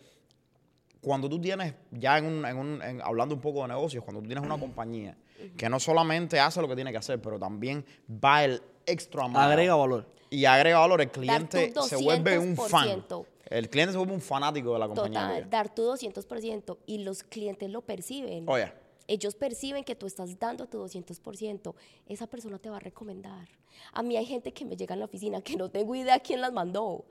cuando 1.08 1.28
tú 1.30 1.40
tienes, 1.42 1.74
ya 1.92 2.18
en 2.18 2.26
un, 2.26 2.46
en 2.46 2.58
un- 2.58 2.82
en- 2.82 3.02
hablando 3.02 3.34
un 3.36 3.42
poco 3.42 3.62
de 3.64 3.70
negocios, 3.70 4.04
cuando 4.04 4.22
tú 4.22 4.28
tienes 4.28 4.44
una 4.46 4.60
compañía 4.60 5.18
que 5.56 5.70
no 5.70 5.80
solamente 5.80 6.40
hace 6.40 6.62
lo 6.62 6.68
que 6.68 6.76
tiene 6.76 6.92
que 6.92 6.98
hacer, 6.98 7.22
pero 7.22 7.40
también 7.40 7.86
va 8.10 8.44
el 8.44 8.62
extra 8.86 9.28
mile 9.28 9.40
Agrega 9.40 9.76
valor. 9.76 10.06
y 10.30 10.46
agrega 10.46 10.80
valor, 10.80 11.02
el 11.02 11.10
cliente 11.12 11.72
tu 11.74 11.82
se 11.84 11.96
vuelve 11.96 12.38
un 12.40 12.56
fan. 12.56 12.88
200%. 13.08 13.26
El 13.50 13.70
cliente 13.70 13.94
se 13.94 13.98
vuelve 13.98 14.14
un 14.14 14.22
fanático 14.22 14.74
de 14.74 14.80
la 14.80 14.88
compañía. 14.88 15.20
total, 15.22 15.36
tuya. 15.38 15.48
dar 15.50 15.74
tu 15.74 15.84
200% 15.84 16.78
y 16.86 16.98
los 17.00 17.24
clientes 17.24 17.70
lo 17.70 17.82
perciben. 17.82 18.48
Oye, 18.50 18.72
Ellos 19.10 19.36
perciben 19.36 19.86
que 19.86 19.96
tú 19.96 20.06
estás 20.06 20.38
dando 20.38 20.66
tu 20.68 20.80
200%, 20.80 21.74
esa 22.08 22.28
persona 22.28 22.60
te 22.60 22.70
va 22.70 22.76
a 22.76 22.80
recomendar. 22.82 23.48
A 23.94 24.04
mí 24.04 24.18
hay 24.18 24.26
gente 24.26 24.52
que 24.52 24.66
me 24.66 24.76
llega 24.76 24.96
en 24.96 25.00
la 25.00 25.06
oficina 25.06 25.42
que 25.42 25.56
no 25.56 25.70
tengo 25.70 25.96
idea 25.96 26.20
quién 26.20 26.42
las 26.42 26.52
mandó. 26.52 27.06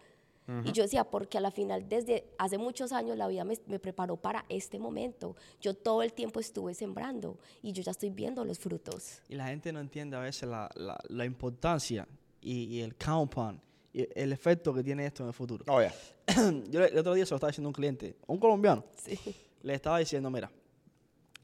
Y 0.65 0.71
yo 0.73 0.85
decía, 0.85 1.03
porque 1.05 1.39
a 1.39 1.41
la 1.41 1.51
final, 1.51 1.89
desde 1.89 2.25
hace 2.39 2.57
muchos 2.57 2.93
años, 2.93 3.17
la 3.17 3.27
vida 3.27 3.43
me, 3.45 3.59
me 3.67 3.81
preparó 3.81 4.17
para 4.17 4.45
este 4.49 4.79
momento. 4.79 5.35
Yo 5.61 5.75
todo 5.75 6.03
el 6.03 6.13
tiempo 6.13 6.39
estuve 6.39 6.73
sembrando 6.75 7.39
y 7.63 7.73
yo 7.73 7.83
ya 7.83 7.91
estoy 7.91 8.11
viendo 8.11 8.45
los 8.45 8.59
frutos. 8.61 9.23
Y 9.29 9.35
la 9.35 9.49
gente 9.49 9.73
no 9.73 9.81
entiende 9.81 10.17
a 10.17 10.21
veces 10.21 10.49
la, 10.49 10.71
la- 10.77 11.01
la 11.09 11.25
importancia 11.25 12.07
y, 12.41 12.65
y 12.77 12.81
el 12.81 12.95
compound 12.95 13.61
y 13.93 14.07
el 14.15 14.33
efecto 14.33 14.73
que 14.73 14.85
tiene 14.85 15.05
esto 15.07 15.23
en 15.25 15.29
el 15.29 15.35
futuro. 15.35 15.65
oye. 15.73 15.91
Yo 16.71 16.85
el 16.85 16.97
otro 16.99 17.15
día 17.15 17.25
se 17.27 17.31
lo 17.31 17.37
estaba 17.37 17.51
diciendo 17.51 17.69
a 17.69 17.71
un 17.71 17.75
cliente, 17.75 18.17
un 18.27 18.39
colombiano. 18.39 18.85
Sí. 18.97 19.19
Le 19.63 19.75
estaba 19.75 19.99
diciendo, 19.99 20.31
mira, 20.31 20.51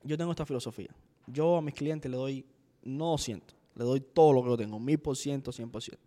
yo 0.04 0.16
tengo 0.18 0.30
esta 0.32 0.44
filosofía. 0.46 0.94
Yo 1.26 1.56
a 1.56 1.62
mis 1.62 1.74
clientes 1.74 2.10
le 2.10 2.16
doy 2.16 2.44
no 2.82 3.06
200, 3.12 3.56
le 3.76 3.84
doy 3.84 4.00
todo 4.00 4.32
lo 4.32 4.42
que 4.42 4.48
yo 4.50 4.56
tengo, 4.56 4.78
1000%, 4.78 5.42
100%. 5.42 5.98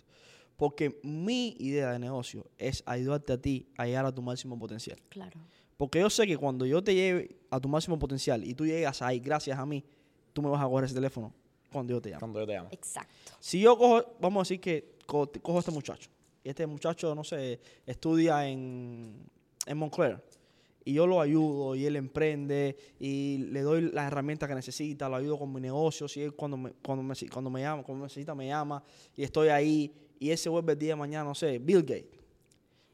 Porque 0.58 1.00
mi 1.04 1.56
idea 1.60 1.92
de 1.92 2.00
negocio 2.00 2.46
es 2.58 2.82
ayudarte 2.86 3.34
a 3.34 3.42
ti 3.42 3.68
a 3.78 3.86
llegar 3.86 4.06
a 4.06 4.12
tu 4.14 4.22
máximo 4.22 4.58
potencial. 4.58 4.98
Claro. 5.10 5.40
Porque 5.78 6.00
yo 6.00 6.10
sé 6.10 6.26
que 6.26 6.38
cuando 6.38 6.66
yo 6.66 6.82
te 6.84 6.94
lleve 6.96 7.36
a 7.50 7.60
tu 7.60 7.68
máximo 7.68 8.00
potencial 8.00 8.44
y 8.44 8.54
tú 8.54 8.66
llegas 8.66 9.02
ahí 9.02 9.20
gracias 9.20 9.60
a 9.60 9.66
mí, 9.66 9.84
tú 10.32 10.42
me 10.42 10.50
vas 10.50 10.62
a 10.62 10.66
coger 10.66 10.86
ese 10.86 10.94
teléfono 10.96 11.34
cuando 11.72 11.94
yo 11.94 12.02
te 12.02 12.10
llame. 12.10 12.20
Cuando 12.20 12.40
yo 12.40 12.48
te 12.48 12.54
llamo. 12.54 12.70
Exacto. 12.72 13.14
Si 13.40 13.60
yo 13.60 13.78
cojo, 13.78 14.16
vamos 14.22 14.40
a 14.40 14.44
decir 14.44 14.62
que 14.62 14.96
co- 15.06 15.30
cojo 15.42 15.58
a 15.58 15.60
este 15.60 15.72
muchacho, 15.72 16.10
y 16.44 16.50
este 16.50 16.66
muchacho, 16.66 17.14
no 17.14 17.24
sé, 17.26 17.60
estudia 17.86 18.48
en, 18.48 19.28
en 19.66 19.78
Montclair, 19.78 20.22
y 20.86 20.94
yo 20.94 21.06
lo 21.08 21.20
ayudo, 21.20 21.76
y 21.76 21.86
él 21.86 21.96
emprende, 21.98 22.78
y 23.00 23.40
le 23.52 23.62
doy 23.62 23.82
las 23.92 24.08
herramientas 24.08 24.48
que 24.48 24.56
necesita, 24.56 25.10
lo 25.10 25.16
ayudo 25.18 25.38
con 25.40 25.52
mi 25.52 25.60
negocio, 25.60 26.08
si 26.08 26.22
él 26.22 26.34
cuando 26.34 26.56
me, 26.56 26.72
cuando 26.72 27.04
me, 27.04 27.16
cuando 27.34 27.50
me 27.50 27.62
llama, 27.62 27.84
cuando 27.84 28.02
me 28.02 28.06
necesita 28.06 28.34
me 28.36 28.48
llama, 28.48 28.82
y 29.16 29.24
estoy 29.24 29.50
ahí, 29.50 29.92
y 30.20 30.32
él 30.32 30.38
se 30.38 30.50
vuelve 30.50 30.74
el 30.74 30.80
día 30.80 30.90
de 30.90 30.96
mañana, 30.96 31.24
no 31.26 31.36
sé, 31.36 31.60
Bill 31.60 31.82
Gates. 31.82 32.20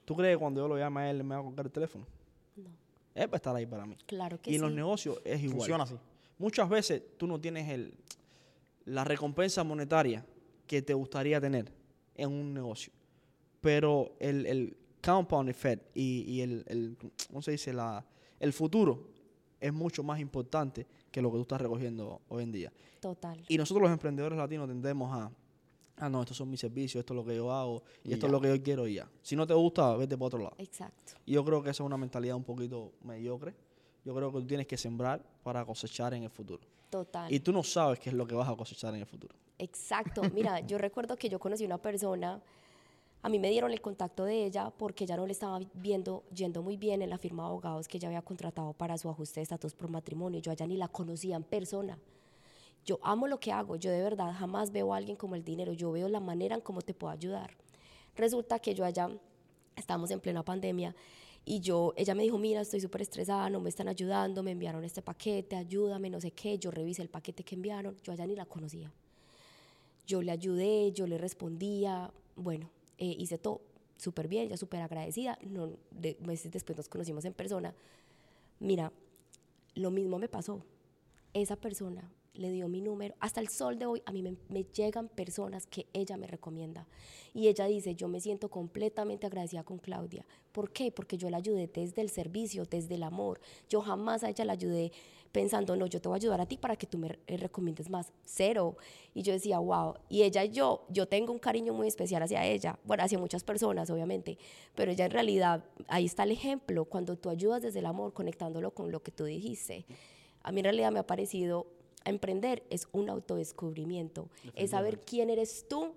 ¿Tú 0.06 0.16
crees 0.16 0.36
que 0.36 0.40
cuando 0.40 0.62
yo 0.62 0.68
lo 0.68 0.78
llame 0.78 1.02
a 1.02 1.12
él, 1.12 1.24
me 1.24 1.36
va 1.36 1.42
a 1.42 1.44
colgar 1.44 1.66
el 1.66 1.72
teléfono? 1.72 2.06
No. 2.56 2.70
Él 3.16 3.28
va 3.28 3.34
a 3.34 3.36
estar 3.38 3.56
ahí 3.56 3.66
para 3.66 3.86
mí. 3.86 3.96
Claro 4.06 4.42
que 4.42 4.52
y 4.52 4.56
en 4.56 4.62
sí. 4.62 4.66
los 4.66 4.74
negocios 4.74 5.22
es 5.24 5.42
igual. 5.42 5.58
Funciona 5.58 5.84
así. 5.84 5.96
Muchas 6.38 6.68
veces 6.70 7.04
tú 7.18 7.28
no 7.28 7.40
tienes 7.40 7.70
el, 7.70 7.94
la 8.86 9.04
recompensa 9.04 9.64
monetaria 9.64 10.26
que 10.66 10.82
te 10.82 10.94
gustaría 10.94 11.40
tener 11.40 11.72
en 12.16 12.30
un 12.30 12.54
negocio. 12.54 12.92
Pero 13.62 14.16
el, 14.20 14.46
el 14.46 14.78
compound 15.04 15.50
effect 15.50 15.96
y, 15.96 16.24
y 16.28 16.42
el, 16.42 16.64
el, 16.68 16.98
¿cómo 17.28 17.42
se 17.42 17.52
dice? 17.52 17.74
La, 17.74 18.04
el 18.40 18.54
futuro 18.54 19.10
es 19.60 19.72
mucho 19.72 20.04
más 20.04 20.20
importante 20.20 20.88
que 21.12 21.22
lo 21.22 21.30
que 21.30 21.36
tú 21.38 21.42
estás 21.44 21.62
recogiendo 21.62 22.22
hoy 22.28 22.44
en 22.44 22.52
día. 22.52 22.74
Total. 23.00 23.44
Y 23.48 23.58
nosotros 23.58 23.84
los 23.84 23.92
emprendedores 23.92 24.38
latinos 24.38 24.68
tendemos 24.68 25.16
a, 25.16 25.32
ah, 25.98 26.10
no, 26.10 26.22
estos 26.22 26.38
son 26.38 26.50
mis 26.50 26.60
servicios, 26.60 27.00
esto 27.02 27.14
es 27.14 27.16
lo 27.18 27.26
que 27.26 27.36
yo 27.36 27.52
hago, 27.52 27.84
y, 28.04 28.10
Y 28.10 28.14
esto 28.14 28.26
ya. 28.26 28.28
es 28.28 28.32
lo 28.32 28.42
que 28.42 28.48
yo 28.50 28.64
quiero 28.64 28.88
y 28.88 28.96
ya. 28.96 29.10
Si 29.22 29.36
no 29.36 29.46
te 29.46 29.54
gusta, 29.54 29.96
vete 29.96 30.18
para 30.18 30.28
otro 30.28 30.40
lado. 30.40 30.56
Exacto. 30.58 31.14
Y 31.26 31.34
yo 31.34 31.46
creo 31.46 31.62
que 31.62 31.70
esa 31.70 31.84
es 31.84 31.86
una 31.86 31.98
mentalidad 31.98 32.36
un 32.36 32.44
poquito 32.44 32.94
mediocre. 33.04 33.54
Yo 34.04 34.16
creo 34.16 34.32
que 34.32 34.40
tú 34.40 34.48
tienes 34.48 34.68
que 34.68 34.78
sembrar 34.78 35.24
para 35.44 35.64
cosechar 35.66 36.14
en 36.14 36.24
el 36.24 36.30
futuro. 36.30 36.64
Total. 36.90 37.32
Y 37.32 37.40
tú 37.40 37.54
no 37.54 37.64
sabes 37.64 38.00
qué 38.00 38.10
es 38.10 38.16
lo 38.16 38.26
que 38.26 38.36
vas 38.36 38.50
a 38.50 38.56
cosechar 38.56 38.94
en 38.96 39.02
el 39.02 39.06
futuro. 39.06 39.36
Exacto. 39.58 40.22
Mira, 40.34 40.60
yo 40.62 40.78
recuerdo 40.80 41.16
que 41.16 41.30
yo 41.30 41.40
conocí 41.40 41.64
una 41.64 41.78
persona, 41.78 42.42
a 43.22 43.30
mí 43.30 43.38
me 43.38 43.52
dieron 43.52 43.72
el 43.72 43.80
contacto 43.80 44.26
de 44.26 44.46
ella 44.46 44.72
porque 44.76 45.04
ella 45.04 45.16
no 45.16 45.28
le 45.28 45.34
estaba 45.34 45.60
viendo, 45.76 46.24
yendo 46.34 46.64
muy 46.64 46.78
bien 46.78 47.04
en 47.04 47.12
la 47.12 47.20
firma 47.20 47.44
de 47.44 47.50
abogados 47.50 47.88
que 47.88 47.98
ella 47.98 48.08
había 48.08 48.24
contratado 48.24 48.74
para 48.74 48.98
su 48.98 49.08
ajuste 49.10 49.40
de 49.40 49.44
estatus 49.44 49.76
por 49.76 49.90
matrimonio. 49.90 50.40
Yo 50.40 50.52
allá 50.52 50.66
ni 50.66 50.78
la 50.78 50.88
conocía 50.88 51.36
en 51.36 51.44
persona. 51.44 52.00
Yo 52.86 53.00
amo 53.04 53.28
lo 53.28 53.40
que 53.40 53.52
hago, 53.52 53.76
yo 53.76 53.92
de 53.92 54.02
verdad 54.02 54.34
jamás 54.34 54.72
veo 54.72 54.94
a 54.94 54.98
alguien 54.98 55.16
como 55.16 55.36
el 55.36 55.44
dinero, 55.44 55.74
yo 55.74 55.92
veo 55.92 56.10
la 56.10 56.20
manera 56.20 56.56
en 56.56 56.62
cómo 56.62 56.82
te 56.82 56.94
puedo 56.94 57.12
ayudar. 57.14 57.52
Resulta 58.16 58.60
que 58.60 58.74
yo 58.74 58.84
allá, 58.86 59.10
estábamos 59.76 60.10
en 60.12 60.20
plena 60.20 60.44
pandemia, 60.44 60.96
y 61.46 61.60
yo, 61.60 61.94
ella 61.96 62.14
me 62.16 62.24
dijo, 62.24 62.38
mira, 62.38 62.62
estoy 62.62 62.82
súper 62.82 63.02
estresada, 63.02 63.50
no 63.50 63.60
me 63.60 63.70
están 63.70 63.88
ayudando, 63.88 64.44
me 64.44 64.52
enviaron 64.52 64.84
este 64.84 65.02
paquete, 65.02 65.56
ayúdame, 65.56 66.10
no 66.10 66.20
sé 66.22 66.32
qué, 66.32 66.58
yo 66.58 66.72
revisé 66.72 67.02
el 67.02 67.10
paquete 67.10 67.44
que 67.44 67.56
enviaron, 67.56 67.96
yo 68.04 68.14
allá 68.14 68.26
ni 68.28 68.36
la 68.36 68.46
conocía. 68.46 68.92
Yo 70.06 70.22
le 70.22 70.32
ayudé, 70.32 70.92
yo 70.92 71.08
le 71.08 71.18
respondía, 71.18 72.12
bueno, 72.36 72.70
eh, 72.98 73.16
hice 73.18 73.38
todo 73.38 73.62
súper 73.98 74.28
bien, 74.28 74.50
ya 74.50 74.58
súper 74.58 74.82
agradecida, 74.82 75.38
no, 75.44 75.72
de- 75.92 76.18
meses 76.22 76.52
después 76.52 76.78
nos 76.78 76.90
conocimos 76.90 77.26
en 77.26 77.34
persona. 77.34 77.74
Mira, 78.60 78.92
lo 79.76 79.92
mismo 79.92 80.20
me 80.20 80.28
pasó. 80.28 80.64
Esa 81.34 81.56
persona 81.56 82.12
le 82.34 82.52
dio 82.52 82.68
mi 82.68 82.82
número. 82.82 83.16
Hasta 83.20 83.42
el 83.42 83.50
sol 83.50 83.78
de 83.78 83.86
hoy 83.86 84.02
a 84.06 84.12
mí 84.12 84.22
me, 84.22 84.64
llegan 84.64 85.10
personas 85.10 85.66
que 85.68 85.88
ella 85.94 86.18
me 86.18 86.28
recomienda. 86.28 86.88
Y 87.34 87.48
ella 87.48 87.66
dice, 87.66 87.96
yo 87.96 88.08
me 88.08 88.20
siento 88.20 88.50
completamente 88.50 89.28
agradecida 89.28 89.64
con 89.64 89.78
Claudia. 89.78 90.26
¿Por 90.52 90.72
qué? 90.72 90.92
Porque 90.92 91.18
yo 91.18 91.30
la 91.30 91.38
ayudé 91.38 91.68
desde 91.68 92.02
el 92.02 92.10
servicio, 92.10 92.66
desde 92.66 92.96
el 92.96 93.04
amor. 93.04 93.40
Yo 93.70 93.82
jamás 93.82 94.24
a 94.24 94.30
ella 94.30 94.46
la 94.46 94.54
ayudé 94.54 94.92
pensando, 95.32 95.76
no, 95.78 95.86
yo 95.86 96.02
te 96.02 96.10
voy 96.10 96.18
a 96.18 96.18
ayudar 96.18 96.42
a 96.42 96.46
ti 96.46 96.58
para 96.58 96.76
que 96.76 96.86
tú 96.86 96.98
me 96.98 97.18
eh, 97.28 97.38
recomiendes 97.38 97.90
más. 97.90 98.12
Cero. 98.26 98.76
Y 99.14 99.24
yo 99.24 99.34
decía, 99.34 99.60
wow. 99.60 99.96
Y 100.10 100.24
ella 100.24 100.44
y 100.44 100.52
yo, 100.52 100.86
yo 100.90 101.08
tengo 101.08 101.32
un 101.32 101.40
cariño 101.40 101.74
muy 101.74 101.88
especial 101.88 102.24
hacia 102.24 102.46
ella. 102.46 102.78
Bueno, 102.84 103.04
hacia 103.04 103.18
muchas 103.18 103.44
personas, 103.44 103.90
obviamente. 103.90 104.38
Pero 104.76 104.92
ella 104.92 105.06
en 105.06 105.12
realidad, 105.12 105.64
ahí 105.88 106.06
está 106.06 106.24
el 106.24 106.32
ejemplo. 106.32 106.86
Cuando 106.86 107.18
tú 107.18 107.30
ayudas 107.30 107.62
desde 107.62 107.80
el 107.80 107.86
amor, 107.86 108.14
conectándolo 108.14 108.72
con 108.72 108.92
lo 108.92 109.02
que 109.02 109.12
tú 109.12 109.26
dijiste. 109.26 109.86
A 110.44 110.52
mí 110.52 110.60
en 110.60 110.66
realidad 110.66 110.92
me 110.92 111.00
ha 111.00 111.08
parecido 111.08 111.68
emprender 112.06 112.64
es 112.70 112.88
un 112.92 113.10
autodescubrimiento, 113.10 114.30
es 114.56 114.72
saber 114.72 115.00
quién 115.00 115.30
eres 115.30 115.66
tú 115.68 115.94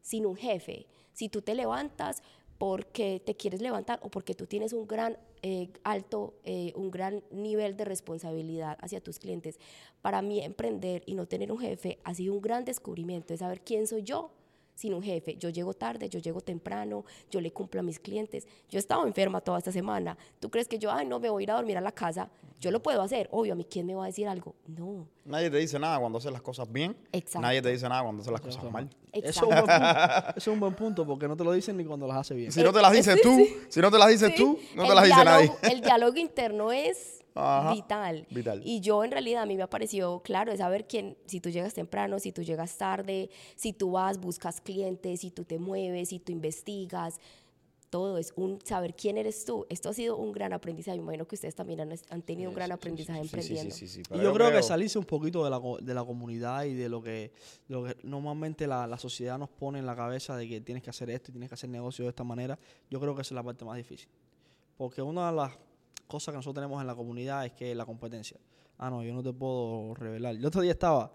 sin 0.00 0.26
un 0.26 0.36
jefe. 0.36 0.86
Si 1.12 1.28
tú 1.28 1.42
te 1.42 1.54
levantas 1.54 2.22
porque 2.58 3.20
te 3.24 3.36
quieres 3.36 3.62
levantar 3.62 4.00
o 4.02 4.10
porque 4.10 4.34
tú 4.34 4.46
tienes 4.46 4.72
un 4.72 4.86
gran 4.86 5.16
eh, 5.42 5.70
alto, 5.84 6.34
eh, 6.44 6.72
un 6.74 6.90
gran 6.90 7.22
nivel 7.30 7.76
de 7.76 7.84
responsabilidad 7.84 8.76
hacia 8.80 9.00
tus 9.00 9.20
clientes. 9.20 9.58
Para 10.02 10.20
mí 10.22 10.40
emprender 10.40 11.02
y 11.06 11.14
no 11.14 11.26
tener 11.26 11.52
un 11.52 11.60
jefe 11.60 11.98
ha 12.02 12.14
sido 12.14 12.34
un 12.34 12.42
gran 12.42 12.64
descubrimiento, 12.64 13.32
es 13.32 13.40
saber 13.40 13.60
quién 13.60 13.86
soy 13.86 14.02
yo 14.02 14.32
sin 14.78 14.94
un 14.94 15.02
jefe. 15.02 15.36
Yo 15.36 15.48
llego 15.50 15.74
tarde, 15.74 16.08
yo 16.08 16.20
llego 16.20 16.40
temprano, 16.40 17.04
yo 17.30 17.40
le 17.40 17.50
cumplo 17.50 17.80
a 17.80 17.82
mis 17.82 17.98
clientes. 17.98 18.46
Yo 18.70 18.78
he 18.78 18.80
estado 18.80 19.04
enferma 19.06 19.40
toda 19.40 19.58
esta 19.58 19.72
semana. 19.72 20.16
¿Tú 20.38 20.50
crees 20.50 20.68
que 20.68 20.78
yo, 20.78 20.92
ay, 20.92 21.04
no, 21.04 21.18
me 21.18 21.28
voy 21.28 21.42
a 21.42 21.44
ir 21.44 21.50
a 21.50 21.54
dormir 21.54 21.76
a 21.76 21.80
la 21.80 21.90
casa? 21.90 22.30
Yo 22.60 22.70
lo 22.70 22.80
puedo 22.80 23.02
hacer. 23.02 23.28
Obvio, 23.32 23.54
¿a 23.54 23.56
mí 23.56 23.64
quién 23.68 23.86
me 23.86 23.94
va 23.96 24.04
a 24.04 24.06
decir 24.06 24.28
algo? 24.28 24.54
No. 24.68 25.04
Nadie 25.24 25.50
te 25.50 25.56
dice 25.56 25.80
nada 25.80 25.98
cuando 25.98 26.18
haces 26.18 26.30
las 26.30 26.42
cosas 26.42 26.70
bien. 26.70 26.96
Exacto. 27.10 27.40
Nadie 27.40 27.60
te 27.60 27.70
dice 27.70 27.88
nada 27.88 28.02
cuando 28.04 28.22
haces 28.22 28.32
las 28.32 28.40
cosas 28.40 28.70
mal. 28.70 28.88
Eso 29.12 29.28
es, 29.28 29.36
un 29.42 29.48
buen 29.48 29.60
punto, 29.66 29.74
eso 29.74 30.32
es 30.36 30.46
un 30.48 30.60
buen 30.60 30.74
punto 30.74 31.06
porque 31.06 31.28
no 31.28 31.36
te 31.36 31.44
lo 31.44 31.52
dicen 31.52 31.76
ni 31.76 31.84
cuando 31.84 32.06
las 32.06 32.18
hace 32.18 32.34
bien. 32.34 32.52
Si 32.52 32.62
no 32.62 32.72
te 32.72 32.80
las 32.82 32.92
dices 32.92 33.14
Sí, 33.14 33.20
tú, 33.22 33.36
sí. 33.36 33.56
si 33.68 33.80
no 33.80 33.90
te 33.90 33.98
las 33.98 34.08
dices 34.08 34.30
Sí, 34.30 34.36
tú, 34.36 34.58
no 34.74 34.82
el 34.82 34.88
te 34.88 34.94
las 34.94 35.04
dice 35.04 35.24
nadie. 35.24 35.52
El 35.62 35.80
diálogo 35.80 36.16
interno 36.16 36.72
es 36.72 37.24
Ajá, 37.34 37.72
vital. 37.72 38.26
vital. 38.30 38.60
Y 38.64 38.80
yo 38.80 39.04
en 39.04 39.10
realidad 39.12 39.42
a 39.42 39.46
mí 39.46 39.56
me 39.56 39.62
ha 39.62 39.70
parecido 39.70 40.20
claro 40.22 40.50
es 40.52 40.58
saber 40.58 40.86
quién, 40.86 41.16
si 41.26 41.40
tú 41.40 41.50
llegas 41.50 41.74
temprano, 41.74 42.18
si 42.18 42.32
tú 42.32 42.42
llegas 42.42 42.76
tarde, 42.76 43.30
si 43.56 43.72
tú 43.72 43.92
vas, 43.92 44.18
buscas 44.18 44.60
clientes, 44.60 45.20
si 45.20 45.30
tú 45.30 45.44
te 45.44 45.58
mueves, 45.58 46.08
si 46.08 46.18
tú 46.18 46.32
investigas. 46.32 47.18
Todo 47.90 48.18
es 48.18 48.32
un 48.36 48.58
saber 48.64 48.94
quién 48.94 49.16
eres 49.16 49.44
tú. 49.44 49.64
Esto 49.70 49.88
ha 49.88 49.94
sido 49.94 50.16
un 50.16 50.32
gran 50.32 50.52
aprendizaje. 50.52 50.98
Me 50.98 51.04
imagino 51.04 51.26
que 51.26 51.36
ustedes 51.36 51.54
también 51.54 51.80
han, 51.80 51.94
han 52.10 52.22
tenido 52.22 52.50
un 52.50 52.54
gran 52.54 52.70
aprendizaje 52.70 53.20
Sí, 53.22 53.28
sí, 53.28 53.36
emprendiendo. 53.36 53.74
sí, 53.74 53.88
sí, 53.88 54.02
sí, 54.04 54.14
Y 54.14 54.20
yo 54.22 54.32
creo 54.34 54.50
que 54.52 54.62
salirse 54.62 54.98
un 54.98 55.06
poquito 55.06 55.42
de 55.44 55.50
la, 55.50 55.60
de 55.80 55.94
la 55.94 56.04
comunidad 56.04 56.64
y 56.64 56.74
de 56.74 56.88
lo 56.88 57.02
que, 57.02 57.32
de 57.66 57.74
lo 57.74 57.84
que 57.84 57.96
normalmente 58.02 58.66
la, 58.66 58.86
la 58.86 58.98
sociedad 58.98 59.38
nos 59.38 59.48
pone 59.48 59.78
en 59.78 59.86
la 59.86 59.96
cabeza 59.96 60.36
de 60.36 60.46
que 60.48 60.60
tienes 60.60 60.82
que 60.82 60.90
hacer 60.90 61.08
esto 61.10 61.30
y 61.30 61.32
tienes 61.32 61.48
que 61.48 61.54
hacer 61.54 61.70
negocio 61.70 62.04
de 62.04 62.10
esta 62.10 62.24
manera, 62.24 62.58
yo 62.90 63.00
creo 63.00 63.14
que 63.14 63.22
esa 63.22 63.32
es 63.32 63.36
la 63.36 63.42
parte 63.42 63.64
más 63.64 63.76
difícil. 63.76 64.08
Porque 64.76 65.00
una 65.00 65.30
de 65.30 65.36
las 65.36 65.52
cosas 66.06 66.32
que 66.32 66.36
nosotros 66.36 66.54
tenemos 66.62 66.80
en 66.80 66.86
la 66.86 66.94
comunidad 66.94 67.46
es 67.46 67.52
que 67.52 67.74
la 67.74 67.86
competencia. 67.86 68.36
Ah, 68.76 68.90
no, 68.90 69.02
yo 69.02 69.12
no 69.14 69.22
te 69.22 69.32
puedo 69.32 69.94
revelar. 69.94 70.34
El 70.36 70.44
otro 70.44 70.60
día 70.60 70.72
estaba 70.72 71.12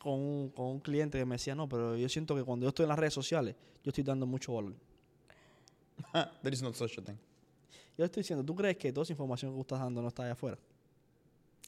con 0.00 0.12
un, 0.20 0.50
con 0.50 0.66
un 0.66 0.80
cliente 0.80 1.18
que 1.18 1.24
me 1.24 1.36
decía, 1.36 1.54
no, 1.54 1.68
pero 1.68 1.96
yo 1.96 2.08
siento 2.10 2.36
que 2.36 2.44
cuando 2.44 2.64
yo 2.64 2.68
estoy 2.68 2.84
en 2.84 2.90
las 2.90 2.98
redes 2.98 3.14
sociales, 3.14 3.56
yo 3.82 3.88
estoy 3.88 4.04
dando 4.04 4.26
mucho 4.26 4.52
valor. 4.54 4.74
There 6.42 6.54
is 6.54 6.62
no 6.62 6.72
such 6.72 6.98
a 6.98 7.02
thing. 7.02 7.16
Yo 7.96 8.04
estoy 8.04 8.22
diciendo, 8.22 8.44
¿tú 8.44 8.54
crees 8.54 8.76
que 8.76 8.92
toda 8.92 9.04
esa 9.04 9.12
información 9.12 9.52
que 9.52 9.56
tú 9.56 9.60
estás 9.62 9.80
dando 9.80 10.02
no 10.02 10.08
está 10.08 10.24
allá 10.24 10.32
afuera? 10.32 10.58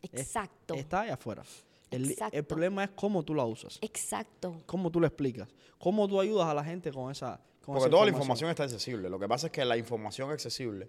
Exacto. 0.02 0.74
Está 0.74 1.02
allá 1.02 1.14
afuera. 1.14 1.42
El, 1.90 2.44
problema 2.44 2.84
es 2.84 2.90
cómo 2.90 3.22
tú 3.22 3.34
la 3.34 3.44
usas. 3.44 3.78
Exacto. 3.80 4.62
¿Cómo 4.66 4.90
tú 4.90 5.00
le 5.00 5.06
explicas? 5.06 5.48
¿Cómo 5.78 6.08
tú 6.08 6.20
ayudas 6.20 6.48
a 6.48 6.54
la 6.54 6.64
gente 6.64 6.92
con 6.92 7.12
esa 7.12 7.40
con 7.60 7.74
Porque 7.74 7.86
esa 7.86 7.90
toda 7.90 8.04
la 8.04 8.10
información 8.10 8.50
está 8.50 8.64
accesible. 8.64 9.08
Lo 9.08 9.18
que 9.18 9.28
pasa 9.28 9.46
es 9.46 9.52
que 9.52 9.64
la 9.64 9.76
información 9.76 10.30
accesible, 10.30 10.88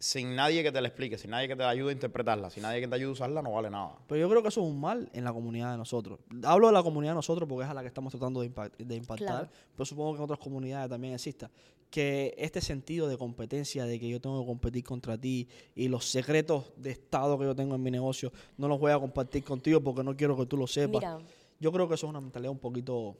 sin 0.00 0.34
nadie 0.34 0.62
que 0.62 0.72
te 0.72 0.80
la 0.80 0.88
explique, 0.88 1.16
sin 1.18 1.30
nadie 1.30 1.46
que 1.46 1.54
te 1.54 1.62
ayude 1.62 1.90
a 1.90 1.92
interpretarla, 1.92 2.48
sin 2.50 2.62
nadie 2.62 2.80
que 2.80 2.88
te 2.88 2.94
ayude 2.96 3.10
a 3.10 3.12
usarla, 3.12 3.42
no 3.42 3.52
vale 3.52 3.68
nada. 3.70 3.98
Pero 4.08 4.18
yo 4.20 4.28
creo 4.30 4.42
que 4.42 4.48
eso 4.48 4.60
es 4.62 4.66
un 4.66 4.80
mal 4.80 5.08
en 5.12 5.24
la 5.24 5.32
comunidad 5.32 5.70
de 5.72 5.76
nosotros. 5.78 6.18
Hablo 6.42 6.68
de 6.68 6.72
la 6.72 6.82
comunidad 6.82 7.12
de 7.12 7.16
nosotros 7.16 7.46
porque 7.48 7.64
es 7.66 7.70
a 7.70 7.74
la 7.74 7.82
que 7.82 7.88
estamos 7.88 8.10
tratando 8.10 8.40
de, 8.40 8.50
impact- 8.52 8.76
de 8.78 8.96
impactar, 8.96 9.26
Claro. 9.28 9.48
pero 9.76 9.84
supongo 9.84 10.12
que 10.12 10.16
en 10.18 10.24
otras 10.24 10.38
comunidades 10.40 10.88
también 10.88 11.12
exista. 11.14 11.50
Que 11.90 12.34
este 12.38 12.60
sentido 12.60 13.08
de 13.08 13.18
competencia, 13.18 13.84
de 13.84 14.00
que 14.00 14.08
yo 14.08 14.20
tengo 14.20 14.40
que 14.40 14.46
competir 14.46 14.84
contra 14.84 15.18
ti 15.18 15.46
y 15.74 15.88
los 15.88 16.06
secretos 16.08 16.72
de 16.76 16.92
estado 16.92 17.38
que 17.38 17.44
yo 17.44 17.54
tengo 17.54 17.74
en 17.74 17.82
mi 17.82 17.90
negocio, 17.90 18.32
no 18.56 18.68
los 18.68 18.80
voy 18.80 18.92
a 18.92 18.98
compartir 18.98 19.44
contigo 19.44 19.80
porque 19.82 20.02
no 20.02 20.16
quiero 20.16 20.36
que 20.36 20.46
tú 20.46 20.56
lo 20.56 20.66
sepas. 20.66 21.00
Mira, 21.02 21.18
Yo 21.58 21.70
creo 21.72 21.86
que 21.88 21.94
eso 21.96 22.06
es 22.06 22.10
una 22.10 22.20
mentalidad 22.22 22.52
un 22.52 22.58
poquito, 22.58 23.16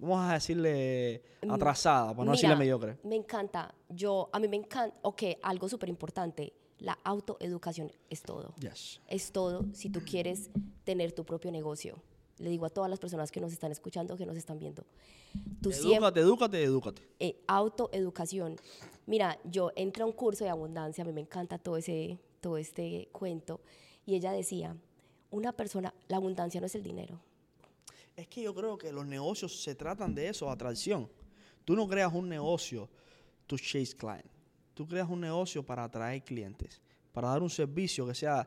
vamos 0.00 0.30
a 0.30 0.34
decirle, 0.34 1.22
Mm, 1.42 1.50
atrasada, 1.52 2.06
para 2.08 2.16
no 2.16 2.22
Mira, 2.22 2.32
decirle 2.32 2.56
mediocre. 2.56 2.98
Me 3.04 3.16
encanta. 3.16 3.74
Yo, 3.88 4.28
a 4.32 4.38
mí 4.38 4.48
me 4.48 4.56
encanta. 4.56 4.96
Ok, 5.02 5.22
algo 5.42 5.68
súper 5.68 5.88
importante. 5.88 6.52
La 6.78 6.98
autoeducación 7.04 7.90
es 8.08 8.22
todo. 8.22 8.54
Yes. 8.58 9.00
Es 9.06 9.32
todo 9.32 9.64
si 9.72 9.90
tú 9.90 10.00
quieres 10.04 10.50
tener 10.84 11.12
tu 11.12 11.24
propio 11.24 11.50
negocio. 11.52 12.02
Le 12.38 12.48
digo 12.48 12.64
a 12.64 12.70
todas 12.70 12.88
las 12.88 12.98
personas 12.98 13.30
que 13.30 13.38
nos 13.40 13.52
están 13.52 13.70
escuchando, 13.70 14.16
que 14.16 14.24
nos 14.24 14.36
están 14.36 14.58
viendo. 14.58 14.84
Tú. 15.60 15.70
Edúcate, 15.70 16.20
edúcate, 16.20 16.62
edúcate. 16.64 17.02
eh, 17.20 17.36
autoeducación. 17.46 18.56
Mira, 19.06 19.38
yo 19.44 19.72
entré 19.76 20.02
a 20.02 20.06
un 20.06 20.12
curso 20.12 20.44
de 20.44 20.50
abundancia, 20.50 21.02
a 21.02 21.06
mí 21.06 21.12
me 21.12 21.20
encanta 21.20 21.58
todo, 21.58 21.76
ese, 21.76 22.18
todo 22.40 22.56
este 22.56 23.08
cuento, 23.12 23.60
y 24.06 24.14
ella 24.14 24.32
decía, 24.32 24.74
una 25.30 25.52
persona, 25.52 25.92
la 26.08 26.16
abundancia 26.16 26.60
no 26.60 26.66
es 26.66 26.74
el 26.74 26.82
dinero. 26.82 27.20
Es 28.20 28.28
que 28.28 28.42
yo 28.42 28.54
creo 28.54 28.76
que 28.76 28.92
los 28.92 29.06
negocios 29.06 29.62
se 29.62 29.74
tratan 29.74 30.14
de 30.14 30.28
eso, 30.28 30.50
atracción. 30.50 31.08
Tú 31.64 31.74
no 31.74 31.88
creas 31.88 32.12
un 32.12 32.28
negocio 32.28 32.86
to 33.46 33.56
chase 33.56 33.96
client. 33.96 34.26
Tú 34.74 34.86
creas 34.86 35.08
un 35.08 35.22
negocio 35.22 35.64
para 35.64 35.84
atraer 35.84 36.22
clientes, 36.22 36.82
para 37.12 37.28
dar 37.28 37.42
un 37.42 37.48
servicio 37.48 38.06
que 38.06 38.14
sea 38.14 38.46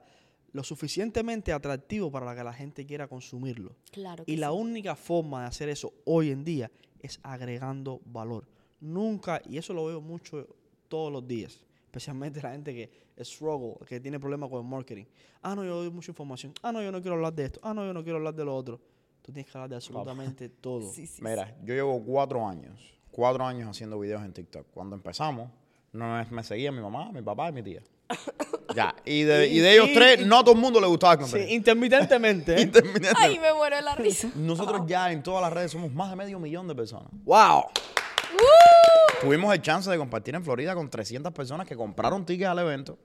lo 0.51 0.63
suficientemente 0.63 1.51
atractivo 1.51 2.11
para 2.11 2.35
que 2.35 2.43
la 2.43 2.53
gente 2.53 2.85
quiera 2.85 3.07
consumirlo. 3.07 3.75
Claro 3.91 4.23
que 4.25 4.31
Y 4.31 4.35
la 4.37 4.49
sí. 4.49 4.53
única 4.55 4.95
forma 4.95 5.41
de 5.41 5.47
hacer 5.47 5.69
eso 5.69 5.91
hoy 6.05 6.29
en 6.29 6.43
día 6.43 6.69
es 6.99 7.19
agregando 7.23 7.99
valor. 8.05 8.47
Nunca, 8.79 9.41
y 9.49 9.57
eso 9.57 9.73
lo 9.73 9.85
veo 9.85 10.01
mucho 10.01 10.47
todos 10.87 11.11
los 11.11 11.27
días, 11.27 11.63
especialmente 11.85 12.39
la 12.43 12.51
gente 12.51 12.75
que 12.75 13.23
struggle, 13.23 13.83
que 13.87 13.99
tiene 13.99 14.19
problemas 14.19 14.51
con 14.51 14.63
el 14.63 14.69
marketing. 14.69 15.05
Ah, 15.41 15.55
no, 15.55 15.63
yo 15.65 15.77
doy 15.77 15.89
mucha 15.89 16.11
información. 16.11 16.53
Ah, 16.61 16.71
no, 16.71 16.83
yo 16.83 16.91
no 16.91 17.01
quiero 17.01 17.15
hablar 17.15 17.33
de 17.33 17.45
esto. 17.45 17.59
Ah, 17.63 17.73
no, 17.73 17.83
yo 17.83 17.93
no 17.93 18.03
quiero 18.03 18.17
hablar 18.17 18.35
de 18.35 18.45
lo 18.45 18.55
otro. 18.55 18.79
Tú 19.23 19.31
tienes 19.31 19.51
que 19.51 19.57
hablar 19.57 19.69
de 19.69 19.75
absolutamente 19.77 20.49
todo. 20.49 20.91
Sí, 20.91 21.07
sí, 21.07 21.21
Mira, 21.23 21.55
yo 21.63 21.73
llevo 21.73 22.03
cuatro 22.03 22.45
años, 22.47 22.77
cuatro 23.09 23.45
años 23.45 23.69
haciendo 23.69 23.97
videos 23.99 24.23
en 24.23 24.33
TikTok. 24.33 24.67
Cuando 24.71 24.95
empezamos, 24.95 25.49
no 25.93 26.13
me- 26.17 26.25
me 26.29 26.43
seguía 26.43 26.71
mi 26.71 26.81
mamá, 26.81 27.09
mi 27.11 27.21
papá 27.21 27.49
y 27.49 27.51
mi 27.53 27.63
tía. 27.63 27.81
Ya, 28.75 28.95
y 29.05 29.21
de, 29.23 29.47
y 29.49 29.59
de 29.59 29.73
ellos 29.73 29.89
Y- 29.89 29.93
tres, 29.93 30.21
y- 30.21 30.25
no 30.25 30.39
a 30.39 30.43
todo 30.43 30.55
el 30.55 30.59
mundo 30.61 30.79
le 30.81 30.87
gustaba 30.87 31.13
el 31.21 31.27
Sí, 31.29 31.53
intermitentemente. 31.53 32.55
¿eh? 32.57 32.61
Interminable. 32.61 33.19
Ay, 33.21 33.37
me 33.37 33.53
muero 33.53 33.75
de 33.75 33.81
la 33.83 33.93
risa. 33.93 34.31
Nosotros 34.35 34.81
ya 34.87 35.11
en 35.11 35.21
todas 35.21 35.41
las 35.43 35.53
redes 35.53 35.71
somos 35.71 35.91
más 35.93 36.09
de 36.09 36.15
medio 36.15 36.39
millón 36.39 36.67
de 36.67 36.73
personas. 36.73 37.07
¡Wow! 37.23 37.65
Tuvimos 39.21 39.53
el 39.53 39.61
chance 39.61 39.89
de 39.89 39.97
compartir 39.97 40.33
en 40.35 40.43
Florida 40.43 40.73
con 40.75 40.89
300 40.89 41.31
personas 41.33 41.67
que 41.67 41.75
compraron 41.75 42.25
tickets 42.25 42.49
al 42.49 42.59
evento, 42.59 42.97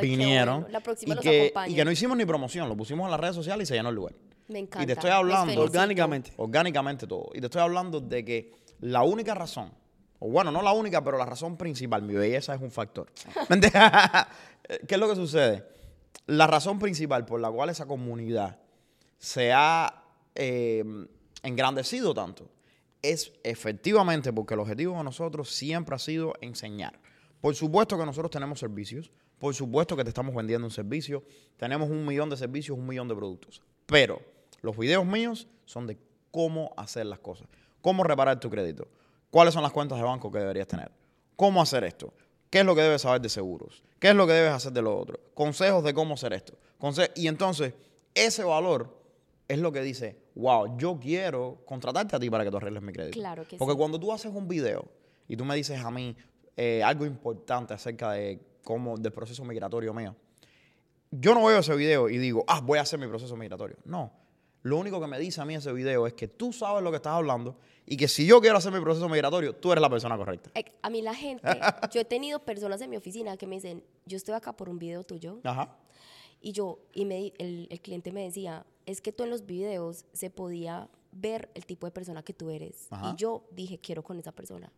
qué 0.00 0.06
vinieron 0.06 0.62
bueno. 0.62 0.72
La 0.72 0.80
próxima 0.80 1.12
y, 1.12 1.16
los 1.16 1.22
que, 1.22 1.40
acompañan. 1.42 1.70
y 1.70 1.74
que 1.76 1.84
no 1.84 1.90
hicimos 1.90 2.16
ni 2.16 2.24
promoción, 2.26 2.68
lo 2.68 2.76
pusimos 2.76 3.04
en 3.06 3.10
las 3.12 3.20
redes 3.20 3.34
sociales 3.36 3.66
y 3.66 3.68
se 3.68 3.74
llenó 3.76 3.88
el 3.90 3.94
lugar. 3.94 4.14
Me 4.52 4.58
encanta. 4.60 4.82
Y 4.82 4.86
te 4.86 4.92
estoy 4.92 5.10
hablando. 5.10 5.60
Orgánicamente. 5.60 6.32
orgánicamente 6.36 7.06
todo. 7.06 7.30
Y 7.34 7.40
te 7.40 7.46
estoy 7.46 7.62
hablando 7.62 8.00
de 8.00 8.24
que 8.24 8.52
la 8.80 9.02
única 9.02 9.34
razón, 9.34 9.72
o 10.18 10.28
bueno, 10.28 10.50
no 10.52 10.62
la 10.62 10.72
única, 10.72 11.02
pero 11.02 11.18
la 11.18 11.26
razón 11.26 11.56
principal, 11.56 12.02
mi 12.02 12.14
belleza 12.14 12.54
es 12.54 12.60
un 12.60 12.70
factor. 12.70 13.10
¿Qué 14.86 14.94
es 14.94 14.98
lo 14.98 15.08
que 15.08 15.16
sucede? 15.16 15.64
La 16.26 16.46
razón 16.46 16.78
principal 16.78 17.24
por 17.24 17.40
la 17.40 17.50
cual 17.50 17.70
esa 17.70 17.86
comunidad 17.86 18.58
se 19.18 19.52
ha 19.52 20.04
eh, 20.34 20.84
engrandecido 21.42 22.14
tanto 22.14 22.48
es 23.02 23.32
efectivamente 23.42 24.32
porque 24.32 24.54
el 24.54 24.60
objetivo 24.60 24.96
de 24.96 25.04
nosotros 25.04 25.50
siempre 25.50 25.96
ha 25.96 25.98
sido 25.98 26.34
enseñar. 26.40 26.98
Por 27.40 27.54
supuesto 27.56 27.98
que 27.98 28.06
nosotros 28.06 28.30
tenemos 28.30 28.60
servicios, 28.60 29.10
por 29.38 29.54
supuesto 29.54 29.96
que 29.96 30.04
te 30.04 30.10
estamos 30.10 30.34
vendiendo 30.34 30.66
un 30.66 30.70
servicio, 30.70 31.24
tenemos 31.56 31.90
un 31.90 32.06
millón 32.06 32.30
de 32.30 32.36
servicios, 32.36 32.78
un 32.78 32.86
millón 32.86 33.08
de 33.08 33.16
productos, 33.16 33.60
pero 33.86 34.22
los 34.62 34.76
videos 34.76 35.04
míos 35.04 35.48
son 35.66 35.86
de 35.86 35.98
cómo 36.30 36.72
hacer 36.76 37.06
las 37.06 37.18
cosas, 37.18 37.46
cómo 37.80 38.02
reparar 38.04 38.40
tu 38.40 38.48
crédito, 38.50 38.88
cuáles 39.30 39.54
son 39.54 39.62
las 39.62 39.72
cuentas 39.72 39.98
de 39.98 40.04
banco 40.04 40.30
que 40.30 40.38
deberías 40.38 40.66
tener, 40.66 40.90
cómo 41.36 41.60
hacer 41.60 41.84
esto, 41.84 42.12
qué 42.50 42.60
es 42.60 42.64
lo 42.66 42.74
que 42.74 42.82
debes 42.82 43.02
saber 43.02 43.20
de 43.20 43.28
seguros, 43.28 43.82
qué 43.98 44.10
es 44.10 44.14
lo 44.14 44.26
que 44.26 44.32
debes 44.32 44.52
hacer 44.52 44.72
de 44.72 44.82
lo 44.82 44.96
otro, 44.98 45.20
consejos 45.34 45.82
de 45.84 45.92
cómo 45.94 46.14
hacer 46.14 46.32
esto. 46.32 46.54
Conse- 46.78 47.10
y 47.14 47.28
entonces, 47.28 47.74
ese 48.14 48.44
valor 48.44 48.98
es 49.48 49.58
lo 49.58 49.72
que 49.72 49.80
dice, 49.82 50.16
wow, 50.34 50.76
yo 50.78 50.98
quiero 51.00 51.58
contratarte 51.66 52.16
a 52.16 52.18
ti 52.20 52.30
para 52.30 52.44
que 52.44 52.50
tú 52.50 52.56
arregles 52.56 52.82
mi 52.82 52.92
crédito. 52.92 53.18
Claro 53.18 53.46
que 53.46 53.56
Porque 53.56 53.72
sí. 53.72 53.78
cuando 53.78 53.98
tú 54.00 54.12
haces 54.12 54.32
un 54.34 54.48
video 54.48 54.84
y 55.28 55.36
tú 55.36 55.44
me 55.44 55.54
dices 55.54 55.80
a 55.84 55.90
mí 55.90 56.16
eh, 56.56 56.82
algo 56.82 57.04
importante 57.06 57.74
acerca 57.74 58.12
de 58.12 58.40
cómo, 58.64 58.96
del 58.96 59.12
proceso 59.12 59.44
migratorio 59.44 59.92
mío, 59.92 60.14
yo 61.10 61.34
no 61.34 61.44
veo 61.46 61.58
ese 61.58 61.74
video 61.74 62.08
y 62.08 62.16
digo, 62.18 62.44
ah, 62.48 62.60
voy 62.62 62.78
a 62.78 62.82
hacer 62.82 62.98
mi 62.98 63.06
proceso 63.06 63.36
migratorio. 63.36 63.76
No. 63.84 64.10
Lo 64.62 64.78
único 64.78 65.00
que 65.00 65.06
me 65.06 65.18
dice 65.18 65.40
a 65.40 65.44
mí 65.44 65.54
ese 65.54 65.72
video 65.72 66.06
es 66.06 66.12
que 66.14 66.28
tú 66.28 66.52
sabes 66.52 66.82
lo 66.82 66.90
que 66.90 66.96
estás 66.96 67.14
hablando 67.14 67.56
y 67.84 67.96
que 67.96 68.06
si 68.06 68.26
yo 68.26 68.40
quiero 68.40 68.56
hacer 68.56 68.72
mi 68.72 68.80
proceso 68.80 69.08
migratorio, 69.08 69.54
tú 69.54 69.72
eres 69.72 69.82
la 69.82 69.90
persona 69.90 70.16
correcta. 70.16 70.50
A 70.82 70.90
mí 70.90 71.02
la 71.02 71.14
gente, 71.14 71.42
yo 71.92 72.00
he 72.00 72.04
tenido 72.04 72.38
personas 72.40 72.80
en 72.80 72.90
mi 72.90 72.96
oficina 72.96 73.36
que 73.36 73.46
me 73.46 73.56
dicen, 73.56 73.82
yo 74.06 74.16
estoy 74.16 74.34
acá 74.34 74.52
por 74.52 74.68
un 74.68 74.78
video 74.78 75.02
tuyo. 75.02 75.40
Ajá. 75.42 75.76
Y 76.40 76.52
yo, 76.52 76.78
y 76.92 77.04
me, 77.04 77.32
el, 77.38 77.66
el 77.70 77.80
cliente 77.80 78.12
me 78.12 78.22
decía, 78.22 78.64
es 78.86 79.00
que 79.00 79.12
tú 79.12 79.24
en 79.24 79.30
los 79.30 79.46
videos 79.46 80.04
se 80.12 80.30
podía 80.30 80.88
ver 81.12 81.50
el 81.54 81.66
tipo 81.66 81.86
de 81.86 81.92
persona 81.92 82.22
que 82.22 82.32
tú 82.32 82.50
eres. 82.50 82.86
Ajá. 82.90 83.12
Y 83.12 83.16
yo 83.16 83.44
dije, 83.50 83.78
quiero 83.78 84.02
con 84.02 84.18
esa 84.18 84.32
persona. 84.32 84.72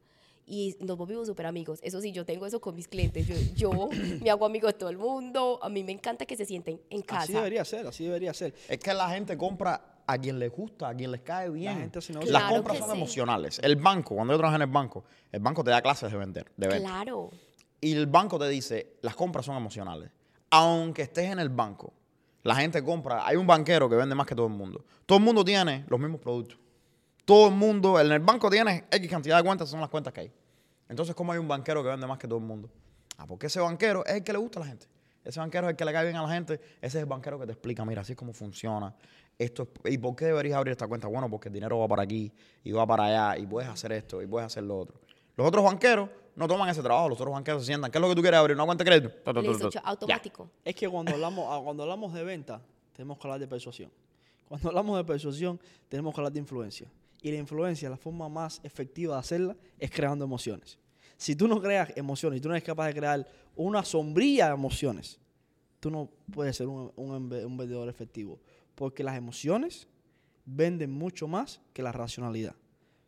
Y 0.46 0.76
nos 0.80 0.98
volvimos 0.98 1.26
súper 1.26 1.46
amigos. 1.46 1.80
Eso 1.82 2.00
sí, 2.00 2.12
yo 2.12 2.24
tengo 2.24 2.46
eso 2.46 2.60
con 2.60 2.74
mis 2.74 2.88
clientes. 2.88 3.26
Yo, 3.26 3.34
yo 3.54 3.88
me 4.22 4.30
hago 4.30 4.44
amigo 4.46 4.66
de 4.66 4.74
todo 4.74 4.90
el 4.90 4.98
mundo. 4.98 5.58
A 5.62 5.68
mí 5.68 5.82
me 5.84 5.92
encanta 5.92 6.26
que 6.26 6.36
se 6.36 6.44
sienten 6.44 6.80
en 6.90 7.02
casa. 7.02 7.22
Así 7.22 7.32
debería 7.32 7.64
ser, 7.64 7.86
así 7.86 8.04
debería 8.04 8.34
ser. 8.34 8.54
Es 8.68 8.78
que 8.78 8.92
la 8.92 9.08
gente 9.08 9.36
compra 9.38 10.02
a 10.06 10.18
quien 10.18 10.38
le 10.38 10.48
gusta, 10.48 10.88
a 10.88 10.94
quien 10.94 11.10
les 11.10 11.22
cae 11.22 11.48
bien. 11.50 11.78
gente 11.78 11.98
hace 11.98 12.12
Las 12.26 12.52
compras 12.52 12.78
son 12.78 12.90
sí. 12.90 12.96
emocionales. 12.96 13.58
El 13.62 13.76
banco, 13.76 14.14
cuando 14.14 14.34
yo 14.34 14.38
trabajé 14.38 14.56
en 14.56 14.62
el 14.62 14.70
banco, 14.70 15.04
el 15.32 15.40
banco 15.40 15.64
te 15.64 15.70
da 15.70 15.80
clases 15.80 16.12
de 16.12 16.18
vender, 16.18 16.52
de 16.56 16.68
venta. 16.68 16.88
Claro. 16.88 17.30
Y 17.80 17.92
el 17.92 18.06
banco 18.06 18.38
te 18.38 18.48
dice, 18.48 18.96
las 19.02 19.14
compras 19.14 19.46
son 19.46 19.56
emocionales. 19.56 20.10
Aunque 20.50 21.02
estés 21.02 21.30
en 21.30 21.38
el 21.38 21.48
banco, 21.48 21.92
la 22.42 22.54
gente 22.54 22.82
compra. 22.84 23.26
Hay 23.26 23.36
un 23.36 23.46
banquero 23.46 23.88
que 23.88 23.96
vende 23.96 24.14
más 24.14 24.26
que 24.26 24.34
todo 24.34 24.46
el 24.46 24.52
mundo. 24.52 24.84
Todo 25.06 25.18
el 25.18 25.24
mundo 25.24 25.44
tiene 25.44 25.84
los 25.88 25.98
mismos 25.98 26.20
productos. 26.20 26.58
Todo 27.24 27.48
el 27.48 27.54
mundo, 27.54 27.98
en 28.00 28.12
el 28.12 28.20
banco 28.20 28.50
tienes 28.50 28.84
X 28.90 29.10
cantidad 29.10 29.38
de 29.38 29.44
cuentas, 29.44 29.68
son 29.68 29.80
las 29.80 29.88
cuentas 29.88 30.12
que 30.12 30.20
hay. 30.20 30.32
Entonces, 30.88 31.14
¿cómo 31.14 31.32
hay 31.32 31.38
un 31.38 31.48
banquero 31.48 31.82
que 31.82 31.88
vende 31.88 32.06
más 32.06 32.18
que 32.18 32.28
todo 32.28 32.38
el 32.38 32.44
mundo? 32.44 32.68
Ah, 33.16 33.26
porque 33.26 33.46
ese 33.46 33.60
banquero 33.60 34.04
es 34.04 34.14
el 34.16 34.24
que 34.24 34.32
le 34.32 34.38
gusta 34.38 34.58
a 34.60 34.62
la 34.64 34.68
gente. 34.68 34.86
Ese 35.24 35.40
banquero 35.40 35.66
es 35.66 35.70
el 35.70 35.76
que 35.76 35.84
le 35.86 35.92
cae 35.92 36.04
bien 36.04 36.16
a 36.16 36.22
la 36.22 36.28
gente. 36.34 36.54
Ese 36.54 36.86
es 36.86 36.94
el 36.96 37.06
banquero 37.06 37.38
que 37.38 37.46
te 37.46 37.52
explica, 37.52 37.84
mira, 37.84 38.02
así 38.02 38.12
es 38.12 38.18
como 38.18 38.32
funciona. 38.34 38.94
Esto 39.38 39.66
es- 39.84 39.92
¿Y 39.94 39.98
por 39.98 40.14
qué 40.14 40.26
deberías 40.26 40.56
abrir 40.58 40.72
esta 40.72 40.86
cuenta? 40.86 41.08
Bueno, 41.08 41.30
porque 41.30 41.48
el 41.48 41.54
dinero 41.54 41.78
va 41.78 41.88
para 41.88 42.02
aquí 42.02 42.30
y 42.62 42.72
va 42.72 42.86
para 42.86 43.04
allá 43.06 43.38
y 43.40 43.46
puedes 43.46 43.70
hacer 43.70 43.92
esto 43.92 44.20
y 44.20 44.26
puedes 44.26 44.46
hacer 44.46 44.64
lo 44.64 44.78
otro. 44.78 45.00
Los 45.36 45.46
otros 45.48 45.64
banqueros 45.64 46.10
no 46.36 46.46
toman 46.46 46.68
ese 46.68 46.82
trabajo. 46.82 47.08
Los 47.08 47.18
otros 47.18 47.32
banqueros 47.32 47.62
se 47.62 47.66
sientan. 47.68 47.90
¿Qué 47.90 47.96
es 47.98 48.02
lo 48.02 48.08
que 48.10 48.14
tú 48.14 48.20
quieres 48.20 48.38
abrir? 48.38 48.54
¿Una 48.54 48.66
cuenta 48.66 48.84
de 48.84 48.90
crédito? 48.90 49.08
Tu, 49.24 49.32
tu, 49.32 49.42
tu, 49.42 49.48
Listo, 49.48 49.64
tu. 49.66 49.70
cho- 49.70 49.80
Ya. 49.82 49.88
automático. 49.88 50.50
Es 50.64 50.74
que 50.76 50.88
cuando 50.88 51.12
hablamos, 51.14 51.46
ah, 51.48 51.60
cuando 51.64 51.82
hablamos 51.84 52.12
de 52.12 52.22
venta, 52.22 52.60
tenemos 52.92 53.16
que 53.18 53.26
hablar 53.26 53.40
de 53.40 53.48
persuasión. 53.48 53.90
Cuando 54.46 54.68
hablamos 54.68 54.96
de 54.98 55.04
persuasión, 55.04 55.58
tenemos 55.88 56.14
que 56.14 56.20
hablar 56.20 56.32
de 56.32 56.38
influencia. 56.40 56.86
Y 57.24 57.32
la 57.32 57.38
influencia, 57.38 57.88
la 57.88 57.96
forma 57.96 58.28
más 58.28 58.60
efectiva 58.62 59.14
de 59.14 59.20
hacerla 59.20 59.56
es 59.78 59.90
creando 59.90 60.26
emociones. 60.26 60.78
Si 61.16 61.34
tú 61.34 61.48
no 61.48 61.58
creas 61.58 61.90
emociones 61.96 62.36
y 62.36 62.40
tú 62.42 62.48
no 62.48 62.54
eres 62.54 62.62
capaz 62.62 62.88
de 62.88 62.94
crear 62.94 63.26
una 63.56 63.82
sombrilla 63.82 64.48
de 64.48 64.52
emociones, 64.52 65.18
tú 65.80 65.90
no 65.90 66.10
puedes 66.30 66.54
ser 66.54 66.66
un, 66.66 66.92
un 66.94 67.56
vendedor 67.56 67.88
efectivo. 67.88 68.38
Porque 68.74 69.02
las 69.02 69.16
emociones 69.16 69.88
venden 70.44 70.90
mucho 70.90 71.26
más 71.26 71.62
que 71.72 71.82
la 71.82 71.92
racionalidad. 71.92 72.54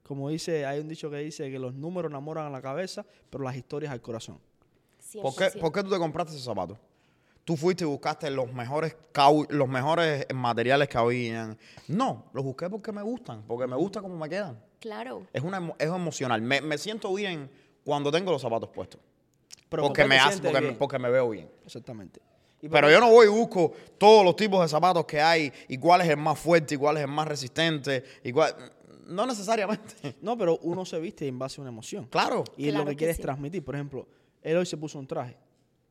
Como 0.02 0.30
dice, 0.30 0.64
hay 0.64 0.80
un 0.80 0.88
dicho 0.88 1.10
que 1.10 1.18
dice 1.18 1.50
que 1.50 1.58
los 1.58 1.74
números 1.74 2.10
enamoran 2.10 2.46
a 2.46 2.50
la 2.50 2.62
cabeza, 2.62 3.04
pero 3.28 3.44
las 3.44 3.54
historias 3.54 3.92
al 3.92 4.00
corazón. 4.00 4.38
¿Por 5.20 5.36
qué, 5.36 5.44
100%. 5.44 5.60
por 5.60 5.72
qué 5.72 5.82
tú 5.82 5.90
te 5.90 5.98
compraste 5.98 6.32
esos 6.32 6.44
zapatos? 6.44 6.78
Tú 7.46 7.56
fuiste 7.56 7.84
y 7.84 7.86
buscaste 7.86 8.28
los 8.30 8.52
mejores, 8.52 8.96
cau- 9.14 9.46
los 9.50 9.68
mejores 9.68 10.26
materiales 10.34 10.88
que 10.88 10.98
habían. 10.98 11.56
No, 11.88 12.26
los 12.34 12.44
busqué 12.44 12.68
porque 12.68 12.90
me 12.92 13.00
gustan, 13.02 13.44
porque 13.46 13.66
me 13.68 13.76
gusta 13.76 14.02
cómo 14.02 14.16
me 14.18 14.28
quedan. 14.28 14.60
Claro. 14.80 15.26
Es, 15.32 15.42
una, 15.42 15.72
es 15.78 15.86
emocional. 15.86 16.42
Me, 16.42 16.60
me 16.60 16.76
siento 16.76 17.14
bien 17.14 17.48
cuando 17.84 18.10
tengo 18.10 18.32
los 18.32 18.42
zapatos 18.42 18.68
puestos. 18.70 19.00
Pero 19.68 19.84
porque, 19.84 20.02
¿por 20.02 20.08
qué 20.10 20.14
me 20.16 20.18
hace, 20.18 20.42
porque, 20.42 20.60
me- 20.60 20.72
porque 20.72 20.98
me 20.98 21.08
veo 21.08 21.30
bien. 21.30 21.48
Exactamente. 21.64 22.20
Pero 22.68 22.90
yo 22.90 22.98
no 22.98 23.10
voy 23.12 23.26
y 23.26 23.30
busco 23.30 23.72
todos 23.96 24.24
los 24.24 24.34
tipos 24.34 24.60
de 24.62 24.66
zapatos 24.68 25.04
que 25.06 25.20
hay 25.20 25.52
y 25.68 25.78
cuál 25.78 26.00
es 26.00 26.08
el 26.08 26.16
más 26.16 26.36
fuerte 26.38 26.74
y 26.74 26.78
cuál 26.78 26.96
es 26.96 27.04
el 27.04 27.08
más 27.10 27.28
resistente. 27.28 28.02
Y 28.24 28.32
cuál... 28.32 28.54
No 29.06 29.24
necesariamente. 29.24 30.16
No, 30.20 30.36
pero 30.36 30.58
uno 30.62 30.84
se 30.84 30.98
viste 30.98 31.28
en 31.28 31.38
base 31.38 31.60
a 31.60 31.62
una 31.62 31.70
emoción. 31.70 32.06
Claro. 32.06 32.42
Y 32.56 32.64
Claro 32.70 32.78
lo 32.80 32.84
que 32.86 32.90
que 32.92 32.96
quiere 32.96 33.14
sí. 33.14 33.20
es 33.20 33.22
transmitir. 33.22 33.64
Por 33.64 33.76
ejemplo, 33.76 34.08
él 34.42 34.56
hoy 34.56 34.66
se 34.66 34.76
puso 34.76 34.98
un 34.98 35.06
traje. 35.06 35.36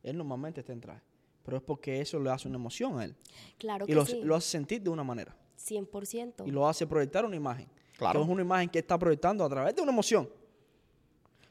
Él 0.02 0.18
normalmente 0.18 0.60
está 0.60 0.74
en 0.74 0.80
traje. 0.82 1.00
Pero 1.46 1.56
es 1.56 1.62
porque 1.62 2.00
eso 2.02 2.20
le 2.20 2.28
hace 2.30 2.46
una 2.48 2.58
emoción 2.58 2.98
a 2.98 3.04
él. 3.04 3.16
Claro 3.56 3.86
Y 3.86 3.88
que 3.88 3.94
lo, 3.94 4.04
sí. 4.04 4.20
lo 4.22 4.34
hace 4.36 4.48
sentir 4.50 4.82
de 4.82 4.90
una 4.90 5.02
manera. 5.04 5.34
100%. 5.58 6.46
Y 6.46 6.50
lo 6.50 6.68
hace 6.68 6.86
proyectar 6.86 7.24
una 7.24 7.36
imagen. 7.36 7.68
Claro. 7.96 8.18
Que 8.20 8.24
es 8.26 8.30
una 8.30 8.42
imagen 8.42 8.68
que 8.68 8.80
está 8.80 8.98
proyectando 8.98 9.42
a 9.44 9.48
través 9.48 9.74
de 9.74 9.80
una 9.80 9.92
emoción. 9.92 10.28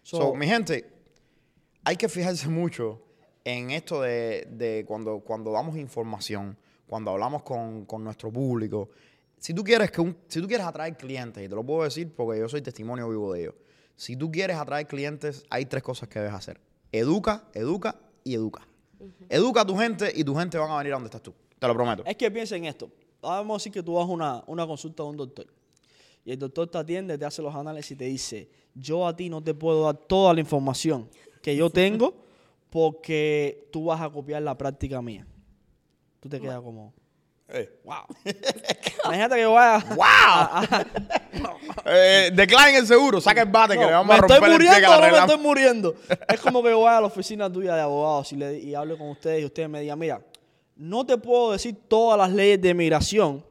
So, 0.03 0.17
So, 0.17 0.35
mi 0.35 0.45
gente, 0.45 0.85
hay 1.83 1.95
que 1.95 2.07
fijarse 2.07 2.47
mucho 2.47 3.01
en 3.43 3.71
esto 3.71 4.01
de, 4.01 4.47
de 4.51 4.85
cuando, 4.87 5.19
cuando 5.21 5.51
damos 5.51 5.75
información, 5.77 6.55
cuando 6.87 7.11
hablamos 7.11 7.41
con, 7.43 7.85
con 7.85 8.03
nuestro 8.03 8.31
público. 8.31 8.89
Si 9.37 9.53
tú, 9.53 9.63
quieres 9.63 9.91
que 9.91 10.01
un- 10.01 10.17
si 10.27 10.41
tú 10.41 10.47
quieres 10.47 10.65
atraer 10.65 10.95
clientes, 10.97 11.43
y 11.43 11.49
te 11.49 11.55
lo 11.55 11.63
puedo 11.63 11.83
decir 11.83 12.13
porque 12.15 12.39
yo 12.39 12.47
soy 12.49 12.61
testimonio 12.61 13.07
vivo 13.09 13.33
de 13.33 13.41
ello, 13.41 13.55
si 13.95 14.15
tú 14.15 14.31
quieres 14.31 14.57
atraer 14.57 14.87
clientes, 14.87 15.43
hay 15.49 15.65
tres 15.65 15.81
cosas 15.83 16.09
que 16.09 16.19
debes 16.19 16.33
hacer. 16.33 16.59
Educa, 16.91 17.47
educa 17.53 17.95
y 18.23 18.35
educa. 18.35 18.67
Educa 19.29 19.61
a 19.61 19.65
tu 19.65 19.75
gente 19.77 20.11
y 20.15 20.23
tu 20.23 20.35
gente 20.35 20.57
van 20.57 20.71
a 20.71 20.77
venir 20.77 20.93
a 20.93 20.95
donde 20.95 21.07
estás 21.07 21.21
tú. 21.21 21.33
Te 21.59 21.67
lo 21.67 21.73
prometo. 21.73 22.03
es 22.05 22.15
que 22.15 22.29
piensa 22.31 22.55
en 22.55 22.65
esto. 22.65 22.89
Vamos 23.21 23.55
a 23.55 23.57
decir 23.57 23.71
que 23.71 23.81
tú 23.83 23.93
vas 23.95 24.03
a 24.07 24.11
una, 24.11 24.43
una 24.47 24.67
consulta 24.67 25.03
a 25.03 25.05
un 25.05 25.17
doctor. 25.17 25.47
Y 26.23 26.31
el 26.31 26.39
doctor 26.39 26.67
te 26.67 26.77
atiende, 26.77 27.17
te 27.17 27.25
hace 27.25 27.41
los 27.41 27.53
análisis 27.55 27.91
y 27.91 27.95
te 27.95 28.05
dice, 28.05 28.49
yo 28.73 29.07
a 29.07 29.15
ti 29.15 29.29
no 29.29 29.43
te 29.43 29.53
puedo 29.53 29.83
dar 29.85 29.95
toda 29.95 30.33
la 30.33 30.39
información 30.39 31.09
que 31.41 31.55
yo 31.55 31.69
tengo 31.69 32.15
porque 32.69 33.67
tú 33.71 33.85
vas 33.85 34.01
a 34.01 34.09
copiar 34.09 34.41
la 34.41 34.57
práctica 34.57 35.01
mía. 35.01 35.25
Tú 36.19 36.27
te 36.29 36.39
quedas 36.41 36.61
como, 36.61 36.93
Eh. 37.47 37.79
wow. 37.83 38.05
Imagínate 39.05 39.35
que 39.35 39.41
yo 39.41 39.53
vaya... 39.53 39.85
¡Wow! 39.95 40.85
eh, 41.85 42.31
decline 42.33 42.77
el 42.77 42.87
seguro, 42.87 43.19
saca 43.21 43.41
el 43.41 43.49
bate 43.49 43.73
que 43.75 43.79
No, 43.81 43.87
le 43.87 43.91
vamos 43.93 44.07
¿Me 44.07 44.13
a 44.13 44.17
estoy 44.17 44.37
romper 44.37 44.51
el 44.51 44.57
que 44.57 44.63
muriendo 44.65 44.95
no 45.01 45.11
me 45.11 45.17
estoy 45.19 45.37
muriendo? 45.37 45.95
Es 46.27 46.39
como 46.39 46.63
que 46.63 46.69
yo 46.69 46.81
vaya 46.81 46.97
a 46.97 47.01
la 47.01 47.07
oficina 47.07 47.51
tuya 47.51 47.75
de 47.75 47.81
abogados 47.81 48.31
y, 48.33 48.35
le, 48.37 48.59
y 48.59 48.75
hable 48.75 48.97
con 48.97 49.09
ustedes 49.09 49.41
y 49.41 49.45
ustedes 49.45 49.69
me 49.69 49.81
digan, 49.81 49.97
mira, 49.99 50.21
no 50.75 51.05
te 51.05 51.17
puedo 51.17 51.51
decir 51.53 51.75
todas 51.87 52.17
las 52.17 52.31
leyes 52.31 52.61
de 52.61 52.73
migración 52.73 53.43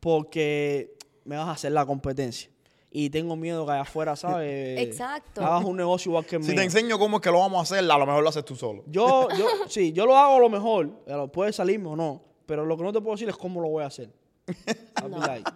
porque 0.00 0.94
me 1.24 1.36
vas 1.36 1.48
a 1.48 1.52
hacer 1.52 1.72
la 1.72 1.86
competencia. 1.86 2.50
Y 2.94 3.08
tengo 3.08 3.36
miedo 3.36 3.64
que 3.64 3.72
allá 3.72 3.82
afuera, 3.82 4.16
¿sabes? 4.16 4.78
Exacto. 4.80 5.40
Hagas 5.42 5.64
un 5.64 5.76
negocio 5.78 6.10
igual 6.10 6.26
que 6.26 6.36
el 6.36 6.42
Si 6.42 6.48
mío. 6.50 6.56
te 6.58 6.64
enseño 6.64 6.98
cómo 6.98 7.16
es 7.18 7.22
que 7.22 7.30
lo 7.30 7.38
vamos 7.38 7.58
a 7.60 7.62
hacer, 7.62 7.78
a 7.90 7.96
lo 7.98 8.04
mejor 8.04 8.22
lo 8.22 8.28
haces 8.28 8.44
tú 8.44 8.54
solo. 8.54 8.82
Yo, 8.86 9.28
yo, 9.38 9.46
sí, 9.68 9.92
yo 9.92 10.04
lo 10.04 10.14
hago 10.18 10.36
a 10.36 10.40
lo 10.40 10.50
mejor, 10.50 10.90
pero 11.06 11.26
puede 11.32 11.54
salirme 11.54 11.88
o 11.88 11.96
no, 11.96 12.22
pero 12.44 12.66
lo 12.66 12.76
que 12.76 12.82
no 12.82 12.92
te 12.92 13.00
puedo 13.00 13.14
decir 13.14 13.30
es 13.30 13.36
cómo 13.36 13.62
lo 13.62 13.68
voy 13.68 13.82
a 13.84 13.86
hacer. 13.86 14.10
I'll 15.02 15.08
be 15.08 15.18
like- 15.26 15.50
Y 15.50 15.52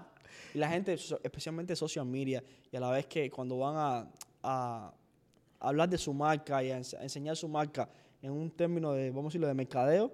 la 0.57 0.69
gente, 0.69 0.95
especialmente 0.95 1.77
social 1.77 2.07
media, 2.07 2.43
y 2.71 2.77
a 2.77 2.81
la 2.81 2.91
vez 2.91 3.07
que 3.07 3.31
cuando 3.31 3.59
van 3.59 3.75
a, 3.77 4.11
a 4.43 4.95
hablar 5.61 5.89
de 5.89 5.99
su 5.99 6.13
marca 6.15 6.63
y 6.63 6.71
a, 6.71 6.79
ens- 6.79 6.97
a 6.99 7.03
enseñar 7.03 7.37
su 7.37 7.49
marca 7.49 7.89
en 8.23 8.33
un 8.33 8.51
término 8.51 8.93
de, 8.93 9.11
vamos 9.11 9.27
a 9.27 9.29
decirlo, 9.29 9.47
de 9.47 9.55
mercadeo, 9.55 10.11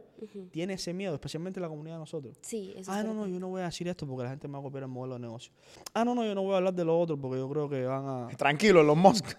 tiene 0.51 0.75
ese 0.75 0.93
miedo, 0.93 1.15
especialmente 1.15 1.61
la 1.61 1.69
comunidad 1.69 1.95
de 1.95 2.01
nosotros. 2.01 2.37
Sí, 2.43 2.75
eso 2.77 2.91
Ah, 2.93 3.01
es 3.01 3.07
no, 3.07 3.15
no, 3.15 3.27
yo 3.27 3.39
no 3.39 3.49
voy 3.49 3.63
a 3.63 3.67
decir 3.67 3.89
esto 3.89 4.07
porque 4.07 4.25
la 4.25 4.31
gente 4.31 4.49
me 4.49 4.55
va 4.55 4.59
a 4.59 4.63
copiar 4.63 4.83
el 4.83 4.89
modelo 4.89 5.15
de 5.15 5.21
negocio. 5.21 5.53
Ah, 5.95 6.05
no, 6.05 6.15
no, 6.15 6.25
yo 6.25 6.35
no 6.35 6.43
voy 6.43 6.53
a 6.55 6.57
hablar 6.59 6.75
de 6.75 6.85
lo 6.85 6.99
otro 6.99 7.17
porque 7.19 7.39
yo 7.39 7.49
creo 7.49 7.69
que 7.71 7.85
van 7.85 8.05
a... 8.07 8.29
Tranquilo, 8.37 8.83
los 8.83 8.97
Musk. 8.97 9.35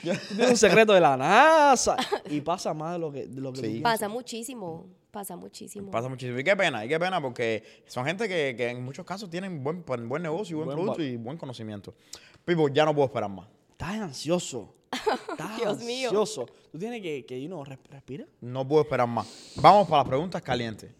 Tiene 0.00 0.50
un 0.50 0.56
secreto 0.56 0.92
de 0.92 1.00
la 1.00 1.16
NASA. 1.16 1.96
Y 2.30 2.40
pasa 2.40 2.72
más 2.74 2.92
de 2.94 2.98
lo 2.98 3.12
que, 3.12 3.26
de 3.26 3.40
lo 3.40 3.52
que 3.52 3.60
Sí. 3.60 3.80
Pasa 3.80 4.08
muchísimo. 4.08 4.86
Pasa 5.10 5.36
muchísimo. 5.36 5.90
Pasa 5.90 6.08
muchísimo. 6.08 6.38
Y 6.38 6.44
qué 6.44 6.56
pena, 6.56 6.84
y 6.84 6.88
qué 6.88 6.98
pena 6.98 7.20
porque 7.20 7.62
son 7.86 8.04
gente 8.04 8.28
que, 8.28 8.54
que 8.56 8.68
en 8.70 8.84
muchos 8.84 9.04
casos 9.04 9.28
tienen 9.30 9.62
buen, 9.62 9.84
buen 9.84 10.22
negocio, 10.22 10.54
y 10.54 10.56
buen, 10.56 10.66
Buen 10.66 10.76
producto 10.78 11.02
y 11.02 11.16
buen 11.16 11.36
conocimiento. 11.38 11.94
Pipo, 12.44 12.68
ya 12.68 12.84
no 12.84 12.94
puedo 12.94 13.06
esperar 13.06 13.30
más. 13.30 13.46
Estás 13.78 13.96
ansioso. 14.00 14.72
Estás 15.30 15.56
Dios 15.58 15.78
mío. 15.80 16.08
ansioso. 16.08 16.46
Tú 16.72 16.78
tienes 16.78 17.02
que, 17.02 17.26
que 17.26 17.38
you 17.42 17.46
know, 17.48 17.62
res- 17.62 17.78
respira. 17.90 18.24
No 18.40 18.66
puedo 18.66 18.82
esperar 18.82 19.06
más. 19.06 19.26
Vamos 19.56 19.86
para 19.86 19.98
las 20.02 20.08
preguntas 20.08 20.40
calientes. 20.40 20.90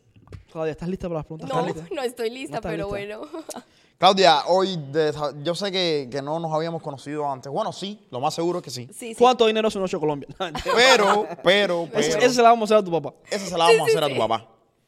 Claudia, 0.53 0.73
¿estás 0.73 0.87
lista 0.89 1.09
para 1.09 1.21
las 1.21 1.25
preguntas? 1.27 1.49
No, 1.49 1.61
¿Estás 1.67 1.77
lista? 1.83 1.95
no 1.95 2.03
estoy 2.03 2.31
lista, 2.31 2.61
pero 2.61 2.91
lista? 2.91 3.17
bueno. 3.19 3.23
Claudia, 3.99 4.43
hoy 4.49 4.77
de- 4.93 5.15
yo 5.43 5.55
sé 5.55 5.73
que, 5.73 6.07
que 6.11 6.21
no 6.21 6.39
nos 6.39 6.53
habíamos 6.53 6.83
conocido 6.83 7.27
antes. 7.33 7.51
Bueno, 7.51 7.73
sí, 7.73 8.07
lo 8.11 8.21
más 8.21 8.35
seguro 8.35 8.59
es 8.59 8.65
que 8.65 8.71
sí. 8.71 8.87
Sí, 8.93 9.15
sí. 9.15 9.15
¿Cuánto 9.15 9.47
dinero 9.47 9.69
es 9.69 9.75
un 9.75 9.83
ocho 9.85 9.99
Colombia? 9.99 10.29
Pero, 10.39 11.27
pero, 11.43 11.89
pero, 11.91 11.99
Ese, 11.99 12.19
ese 12.19 12.31
se 12.35 12.43
la 12.43 12.51
vamos 12.51 12.71
a 12.71 12.75
hacer 12.75 12.83
a 12.83 12.85
tu 12.85 12.91
papá. 12.93 13.15
esa 13.31 13.47
se 13.47 13.57
la 13.57 13.65
vamos 13.65 13.81
a 13.81 13.85
hacer 13.85 14.05
a 14.05 14.09
tu 14.11 14.19
papá. 14.19 14.47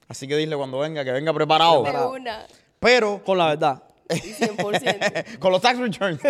Así 0.09 0.28
que 0.28 0.36
dile 0.36 0.55
cuando 0.57 0.78
venga, 0.80 1.03
que 1.05 1.12
venga 1.12 1.32
preparado. 1.32 1.82
De 1.84 1.91
una. 1.91 2.47
Pero, 2.80 3.22
Con 3.24 3.39
la 3.39 3.47
verdad. 3.47 3.82
Sí, 4.11 4.34
100%. 4.41 5.39
con 5.39 5.53
los 5.53 5.61
tax 5.61 5.78
returns. 5.78 6.20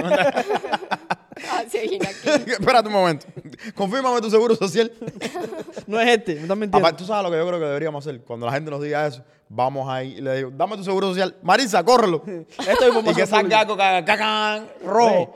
Ah, 1.51 1.61
aquí. 1.61 1.99
Espérate 2.53 2.89
un 2.89 2.95
momento. 2.95 3.27
Confírmame 3.75 4.21
tu 4.21 4.31
seguro 4.31 4.55
social. 4.57 4.93
No 5.87 5.99
es 5.99 6.09
este, 6.09 6.35
me 6.35 6.43
estás 6.43 6.57
mintiendo. 6.57 6.97
Tú 6.97 7.05
sabes 7.05 7.25
lo 7.25 7.31
que 7.31 7.39
yo 7.39 7.47
creo 7.47 7.59
que 7.59 7.65
deberíamos 7.65 8.07
hacer. 8.07 8.21
Cuando 8.21 8.45
la 8.45 8.53
gente 8.53 8.71
nos 8.71 8.83
diga 8.83 9.07
eso, 9.07 9.25
vamos 9.49 9.89
ahí 9.89 10.17
y 10.19 10.21
le 10.21 10.37
digo, 10.37 10.51
dame 10.53 10.77
tu 10.77 10.85
seguro 10.85 11.09
social. 11.09 11.35
Marisa, 11.43 11.83
córrelo. 11.83 12.23
Esto 12.27 12.85
es 12.85 13.11
y 13.11 13.15
que 13.15 13.27
salga 13.27 13.67
cacán, 14.05 14.69
rojo. 14.85 15.35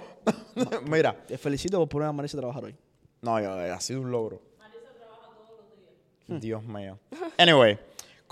Mira. 0.87 1.17
Te 1.27 1.39
felicito 1.39 1.79
por 1.79 1.89
poner 1.89 2.09
a 2.09 2.13
Marisa 2.13 2.37
a 2.37 2.41
trabajar 2.41 2.65
hoy. 2.65 2.77
No, 3.23 3.41
yo, 3.41 3.59
eh, 3.63 3.71
ha 3.71 3.81
sido 3.81 4.03
un 4.03 4.11
logro. 4.11 4.43
Dios 6.27 6.63
mío. 6.65 6.99
Anyway, 7.39 7.79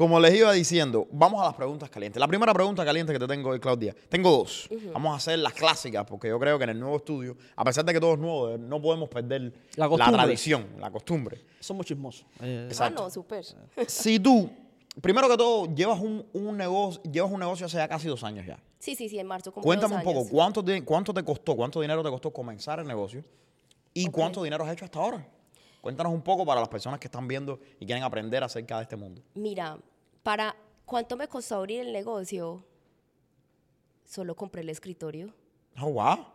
como 0.01 0.19
les 0.19 0.35
iba 0.35 0.51
diciendo, 0.53 1.07
vamos 1.13 1.43
a 1.43 1.45
las 1.45 1.55
preguntas 1.55 1.91
calientes. 1.91 2.19
La 2.19 2.27
primera 2.27 2.55
pregunta 2.55 2.83
caliente 2.87 3.13
que 3.13 3.19
te 3.19 3.27
tengo 3.27 3.51
hoy, 3.51 3.61
Claudia. 3.61 3.95
Tengo 4.09 4.31
dos. 4.31 4.67
Vamos 4.95 5.13
a 5.13 5.17
hacer 5.17 5.39
las 5.41 5.53
clásicas, 5.53 6.07
porque 6.07 6.29
yo 6.29 6.39
creo 6.41 6.57
que 6.57 6.65
en 6.65 6.71
el 6.71 6.81
nuevo 6.81 6.97
estudio, 6.97 7.37
a 7.55 7.63
pesar 7.65 7.85
de 7.85 7.93
que 7.93 8.01
todo 8.01 8.15
es 8.15 8.19
nuevo, 8.19 8.57
no 8.57 8.81
podemos 8.81 9.11
perder 9.11 9.53
La 9.77 9.89
tradición, 9.91 10.67
la 10.79 10.91
costumbre. 10.91 11.45
Somos 11.61 11.85
chismosos. 11.85 12.25
Eh, 12.41 12.63
Ah, 12.63 12.69
Exacto. 12.71 13.03
no, 13.03 13.11
súper. 13.11 13.45
Si 13.87 14.19
tú, 14.19 14.51
primero 15.03 15.29
que 15.29 15.37
todo, 15.37 15.67
llevas 15.75 16.01
un, 16.01 16.25
un 16.33 16.57
negocio, 16.57 17.03
llevas 17.03 17.31
un 17.31 17.41
negocio 17.41 17.67
hace 17.67 17.77
ya 17.77 17.87
casi 17.87 18.09
dos 18.09 18.25
años 18.25 18.47
ya. 18.47 18.59
Sí, 18.79 18.95
sí, 18.97 19.07
sí, 19.11 19.19
en 19.19 19.27
marzo 19.27 19.53
Cuéntame 19.53 19.97
dos 19.97 20.01
un 20.01 20.05
poco, 20.05 20.21
años. 20.21 20.31
¿cuánto, 20.33 20.65
te- 20.65 20.83
¿cuánto 20.83 21.13
te 21.13 21.23
costó, 21.23 21.55
cuánto 21.55 21.79
dinero 21.83 22.03
te 22.03 22.09
costó 22.09 22.33
comenzar 22.33 22.81
el 22.81 22.87
negocio? 22.87 23.23
¿Y 23.93 24.07
cuánto 24.07 24.43
dinero 24.43 24.65
has 24.65 24.73
hecho 24.73 24.87
hasta 24.87 24.99
ahora? 24.99 25.29
Cuéntanos 25.83 26.13
un 26.13 26.23
poco 26.23 26.45
para 26.47 26.61
las 26.61 26.69
personas 26.69 26.99
que 27.01 27.07
están 27.07 27.27
viendo 27.29 27.59
y 27.79 27.87
quieren 27.87 28.03
aprender 28.05 28.43
acerca 28.45 28.77
de 28.79 28.83
este 28.85 28.97
mundo. 28.97 29.23
Mira, 29.35 29.79
para 30.23 30.55
cuánto 30.85 31.17
me 31.17 31.29
costó 31.29 31.57
abrir 31.57 31.81
el 31.81 31.93
negocio, 31.93 32.65
solo 34.05 34.35
compré 34.35 34.63
el 34.63 34.69
escritorio. 34.69 35.33
Oh, 35.81 35.91
wow. 35.93 36.27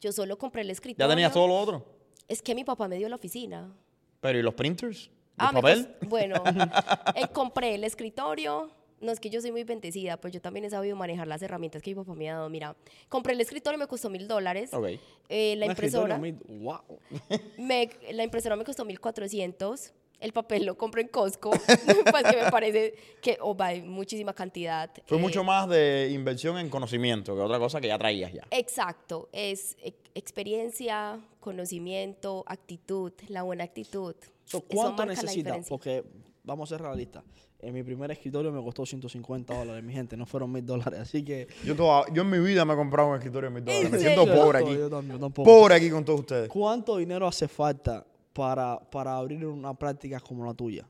Yo 0.00 0.12
solo 0.12 0.38
compré 0.38 0.62
el 0.62 0.70
escritorio. 0.70 1.06
Ya 1.06 1.14
tenías 1.14 1.32
todo 1.32 1.46
lo 1.46 1.58
otro. 1.58 1.84
Es 2.28 2.40
que 2.42 2.54
mi 2.54 2.64
papá 2.64 2.88
me 2.88 2.96
dio 2.96 3.08
la 3.08 3.16
oficina. 3.16 3.72
Pero 4.20 4.38
¿y 4.38 4.42
los 4.42 4.54
printers? 4.54 5.06
¿El 5.06 5.10
Ah, 5.46 5.50
papel? 5.52 5.94
bueno, 6.08 6.42
eh, 7.14 7.26
compré 7.32 7.74
el 7.74 7.84
escritorio, 7.84 8.70
No, 9.00 9.10
es 9.12 9.18
que 9.18 9.30
yo 9.30 9.40
soy 9.40 9.50
muy 9.50 9.64
bendecida, 9.64 10.18
pues 10.18 10.30
yo 10.34 10.42
también 10.42 10.66
he 10.66 10.70
sabido 10.70 10.94
manejar 10.94 11.26
las 11.26 11.40
herramientas 11.40 11.80
que 11.80 11.90
mi 11.90 11.94
papá 11.94 12.14
me 12.14 12.28
ha 12.28 12.34
dado. 12.34 12.50
Mira, 12.50 12.76
compré 13.08 13.32
el 13.32 13.40
escritorio, 13.40 13.78
me 13.78 13.86
costó 13.86 14.10
mil 14.10 14.28
dólares. 14.28 14.74
Ok. 14.74 14.88
Eh, 15.30 15.56
la 15.56 15.64
impresora, 15.66 16.18
mil- 16.18 16.38
wow. 16.46 16.80
me, 17.56 17.88
la 18.12 18.24
impresora 18.24 18.56
me 18.56 18.64
costó 18.64 18.84
1400. 18.84 19.92
El 20.20 20.32
papel 20.34 20.66
lo 20.66 20.76
compré 20.76 21.02
en 21.02 21.08
Costco, 21.08 21.50
pues 22.10 22.24
que 22.30 22.44
me 22.44 22.50
parece 22.50 22.94
que 23.22 23.38
oh, 23.40 23.56
va, 23.56 23.66
hay 23.68 23.80
muchísima 23.82 24.34
cantidad. 24.34 24.90
Fue 25.06 25.16
Eh, 25.16 25.20
mucho 25.20 25.42
más 25.44 25.68
de 25.68 26.10
inversión 26.12 26.58
en 26.58 26.68
conocimiento 26.68 27.34
que 27.34 27.40
otra 27.40 27.58
cosa 27.58 27.80
que 27.80 27.88
ya 27.88 27.98
traías 27.98 28.32
ya. 28.32 28.42
Exacto, 28.50 29.28
es 29.32 29.76
e- 29.82 29.94
experiencia, 30.14 31.18
conocimiento, 31.40 32.44
actitud, 32.46 33.12
la 33.28 33.42
buena 33.42 33.64
actitud. 33.64 34.14
So, 34.44 34.60
¿Cuánto 34.62 34.90
marca 34.98 35.04
la 35.06 35.06
necesitas? 35.12 35.34
diferencia. 35.36 35.68
Porque 35.70 36.04
vamos 36.44 36.70
a 36.72 36.76
ser 36.76 36.82
realistas. 36.84 37.24
En 37.62 37.74
mi 37.74 37.82
primer 37.82 38.10
escritorio 38.10 38.50
me 38.50 38.62
costó 38.62 38.86
150 38.86 39.54
dólares, 39.54 39.84
mi 39.84 39.92
gente, 39.92 40.16
no 40.16 40.24
fueron 40.26 40.50
mil 40.50 40.64
dólares. 40.64 41.00
Así 41.00 41.22
que. 41.24 41.46
Yo, 41.64 41.76
toda- 41.76 42.04
yo 42.12 42.22
en 42.22 42.30
mi 42.30 42.38
vida 42.38 42.64
me 42.64 42.72
he 42.72 42.76
comprado 42.76 43.10
un 43.10 43.16
escritorio 43.16 43.50
de 43.50 43.54
mil 43.54 43.64
dólares. 43.64 43.86
¿En 43.86 43.92
Me 43.92 43.98
siento 43.98 44.24
pobre 44.26 44.60
Yo 44.60 44.66
aquí. 44.66 44.90
también, 44.90 45.12
yo 45.12 45.18
tampoco. 45.20 45.44
Pobre 45.50 45.74
aquí 45.74 45.90
con 45.90 46.04
todos 46.04 46.20
ustedes. 46.20 46.48
¿Cuánto 46.48 46.96
dinero 46.96 47.26
hace 47.26 47.48
falta 47.48 48.06
para, 48.32 48.78
para 48.90 49.16
abrir 49.16 49.44
una 49.46 49.74
práctica 49.74 50.20
como 50.20 50.44
la 50.44 50.54
tuya? 50.54 50.86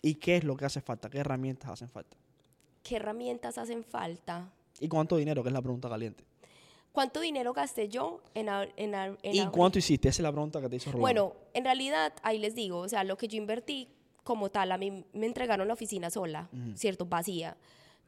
¿Y 0.00 0.14
qué 0.16 0.36
es 0.36 0.44
lo 0.44 0.56
que 0.56 0.64
hace 0.64 0.80
falta? 0.80 1.08
¿Qué 1.08 1.18
herramientas 1.18 1.70
hacen 1.70 1.88
falta? 1.88 2.16
¿Qué 2.82 2.96
herramientas 2.96 3.58
hacen 3.58 3.84
falta? 3.84 4.50
¿Y 4.80 4.88
cuánto 4.88 5.16
dinero? 5.16 5.42
Que 5.42 5.48
es 5.48 5.52
la 5.52 5.62
pregunta 5.62 5.88
caliente. 5.88 6.24
¿Cuánto 6.90 7.20
dinero 7.20 7.52
gasté 7.54 7.88
yo 7.88 8.20
en, 8.34 8.48
en, 8.48 8.94
en 8.94 9.16
¿Y 9.22 9.38
abrir? 9.38 9.50
cuánto 9.52 9.78
hiciste? 9.78 10.08
Esa 10.08 10.20
es 10.20 10.24
la 10.24 10.32
pregunta 10.32 10.60
que 10.60 10.68
te 10.68 10.76
hizo 10.76 10.90
Rolando. 10.90 11.00
Bueno, 11.00 11.32
en 11.54 11.64
realidad, 11.64 12.12
ahí 12.22 12.38
les 12.38 12.54
digo, 12.54 12.78
o 12.78 12.88
sea, 12.88 13.04
lo 13.04 13.16
que 13.16 13.28
yo 13.28 13.38
invertí 13.38 13.88
como 14.24 14.50
tal, 14.50 14.72
a 14.72 14.76
mí 14.78 15.04
me 15.12 15.26
entregaron 15.26 15.66
la 15.66 15.74
oficina 15.74 16.10
sola, 16.10 16.48
¿cierto? 16.74 17.06
Vacía. 17.06 17.56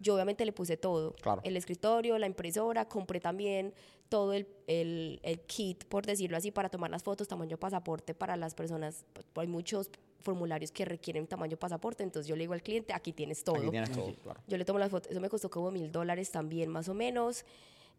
Yo 0.01 0.14
obviamente 0.14 0.45
le 0.45 0.53
puse 0.53 0.76
todo. 0.76 1.12
Claro. 1.22 1.40
El 1.45 1.57
escritorio, 1.57 2.18
la 2.18 2.26
impresora, 2.26 2.86
compré 2.88 3.20
también 3.20 3.72
todo 4.09 4.32
el, 4.32 4.47
el- 4.66 5.18
el 5.22 5.40
kit, 5.40 5.84
por 5.84 6.05
decirlo 6.05 6.36
así, 6.36 6.51
para 6.51 6.68
tomar 6.68 6.90
las 6.90 7.03
fotos, 7.03 7.26
tamaño 7.28 7.57
pasaporte 7.57 8.14
para 8.14 8.36
las 8.36 8.55
personas. 8.55 9.05
pues, 9.12 9.26
Hay 9.36 9.47
muchos 9.47 9.90
formularios 10.20 10.70
que 10.72 10.84
requieren 10.84 11.26
tamaño 11.26 11.57
pasaporte, 11.57 12.03
entonces 12.03 12.26
yo 12.28 12.34
le 12.36 12.42
digo 12.45 12.55
al 12.55 12.62
cliente, 12.62 12.92
aquí 12.92 13.12
tienes 13.12 13.45
todo. 13.45 13.57
Aquí 13.57 13.70
tienes 13.70 13.92
todo, 13.92 14.14
claro. 14.22 14.40
Yo 14.47 14.57
le 14.57 14.64
tomo 14.64 14.78
las 14.78 14.90
fotos, 14.90 15.11
eso 15.11 15.20
me 15.20 15.28
costó 15.28 15.51
como 15.51 15.70
mil 15.70 15.90
dólares 15.92 16.30
también, 16.30 16.70
más 16.70 16.88
o 16.88 16.95
menos. 16.95 17.45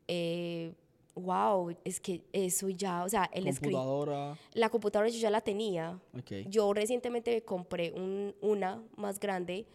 Eh, 0.07 0.73
wow, 1.15 1.75
es 1.83 1.99
que 1.99 2.21
eso 2.33 2.69
ya, 2.69 3.03
o 3.03 3.09
sea, 3.09 3.29
el 3.33 3.47
escritorio. 3.47 3.77
Computadora. 3.79 4.37
La 4.53 4.69
computadora 4.69 5.09
yo 5.09 5.19
ya 5.19 5.29
la 5.29 5.41
tenía. 5.41 5.99
Ok. 6.17 6.47
Yo 6.49 6.73
recientemente 6.73 7.41
compré 7.43 7.91
un- 7.91 8.35
una 8.41 8.81
más 8.97 9.19
grande 9.19 9.65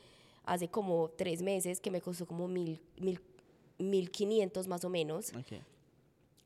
hace 0.45 0.69
como 0.69 1.09
tres 1.11 1.43
meses 1.43 1.81
que 1.81 1.91
me 1.91 2.01
costó 2.01 2.27
como 2.27 2.49
mil, 2.49 2.81
mil, 2.99 3.21
mil 3.79 4.11
quinientos 4.11 4.67
más 4.69 4.85
o 4.85 4.89
menos. 4.91 5.33
ok. 5.35 5.61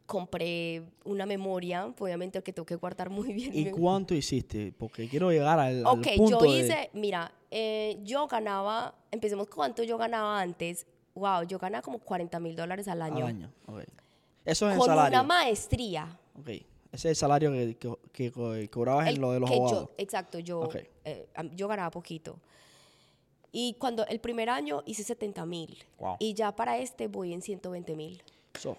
Compré 0.06 0.82
una 1.04 1.24
memoria, 1.24 1.86
obviamente 1.98 2.42
que 2.42 2.52
tengo 2.52 2.66
que 2.66 2.74
guardar 2.76 3.08
muy 3.08 3.32
bien. 3.32 3.56
¿Y 3.56 3.70
cuánto 3.70 4.14
hiciste? 4.14 4.70
Porque 4.78 5.08
quiero 5.08 5.30
llegar 5.30 5.58
al, 5.58 5.78
al 5.86 5.98
Ok, 5.98 6.08
punto 6.16 6.44
yo 6.44 6.52
de- 6.52 6.60
hice, 6.60 6.90
mira, 6.92 7.32
eh, 7.50 7.98
yo 8.04 8.26
ganaba, 8.26 8.94
empecemos 9.10 9.48
cuánto 9.48 9.82
yo 9.82 9.96
ganaba 9.96 10.38
antes. 10.42 10.86
Wow, 11.14 11.44
yo 11.44 11.58
ganaba 11.58 11.80
como 11.80 12.00
40 12.00 12.38
mil 12.38 12.54
dólares 12.54 12.86
al 12.86 13.00
al 13.00 13.12
año. 13.12 13.24
año. 13.26 13.50
ok. 13.66 13.80
Eso 14.44 14.66
es 14.68 14.72
el 14.74 14.78
Con 14.78 14.88
salario. 14.88 15.18
una 15.20 15.22
maestría. 15.26 16.18
Ok. 16.38 16.48
Ese 16.48 16.64
es 16.92 17.04
el 17.06 17.16
salario 17.16 17.50
que, 17.50 17.76
que, 17.78 17.94
que 18.12 18.30
co- 18.30 18.52
cobrabas 18.70 19.08
El 19.08 19.14
en 19.14 19.20
lo 19.22 19.32
de 19.32 19.40
los 19.40 19.48
que 19.48 19.56
yo- 19.56 19.62
abogados. 19.62 19.90
exacto, 19.96 20.38
yo, 20.38 20.68
eh, 21.04 21.26
yo 21.54 21.66
ganaba 21.66 21.90
poquito. 21.90 22.36
Y 23.56 23.74
cuando 23.74 24.04
el 24.08 24.18
primer 24.18 24.50
año 24.50 24.82
hice 24.84 25.04
70 25.04 25.46
mil. 25.46 25.78
Wow. 26.00 26.16
Y 26.18 26.34
ya 26.34 26.56
para 26.56 26.76
este 26.78 27.06
voy 27.06 27.32
en 27.32 27.40
120 27.40 27.94
mil. 27.94 28.20
So, 28.60 28.76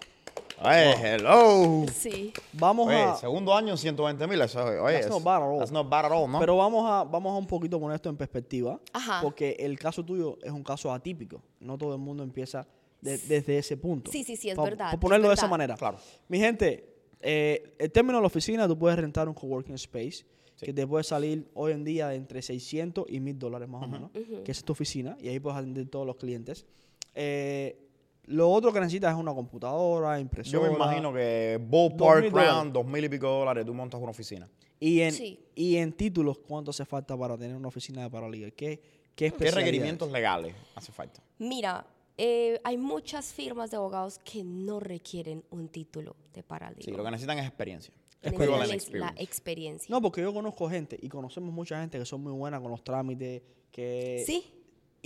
Hey, 0.62 0.92
hello. 1.02 1.86
Sí. 1.94 2.32
vamos 2.52 2.88
Oye, 2.88 3.02
a... 3.02 3.16
segundo 3.16 3.54
año, 3.54 3.74
120 3.74 4.26
mil. 4.26 4.38
Eso, 4.42 4.62
oye, 4.62 4.92
That's 4.94 5.06
es- 5.06 5.10
not 5.10 5.22
bad 5.22 5.42
at 5.42 5.48
all. 5.48 5.58
That's 5.58 5.72
not 5.72 5.88
bad 5.88 6.04
at 6.06 6.12
all, 6.12 6.30
¿no? 6.30 6.38
Pero 6.40 6.58
vamos 6.58 6.84
a, 6.86 7.04
vamos 7.04 7.32
a 7.34 7.38
un 7.38 7.46
poquito 7.46 7.80
poner 7.80 7.96
esto 7.96 8.10
en 8.10 8.18
perspectiva. 8.18 8.78
Ajá. 8.92 9.20
Porque 9.22 9.56
el 9.58 9.78
caso 9.78 10.04
tuyo 10.04 10.38
es 10.42 10.50
un 10.52 10.62
caso 10.62 10.92
atípico. 10.92 11.40
No 11.60 11.78
todo 11.78 11.94
el 11.94 12.00
mundo 12.00 12.22
empieza 12.22 12.66
de- 13.00 13.16
desde 13.16 13.56
ese 13.58 13.78
punto. 13.78 14.10
Sí, 14.12 14.24
sí, 14.24 14.36
sí, 14.36 14.50
es 14.50 14.56
Pa- 14.56 14.64
verdad, 14.64 14.90
Por 14.90 14.98
es 14.98 15.00
ponerlo 15.00 15.28
de 15.28 15.34
esa 15.34 15.42
verdad. 15.46 15.50
manera. 15.50 15.74
Claro. 15.76 15.98
Mi 16.28 16.38
gente, 16.38 16.86
eh, 17.22 17.74
el 17.78 17.90
término 17.90 18.18
de 18.18 18.22
la 18.22 18.26
oficina, 18.26 18.68
tú 18.68 18.78
puedes 18.78 18.98
rentar 18.98 19.26
un 19.28 19.34
coworking 19.34 19.74
space 19.76 20.24
que 20.60 20.72
te 20.72 20.86
puede 20.86 21.04
salir 21.04 21.48
hoy 21.54 21.72
en 21.72 21.84
día 21.84 22.08
de 22.08 22.16
entre 22.16 22.40
600 22.42 23.06
y 23.08 23.20
1000 23.20 23.38
dólares 23.38 23.68
más 23.68 23.82
o 23.82 23.88
menos, 23.88 24.10
que 24.12 24.50
esa 24.50 24.60
es 24.60 24.64
tu 24.64 24.72
oficina 24.72 25.16
y 25.20 25.28
ahí 25.28 25.38
puedes 25.40 25.58
atender 25.58 25.88
todos 25.88 26.06
los 26.06 26.16
clientes. 26.16 26.66
Eh, 27.14 27.78
lo 28.24 28.50
otro 28.50 28.72
que 28.72 28.80
necesitas 28.80 29.14
es 29.14 29.18
una 29.20 29.32
computadora, 29.34 30.16
Yo 30.16 30.20
impresora. 30.20 30.68
me 30.68 30.74
imagino 30.74 31.12
que 31.12 31.60
ballpark 31.62 32.32
round, 32.32 32.72
dos 32.72 32.84
mil 32.86 33.04
y 33.04 33.08
pico 33.08 33.28
dólares, 33.28 33.64
tú 33.64 33.72
montas 33.72 34.00
una 34.00 34.10
oficina. 34.10 34.48
Y 34.80 35.00
en, 35.00 35.12
Sí. 35.12 35.38
y 35.54 35.76
en 35.76 35.92
títulos, 35.92 36.38
¿cuánto 36.38 36.70
hace 36.70 36.84
falta 36.84 37.16
para 37.16 37.38
tener 37.38 37.56
una 37.56 37.68
oficina 37.68 38.02
de 38.02 38.10
paralegal? 38.10 38.52
¿Qué, 38.52 38.80
qué, 39.14 39.30
requerimientos 39.30 40.10
legales 40.10 40.54
hace 40.74 40.92
falta? 40.92 41.22
Mira, 41.38 41.86
eh, 42.18 42.60
hay 42.64 42.76
muchas 42.76 43.32
firmas 43.32 43.70
de 43.70 43.76
abogados 43.76 44.18
que 44.18 44.42
no 44.42 44.80
requieren 44.80 45.44
un 45.50 45.68
título 45.68 46.16
de 46.34 46.42
paralegal. 46.42 46.82
Sí, 46.84 46.90
lo 46.90 47.04
que 47.04 47.10
necesitan 47.10 47.38
es 47.38 47.46
experiencia. 47.46 47.94
Es 48.26 48.92
la 48.92 49.14
experiencia. 49.16 49.92
No, 49.92 50.00
porque 50.02 50.20
yo 50.20 50.32
conozco 50.32 50.68
gente 50.68 50.98
y 51.00 51.08
conocemos 51.08 51.52
mucha 51.52 51.80
gente 51.80 51.98
que 51.98 52.04
son 52.04 52.22
muy 52.22 52.32
buenas 52.32 52.60
con 52.60 52.70
los 52.70 52.82
trámites, 52.82 53.42
que 53.70 54.22
Sí, 54.26 54.44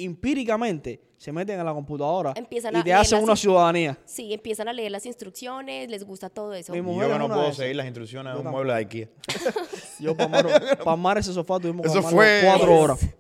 empíricamente 0.05 1.01
se 1.17 1.33
meten 1.33 1.61
a 1.61 1.65
la 1.65 1.75
computadora 1.75 2.33
Empiezan 2.35 2.75
y 2.77 2.83
te 2.83 2.95
hacen 2.95 3.23
una 3.23 3.37
ciudadanía. 3.37 3.99
sí, 4.07 4.33
empiezan 4.33 4.69
a 4.69 4.73
leer 4.73 4.91
las 4.91 5.05
instrucciones, 5.05 5.91
les 5.91 6.03
gusta 6.03 6.31
todo 6.31 6.55
eso. 6.55 6.73
Mi 6.73 6.79
Y 6.79 6.83
mujer 6.83 7.09
yo 7.09 7.13
que 7.13 7.19
no 7.19 7.29
puedo 7.29 7.53
seguir 7.53 7.77
las 7.77 7.85
instrucciones 7.87 8.33
de 8.33 8.39
un 8.39 8.45
tampoco. 8.45 8.65
mueble 8.65 8.73
de 8.73 8.79
IKEA. 8.79 9.09
Yo 10.01 10.17
para 10.17 10.59
amar, 10.87 11.19
ese 11.19 11.35
sofá 11.35 11.61
tuvimos 11.61 11.83
que 11.83 11.89
Eso 11.89 12.03
fue- 12.03 12.41
cuatro 12.45 12.75
horas. 12.79 12.99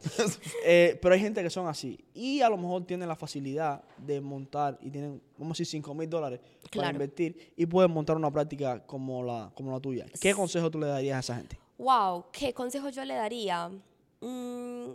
Eh, 0.64 0.98
pero 1.00 1.14
hay 1.14 1.20
gente 1.20 1.42
que 1.42 1.50
son 1.50 1.66
así. 1.66 1.98
Y 2.14 2.40
a 2.42 2.48
lo 2.48 2.56
mejor 2.56 2.84
tienen 2.86 3.08
la 3.08 3.16
facilidad 3.16 3.82
de 3.98 4.20
montar 4.20 4.78
y 4.80 4.90
tienen, 4.90 5.20
vamos 5.36 5.56
a 5.56 5.60
decir, 5.60 5.66
5 5.66 5.94
mil 5.94 6.08
dólares 6.08 6.40
para 6.74 6.90
invertir 6.90 7.52
y 7.56 7.66
pueden 7.66 7.90
montar 7.90 8.16
una 8.16 8.30
práctica 8.30 8.84
como 8.86 9.22
la, 9.22 9.50
como 9.54 9.72
la 9.72 9.80
tuya. 9.80 10.06
¿Qué 10.20 10.32
consejo 10.34 10.70
tú 10.70 10.78
le 10.78 10.86
darías 10.86 11.16
a 11.16 11.20
esa 11.20 11.36
gente? 11.36 11.58
Wow, 11.78 12.26
¿qué 12.32 12.52
consejo 12.54 12.88
yo 12.90 13.04
le 13.04 13.14
daría? 13.14 13.70
Mm, 14.20 14.90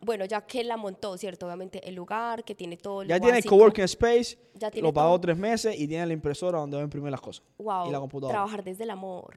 bueno, 0.00 0.24
ya 0.24 0.40
que 0.46 0.62
la 0.64 0.76
montó, 0.76 1.16
¿cierto? 1.18 1.46
Obviamente 1.46 1.86
el 1.88 1.94
lugar, 1.94 2.44
que 2.44 2.54
tiene 2.54 2.76
todo 2.76 3.02
lo 3.02 3.08
Ya 3.08 3.18
tiene 3.20 3.38
el 3.38 3.44
coworking 3.44 3.84
space, 3.84 4.38
Ya 4.54 4.70
tiene 4.70 4.86
lo 4.86 4.92
pagó 4.94 5.10
todo. 5.10 5.20
tres 5.22 5.36
meses 5.36 5.78
y 5.78 5.88
tiene 5.88 6.06
la 6.06 6.12
impresora 6.12 6.58
donde 6.60 6.76
va 6.76 6.82
a 6.82 6.84
imprimir 6.84 7.10
las 7.10 7.20
cosas. 7.20 7.44
Wow, 7.58 7.88
Y 7.88 7.90
la 7.90 7.98
computadora. 8.00 8.34
trabajar 8.34 8.62
desde 8.64 8.84
el 8.84 8.90
amor. 8.90 9.36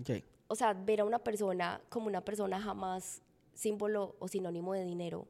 Ok. 0.00 0.10
O 0.48 0.54
sea, 0.56 0.72
ver 0.74 1.00
a 1.00 1.04
una 1.04 1.18
persona 1.18 1.80
como 1.88 2.06
una 2.08 2.20
persona 2.22 2.60
jamás 2.60 3.22
símbolo 3.54 4.16
o 4.18 4.28
sinónimo 4.28 4.74
de 4.74 4.84
dinero. 4.84 5.26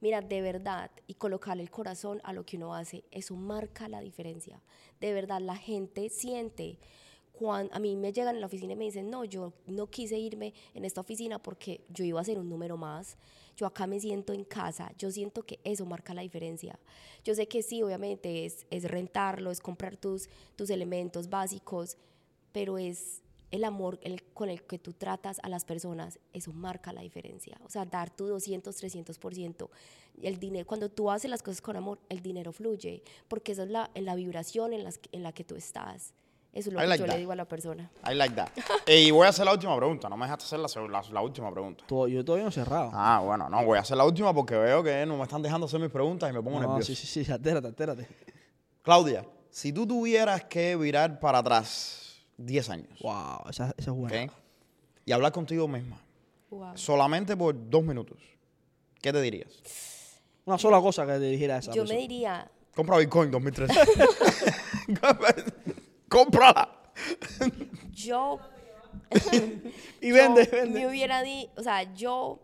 Mira, 0.00 0.20
de 0.20 0.40
verdad, 0.42 0.90
y 1.06 1.14
colocarle 1.14 1.62
el 1.62 1.70
corazón 1.70 2.20
a 2.22 2.32
lo 2.32 2.44
que 2.44 2.56
uno 2.56 2.74
hace, 2.74 3.04
eso 3.10 3.34
marca 3.34 3.88
la 3.88 4.00
diferencia. 4.00 4.60
De 5.00 5.12
verdad, 5.12 5.40
la 5.40 5.56
gente 5.56 6.08
siente. 6.08 6.78
Cuando 7.32 7.72
a 7.74 7.78
mí 7.78 7.94
me 7.96 8.12
llegan 8.12 8.34
en 8.34 8.40
la 8.40 8.46
oficina 8.48 8.72
y 8.72 8.76
me 8.76 8.84
dicen, 8.84 9.10
no, 9.10 9.24
yo 9.24 9.52
no 9.66 9.86
quise 9.88 10.18
irme 10.18 10.54
en 10.74 10.84
esta 10.84 11.00
oficina 11.00 11.38
porque 11.40 11.84
yo 11.88 12.04
iba 12.04 12.20
a 12.20 12.24
ser 12.24 12.38
un 12.38 12.48
número 12.48 12.76
más. 12.76 13.16
Yo 13.58 13.66
acá 13.66 13.86
me 13.88 13.98
siento 14.00 14.32
en 14.32 14.44
casa. 14.44 14.90
Yo 14.96 15.10
siento 15.10 15.42
que 15.42 15.58
eso 15.64 15.84
marca 15.84 16.14
la 16.14 16.22
diferencia. 16.22 16.78
Yo 17.24 17.34
sé 17.34 17.46
que 17.48 17.62
sí, 17.62 17.82
obviamente 17.82 18.46
es, 18.46 18.66
es 18.70 18.84
rentarlo, 18.84 19.50
es 19.50 19.60
comprar 19.60 19.96
tus, 19.96 20.30
tus 20.56 20.70
elementos 20.70 21.28
básicos, 21.28 21.96
pero 22.52 22.78
es 22.78 23.20
el 23.50 23.64
amor 23.64 23.98
el- 24.02 24.22
con 24.32 24.48
el 24.48 24.62
que 24.62 24.78
tú 24.78 24.92
tratas 24.92 25.40
a 25.42 25.48
las 25.48 25.64
personas, 25.64 26.18
eso 26.32 26.52
marca 26.52 26.92
la 26.92 27.00
diferencia. 27.00 27.58
O 27.64 27.68
sea, 27.70 27.84
dar 27.84 28.10
tu 28.14 28.26
200, 28.26 28.76
300%. 28.76 29.70
El 30.22 30.38
dinero, 30.38 30.66
cuando 30.66 30.88
tú 30.88 31.10
haces 31.10 31.28
las 31.30 31.42
cosas 31.42 31.60
con 31.60 31.74
amor, 31.76 31.98
el 32.08 32.20
dinero 32.22 32.52
fluye, 32.52 33.02
porque 33.26 33.52
esa 33.52 33.64
es 33.64 33.70
la, 33.70 33.90
en 33.94 34.04
la 34.04 34.14
vibración 34.14 34.72
en, 34.72 34.84
las, 34.84 35.00
en 35.12 35.22
la 35.24 35.32
que 35.32 35.42
tú 35.44 35.56
estás. 35.56 36.12
Eso 36.52 36.70
es 36.70 36.74
lo 36.74 36.80
I 36.80 36.82
que 36.82 36.88
like 36.88 37.00
yo 37.02 37.06
that. 37.06 37.12
le 37.14 37.18
digo 37.18 37.32
a 37.32 37.36
la 37.36 37.44
persona. 37.44 37.90
I 38.10 38.14
like 38.14 38.34
that. 38.34 38.48
Eh, 38.86 39.02
y 39.02 39.10
voy 39.10 39.26
a 39.26 39.28
hacer 39.30 39.44
la 39.44 39.52
última 39.52 39.76
pregunta. 39.76 40.08
No 40.08 40.16
me 40.16 40.24
dejaste 40.26 40.44
hacer 40.56 40.58
la, 40.58 40.88
la- 40.88 41.08
la 41.12 41.20
última 41.20 41.52
pregunta. 41.52 41.84
Todo- 41.86 42.08
yo 42.08 42.24
todavía 42.24 42.44
no 42.44 42.48
he 42.50 42.52
cerrado. 42.52 42.90
Ah, 42.94 43.20
bueno, 43.24 43.48
no, 43.48 43.64
voy 43.64 43.78
a 43.78 43.82
hacer 43.82 43.96
la 43.96 44.04
última 44.04 44.32
porque 44.34 44.56
veo 44.56 44.82
que 44.82 45.04
no 45.06 45.16
me 45.16 45.22
están 45.24 45.42
dejando 45.42 45.66
hacer 45.66 45.78
mis 45.78 45.90
preguntas 45.90 46.28
y 46.30 46.32
me 46.32 46.42
pongo 46.42 46.58
no, 46.60 46.66
nervioso. 46.68 46.86
sí, 46.94 47.06
sí, 47.06 47.24
sí, 47.24 47.30
altérate, 47.30 47.66
altérate. 47.68 48.08
Claudia, 48.82 49.24
si 49.50 49.72
tú 49.72 49.86
tuvieras 49.86 50.44
que 50.44 50.74
virar 50.76 51.20
para 51.20 51.38
atrás 51.38 52.16
10 52.38 52.70
años, 52.70 52.98
Wow, 53.02 53.40
esa, 53.50 53.74
esa 53.76 53.90
es 53.90 53.96
buena. 53.96 54.32
Y 55.04 55.12
hablar 55.12 55.32
contigo 55.32 55.68
misma, 55.68 56.00
Wow. 56.50 56.76
solamente 56.78 57.36
por 57.36 57.54
dos 57.68 57.82
minutos, 57.84 58.18
¿qué 59.02 59.12
te 59.12 59.20
dirías? 59.20 59.50
Una 60.46 60.56
sola 60.58 60.80
cosa 60.80 61.04
que 61.06 61.12
te 61.12 61.20
dijera 61.20 61.56
a 61.56 61.58
esa 61.58 61.72
Yo 61.72 61.82
me 61.82 61.88
persona. 61.88 62.00
diría, 62.00 62.50
Compra 62.74 62.96
Bitcoin 62.96 63.30
2013. 63.30 63.74
Cómprala. 66.08 66.68
yo 67.92 68.38
Y 70.00 70.10
vende, 70.12 70.44
yo 70.44 70.50
vende. 70.52 70.80
me 70.80 70.86
hubiera 70.88 71.22
di, 71.22 71.48
o 71.56 71.62
sea, 71.62 71.82
yo 71.94 72.40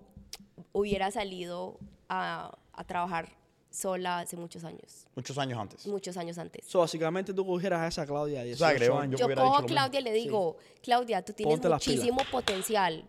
hubiera 0.73 1.11
salido 1.11 1.79
a, 2.09 2.57
a 2.73 2.85
trabajar 2.85 3.29
sola 3.71 4.21
hace 4.21 4.37
muchos 4.37 4.62
años, 4.65 5.07
Muchos 5.17 5.37
años 5.37 5.59
antes. 5.59 5.87
muchos 5.87 6.17
años 6.17 6.39
antes. 6.39 6.65
So, 6.65 6.79
básicamente 6.79 7.35
tú 7.35 7.45
cogieras 7.45 7.81
a 7.81 7.89
esa 7.89 8.07
Claudia 8.07 8.45
de 8.45 8.55
O 8.55 8.57
sea, 8.57 8.69
18 8.69 8.79
creo- 8.93 8.99
años. 9.01 9.21
Yo 9.21 9.27
cojo 9.35 9.57
a 9.57 9.67
Claudia 9.67 10.01
y 10.01 10.03
le 10.05 10.12
digo, 10.12 10.57
Claudia, 10.83 11.23
tú 11.25 11.33
tienes 11.33 11.55
Ponte 11.55 11.69
muchísimo 11.69 12.19
potencial, 12.31 13.05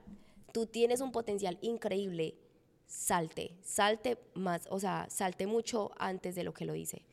tú 0.52 0.66
tienes 0.66 1.02
un 1.02 1.12
potencial 1.12 1.58
increíble, 1.62 2.36
salte, 2.88 3.52
salte 3.64 4.18
más, 4.34 4.68
o 4.72 4.80
sea, 4.80 5.06
salte 5.10 5.46
mucho 5.48 5.92
antes 5.98 6.34
de 6.36 6.44
lo 6.44 6.54
que 6.54 6.66
lo 6.66 6.74
hice. 6.76 7.04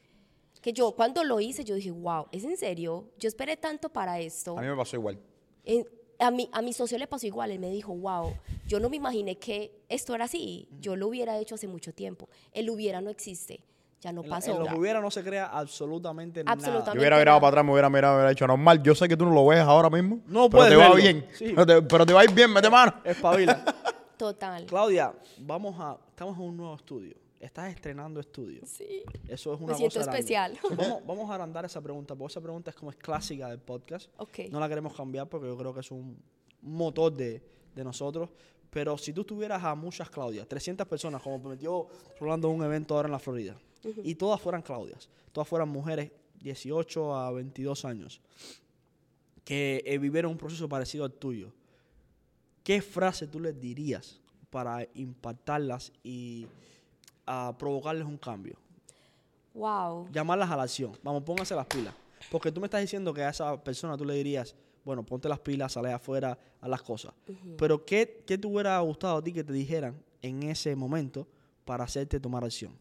Que 0.62 0.72
yo 0.72 0.92
cuando 0.92 1.22
lo 1.24 1.40
hice, 1.40 1.64
yo 1.64 1.74
dije, 1.74 1.90
wow, 1.90 2.26
¿es 2.32 2.44
en 2.44 2.56
serio? 2.56 3.10
Yo 3.18 3.28
esperé 3.28 3.56
tanto 3.58 3.88
para 3.90 4.18
esto. 4.20 4.56
A 4.56 4.62
mí 4.62 4.68
me 4.68 4.76
pasó 4.76 4.96
igual. 4.96 5.18
En- 5.64 5.86
a, 6.18 6.30
mi, 6.30 6.48
a 6.52 6.62
mi 6.62 6.72
socio 6.72 6.96
le 6.98 7.08
pasó 7.08 7.26
igual, 7.26 7.50
él 7.50 7.58
me 7.58 7.68
dijo, 7.70 7.92
wow, 7.96 8.32
yo 8.68 8.78
no 8.78 8.88
me 8.88 8.96
imaginé 8.96 9.36
que 9.38 9.72
esto 9.88 10.14
era 10.14 10.26
así, 10.26 10.68
yo 10.78 10.94
lo 10.94 11.08
hubiera 11.08 11.36
hecho 11.38 11.56
hace 11.56 11.66
mucho 11.66 11.92
tiempo, 11.92 12.28
el 12.52 12.70
hubiera 12.70 13.00
no 13.00 13.10
existe, 13.10 13.64
ya 14.00 14.12
no 14.12 14.22
pasó. 14.22 14.52
En 14.52 14.58
lo 14.60 14.66
que 14.66 14.74
hubiera 14.76 15.00
no 15.00 15.10
se 15.10 15.24
crea 15.24 15.46
absolutamente, 15.46 16.44
nada. 16.44 16.54
Yo 16.54 16.60
Absolutamente. 16.60 16.98
hubiera 17.00 17.18
virado 17.18 17.34
nada. 17.36 17.40
para 17.40 17.48
atrás, 17.54 17.64
me 17.64 17.72
hubiera 17.72 17.90
mirado, 17.90 18.14
me 18.14 18.18
hubiera 18.20 18.30
dicho, 18.30 18.46
normal, 18.46 18.80
yo 18.84 18.94
sé 18.94 19.08
que 19.08 19.16
tú 19.16 19.24
no 19.24 19.32
lo 19.32 19.44
ves 19.46 19.58
ahora 19.58 19.90
mismo. 19.90 20.20
No 20.28 20.48
pero 20.48 20.50
puedes 20.50 20.70
te 20.70 20.76
va 20.76 20.82
verlo. 20.94 20.96
bien. 21.02 21.26
Sí. 21.34 21.46
Pero, 21.56 21.66
te, 21.66 21.82
pero 21.82 22.06
te 22.06 22.12
va 22.12 22.20
a 22.20 22.24
ir 22.24 22.30
bien, 22.32 22.52
mete 22.52 22.70
mano. 22.70 22.94
Espabila. 23.02 23.64
Total. 24.16 24.64
Claudia, 24.66 25.12
vamos 25.38 25.74
a, 25.80 25.98
estamos 26.08 26.36
en 26.38 26.44
un 26.44 26.56
nuevo 26.56 26.76
estudio. 26.76 27.16
Estás 27.42 27.74
estrenando 27.74 28.20
estudio. 28.20 28.62
Sí. 28.64 29.02
Eso 29.26 29.52
es 29.52 29.60
una 29.60 29.72
Me 29.72 29.78
siento 29.78 29.98
cosa 29.98 30.12
especial. 30.12 30.56
So, 30.62 30.76
vamos, 30.76 31.02
vamos 31.06 31.28
a 31.28 31.34
agrandar 31.34 31.64
esa 31.64 31.80
pregunta, 31.80 32.14
porque 32.14 32.32
esa 32.32 32.40
pregunta 32.40 32.70
es 32.70 32.76
como 32.76 32.92
es 32.92 32.96
clásica 32.96 33.48
del 33.48 33.58
podcast. 33.58 34.08
Ok. 34.18 34.38
No 34.50 34.60
la 34.60 34.68
queremos 34.68 34.94
cambiar 34.94 35.28
porque 35.28 35.48
yo 35.48 35.58
creo 35.58 35.74
que 35.74 35.80
es 35.80 35.90
un 35.90 36.16
motor 36.60 37.12
de, 37.12 37.42
de 37.74 37.84
nosotros. 37.84 38.30
Pero 38.70 38.96
si 38.96 39.12
tú 39.12 39.24
tuvieras 39.24 39.62
a 39.64 39.74
muchas 39.74 40.08
Claudias, 40.08 40.46
300 40.46 40.86
personas, 40.86 41.20
como 41.20 41.40
prometió 41.40 41.88
Rolando 42.20 42.48
en 42.48 42.60
un 42.60 42.64
evento 42.64 42.94
ahora 42.94 43.08
en 43.08 43.12
la 43.12 43.18
Florida, 43.18 43.58
y 44.04 44.14
todas 44.14 44.40
fueran 44.40 44.62
Claudias, 44.62 45.08
todas 45.32 45.48
fueran 45.48 45.68
mujeres 45.68 46.12
18 46.40 47.16
a 47.16 47.32
22 47.32 47.84
años, 47.84 48.20
que 49.44 49.82
eh, 49.84 49.98
vivieron 49.98 50.30
un 50.30 50.38
proceso 50.38 50.68
parecido 50.68 51.04
al 51.04 51.12
tuyo, 51.12 51.52
¿qué 52.62 52.80
frase 52.80 53.26
tú 53.26 53.40
les 53.40 53.60
dirías 53.60 54.20
para 54.48 54.86
impactarlas 54.94 55.92
y 56.04 56.46
a 57.26 57.54
provocarles 57.58 58.06
un 58.06 58.18
cambio? 58.18 58.56
Wow. 59.54 60.08
llamarlas 60.10 60.50
a 60.50 60.56
la 60.56 60.62
acción. 60.62 60.96
Vamos, 61.02 61.22
pónganse 61.24 61.54
las 61.54 61.66
pilas. 61.66 61.94
Porque 62.30 62.50
tú 62.50 62.60
me 62.60 62.66
estás 62.66 62.80
diciendo 62.80 63.12
que 63.12 63.22
a 63.22 63.28
esa 63.28 63.62
persona 63.62 63.96
tú 63.96 64.04
le 64.04 64.14
dirías, 64.14 64.54
bueno, 64.84 65.04
ponte 65.04 65.28
las 65.28 65.40
pilas, 65.40 65.72
sale 65.72 65.92
afuera 65.92 66.38
a 66.60 66.68
las 66.68 66.82
cosas. 66.82 67.12
Pero 67.58 67.84
¿qué, 67.84 68.22
¿qué 68.26 68.38
te 68.38 68.46
hubiera 68.46 68.78
gustado 68.80 69.18
a 69.18 69.22
ti 69.22 69.32
que 69.32 69.44
te 69.44 69.52
dijeran 69.52 70.02
en 70.22 70.42
ese 70.44 70.74
momento 70.74 71.26
para 71.64 71.84
hacerte 71.84 72.18
tomar 72.18 72.44
acción? 72.44 72.72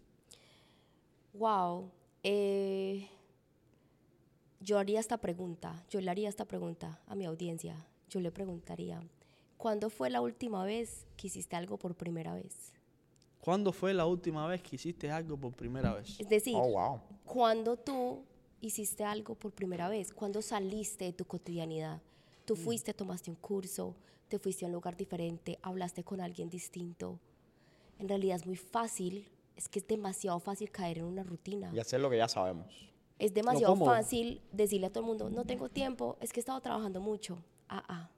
Wow. 1.33 1.91
Eh, 2.23 3.07
yo 4.59 4.77
haría 4.77 4.99
esta 4.99 5.17
pregunta, 5.17 5.83
yo 5.89 6.01
le 6.01 6.11
haría 6.11 6.29
esta 6.29 6.45
pregunta 6.45 7.01
a 7.07 7.15
mi 7.15 7.25
audiencia. 7.25 7.75
Yo 8.09 8.19
le 8.19 8.31
preguntaría, 8.31 9.01
¿cuándo 9.57 9.89
fue 9.89 10.09
la 10.09 10.21
última 10.21 10.63
vez 10.63 11.07
que 11.17 11.27
hiciste 11.27 11.55
algo 11.55 11.77
por 11.77 11.95
primera 11.95 12.33
vez? 12.33 12.73
¿Cuándo 13.41 13.71
fue 13.73 13.93
la 13.93 14.05
última 14.05 14.45
vez 14.47 14.61
que 14.61 14.75
hiciste 14.75 15.09
algo 15.11 15.35
por 15.35 15.53
primera 15.53 15.93
vez? 15.95 16.19
Es 16.19 16.29
decir, 16.29 16.55
Oh, 16.55 16.69
wow. 16.69 17.01
cuando 17.25 17.75
tú 17.75 18.23
hiciste 18.61 19.03
algo 19.03 19.33
por 19.35 19.51
primera 19.51 19.89
vez, 19.89 20.13
cuando 20.13 20.41
saliste 20.43 21.05
de 21.05 21.13
tu 21.13 21.25
cotidianidad, 21.25 21.99
tú 22.45 22.55
fuiste, 22.55 22.93
tomaste 22.93 23.31
un 23.31 23.37
curso, 23.37 23.95
te 24.27 24.37
fuiste 24.37 24.63
a 24.65 24.67
un 24.67 24.73
lugar 24.73 24.95
diferente, 24.95 25.57
hablaste 25.63 26.03
con 26.03 26.21
alguien 26.21 26.49
distinto. 26.49 27.19
En 27.97 28.07
realidad 28.07 28.35
es 28.35 28.45
muy 28.45 28.55
fácil, 28.57 29.27
es 29.55 29.67
que 29.67 29.79
es 29.79 29.87
demasiado 29.87 30.39
fácil 30.39 30.69
caer 30.69 30.99
en 30.99 31.05
una 31.05 31.23
rutina. 31.23 31.71
Y 31.73 31.79
hacer 31.79 31.99
lo 31.99 32.09
que 32.11 32.17
ya 32.17 32.27
sabemos. 32.27 32.67
Es 33.17 33.33
demasiado 33.33 33.73
cómodo. 33.73 33.89
fácil 33.91 34.41
decirle 34.51 34.87
a 34.87 34.89
todo 34.91 35.01
el 35.01 35.07
mundo, 35.07 35.29
no 35.31 35.45
tengo 35.45 35.67
tiempo, 35.69 36.17
es 36.21 36.31
que 36.31 36.39
he 36.39 36.41
estado 36.41 36.61
trabajando 36.61 37.01
mucho. 37.01 37.37
Ah, 37.67 37.83
ah. 37.87 38.09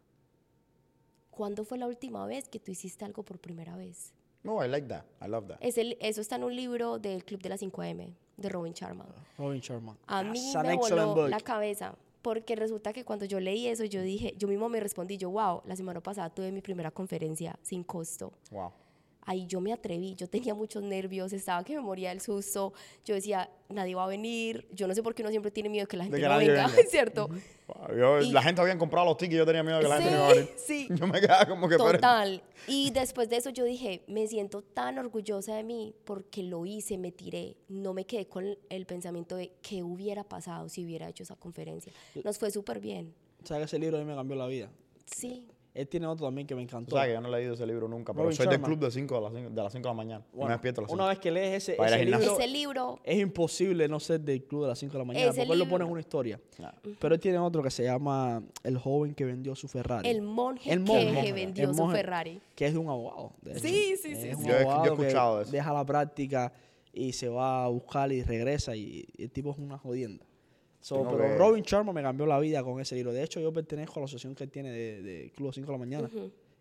¿Cuándo 1.31 1.63
fue 1.63 1.77
la 1.77 1.87
última 1.87 2.25
vez 2.25 2.47
que 2.49 2.59
tú 2.59 2.71
hiciste 2.71 3.05
algo 3.05 3.23
por 3.23 3.39
primera 3.39 3.75
vez? 3.75 4.13
No, 4.43 4.63
I 4.63 4.67
like 4.67 4.87
that. 4.87 5.05
I 5.21 5.27
love 5.29 5.47
that. 5.47 5.57
Es 5.61 5.77
el- 5.77 5.97
eso 6.01 6.21
está 6.21 6.35
en 6.35 6.43
un 6.43 6.55
libro 6.55 6.99
del 6.99 7.23
Club 7.23 7.41
de 7.41 7.49
las 7.49 7.61
5M, 7.61 8.13
de 8.37 8.49
Robin 8.49 8.73
Sharma. 8.73 9.05
Robin 9.37 9.59
Sharma. 9.61 9.97
A 10.07 10.23
mí 10.23 10.51
That's 10.53 10.55
an 10.55 10.67
me 10.67 10.75
voló 10.75 11.15
book. 11.15 11.29
la 11.29 11.39
cabeza, 11.39 11.95
porque 12.21 12.55
resulta 12.55 12.91
que 12.93 13.03
cuando 13.05 13.25
yo 13.25 13.39
leí 13.39 13.67
eso, 13.67 13.85
yo 13.85 14.01
dije, 14.01 14.33
yo 14.37 14.47
mismo 14.47 14.67
me 14.69 14.79
respondí, 14.79 15.17
yo, 15.17 15.29
wow, 15.29 15.61
la 15.65 15.75
semana 15.75 16.01
pasada 16.01 16.29
tuve 16.29 16.51
mi 16.51 16.61
primera 16.61 16.91
conferencia 16.91 17.57
sin 17.61 17.83
costo. 17.83 18.33
Wow. 18.51 18.71
Ahí 19.25 19.45
yo 19.47 19.61
me 19.61 19.71
atreví, 19.73 20.15
yo 20.15 20.27
tenía 20.27 20.53
muchos 20.53 20.83
nervios, 20.83 21.31
estaba 21.33 21.63
que 21.63 21.75
me 21.75 21.81
moría 21.81 22.09
del 22.09 22.19
susto, 22.21 22.73
yo 23.05 23.15
decía, 23.15 23.49
nadie 23.69 23.95
va 23.95 24.03
a 24.03 24.07
venir, 24.07 24.67
yo 24.71 24.87
no 24.87 24.93
sé 24.93 25.01
por 25.01 25.15
qué 25.15 25.21
uno 25.21 25.29
siempre 25.29 25.49
tiene 25.51 25.69
miedo 25.69 25.83
de 25.85 25.87
que 25.87 25.97
la 25.97 26.03
gente 26.03 26.19
que 26.19 26.27
no 26.27 26.37
venga, 26.37 26.67
venga. 26.67 26.83
¿cierto? 26.89 27.29
Wow, 27.67 27.97
yo- 27.97 28.21
Y- 28.21 28.31
la 28.31 28.41
gente 28.43 28.59
habían 28.61 28.77
comprado 28.77 29.05
los 29.05 29.17
tickets 29.17 29.35
y 29.35 29.37
yo 29.37 29.45
tenía 29.45 29.63
miedo 29.63 29.77
de 29.77 29.83
que 29.83 29.89
la 29.89 29.97
gente 30.01 30.11
no 30.11 30.17
iba 30.17 30.27
a 30.27 30.31
Sí, 30.33 30.35
venir. 30.39 30.53
sí. 30.67 30.87
Yo 30.99 31.07
me 31.07 31.21
quedaba 31.21 31.45
como 31.45 31.69
que... 31.69 31.77
Total. 31.77 32.43
Y 32.67 32.91
después 32.91 33.29
de 33.29 33.37
eso 33.37 33.49
yo 33.49 33.63
dije, 33.65 34.03
me 34.07 34.27
siento 34.27 34.61
tan 34.61 34.97
orgullosa 34.99 35.55
de 35.55 35.63
mí 35.63 35.93
porque 36.05 36.43
lo 36.43 36.65
hice, 36.65 36.97
me 36.97 37.11
tiré. 37.11 37.55
No 37.69 37.93
me 37.93 38.05
quedé 38.05 38.27
con 38.27 38.57
el 38.69 38.85
pensamiento 38.85 39.35
de 39.35 39.53
qué 39.61 39.83
hubiera 39.83 40.23
pasado 40.23 40.67
si 40.69 40.83
hubiera 40.85 41.07
hecho 41.09 41.23
esa 41.23 41.35
conferencia. 41.37 41.91
Nos 42.23 42.37
fue 42.37 42.51
súper 42.51 42.79
bien. 42.79 43.13
¿Sabes 43.43 43.61
que 43.61 43.65
ese 43.65 43.79
libro 43.79 43.97
a 43.97 43.99
mí 44.01 44.05
me 44.05 44.15
cambió 44.15 44.35
la 44.37 44.47
vida? 44.47 44.69
Sí. 45.05 45.47
Él 45.73 45.87
tiene 45.87 46.05
otro 46.05 46.27
también 46.27 46.45
que 46.45 46.53
me 46.53 46.61
encantó. 46.61 46.95
sabes 46.95 47.07
que 47.09 47.13
yo 47.15 47.21
no 47.21 47.29
he 47.29 47.39
leído 47.39 47.55
ese 47.55 47.65
libro 47.65 47.87
nunca, 47.87 48.13
pero 48.13 48.25
Robin 48.25 48.37
soy 48.37 48.45
del 48.47 48.61
club 48.61 48.77
de 48.79 48.91
5 48.91 49.15
de 49.15 49.21
las 49.21 49.33
5 49.33 49.49
de, 49.49 49.63
las 49.63 49.73
cinco 49.73 49.87
de 49.87 49.89
la 49.89 49.97
mañana. 49.97 50.25
Bueno, 50.31 50.47
me 50.49 50.51
despierto 50.53 50.81
a 50.81 50.83
las 50.83 50.91
una 50.91 51.03
5. 51.05 51.09
vez 51.09 51.19
que 51.19 51.31
lees 51.31 51.63
ese, 51.63 51.73
Para 51.73 51.89
ir 51.89 51.93
al 51.95 51.99
ese 52.01 52.05
libro, 52.05 52.19
gimnasio. 52.19 52.43
Ese 52.45 52.53
libro, 52.53 52.99
es 53.03 53.19
imposible 53.19 53.87
no 53.87 53.99
ser 53.99 54.19
del 54.21 54.43
club 54.43 54.61
de 54.63 54.67
las 54.67 54.77
5 54.77 54.93
de 54.93 54.99
la 54.99 55.05
mañana, 55.05 55.25
Ese 55.31 55.37
porque 55.41 55.53
él 55.53 55.57
lo 55.59 55.65
pone 55.65 55.75
en 55.75 55.79
libro- 55.79 55.91
una 55.93 55.99
historia. 56.01 56.39
Pero 56.99 57.15
él 57.15 57.19
tiene 57.19 57.39
otro 57.39 57.63
que 57.63 57.71
se 57.71 57.83
llama 57.85 58.43
El 58.63 58.77
joven 58.77 59.15
que 59.15 59.25
vendió 59.25 59.55
su 59.55 59.67
Ferrari. 59.67 60.07
el 60.07 60.21
monje, 60.21 60.71
El 60.71 60.83
que 60.83 60.91
monje. 60.91 61.33
vendió 61.33 61.69
El 61.69 61.75
su 61.75 61.81
monje. 61.81 61.97
Ferrari. 61.97 62.39
que 62.55 62.67
es 62.67 62.73
de 62.73 62.77
un 62.79 62.89
abogado. 62.89 63.31
de 63.41 63.51
hecho. 63.53 63.59
Sí, 63.61 63.95
sí, 63.99 64.11
Es 64.11 64.21
sí, 64.21 64.29
un 64.35 64.41
sí. 64.43 64.47
Yo 64.47 64.53
he- 64.53 64.53
yo 64.53 64.53
he 64.53 64.61
abogado 64.61 64.95
que 64.97 65.01
escuchado 65.07 65.41
eso. 65.41 65.51
Deja 65.51 65.73
la 65.73 65.83
práctica 65.85 66.53
y 66.93 67.13
se 67.13 67.27
va 67.29 67.63
a 67.65 67.67
buscar 67.69 68.11
y 68.11 68.21
regresa 68.21 68.75
y 68.75 69.07
el 69.17 69.31
tipo 69.31 69.49
es 69.49 69.57
una 69.57 69.79
jodienda. 69.79 70.23
So, 70.83 71.03
pero 71.03 71.17
que- 71.19 71.37
Robin 71.37 71.63
Sharma 71.63 71.93
me 71.93 72.01
cambió 72.01 72.25
la 72.25 72.37
vida 72.39 72.61
con 72.63 72.79
ese 72.81 72.93
libro. 72.95 73.13
De 73.13 73.23
hecho, 73.23 73.39
yo 73.39 73.53
pertenezco 73.53 73.93
a 73.95 73.99
la 74.01 74.05
asociación 74.05 74.35
que 74.35 74.43
él 74.43 74.51
tiene 74.51 74.69
de, 74.71 75.01
de 75.01 75.31
Club 75.31 75.53
5 75.53 75.65
de 75.65 75.71
la 75.71 75.77
mañana. 75.77 76.09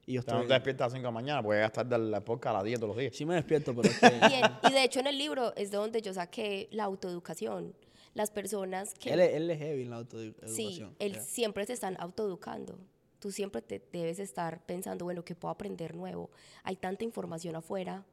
Y 0.07 0.15
yo 0.15 0.23
sea, 0.23 0.35
no 0.35 0.41
estoy... 0.41 0.49
te 0.49 0.55
despiertas 0.55 0.81
a 0.83 0.87
las 0.87 0.93
5 0.93 1.03
de 1.03 1.07
la 1.09 1.11
mañana, 1.11 1.43
porque 1.43 1.57
llegas 1.57 1.73
tarde 1.73 1.95
al 1.97 2.23
podcast 2.25 2.55
a 2.55 2.59
las 2.59 2.65
10 2.65 2.79
todos 2.81 2.89
los 2.89 2.97
días. 2.97 3.15
Sí 3.17 3.25
me 3.25 3.35
despierto, 3.35 3.75
pero 3.75 3.89
es 3.89 3.99
que... 4.01 4.07
Y, 4.07 4.35
en- 4.35 4.71
y 4.71 4.73
de 4.73 4.85
hecho 4.85 5.01
en 5.01 5.07
el 5.09 5.19
libro 5.19 5.53
es 5.57 5.71
de 5.73 5.77
donde 5.77 6.01
yo 6.03 6.15
saqué 6.15 6.69
la 6.71 6.85
autoeducación. 6.85 7.75
Las 8.15 8.31
personas 8.31 8.95
que... 8.95 9.11
él, 9.13 9.21
es, 9.21 9.35
él 9.35 9.51
es 9.51 9.59
heavy 9.59 9.83
en 9.83 9.91
la 9.91 9.97
autoeducación. 9.97 10.55
Sí, 10.55 10.85
él 10.99 11.17
siempre 11.21 11.67
se 11.67 11.73
están 11.73 11.97
autoeducando. 11.99 12.79
Tú 13.19 13.31
siempre 13.33 13.61
te 13.63 13.83
debes 13.93 14.19
estar 14.19 14.65
pensando, 14.67 15.05
bueno, 15.05 15.25
¿qué 15.25 15.35
puedo 15.35 15.51
aprender 15.53 15.95
nuevo? 15.97 16.31
Hay 16.65 16.77
tanta 16.77 17.05
información 17.05 17.55
afuera, 17.57 18.05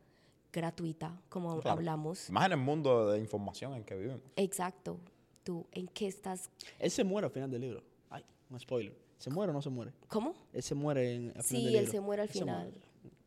gratuita, 0.54 1.20
como 1.30 1.60
Claro. 1.60 1.78
hablamos. 1.78 2.30
Más 2.30 2.46
en 2.46 2.52
el 2.54 2.58
mundo 2.60 3.12
de 3.12 3.20
información 3.20 3.74
en 3.76 3.84
que 3.84 3.96
vivimos. 3.96 4.22
Exacto. 4.36 4.98
Tú, 5.50 5.66
¿en 5.72 5.88
qué 5.88 6.06
estás? 6.06 6.48
Él 6.78 6.92
se 6.92 7.04
muere 7.04 7.26
al 7.26 7.32
final 7.34 7.50
del 7.50 7.62
libro. 7.62 7.82
Ay, 8.12 8.24
un 8.52 8.60
spoiler. 8.60 8.96
¿Se 9.18 9.32
muere 9.32 9.50
o 9.50 9.54
no 9.54 9.64
se 9.64 9.72
muere? 9.72 9.92
¿Cómo? 10.08 10.36
Él 10.54 10.62
se 10.62 10.76
muere 10.76 11.16
en, 11.16 11.34
al 11.36 11.42
final 11.42 11.44
Sí, 11.44 11.56
del 11.56 11.66
él 11.66 11.74
libro. 11.86 11.92
se 11.92 12.00
muere 12.02 12.22
al 12.22 12.28
Él 12.28 12.34
final. 12.34 12.74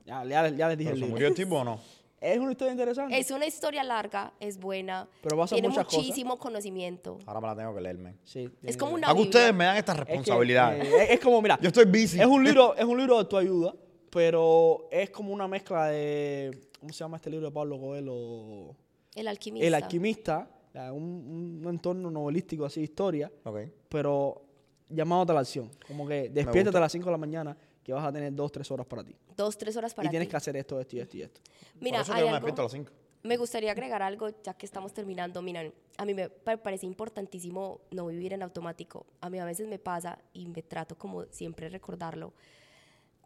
Ya, 0.06 0.24
ya, 0.24 0.48
ya 0.50 0.68
les 0.68 0.78
dije 0.78 0.90
¿Pero 0.90 0.94
el 0.94 1.00
se 1.00 1.00
libro. 1.00 1.08
murió 1.08 1.26
el 1.26 1.34
tipo 1.34 1.56
o 1.56 1.64
no? 1.64 1.80
Es 2.20 2.38
una 2.38 2.52
historia 2.52 2.70
interesante. 2.70 3.18
Es 3.18 3.28
una 3.32 3.44
historia 3.44 3.82
larga, 3.82 4.32
es 4.38 4.56
buena. 4.56 5.08
Pero 5.20 5.36
pasa 5.36 5.56
tiene 5.56 5.68
muchas 5.68 5.84
cosas. 5.86 5.98
muchísimo 5.98 6.38
conocimiento. 6.38 7.18
Ahora 7.26 7.40
me 7.40 7.46
la 7.48 7.56
tengo 7.56 7.74
que 7.74 7.80
leer, 7.80 7.98
man. 7.98 8.16
Sí, 8.22 8.48
Es 8.62 8.76
como 8.76 8.94
una 8.94 9.08
¿A 9.08 9.14
ustedes 9.14 9.52
me 9.52 9.64
dan 9.64 9.76
estas 9.78 9.96
Es 9.98 10.04
que, 10.04 10.10
responsabilidades? 10.12 10.84
eh, 10.86 11.06
es, 11.14 11.18
como, 11.18 11.42
mira, 11.42 11.58
Yo 11.60 11.66
estoy 11.66 11.86
busy. 11.86 12.20
es 12.20 12.26
un 12.26 12.44
libro, 12.44 12.76
es 12.76 12.84
un 12.84 12.96
libro 12.98 13.18
de 13.18 13.24
tu 13.24 13.36
ayuda, 13.36 13.74
pero 14.10 14.86
es 14.92 15.10
como 15.10 15.32
una 15.34 15.48
mezcla 15.48 15.88
de, 15.88 16.68
¿cómo 16.78 16.92
se 16.92 17.00
llama 17.00 17.16
este 17.16 17.30
libro 17.30 17.48
de 17.48 17.52
Pablo 17.52 17.80
Coelho? 17.80 18.76
El 19.16 19.26
alquimista. 19.26 19.66
El 19.66 19.74
alquimista, 19.74 20.48
un, 20.74 21.60
un 21.62 21.68
entorno 21.68 22.10
novelístico 22.10 22.64
así, 22.64 22.80
historia, 22.82 23.30
Ok. 23.44 23.58
pero 23.88 24.42
llamándote 24.88 25.32
a 25.32 25.34
la 25.36 25.40
acción. 25.40 25.70
Como 25.86 26.06
que 26.06 26.28
despiértate 26.30 26.76
a 26.76 26.80
las 26.80 26.92
5 26.92 27.04
de 27.06 27.10
la 27.12 27.18
mañana 27.18 27.56
que 27.82 27.92
vas 27.92 28.04
a 28.04 28.12
tener 28.12 28.34
dos, 28.34 28.52
tres 28.52 28.70
horas 28.70 28.86
para 28.86 29.02
ti. 29.04 29.14
Dos, 29.36 29.56
tres 29.58 29.76
horas 29.76 29.92
para 29.94 30.06
y 30.06 30.10
tienes 30.10 30.28
ti. 30.28 30.30
que 30.30 30.36
hacer 30.36 30.56
esto, 30.56 30.80
esto 30.80 30.96
y 30.96 31.00
esto 31.00 31.16
y 31.16 31.22
esto. 31.22 31.40
Mira, 31.80 31.98
Por 31.98 32.02
eso 32.04 32.12
hay 32.14 32.20
yo 32.20 32.26
me 32.26 32.30
algo- 32.32 32.34
despierto 32.46 32.62
a 32.62 32.64
las 32.64 32.72
5. 32.72 32.92
Me 33.24 33.36
gustaría 33.36 33.70
agregar 33.70 34.02
algo, 34.02 34.30
ya 34.42 34.54
que 34.54 34.66
estamos 34.66 34.92
terminando. 34.92 35.40
Miren, 35.42 35.72
a 35.96 36.04
mí 36.04 36.12
me 36.14 36.28
pa- 36.28 36.56
parece 36.56 36.86
importantísimo 36.86 37.80
no 37.92 38.06
vivir 38.06 38.32
en 38.32 38.42
automático. 38.42 39.06
A 39.20 39.30
mí 39.30 39.38
a 39.38 39.44
veces 39.44 39.68
me 39.68 39.78
pasa 39.78 40.18
y 40.32 40.48
me 40.48 40.62
trato 40.62 40.96
como 40.98 41.24
siempre 41.26 41.68
recordarlo. 41.68 42.32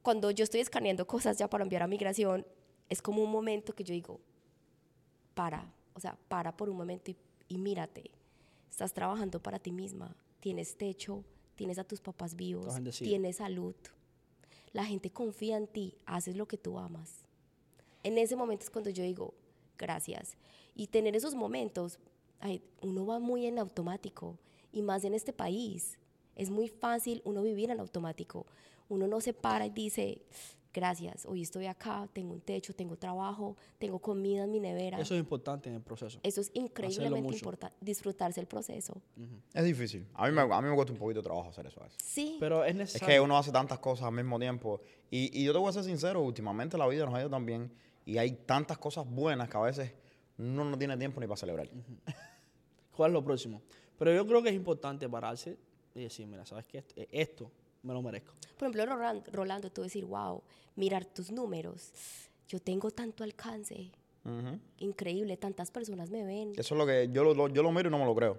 Cuando 0.03 0.31
yo 0.31 0.45
estoy 0.45 0.61
escaneando 0.61 1.07
cosas 1.07 1.39
ya 1.39 1.49
para 1.49 1.65
enviar 1.65 1.83
a 1.83 1.87
migración, 1.87 2.47
es 2.89 3.01
como 3.03 3.23
un 3.23 3.31
momento 3.31 3.75
que 3.75 3.85
yo 3.85 3.93
digo, 3.95 4.21
para, 5.35 5.73
o 5.95 6.01
sea, 6.01 6.17
para 6.29 6.57
por 6.57 6.69
un 6.69 6.77
momento 6.77 7.11
y, 7.11 7.17
y 7.49 7.59
mírate. 7.59 8.11
Estás 8.71 8.93
trabajando 8.93 9.43
para 9.43 9.59
ti 9.59 9.73
misma, 9.73 10.15
tienes 10.41 10.77
techo, 10.77 11.25
tienes 11.55 11.79
a 11.79 11.85
tus 11.85 12.01
papás 12.01 12.35
vivos, 12.35 12.75
tienes 12.99 13.37
salud. 13.37 13.75
La 14.73 14.85
gente 14.85 15.11
confía 15.11 15.57
en 15.57 15.67
ti, 15.67 15.95
haces 16.05 16.37
lo 16.37 16.47
que 16.47 16.59
tú 16.59 16.79
amas. 16.79 17.25
En 18.03 18.19
ese 18.19 18.37
momento 18.37 18.65
es 18.65 18.71
cuando 18.71 18.91
yo 18.91 19.03
digo, 19.03 19.35
gracias. 19.79 20.37
Y 20.75 20.89
tener 20.89 21.17
esos 21.17 21.35
momentos, 21.35 21.99
ay, 22.41 22.63
uno 22.83 23.07
va 23.07 23.19
muy 23.19 23.47
en 23.47 23.59
automático, 23.59 24.39
y 24.77 24.83
más 24.83 25.05
en 25.05 25.15
este 25.15 25.33
país. 25.33 25.99
Es 26.35 26.51
muy 26.51 26.69
fácil 26.69 27.23
uno 27.25 27.43
vivir 27.43 27.71
en 27.71 27.81
automático. 27.81 28.47
Uno 28.91 29.07
no 29.07 29.23
se 29.23 29.33
para 29.33 29.65
y 29.65 29.71
dice, 29.71 30.21
gracias, 30.77 31.25
hoy 31.25 31.41
estoy 31.43 31.65
acá, 31.67 32.07
tengo 32.13 32.35
un 32.35 32.41
techo, 32.43 32.75
tengo 32.75 32.97
trabajo, 32.97 33.57
tengo 33.79 33.99
comida 33.99 34.45
en 34.45 34.51
mi 34.53 34.61
nevera. 34.61 35.01
Eso 35.01 35.15
es 35.15 35.21
importante 35.21 35.71
en 35.71 35.77
el 35.77 35.81
proceso. 35.81 36.21
Eso 36.23 36.43
es 36.43 36.51
increíblemente 36.53 37.35
importante, 37.35 37.75
disfrutarse 37.81 38.39
el 38.41 38.47
proceso. 38.47 39.01
Es 39.55 39.65
difícil. 39.65 40.07
A 40.15 40.27
mí, 40.29 40.33
me, 40.33 40.43
a 40.43 40.61
mí 40.63 40.69
me 40.69 40.75
cuesta 40.75 40.93
un 40.93 40.99
poquito 40.99 41.21
de 41.21 41.25
trabajo 41.25 41.49
hacer 41.49 41.67
eso. 41.67 41.81
Sí, 42.05 42.37
Pero 42.39 42.63
es 42.63 42.71
Es 42.71 42.77
necesario. 42.77 43.09
que 43.15 43.21
uno 43.21 43.39
hace 43.39 43.51
tantas 43.51 43.79
cosas 43.79 44.07
al 44.07 44.13
mismo 44.13 44.39
tiempo. 44.39 44.83
Y, 45.11 45.41
y 45.41 45.45
yo 45.45 45.53
te 45.55 45.59
voy 45.59 45.71
a 45.71 45.73
ser 45.73 45.85
sincero, 45.85 46.21
últimamente 46.21 46.77
la 46.77 46.87
vida 46.87 47.07
nos 47.07 47.15
ha 47.15 47.21
ido 47.21 47.31
tan 47.31 47.47
bien 47.47 47.73
y 48.05 48.19
hay 48.19 48.33
tantas 48.33 48.77
cosas 48.77 49.09
buenas 49.09 49.49
que 49.49 49.57
a 49.57 49.61
veces 49.63 49.93
uno 50.39 50.63
no 50.65 50.77
tiene 50.77 50.97
tiempo 50.99 51.21
ni 51.21 51.27
para 51.27 51.39
celebrar. 51.39 51.69
¿Cuál 52.95 53.11
es 53.11 53.15
lo 53.15 53.25
próximo? 53.25 53.63
Pero 53.99 54.15
yo 54.15 54.27
creo 54.27 54.43
que 54.43 54.51
es 54.51 54.55
importante 54.55 55.09
pararse 55.09 55.57
y 55.95 56.03
decir, 56.03 56.27
mira, 56.27 56.45
¿sabes 56.45 56.67
qué? 56.67 56.85
Esto 57.11 57.51
me 57.87 57.95
lo 57.95 58.03
merezco. 58.03 58.33
por 58.59 58.69
ejemplo, 58.69 58.87
Roland- 58.87 59.29
Rolando, 59.33 59.71
tú 59.71 59.83
decir, 59.83 60.05
wow, 60.05 60.43
mirar 60.77 61.05
tus 61.05 61.31
números, 61.31 61.93
yo 62.49 62.59
tengo 62.59 62.91
tanto 62.91 63.23
alcance, 63.25 63.91
Ujú. 64.25 64.59
increíble, 64.79 65.37
tantas 65.37 65.71
personas 65.71 66.11
me 66.11 66.25
ven. 66.25 66.53
Eso 66.57 66.75
es 66.75 66.79
lo 66.79 66.87
que 66.87 67.09
yo 67.13 67.23
lo, 67.25 67.35
lo- 67.35 67.49
yo 67.49 67.63
lo 67.63 67.71
miro 67.73 67.89
y 67.89 67.93
no 67.93 67.99
me 67.99 68.05
lo 68.05 68.15
creo. 68.15 68.39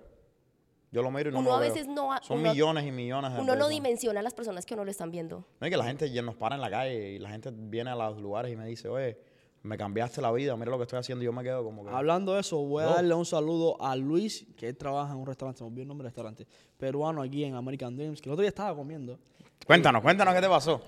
Yo 0.92 1.02
lo 1.02 1.12
miro 1.12 1.30
y 1.30 1.34
no 1.34 1.40
Uno 1.40 1.50
me 1.50 1.52
lo 1.52 1.56
a 1.58 1.60
creo. 1.60 1.74
veces 1.74 1.88
no 1.88 2.14
ha- 2.14 2.22
Son 2.24 2.40
uno- 2.40 2.52
millones 2.52 2.86
y 2.86 2.92
millones 2.92 3.32
de 3.32 3.38
Uno 3.38 3.44
no 3.46 3.54
personas. 3.54 3.70
dimensiona 3.70 4.20
a 4.22 4.24
las 4.24 4.34
personas 4.34 4.66
que 4.66 4.74
uno 4.74 4.86
lo 4.86 4.92
están 4.92 5.12
viendo. 5.12 5.46
No 5.60 5.68
es 5.68 5.72
que 5.72 5.78
la 5.78 5.84
gente 5.86 6.10
ya 6.10 6.22
nos 6.22 6.36
para 6.36 6.56
en 6.56 6.62
la 6.62 6.70
calle 6.70 7.12
y 7.14 7.20
la 7.20 7.30
gente 7.30 7.52
viene 7.54 7.90
a 7.90 7.96
los 7.96 8.20
lugares 8.22 8.52
y 8.52 8.56
me 8.56 8.66
dice, 8.66 8.88
oye, 8.88 9.18
me 9.64 9.78
cambiaste 9.78 10.22
la 10.22 10.32
vida, 10.32 10.56
mira 10.56 10.72
lo 10.72 10.78
que 10.78 10.84
estoy 10.84 11.00
haciendo 11.00 11.24
y 11.24 11.26
yo 11.26 11.34
me 11.34 11.44
quedo 11.44 11.62
como 11.64 11.84
que... 11.84 11.90
Hablando 11.92 12.34
de 12.36 12.40
eso, 12.40 12.58
voy 12.60 12.84
a 12.84 12.88
No. 12.88 12.94
darle 12.94 13.14
un 13.14 13.26
saludo 13.26 13.76
a 13.82 13.96
Luis, 13.98 14.46
que 14.56 14.70
él 14.70 14.78
trabaja 14.78 15.12
en 15.12 15.20
un 15.20 15.26
restaurante, 15.28 15.58
se 15.58 15.64
me 15.66 15.70
olvidó 15.72 15.82
el 15.82 15.88
nombre 15.90 16.06
del 16.06 16.12
restaurante, 16.12 16.48
peruano 16.78 17.22
aquí 17.22 17.44
en 17.44 17.56
American 17.56 17.96
Dreams, 17.98 18.22
que 18.22 18.30
el 18.30 18.34
otro 18.34 18.44
día 18.44 18.50
estaba 18.50 18.74
comiendo, 18.74 19.20
Cuéntanos, 19.66 20.02
cuéntanos 20.02 20.34
qué 20.34 20.42
te 20.42 20.48
pasó. 20.50 20.82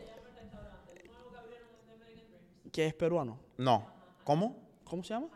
que 2.72 2.86
es 2.88 2.94
peruano. 2.94 3.38
No. 3.58 3.88
¿Cómo? 4.24 4.56
¿Cómo 4.84 5.04
se 5.04 5.14
llama? 5.14 5.28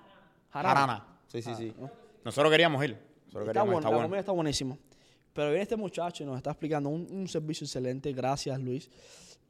Jarana. 0.51 1.05
Sí, 1.27 1.41
sí, 1.41 1.49
Ah, 1.51 1.55
sí. 1.57 1.73
¿no? 1.79 1.89
Nosotros 2.23 2.51
queríamos 2.51 2.83
ir. 2.85 2.91
Nosotros 2.91 3.41
Está 3.47 3.51
queríamos 3.51 3.65
bueno, 3.65 3.79
está 3.79 3.89
la 3.89 3.95
bueno. 3.95 4.07
comida 4.07 4.19
está 4.19 4.31
buenísimo. 4.31 4.77
Pero 5.33 5.47
viene 5.49 5.63
este 5.63 5.75
muchacho 5.75 6.23
y 6.23 6.27
nos 6.27 6.37
está 6.37 6.51
explicando 6.51 6.89
un, 6.89 7.07
un 7.09 7.27
servicio 7.27 7.65
excelente, 7.65 8.13
gracias 8.13 8.59
Luis. 8.59 8.89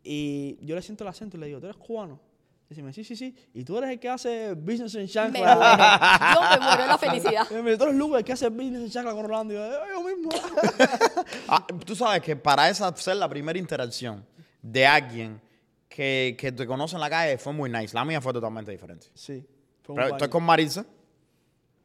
Y 0.01 0.57
yo 0.65 0.75
le 0.75 0.81
siento 0.81 1.03
el 1.03 1.09
acento 1.09 1.35
y 1.35 1.41
le 1.41 1.47
digo, 1.47 1.59
¿tú 1.59 1.65
eres 1.67 1.75
cubano? 1.77 2.19
Dice, 2.73 2.93
sí, 2.93 3.03
sí, 3.03 3.15
sí. 3.15 3.35
Y 3.53 3.63
tú 3.63 3.77
eres 3.77 3.89
el 3.91 3.99
que 3.99 4.09
hace 4.09 4.53
business 4.53 4.95
en 4.95 5.01
Me 5.03 5.07
chancla. 5.07 5.39
muero. 5.55 5.61
Yo 6.33 6.59
me 6.59 6.65
muero 6.65 6.81
de 6.83 6.87
la 6.87 6.97
felicidad. 6.99 7.47
Y 7.51 7.53
me 7.61 7.77
Tú 7.77 7.83
eres 7.83 7.95
Lugo, 7.95 8.17
el 8.17 8.23
que 8.23 8.33
hace 8.33 8.49
business 8.49 8.81
en 8.83 8.89
chancla 8.89 9.13
con 9.13 9.25
Rolando. 9.25 9.53
Y 9.53 9.57
yo, 9.57 9.65
"Eh, 9.65 9.77
yo 9.93 10.01
mismo. 10.03 10.29
Ah, 11.47 11.65
tú 11.85 11.95
sabes 11.95 12.21
que 12.21 12.35
para 12.35 12.69
esa 12.69 12.95
ser 12.95 13.17
la 13.17 13.27
primera 13.29 13.57
interacción 13.59 14.25
de 14.61 14.85
alguien 14.87 15.41
que, 15.89 16.35
que 16.39 16.51
te 16.51 16.65
conoce 16.65 16.95
en 16.95 17.01
la 17.01 17.09
calle 17.09 17.37
fue 17.37 17.53
muy 17.53 17.69
nice. 17.69 17.93
La 17.95 18.03
mía 18.05 18.19
fue 18.21 18.33
totalmente 18.33 18.71
diferente. 18.71 19.07
sí. 19.13 19.45
fue 19.83 19.93
un 19.93 20.01
Pero 20.01 20.13
estoy 20.15 20.29
con 20.29 20.43
Marisa 20.43 20.85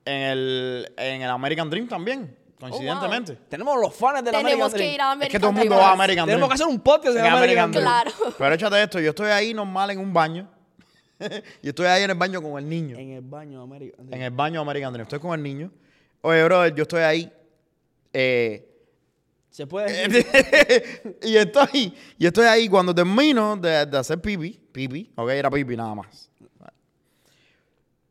en 0.05 0.23
el, 0.23 0.93
en 0.97 1.23
el 1.23 1.29
American 1.31 1.69
Dream 1.69 1.87
también, 1.89 2.35
coincidentemente. 2.59 3.37
Tenemos 3.49 3.79
los 3.79 3.95
fans 3.95 4.25
de 4.25 4.33
la 4.33 4.39
Tenemos 4.39 4.53
American 4.53 4.71
que 4.71 4.77
Dream. 4.79 4.95
ir 4.95 5.01
a 5.01 5.05
Es 5.05 5.13
American 5.13 5.33
que 5.33 5.39
todo 5.41 5.51
el 5.51 5.57
mundo 5.57 5.77
va 5.77 5.89
a 5.89 5.93
American 5.93 6.25
Dream. 6.27 6.37
Tenemos 6.39 6.49
que 6.49 6.55
hacer 6.55 6.67
un 6.67 6.81
podcast 6.81 7.17
en 7.19 7.27
En 7.27 7.33
American 7.33 7.71
Dream. 7.73 7.85
Claro. 7.85 8.11
Pero 8.39 8.55
échate 8.55 8.83
esto, 8.83 9.01
yo 9.01 9.11
estoy 9.11 9.29
ahí 9.31 9.53
normal 9.53 9.91
en 9.91 9.99
un 9.99 10.13
baño. 10.13 10.49
y 11.63 11.69
estoy 11.69 11.87
ahí 11.87 12.03
en 12.05 12.11
el 12.11 12.17
baño 12.17 12.41
con 12.43 12.59
el 12.63 12.69
niño. 12.69 12.97
En 12.99 13.11
el 13.11 13.21
baño 13.23 13.63
American 13.63 14.07
Dream. 14.07 14.21
En 14.21 14.23
el 14.27 14.31
baño 14.31 14.61
American 14.61 14.93
Dream. 14.93 15.05
Estoy 15.07 15.19
con 15.19 15.35
el 15.35 15.43
niño. 15.43 15.71
Oye, 16.21 16.45
brother, 16.45 16.75
yo 16.75 16.83
estoy 16.83 17.01
ahí. 17.03 17.33
eh, 18.13 18.65
Se 19.51 19.67
puede 19.67 20.09
decir. 20.09 21.17
y 21.23 21.37
estoy 21.37 21.95
y 22.19 22.27
estoy 22.27 22.47
ahí 22.47 22.69
cuando 22.69 22.95
termino 22.95 23.57
de, 23.57 23.87
de 23.87 23.99
hacer 23.99 24.21
pipi, 24.21 24.59
pipi, 24.73 25.11
ok, 25.17 25.29
era 25.31 25.51
pipi 25.51 25.77
nada 25.77 25.95
más. 25.95 26.31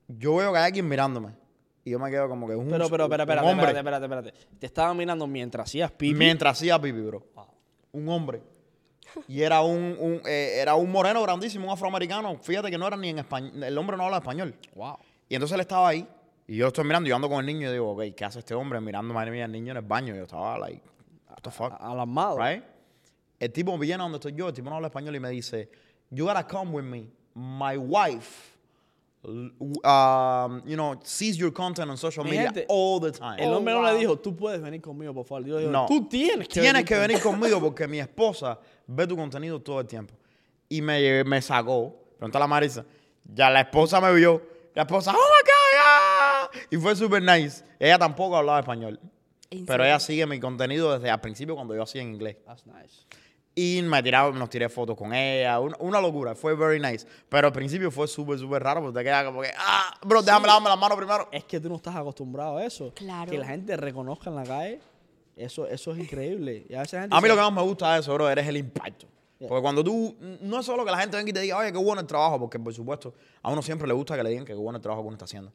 Yo 0.08 0.36
veo 0.38 0.52
que 0.54 0.58
hay 0.60 0.66
alguien 0.66 0.88
mirándome 0.88 1.34
y 1.84 1.92
yo 1.92 2.00
me 2.00 2.10
quedo 2.10 2.30
como 2.30 2.48
que 2.48 2.56
un, 2.56 2.70
Pero, 2.70 2.90
pero, 2.90 3.04
espérate, 3.06 3.32
espérate, 3.34 3.78
espérate, 3.78 4.06
espérate. 4.06 4.34
Te 4.60 4.66
estaba 4.66 4.94
mirando 4.94 5.28
mientras 5.28 5.68
hacías 5.70 5.92
pipi. 5.92 6.18
mientras 6.18 6.58
hacía 6.58 6.80
pipi, 6.80 7.00
bro. 7.02 7.26
Un 7.92 8.08
hombre. 8.10 8.42
Y 9.28 9.42
era 9.42 9.62
un, 9.62 9.96
un, 10.00 10.22
eh, 10.26 10.58
era 10.60 10.76
un 10.76 10.92
moreno 10.92 11.22
grandísimo, 11.24 11.66
un 11.68 11.72
afroamericano. 11.74 12.38
Fíjate 12.42 12.70
que 12.70 12.78
no 12.78 12.88
era 12.88 12.98
ni 12.98 13.10
en 13.10 13.20
español. 13.20 13.64
El 13.64 13.78
hombre 13.78 13.98
no 13.98 14.04
habla 14.06 14.18
español. 14.18 14.56
Wow. 14.76 14.98
Y 15.30 15.36
entonces 15.36 15.56
él 15.56 15.62
estaba 15.62 15.90
ahí 15.90 16.08
y 16.48 16.56
yo 16.58 16.68
estoy 16.68 16.86
mirando 16.86 17.10
yo 17.10 17.16
ando 17.16 17.28
con 17.30 17.40
el 17.40 17.46
niño 17.46 17.70
y 17.70 17.74
digo, 17.74 17.92
ok, 17.92 18.16
¿qué 18.16 18.26
hace 18.26 18.40
este 18.40 18.54
hombre 18.54 18.80
mirando 18.80 19.14
madre 19.14 19.32
mía 19.32 19.46
al 19.46 19.52
niño 19.52 19.72
en 19.72 19.78
el 19.78 19.84
baño? 19.84 20.14
Y 20.14 20.18
yo 20.18 20.24
estaba 20.24 20.58
like, 20.58 20.82
what 21.30 21.38
the 21.42 21.52
fuck? 21.52 21.74
Alarmado. 21.80 22.38
right? 22.38 22.64
El 23.40 23.52
tipo 23.52 23.78
viene 23.78 23.96
a 24.02 24.04
donde 24.04 24.18
estoy 24.18 24.34
yo, 24.34 24.48
el 24.48 24.54
tipo 24.54 24.70
no 24.70 24.78
habla 24.78 24.88
español 24.88 25.16
y 25.16 25.20
me 25.20 25.30
dice, 25.30 25.70
you 26.10 26.26
gotta 26.26 26.48
come 26.48 26.72
with 26.72 26.84
me. 26.84 27.08
My 27.36 27.78
wife, 27.78 28.56
um, 29.24 30.62
you 30.66 30.76
know, 30.76 30.96
sees 31.04 31.38
your 31.38 31.52
content 31.52 31.90
on 31.90 31.98
social 31.98 32.24
Mi 32.24 32.32
media 32.32 32.48
gente, 32.52 32.66
all 32.70 33.00
the 33.00 33.12
time. 33.12 33.38
El 33.40 33.50
Oh, 33.54 33.58
hombre 33.58 33.74
no 33.74 33.82
le 33.84 33.98
dijo, 33.98 34.18
tú 34.18 34.36
puedes 34.36 34.62
venir 34.62 34.82
conmigo, 34.82 35.14
por 35.14 35.26
favor. 35.26 35.46
Yo 35.46 35.56
le 35.56 35.60
digo, 35.62 35.72
no. 35.72 35.86
tú 35.86 36.08
tienes 36.08 36.48
que 36.48 36.62
Tienes 36.62 36.74
venir 36.74 36.86
que 36.86 36.96
conmigo". 36.96 37.08
venir 37.08 37.22
conmigo 37.22 37.60
porque 37.62 37.88
mi 37.88 38.00
esposa 38.00 38.58
ve 38.88 39.06
tu 39.06 39.16
contenido 39.16 39.62
todo 39.62 39.82
el 39.82 39.88
tiempo. 39.88 40.14
Y 40.70 40.82
me, 40.82 41.24
me 41.24 41.42
sacó, 41.42 41.96
preguntó 42.18 42.38
a 42.38 42.42
la 42.42 42.48
Marisa, 42.48 42.86
ya 43.24 43.50
la 43.50 43.62
esposa 43.62 44.02
me 44.02 44.14
vio, 44.14 44.42
la 44.74 44.84
esposa, 44.84 45.12
oh 45.12 45.14
my 45.14 46.52
God, 46.52 46.52
yeah". 46.54 46.68
y 46.72 46.78
fue 46.82 46.96
super 46.96 47.22
nice. 47.22 47.64
Ella 47.80 48.00
tampoco 48.00 48.36
hablaba 48.36 48.60
español. 48.60 49.00
¿En 49.50 49.66
Pero 49.66 49.86
ella 49.86 50.00
sigue 50.00 50.26
mi 50.26 50.40
contenido 50.40 50.94
desde 50.94 51.10
al 51.10 51.22
principio 51.22 51.56
cuando 51.56 51.74
yo 51.76 51.84
hacía 51.84 52.02
en 52.02 52.14
inglés. 52.14 52.38
That's 52.46 52.66
nice. 52.66 53.06
Y 53.56 53.82
me 53.82 54.04
tiraba, 54.04 54.30
nos 54.32 54.50
tiré 54.50 54.70
fotos 54.70 54.96
con 54.96 55.14
ella. 55.14 55.60
Una, 55.60 55.76
una 55.80 56.02
locura. 56.02 56.36
Fue 56.36 56.54
very 56.54 56.80
nice. 56.80 57.08
Pero 57.28 57.48
al 57.48 57.54
principio 57.54 57.90
fue 57.90 58.08
súper, 58.08 58.38
súper 58.38 58.62
raro 58.62 58.82
porque 58.82 59.00
te 59.00 59.04
queda 59.04 59.26
como 59.26 59.42
que, 59.42 59.52
ah, 59.58 59.98
bro, 60.06 60.22
déjame 60.22 60.46
lavarme 60.46 60.70
las 60.70 60.78
manos 60.78 60.96
primero. 60.96 61.28
Es 61.32 61.44
que 61.46 61.60
tú 61.60 61.70
no 61.70 61.78
estás 61.78 61.96
acostumbrado 61.96 62.58
a 62.58 62.66
eso. 62.66 62.94
Claro. 62.94 63.32
Que 63.32 63.38
la 63.40 63.48
gente 63.48 63.76
reconozca 63.76 64.30
en 64.30 64.36
la 64.36 64.44
calle, 64.44 64.80
eso, 65.38 65.68
eso 65.68 65.92
es 65.94 66.00
increíble. 66.00 66.66
Y 66.70 66.74
a 66.74 66.80
veces 66.82 67.02
gente 67.02 67.16
A 67.16 67.22
mí 67.22 67.28
lo 67.28 67.36
que 67.36 67.42
más 67.42 67.54
me 67.54 67.62
gusta 67.62 67.94
de 67.94 68.00
eso, 68.00 68.14
bro, 68.14 68.30
eres 68.30 68.48
el 68.48 68.58
impacto. 68.58 69.08
Yeah. 69.40 69.50
Porque 69.50 69.62
cuando 69.62 69.84
tú, 69.84 70.16
no 70.42 70.60
es 70.60 70.66
solo 70.66 70.84
que 70.84 70.92
la 70.92 70.98
gente 70.98 71.16
venga 71.16 71.30
y 71.30 71.34
te 71.34 71.42
diga, 71.42 71.58
oye, 71.58 71.72
qué 71.72 71.78
bueno 71.78 72.02
el 72.02 72.08
trabajo, 72.08 72.40
porque 72.40 72.58
por 72.58 72.74
supuesto, 72.74 73.14
a 73.44 73.52
uno 73.52 73.62
siempre 73.62 73.88
le 73.88 73.94
gusta 73.94 74.18
que 74.18 74.24
le 74.24 74.30
digan 74.32 74.46
que 74.46 74.54
qué 74.54 74.60
bueno 74.60 74.78
el 74.78 74.82
trabajo 74.82 75.04
que 75.04 75.08
uno 75.08 75.16
está 75.16 75.26
haciendo. 75.26 75.52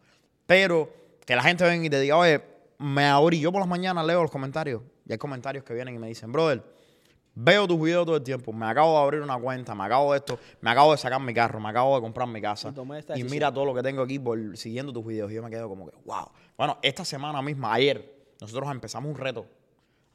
Pero 0.46 0.88
que 1.26 1.34
la 1.34 1.42
gente 1.42 1.64
venga 1.64 1.86
y 1.86 1.90
te 1.90 2.00
diga, 2.00 2.16
oye, 2.16 2.40
me 2.78 3.06
abrí, 3.06 3.40
yo 3.40 3.50
por 3.50 3.60
las 3.60 3.68
mañanas 3.68 4.06
leo 4.06 4.22
los 4.22 4.30
comentarios, 4.30 4.82
y 5.06 5.12
hay 5.12 5.18
comentarios 5.18 5.64
que 5.64 5.74
vienen 5.74 5.94
y 5.94 5.98
me 5.98 6.06
dicen, 6.08 6.30
brother, 6.30 6.62
veo 7.34 7.66
tus 7.66 7.80
videos 7.80 8.04
todo 8.06 8.16
el 8.16 8.22
tiempo, 8.22 8.52
me 8.52 8.66
acabo 8.66 8.92
de 8.98 9.02
abrir 9.02 9.20
una 9.20 9.38
cuenta, 9.38 9.74
me 9.74 9.84
acabo 9.84 10.12
de 10.12 10.18
esto, 10.18 10.38
me 10.60 10.70
acabo 10.70 10.92
de 10.92 10.98
sacar 10.98 11.20
mi 11.20 11.34
carro, 11.34 11.58
me 11.60 11.68
acabo 11.68 11.96
de 11.96 12.02
comprar 12.02 12.28
mi 12.28 12.40
casa, 12.40 12.72
Y 13.16 13.20
y 13.20 13.24
mira 13.24 13.52
todo 13.52 13.64
lo 13.64 13.74
que 13.74 13.82
tengo 13.82 14.02
aquí 14.02 14.18
por 14.18 14.56
siguiendo 14.56 14.92
tus 14.92 15.04
videos, 15.04 15.30
y 15.30 15.34
yo 15.34 15.42
me 15.42 15.50
quedo 15.50 15.68
como 15.68 15.86
que, 15.86 15.96
wow. 16.04 16.28
Bueno, 16.56 16.78
esta 16.82 17.04
semana 17.04 17.40
misma, 17.42 17.72
ayer, 17.72 18.14
nosotros 18.40 18.70
empezamos 18.70 19.10
un 19.10 19.16
reto 19.16 19.46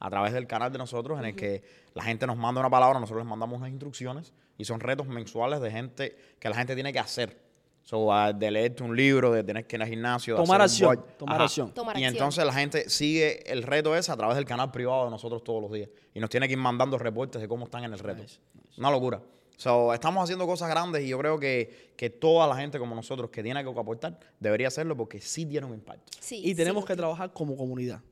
a 0.00 0.10
través 0.10 0.32
del 0.32 0.46
canal 0.46 0.70
de 0.72 0.78
nosotros 0.78 1.18
en 1.18 1.24
el 1.26 1.34
que 1.36 1.62
la 1.94 2.04
gente 2.04 2.26
nos 2.26 2.36
manda 2.36 2.60
una 2.60 2.70
palabra, 2.70 3.00
nosotros 3.00 3.22
les 3.24 3.28
mandamos 3.28 3.58
unas 3.58 3.70
instrucciones 3.70 4.32
y 4.56 4.64
son 4.64 4.80
retos 4.80 5.06
mensuales 5.06 5.60
de 5.60 5.70
gente 5.70 6.16
que 6.38 6.48
la 6.48 6.54
gente 6.56 6.74
tiene 6.74 6.92
que 6.92 6.98
hacer. 6.98 7.48
So, 7.82 8.10
de 8.34 8.50
leerte 8.50 8.82
un 8.82 8.94
libro, 8.94 9.32
de 9.32 9.42
tener 9.42 9.66
que 9.66 9.76
ir 9.76 9.82
al 9.82 9.88
gimnasio, 9.88 10.34
de 10.34 10.42
Tomar 10.42 10.60
hacer 10.60 10.88
acción, 10.88 11.06
tomar 11.18 11.40
acción. 11.40 11.72
Tomar 11.72 11.96
y 11.96 12.04
acción. 12.04 12.14
entonces 12.16 12.44
la 12.44 12.52
gente 12.52 12.90
sigue 12.90 13.50
el 13.50 13.62
reto 13.62 13.96
ese 13.96 14.12
a 14.12 14.16
través 14.16 14.36
del 14.36 14.44
canal 14.44 14.70
privado 14.70 15.06
de 15.06 15.10
nosotros 15.10 15.42
todos 15.42 15.62
los 15.62 15.72
días. 15.72 15.88
Y 16.12 16.20
nos 16.20 16.28
tiene 16.28 16.46
que 16.46 16.52
ir 16.52 16.58
mandando 16.58 16.98
reportes 16.98 17.40
de 17.40 17.48
cómo 17.48 17.64
están 17.64 17.84
en 17.84 17.94
el 17.94 17.98
reto. 17.98 18.20
Nice, 18.20 18.40
Una 18.76 18.90
locura. 18.90 19.22
So, 19.56 19.94
estamos 19.94 20.22
haciendo 20.22 20.46
cosas 20.46 20.68
grandes 20.68 21.02
y 21.02 21.08
yo 21.08 21.18
creo 21.18 21.40
que, 21.40 21.94
que 21.96 22.10
toda 22.10 22.46
la 22.46 22.56
gente 22.56 22.78
como 22.78 22.94
nosotros 22.94 23.30
que 23.30 23.42
tiene 23.42 23.64
que 23.64 23.70
aportar 23.70 24.20
debería 24.38 24.68
hacerlo 24.68 24.94
porque 24.94 25.20
sí 25.22 25.46
tiene 25.46 25.66
un 25.66 25.72
impacto. 25.72 26.12
Sí, 26.20 26.42
Y 26.44 26.54
tenemos 26.54 26.84
sí, 26.84 26.88
que 26.88 26.96
trabajar 26.96 27.32
como 27.32 27.56
comunidad. 27.56 28.02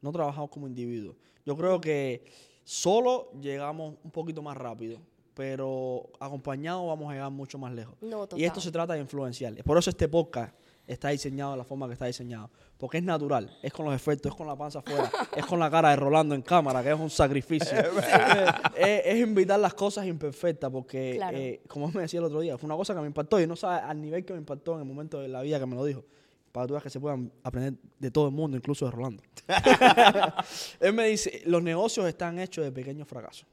No 0.00 0.10
trabajamos 0.10 0.48
como 0.48 0.66
individuos. 0.66 1.16
Yo 1.48 1.56
creo 1.56 1.80
que 1.80 2.22
solo 2.62 3.30
llegamos 3.40 3.94
un 4.04 4.10
poquito 4.10 4.42
más 4.42 4.54
rápido, 4.54 4.98
pero 5.32 6.10
acompañados 6.20 6.86
vamos 6.86 7.08
a 7.10 7.14
llegar 7.14 7.30
mucho 7.30 7.56
más 7.56 7.72
lejos. 7.72 7.94
No, 8.02 8.28
y 8.36 8.44
esto 8.44 8.56
total. 8.56 8.62
se 8.62 8.70
trata 8.70 8.92
de 8.92 9.00
influenciar. 9.00 9.54
Por 9.64 9.78
eso 9.78 9.88
este 9.88 10.08
podcast 10.08 10.54
está 10.86 11.08
diseñado 11.08 11.52
de 11.52 11.56
la 11.56 11.64
forma 11.64 11.86
que 11.86 11.94
está 11.94 12.04
diseñado. 12.04 12.50
Porque 12.76 12.98
es 12.98 13.02
natural, 13.02 13.50
es 13.62 13.72
con 13.72 13.86
los 13.86 13.94
efectos, 13.94 14.30
es 14.30 14.36
con 14.36 14.46
la 14.46 14.56
panza 14.56 14.80
afuera, 14.80 15.10
es 15.36 15.46
con 15.46 15.58
la 15.58 15.70
cara 15.70 15.88
de 15.88 15.96
Rolando 15.96 16.34
en 16.34 16.42
cámara, 16.42 16.82
que 16.82 16.90
es 16.90 17.00
un 17.00 17.08
sacrificio. 17.08 17.78
Es, 18.76 19.06
es 19.06 19.26
invitar 19.26 19.58
las 19.58 19.72
cosas 19.74 20.06
imperfectas, 20.06 20.70
porque, 20.70 21.14
Claro. 21.16 21.36
eh, 21.36 21.62
como 21.66 21.88
me 21.90 22.02
decía 22.02 22.20
el 22.20 22.26
otro 22.26 22.40
día, 22.40 22.58
fue 22.58 22.66
una 22.66 22.76
cosa 22.76 22.94
que 22.94 23.00
me 23.00 23.06
impactó 23.06 23.40
y 23.40 23.46
no 23.46 23.56
sabe 23.56 23.80
al 23.80 24.00
nivel 24.00 24.24
que 24.24 24.34
me 24.34 24.38
impactó 24.38 24.74
en 24.74 24.80
el 24.80 24.84
momento 24.84 25.18
de 25.18 25.28
la 25.28 25.40
vida 25.42 25.58
que 25.58 25.64
me 25.66 25.74
lo 25.76 25.84
dijo. 25.84 26.04
Para 26.52 26.64
que 26.64 26.68
tú 26.68 26.74
veas 26.74 26.82
que 26.82 26.90
se 26.90 26.98
puedan 27.00 27.30
aprender 27.42 27.74
de 27.98 28.10
todo 28.10 28.26
el 28.28 28.34
mundo, 28.34 28.56
incluso 28.56 28.84
de 28.86 28.90
Rolando. 28.90 29.22
Él 30.80 30.92
me 30.92 31.06
dice, 31.08 31.42
los 31.46 31.62
negocios 31.62 32.06
están 32.06 32.38
hechos 32.38 32.64
de 32.64 32.72
pequeños 32.72 33.06
fracasos. 33.08 33.46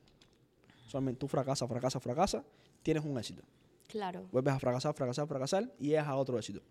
Solamente 0.88 1.20
tú 1.20 1.28
fracasas, 1.28 1.68
fracasas, 1.68 2.02
fracasas, 2.02 2.44
tienes 2.84 3.04
un 3.04 3.18
éxito. 3.18 3.44
Claro. 3.88 4.26
Vuelves 4.32 4.54
a 4.54 4.60
fracasar, 4.60 4.94
fracasar, 4.94 5.28
fracasar 5.28 5.72
y 5.80 5.88
llegas 5.88 6.08
a 6.08 6.16
otro 6.16 6.38
éxito. 6.38 6.62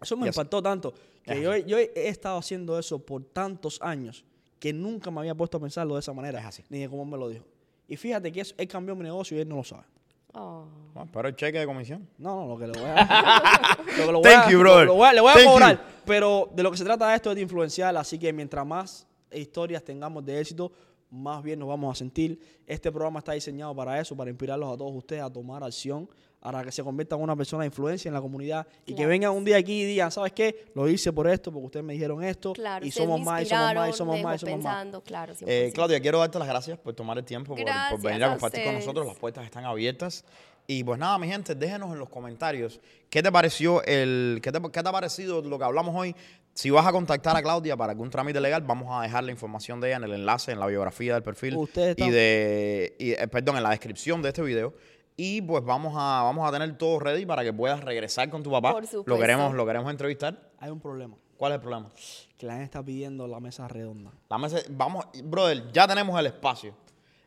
Eso 0.00 0.16
me 0.16 0.26
Y 0.26 0.28
así- 0.28 0.38
impactó 0.38 0.62
tanto 0.62 0.94
que 1.22 1.32
Es 1.32 1.66
yo, 1.66 1.76
he 1.78 2.08
estado 2.08 2.38
haciendo 2.38 2.78
eso 2.78 2.98
por 3.04 3.24
tantos 3.24 3.80
años 3.82 4.24
que 4.60 4.72
nunca 4.72 5.10
me 5.10 5.20
había 5.20 5.34
puesto 5.34 5.56
a 5.56 5.60
pensarlo 5.60 5.94
de 5.94 6.00
esa 6.00 6.12
manera. 6.12 6.38
Es 6.40 6.46
así. 6.46 6.64
Ni 6.68 6.78
de 6.80 6.88
cómo 6.88 7.04
me 7.04 7.16
lo 7.18 7.28
dijo. 7.28 7.44
Y 7.88 7.96
fíjate 7.96 8.30
que 8.30 8.40
eso- 8.42 8.54
él 8.58 8.68
cambió 8.68 8.94
mi 8.94 9.02
negocio 9.02 9.36
y 9.36 9.40
él 9.40 9.48
no 9.48 9.56
lo 9.56 9.64
sabe. 9.64 9.84
Oh. 10.34 10.64
Bueno, 10.94 11.10
pero 11.12 11.28
el 11.28 11.36
cheque 11.36 11.58
de 11.58 11.66
comisión. 11.66 12.08
No, 12.18 12.42
no, 12.42 12.46
lo 12.48 12.58
que 12.58 12.66
le 12.66 12.78
voy 12.78 12.90
a. 12.94 13.78
lo 13.98 14.06
que 14.06 14.12
lo 14.12 14.20
voy 14.20 14.30
Thank 14.30 14.46
a- 14.46 14.50
you, 14.50 14.58
lo- 14.58 14.62
brother. 14.64 14.86
lo 14.86 14.94
voy 14.94 15.08
a- 15.08 15.12
le 15.12 15.20
voy 15.20 15.30
a 15.30 15.34
Thank 15.34 15.44
you. 15.46 15.50
cobrar. 15.52 15.84
Pero 16.04 16.50
de 16.54 16.62
lo 16.62 16.70
que 16.70 16.76
se 16.76 16.84
trata 16.84 17.14
esto 17.14 17.30
es 17.30 17.36
de 17.36 17.42
influenciar, 17.42 17.96
así 17.96 18.18
que 18.18 18.32
mientras 18.32 18.66
más 18.66 19.06
historias 19.32 19.82
tengamos 19.82 20.24
de 20.24 20.40
éxito, 20.40 20.70
más 21.10 21.42
bien 21.42 21.58
nos 21.58 21.68
vamos 21.68 21.92
a 21.92 21.98
sentir. 21.98 22.38
Este 22.66 22.90
programa 22.92 23.18
está 23.20 23.32
diseñado 23.32 23.74
para 23.74 23.98
eso, 24.00 24.14
para 24.16 24.30
inspirarlos 24.30 24.74
a 24.74 24.76
todos 24.76 24.94
ustedes 24.94 25.22
a 25.22 25.30
tomar 25.32 25.62
acción, 25.64 26.08
para 26.40 26.62
que 26.64 26.70
se 26.72 26.82
conviertan 26.82 27.18
en 27.18 27.24
una 27.24 27.36
persona 27.36 27.62
de 27.62 27.66
influencia 27.66 28.08
en 28.08 28.14
la 28.14 28.20
comunidad 28.20 28.66
y 28.86 28.90
que 28.92 28.94
Claro. 28.96 29.08
vengan 29.10 29.32
un 29.32 29.44
día 29.44 29.56
aquí 29.56 29.82
y 29.82 29.84
digan, 29.84 30.10
¿sabes 30.10 30.32
qué? 30.32 30.66
Lo 30.74 30.88
hice 30.88 31.12
por 31.12 31.28
esto, 31.28 31.50
porque 31.52 31.66
ustedes 31.66 31.84
me 31.84 31.92
dijeron 31.94 32.22
esto, 32.22 32.52
Claro, 32.52 32.86
y 32.86 32.90
somos 32.90 33.20
más, 33.20 33.42
y 33.42 33.46
somos 33.46 33.74
más, 33.74 33.88
y 33.88 33.92
somos 33.92 34.22
más, 34.22 34.36
y 34.36 34.38
somos 34.38 34.54
más. 34.56 34.64
pensando, 34.74 35.00
claro, 35.02 35.34
100%. 35.34 35.44
Eh, 35.48 35.72
Claudia, 35.74 36.00
quiero 36.00 36.18
darte 36.20 36.38
las 36.38 36.48
gracias 36.48 36.78
por 36.78 36.94
tomar 36.94 37.18
el 37.18 37.24
tiempo, 37.24 37.54
por, 37.56 37.64
por 37.90 38.00
venir 38.02 38.22
a 38.24 38.26
a 38.26 38.30
compartir 38.30 38.64
con 38.64 38.74
nosotros. 38.74 39.06
Las 39.06 39.16
puertas 39.16 39.44
están 39.44 39.64
abiertas. 39.64 40.24
Y 40.70 40.84
pues 40.84 40.98
nada, 40.98 41.18
mi 41.18 41.26
gente, 41.28 41.54
déjenos 41.54 41.90
en 41.92 41.98
los 41.98 42.10
comentarios 42.10 42.78
qué 43.08 43.22
te 43.22 43.32
pareció 43.32 43.82
el, 43.84 44.38
qué 44.42 44.52
te, 44.52 44.60
qué 44.60 44.82
te 44.82 44.88
ha 44.88 44.92
parecido 44.92 45.40
lo 45.40 45.58
que 45.58 45.64
hablamos 45.64 45.96
hoy. 45.96 46.14
Si 46.52 46.68
vas 46.70 46.86
a 46.86 46.92
contactar 46.92 47.36
a 47.36 47.42
Claudia 47.42 47.76
para 47.76 47.92
algún 47.92 48.10
trámite 48.10 48.38
legal, 48.40 48.62
vamos 48.62 48.88
a 48.90 49.02
dejar 49.02 49.24
la 49.24 49.30
información 49.32 49.80
de 49.80 49.88
ella 49.88 49.96
en 49.96 50.04
el 50.04 50.12
enlace, 50.12 50.52
en 50.52 50.60
la 50.60 50.66
biografía 50.66 51.14
del 51.14 51.22
perfil 51.22 51.56
Ustedes 51.56 51.96
y 51.98 52.10
de, 52.10 52.96
y, 52.98 53.12
eh, 53.12 53.28
perdón, 53.28 53.56
en 53.56 53.62
la 53.62 53.70
descripción 53.70 54.20
de 54.20 54.28
este 54.28 54.42
video. 54.42 54.74
Y 55.20 55.42
pues 55.42 55.64
vamos 55.64 55.94
a, 55.96 56.22
vamos 56.22 56.48
a 56.48 56.52
tener 56.52 56.78
todo 56.78 57.00
ready 57.00 57.26
para 57.26 57.42
que 57.42 57.52
puedas 57.52 57.82
regresar 57.82 58.30
con 58.30 58.40
tu 58.44 58.52
papá. 58.52 58.70
Por 58.70 58.84
Lo 58.84 58.88
supuesto. 58.88 59.20
queremos, 59.20 59.52
lo 59.52 59.66
queremos 59.66 59.90
entrevistar. 59.90 60.38
Hay 60.60 60.70
un 60.70 60.78
problema, 60.78 61.16
¿Cuál 61.36 61.52
es 61.52 61.56
el 61.56 61.60
problema? 61.60 61.90
que 62.36 62.46
la 62.46 62.52
gente 62.52 62.66
está 62.66 62.84
pidiendo 62.84 63.26
la 63.26 63.40
mesa 63.40 63.66
redonda. 63.66 64.12
La 64.28 64.38
mesa, 64.38 64.58
vamos, 64.70 65.06
brother, 65.24 65.72
ya 65.72 65.88
tenemos 65.88 66.16
el 66.20 66.26
espacio. 66.26 66.72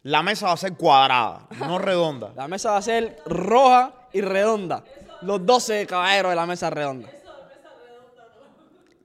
La 0.03 0.23
mesa 0.23 0.47
va 0.47 0.53
a 0.53 0.57
ser 0.57 0.77
cuadrada, 0.77 1.47
no 1.59 1.77
redonda. 1.79 2.31
La 2.33 2.47
mesa 2.47 2.71
va 2.71 2.77
a 2.77 2.81
ser 2.81 3.17
roja 3.25 3.93
y 4.13 4.21
redonda. 4.21 4.85
Los 5.23 5.45
12 5.45 5.85
caballeros 5.85 6.31
de 6.31 6.35
la 6.37 6.45
mesa 6.45 6.69
redonda. 6.69 7.09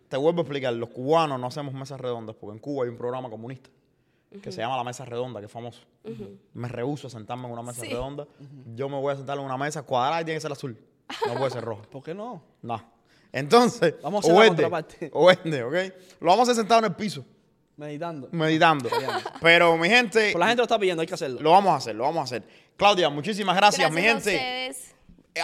Te 0.08 0.16
vuelvo 0.16 0.40
a 0.40 0.42
explicar, 0.42 0.72
los 0.74 0.90
cubanos 0.90 1.40
no 1.40 1.48
hacemos 1.48 1.74
mesas 1.74 2.00
redondas 2.00 2.36
porque 2.38 2.54
en 2.54 2.60
Cuba 2.60 2.84
hay 2.84 2.90
un 2.90 2.96
programa 2.96 3.28
comunista 3.28 3.68
que 4.40 4.52
se 4.52 4.60
llama 4.60 4.76
La 4.76 4.84
Mesa 4.84 5.04
Redonda, 5.04 5.40
que 5.40 5.46
es 5.46 5.52
famoso. 5.52 5.82
Me 6.54 6.68
rehúso 6.68 7.06
a 7.06 7.10
sentarme 7.10 7.46
en 7.46 7.52
una 7.52 7.62
mesa 7.62 7.82
Sí. 7.82 7.88
redonda. 7.88 8.26
Yo 8.74 8.88
me 8.88 8.96
voy 9.00 9.12
a 9.12 9.16
sentar 9.16 9.38
en 9.38 9.44
una 9.44 9.56
mesa 9.56 9.82
cuadrada 9.82 10.22
y 10.22 10.24
tiene 10.24 10.36
que 10.38 10.42
ser 10.42 10.52
azul. 10.52 10.76
No 11.26 11.34
puede 11.34 11.50
ser 11.50 11.64
roja. 11.64 11.82
¿Por 11.90 12.02
qué 12.02 12.14
no? 12.14 12.42
No. 12.62 12.82
Entonces, 13.32 13.94
Vamos 14.02 14.24
a 14.24 14.28
hacer 14.28 14.36
o 14.36 14.40
la 14.42 14.48
contraparte. 14.48 15.10
o 15.12 15.26
verde, 15.44 15.62
¿ok? 15.62 15.94
Lo 16.20 16.30
vamos 16.30 16.48
a 16.48 16.52
hacer 16.52 16.62
sentado 16.62 16.78
en 16.80 16.84
el 16.86 16.94
piso, 16.94 17.24
Meditando. 17.76 18.28
meditando. 18.32 18.88
Pero 19.42 19.76
mi 19.76 19.88
gente, 19.88 20.30
Pues 20.32 20.36
la 20.40 20.46
gente 20.46 20.58
lo 20.58 20.62
está 20.64 20.78
pidiendo, 20.78 21.02
hay 21.02 21.06
que 21.06 21.14
hacerlo. 21.14 21.40
lo 21.40 21.50
vamos 21.50 21.72
a 21.72 21.76
hacer, 21.76 21.94
lo 21.94 22.04
vamos 22.04 22.20
a 22.20 22.24
hacer. 22.24 22.42
Claudia, 22.76 23.10
muchísimas 23.10 23.54
gracias, 23.56 23.90
mi 23.92 24.00
a 24.00 24.04
gente. 24.04 24.34
ustedes. 24.34 24.94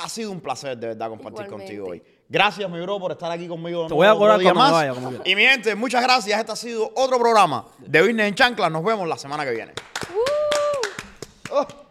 Ha 0.03 0.09
sido 0.09 0.31
un 0.31 0.41
placer 0.41 0.79
de 0.79 0.87
verdad 0.89 1.11
compartir 1.11 1.45
Igualmente. 1.45 1.77
contigo 1.77 1.89
hoy. 1.91 2.03
Gracias, 2.31 2.71
mi 2.71 2.81
bro, 2.81 2.99
por 2.99 3.13
estar 3.13 3.31
aquí 3.31 3.47
conmigo. 3.47 3.87
Te 3.89 3.93
voy 3.93 4.07
a 4.07 4.15
cobrar 4.15 4.39
día 4.39 4.55
más. 4.55 4.73
vaya, 4.73 4.95
como 4.95 5.11
quiera. 5.11 5.25
Y 5.29 5.37
mi 5.37 5.43
gente, 5.43 5.75
muchas 5.75 6.03
gracias. 6.03 6.41
Este 6.41 6.51
ha 6.53 6.57
sido 6.57 6.91
otro 6.97 7.19
programa 7.19 7.67
de 7.79 8.01
Business 8.01 8.29
en 8.29 8.35
Chanclas. 8.35 8.73
Nos 8.73 8.83
vemos 8.83 9.07
la 9.07 9.19
semana 9.19 9.45
que 9.45 9.51
viene. 9.51 9.73
Uh. 11.53 11.67
Oh. 11.69 11.82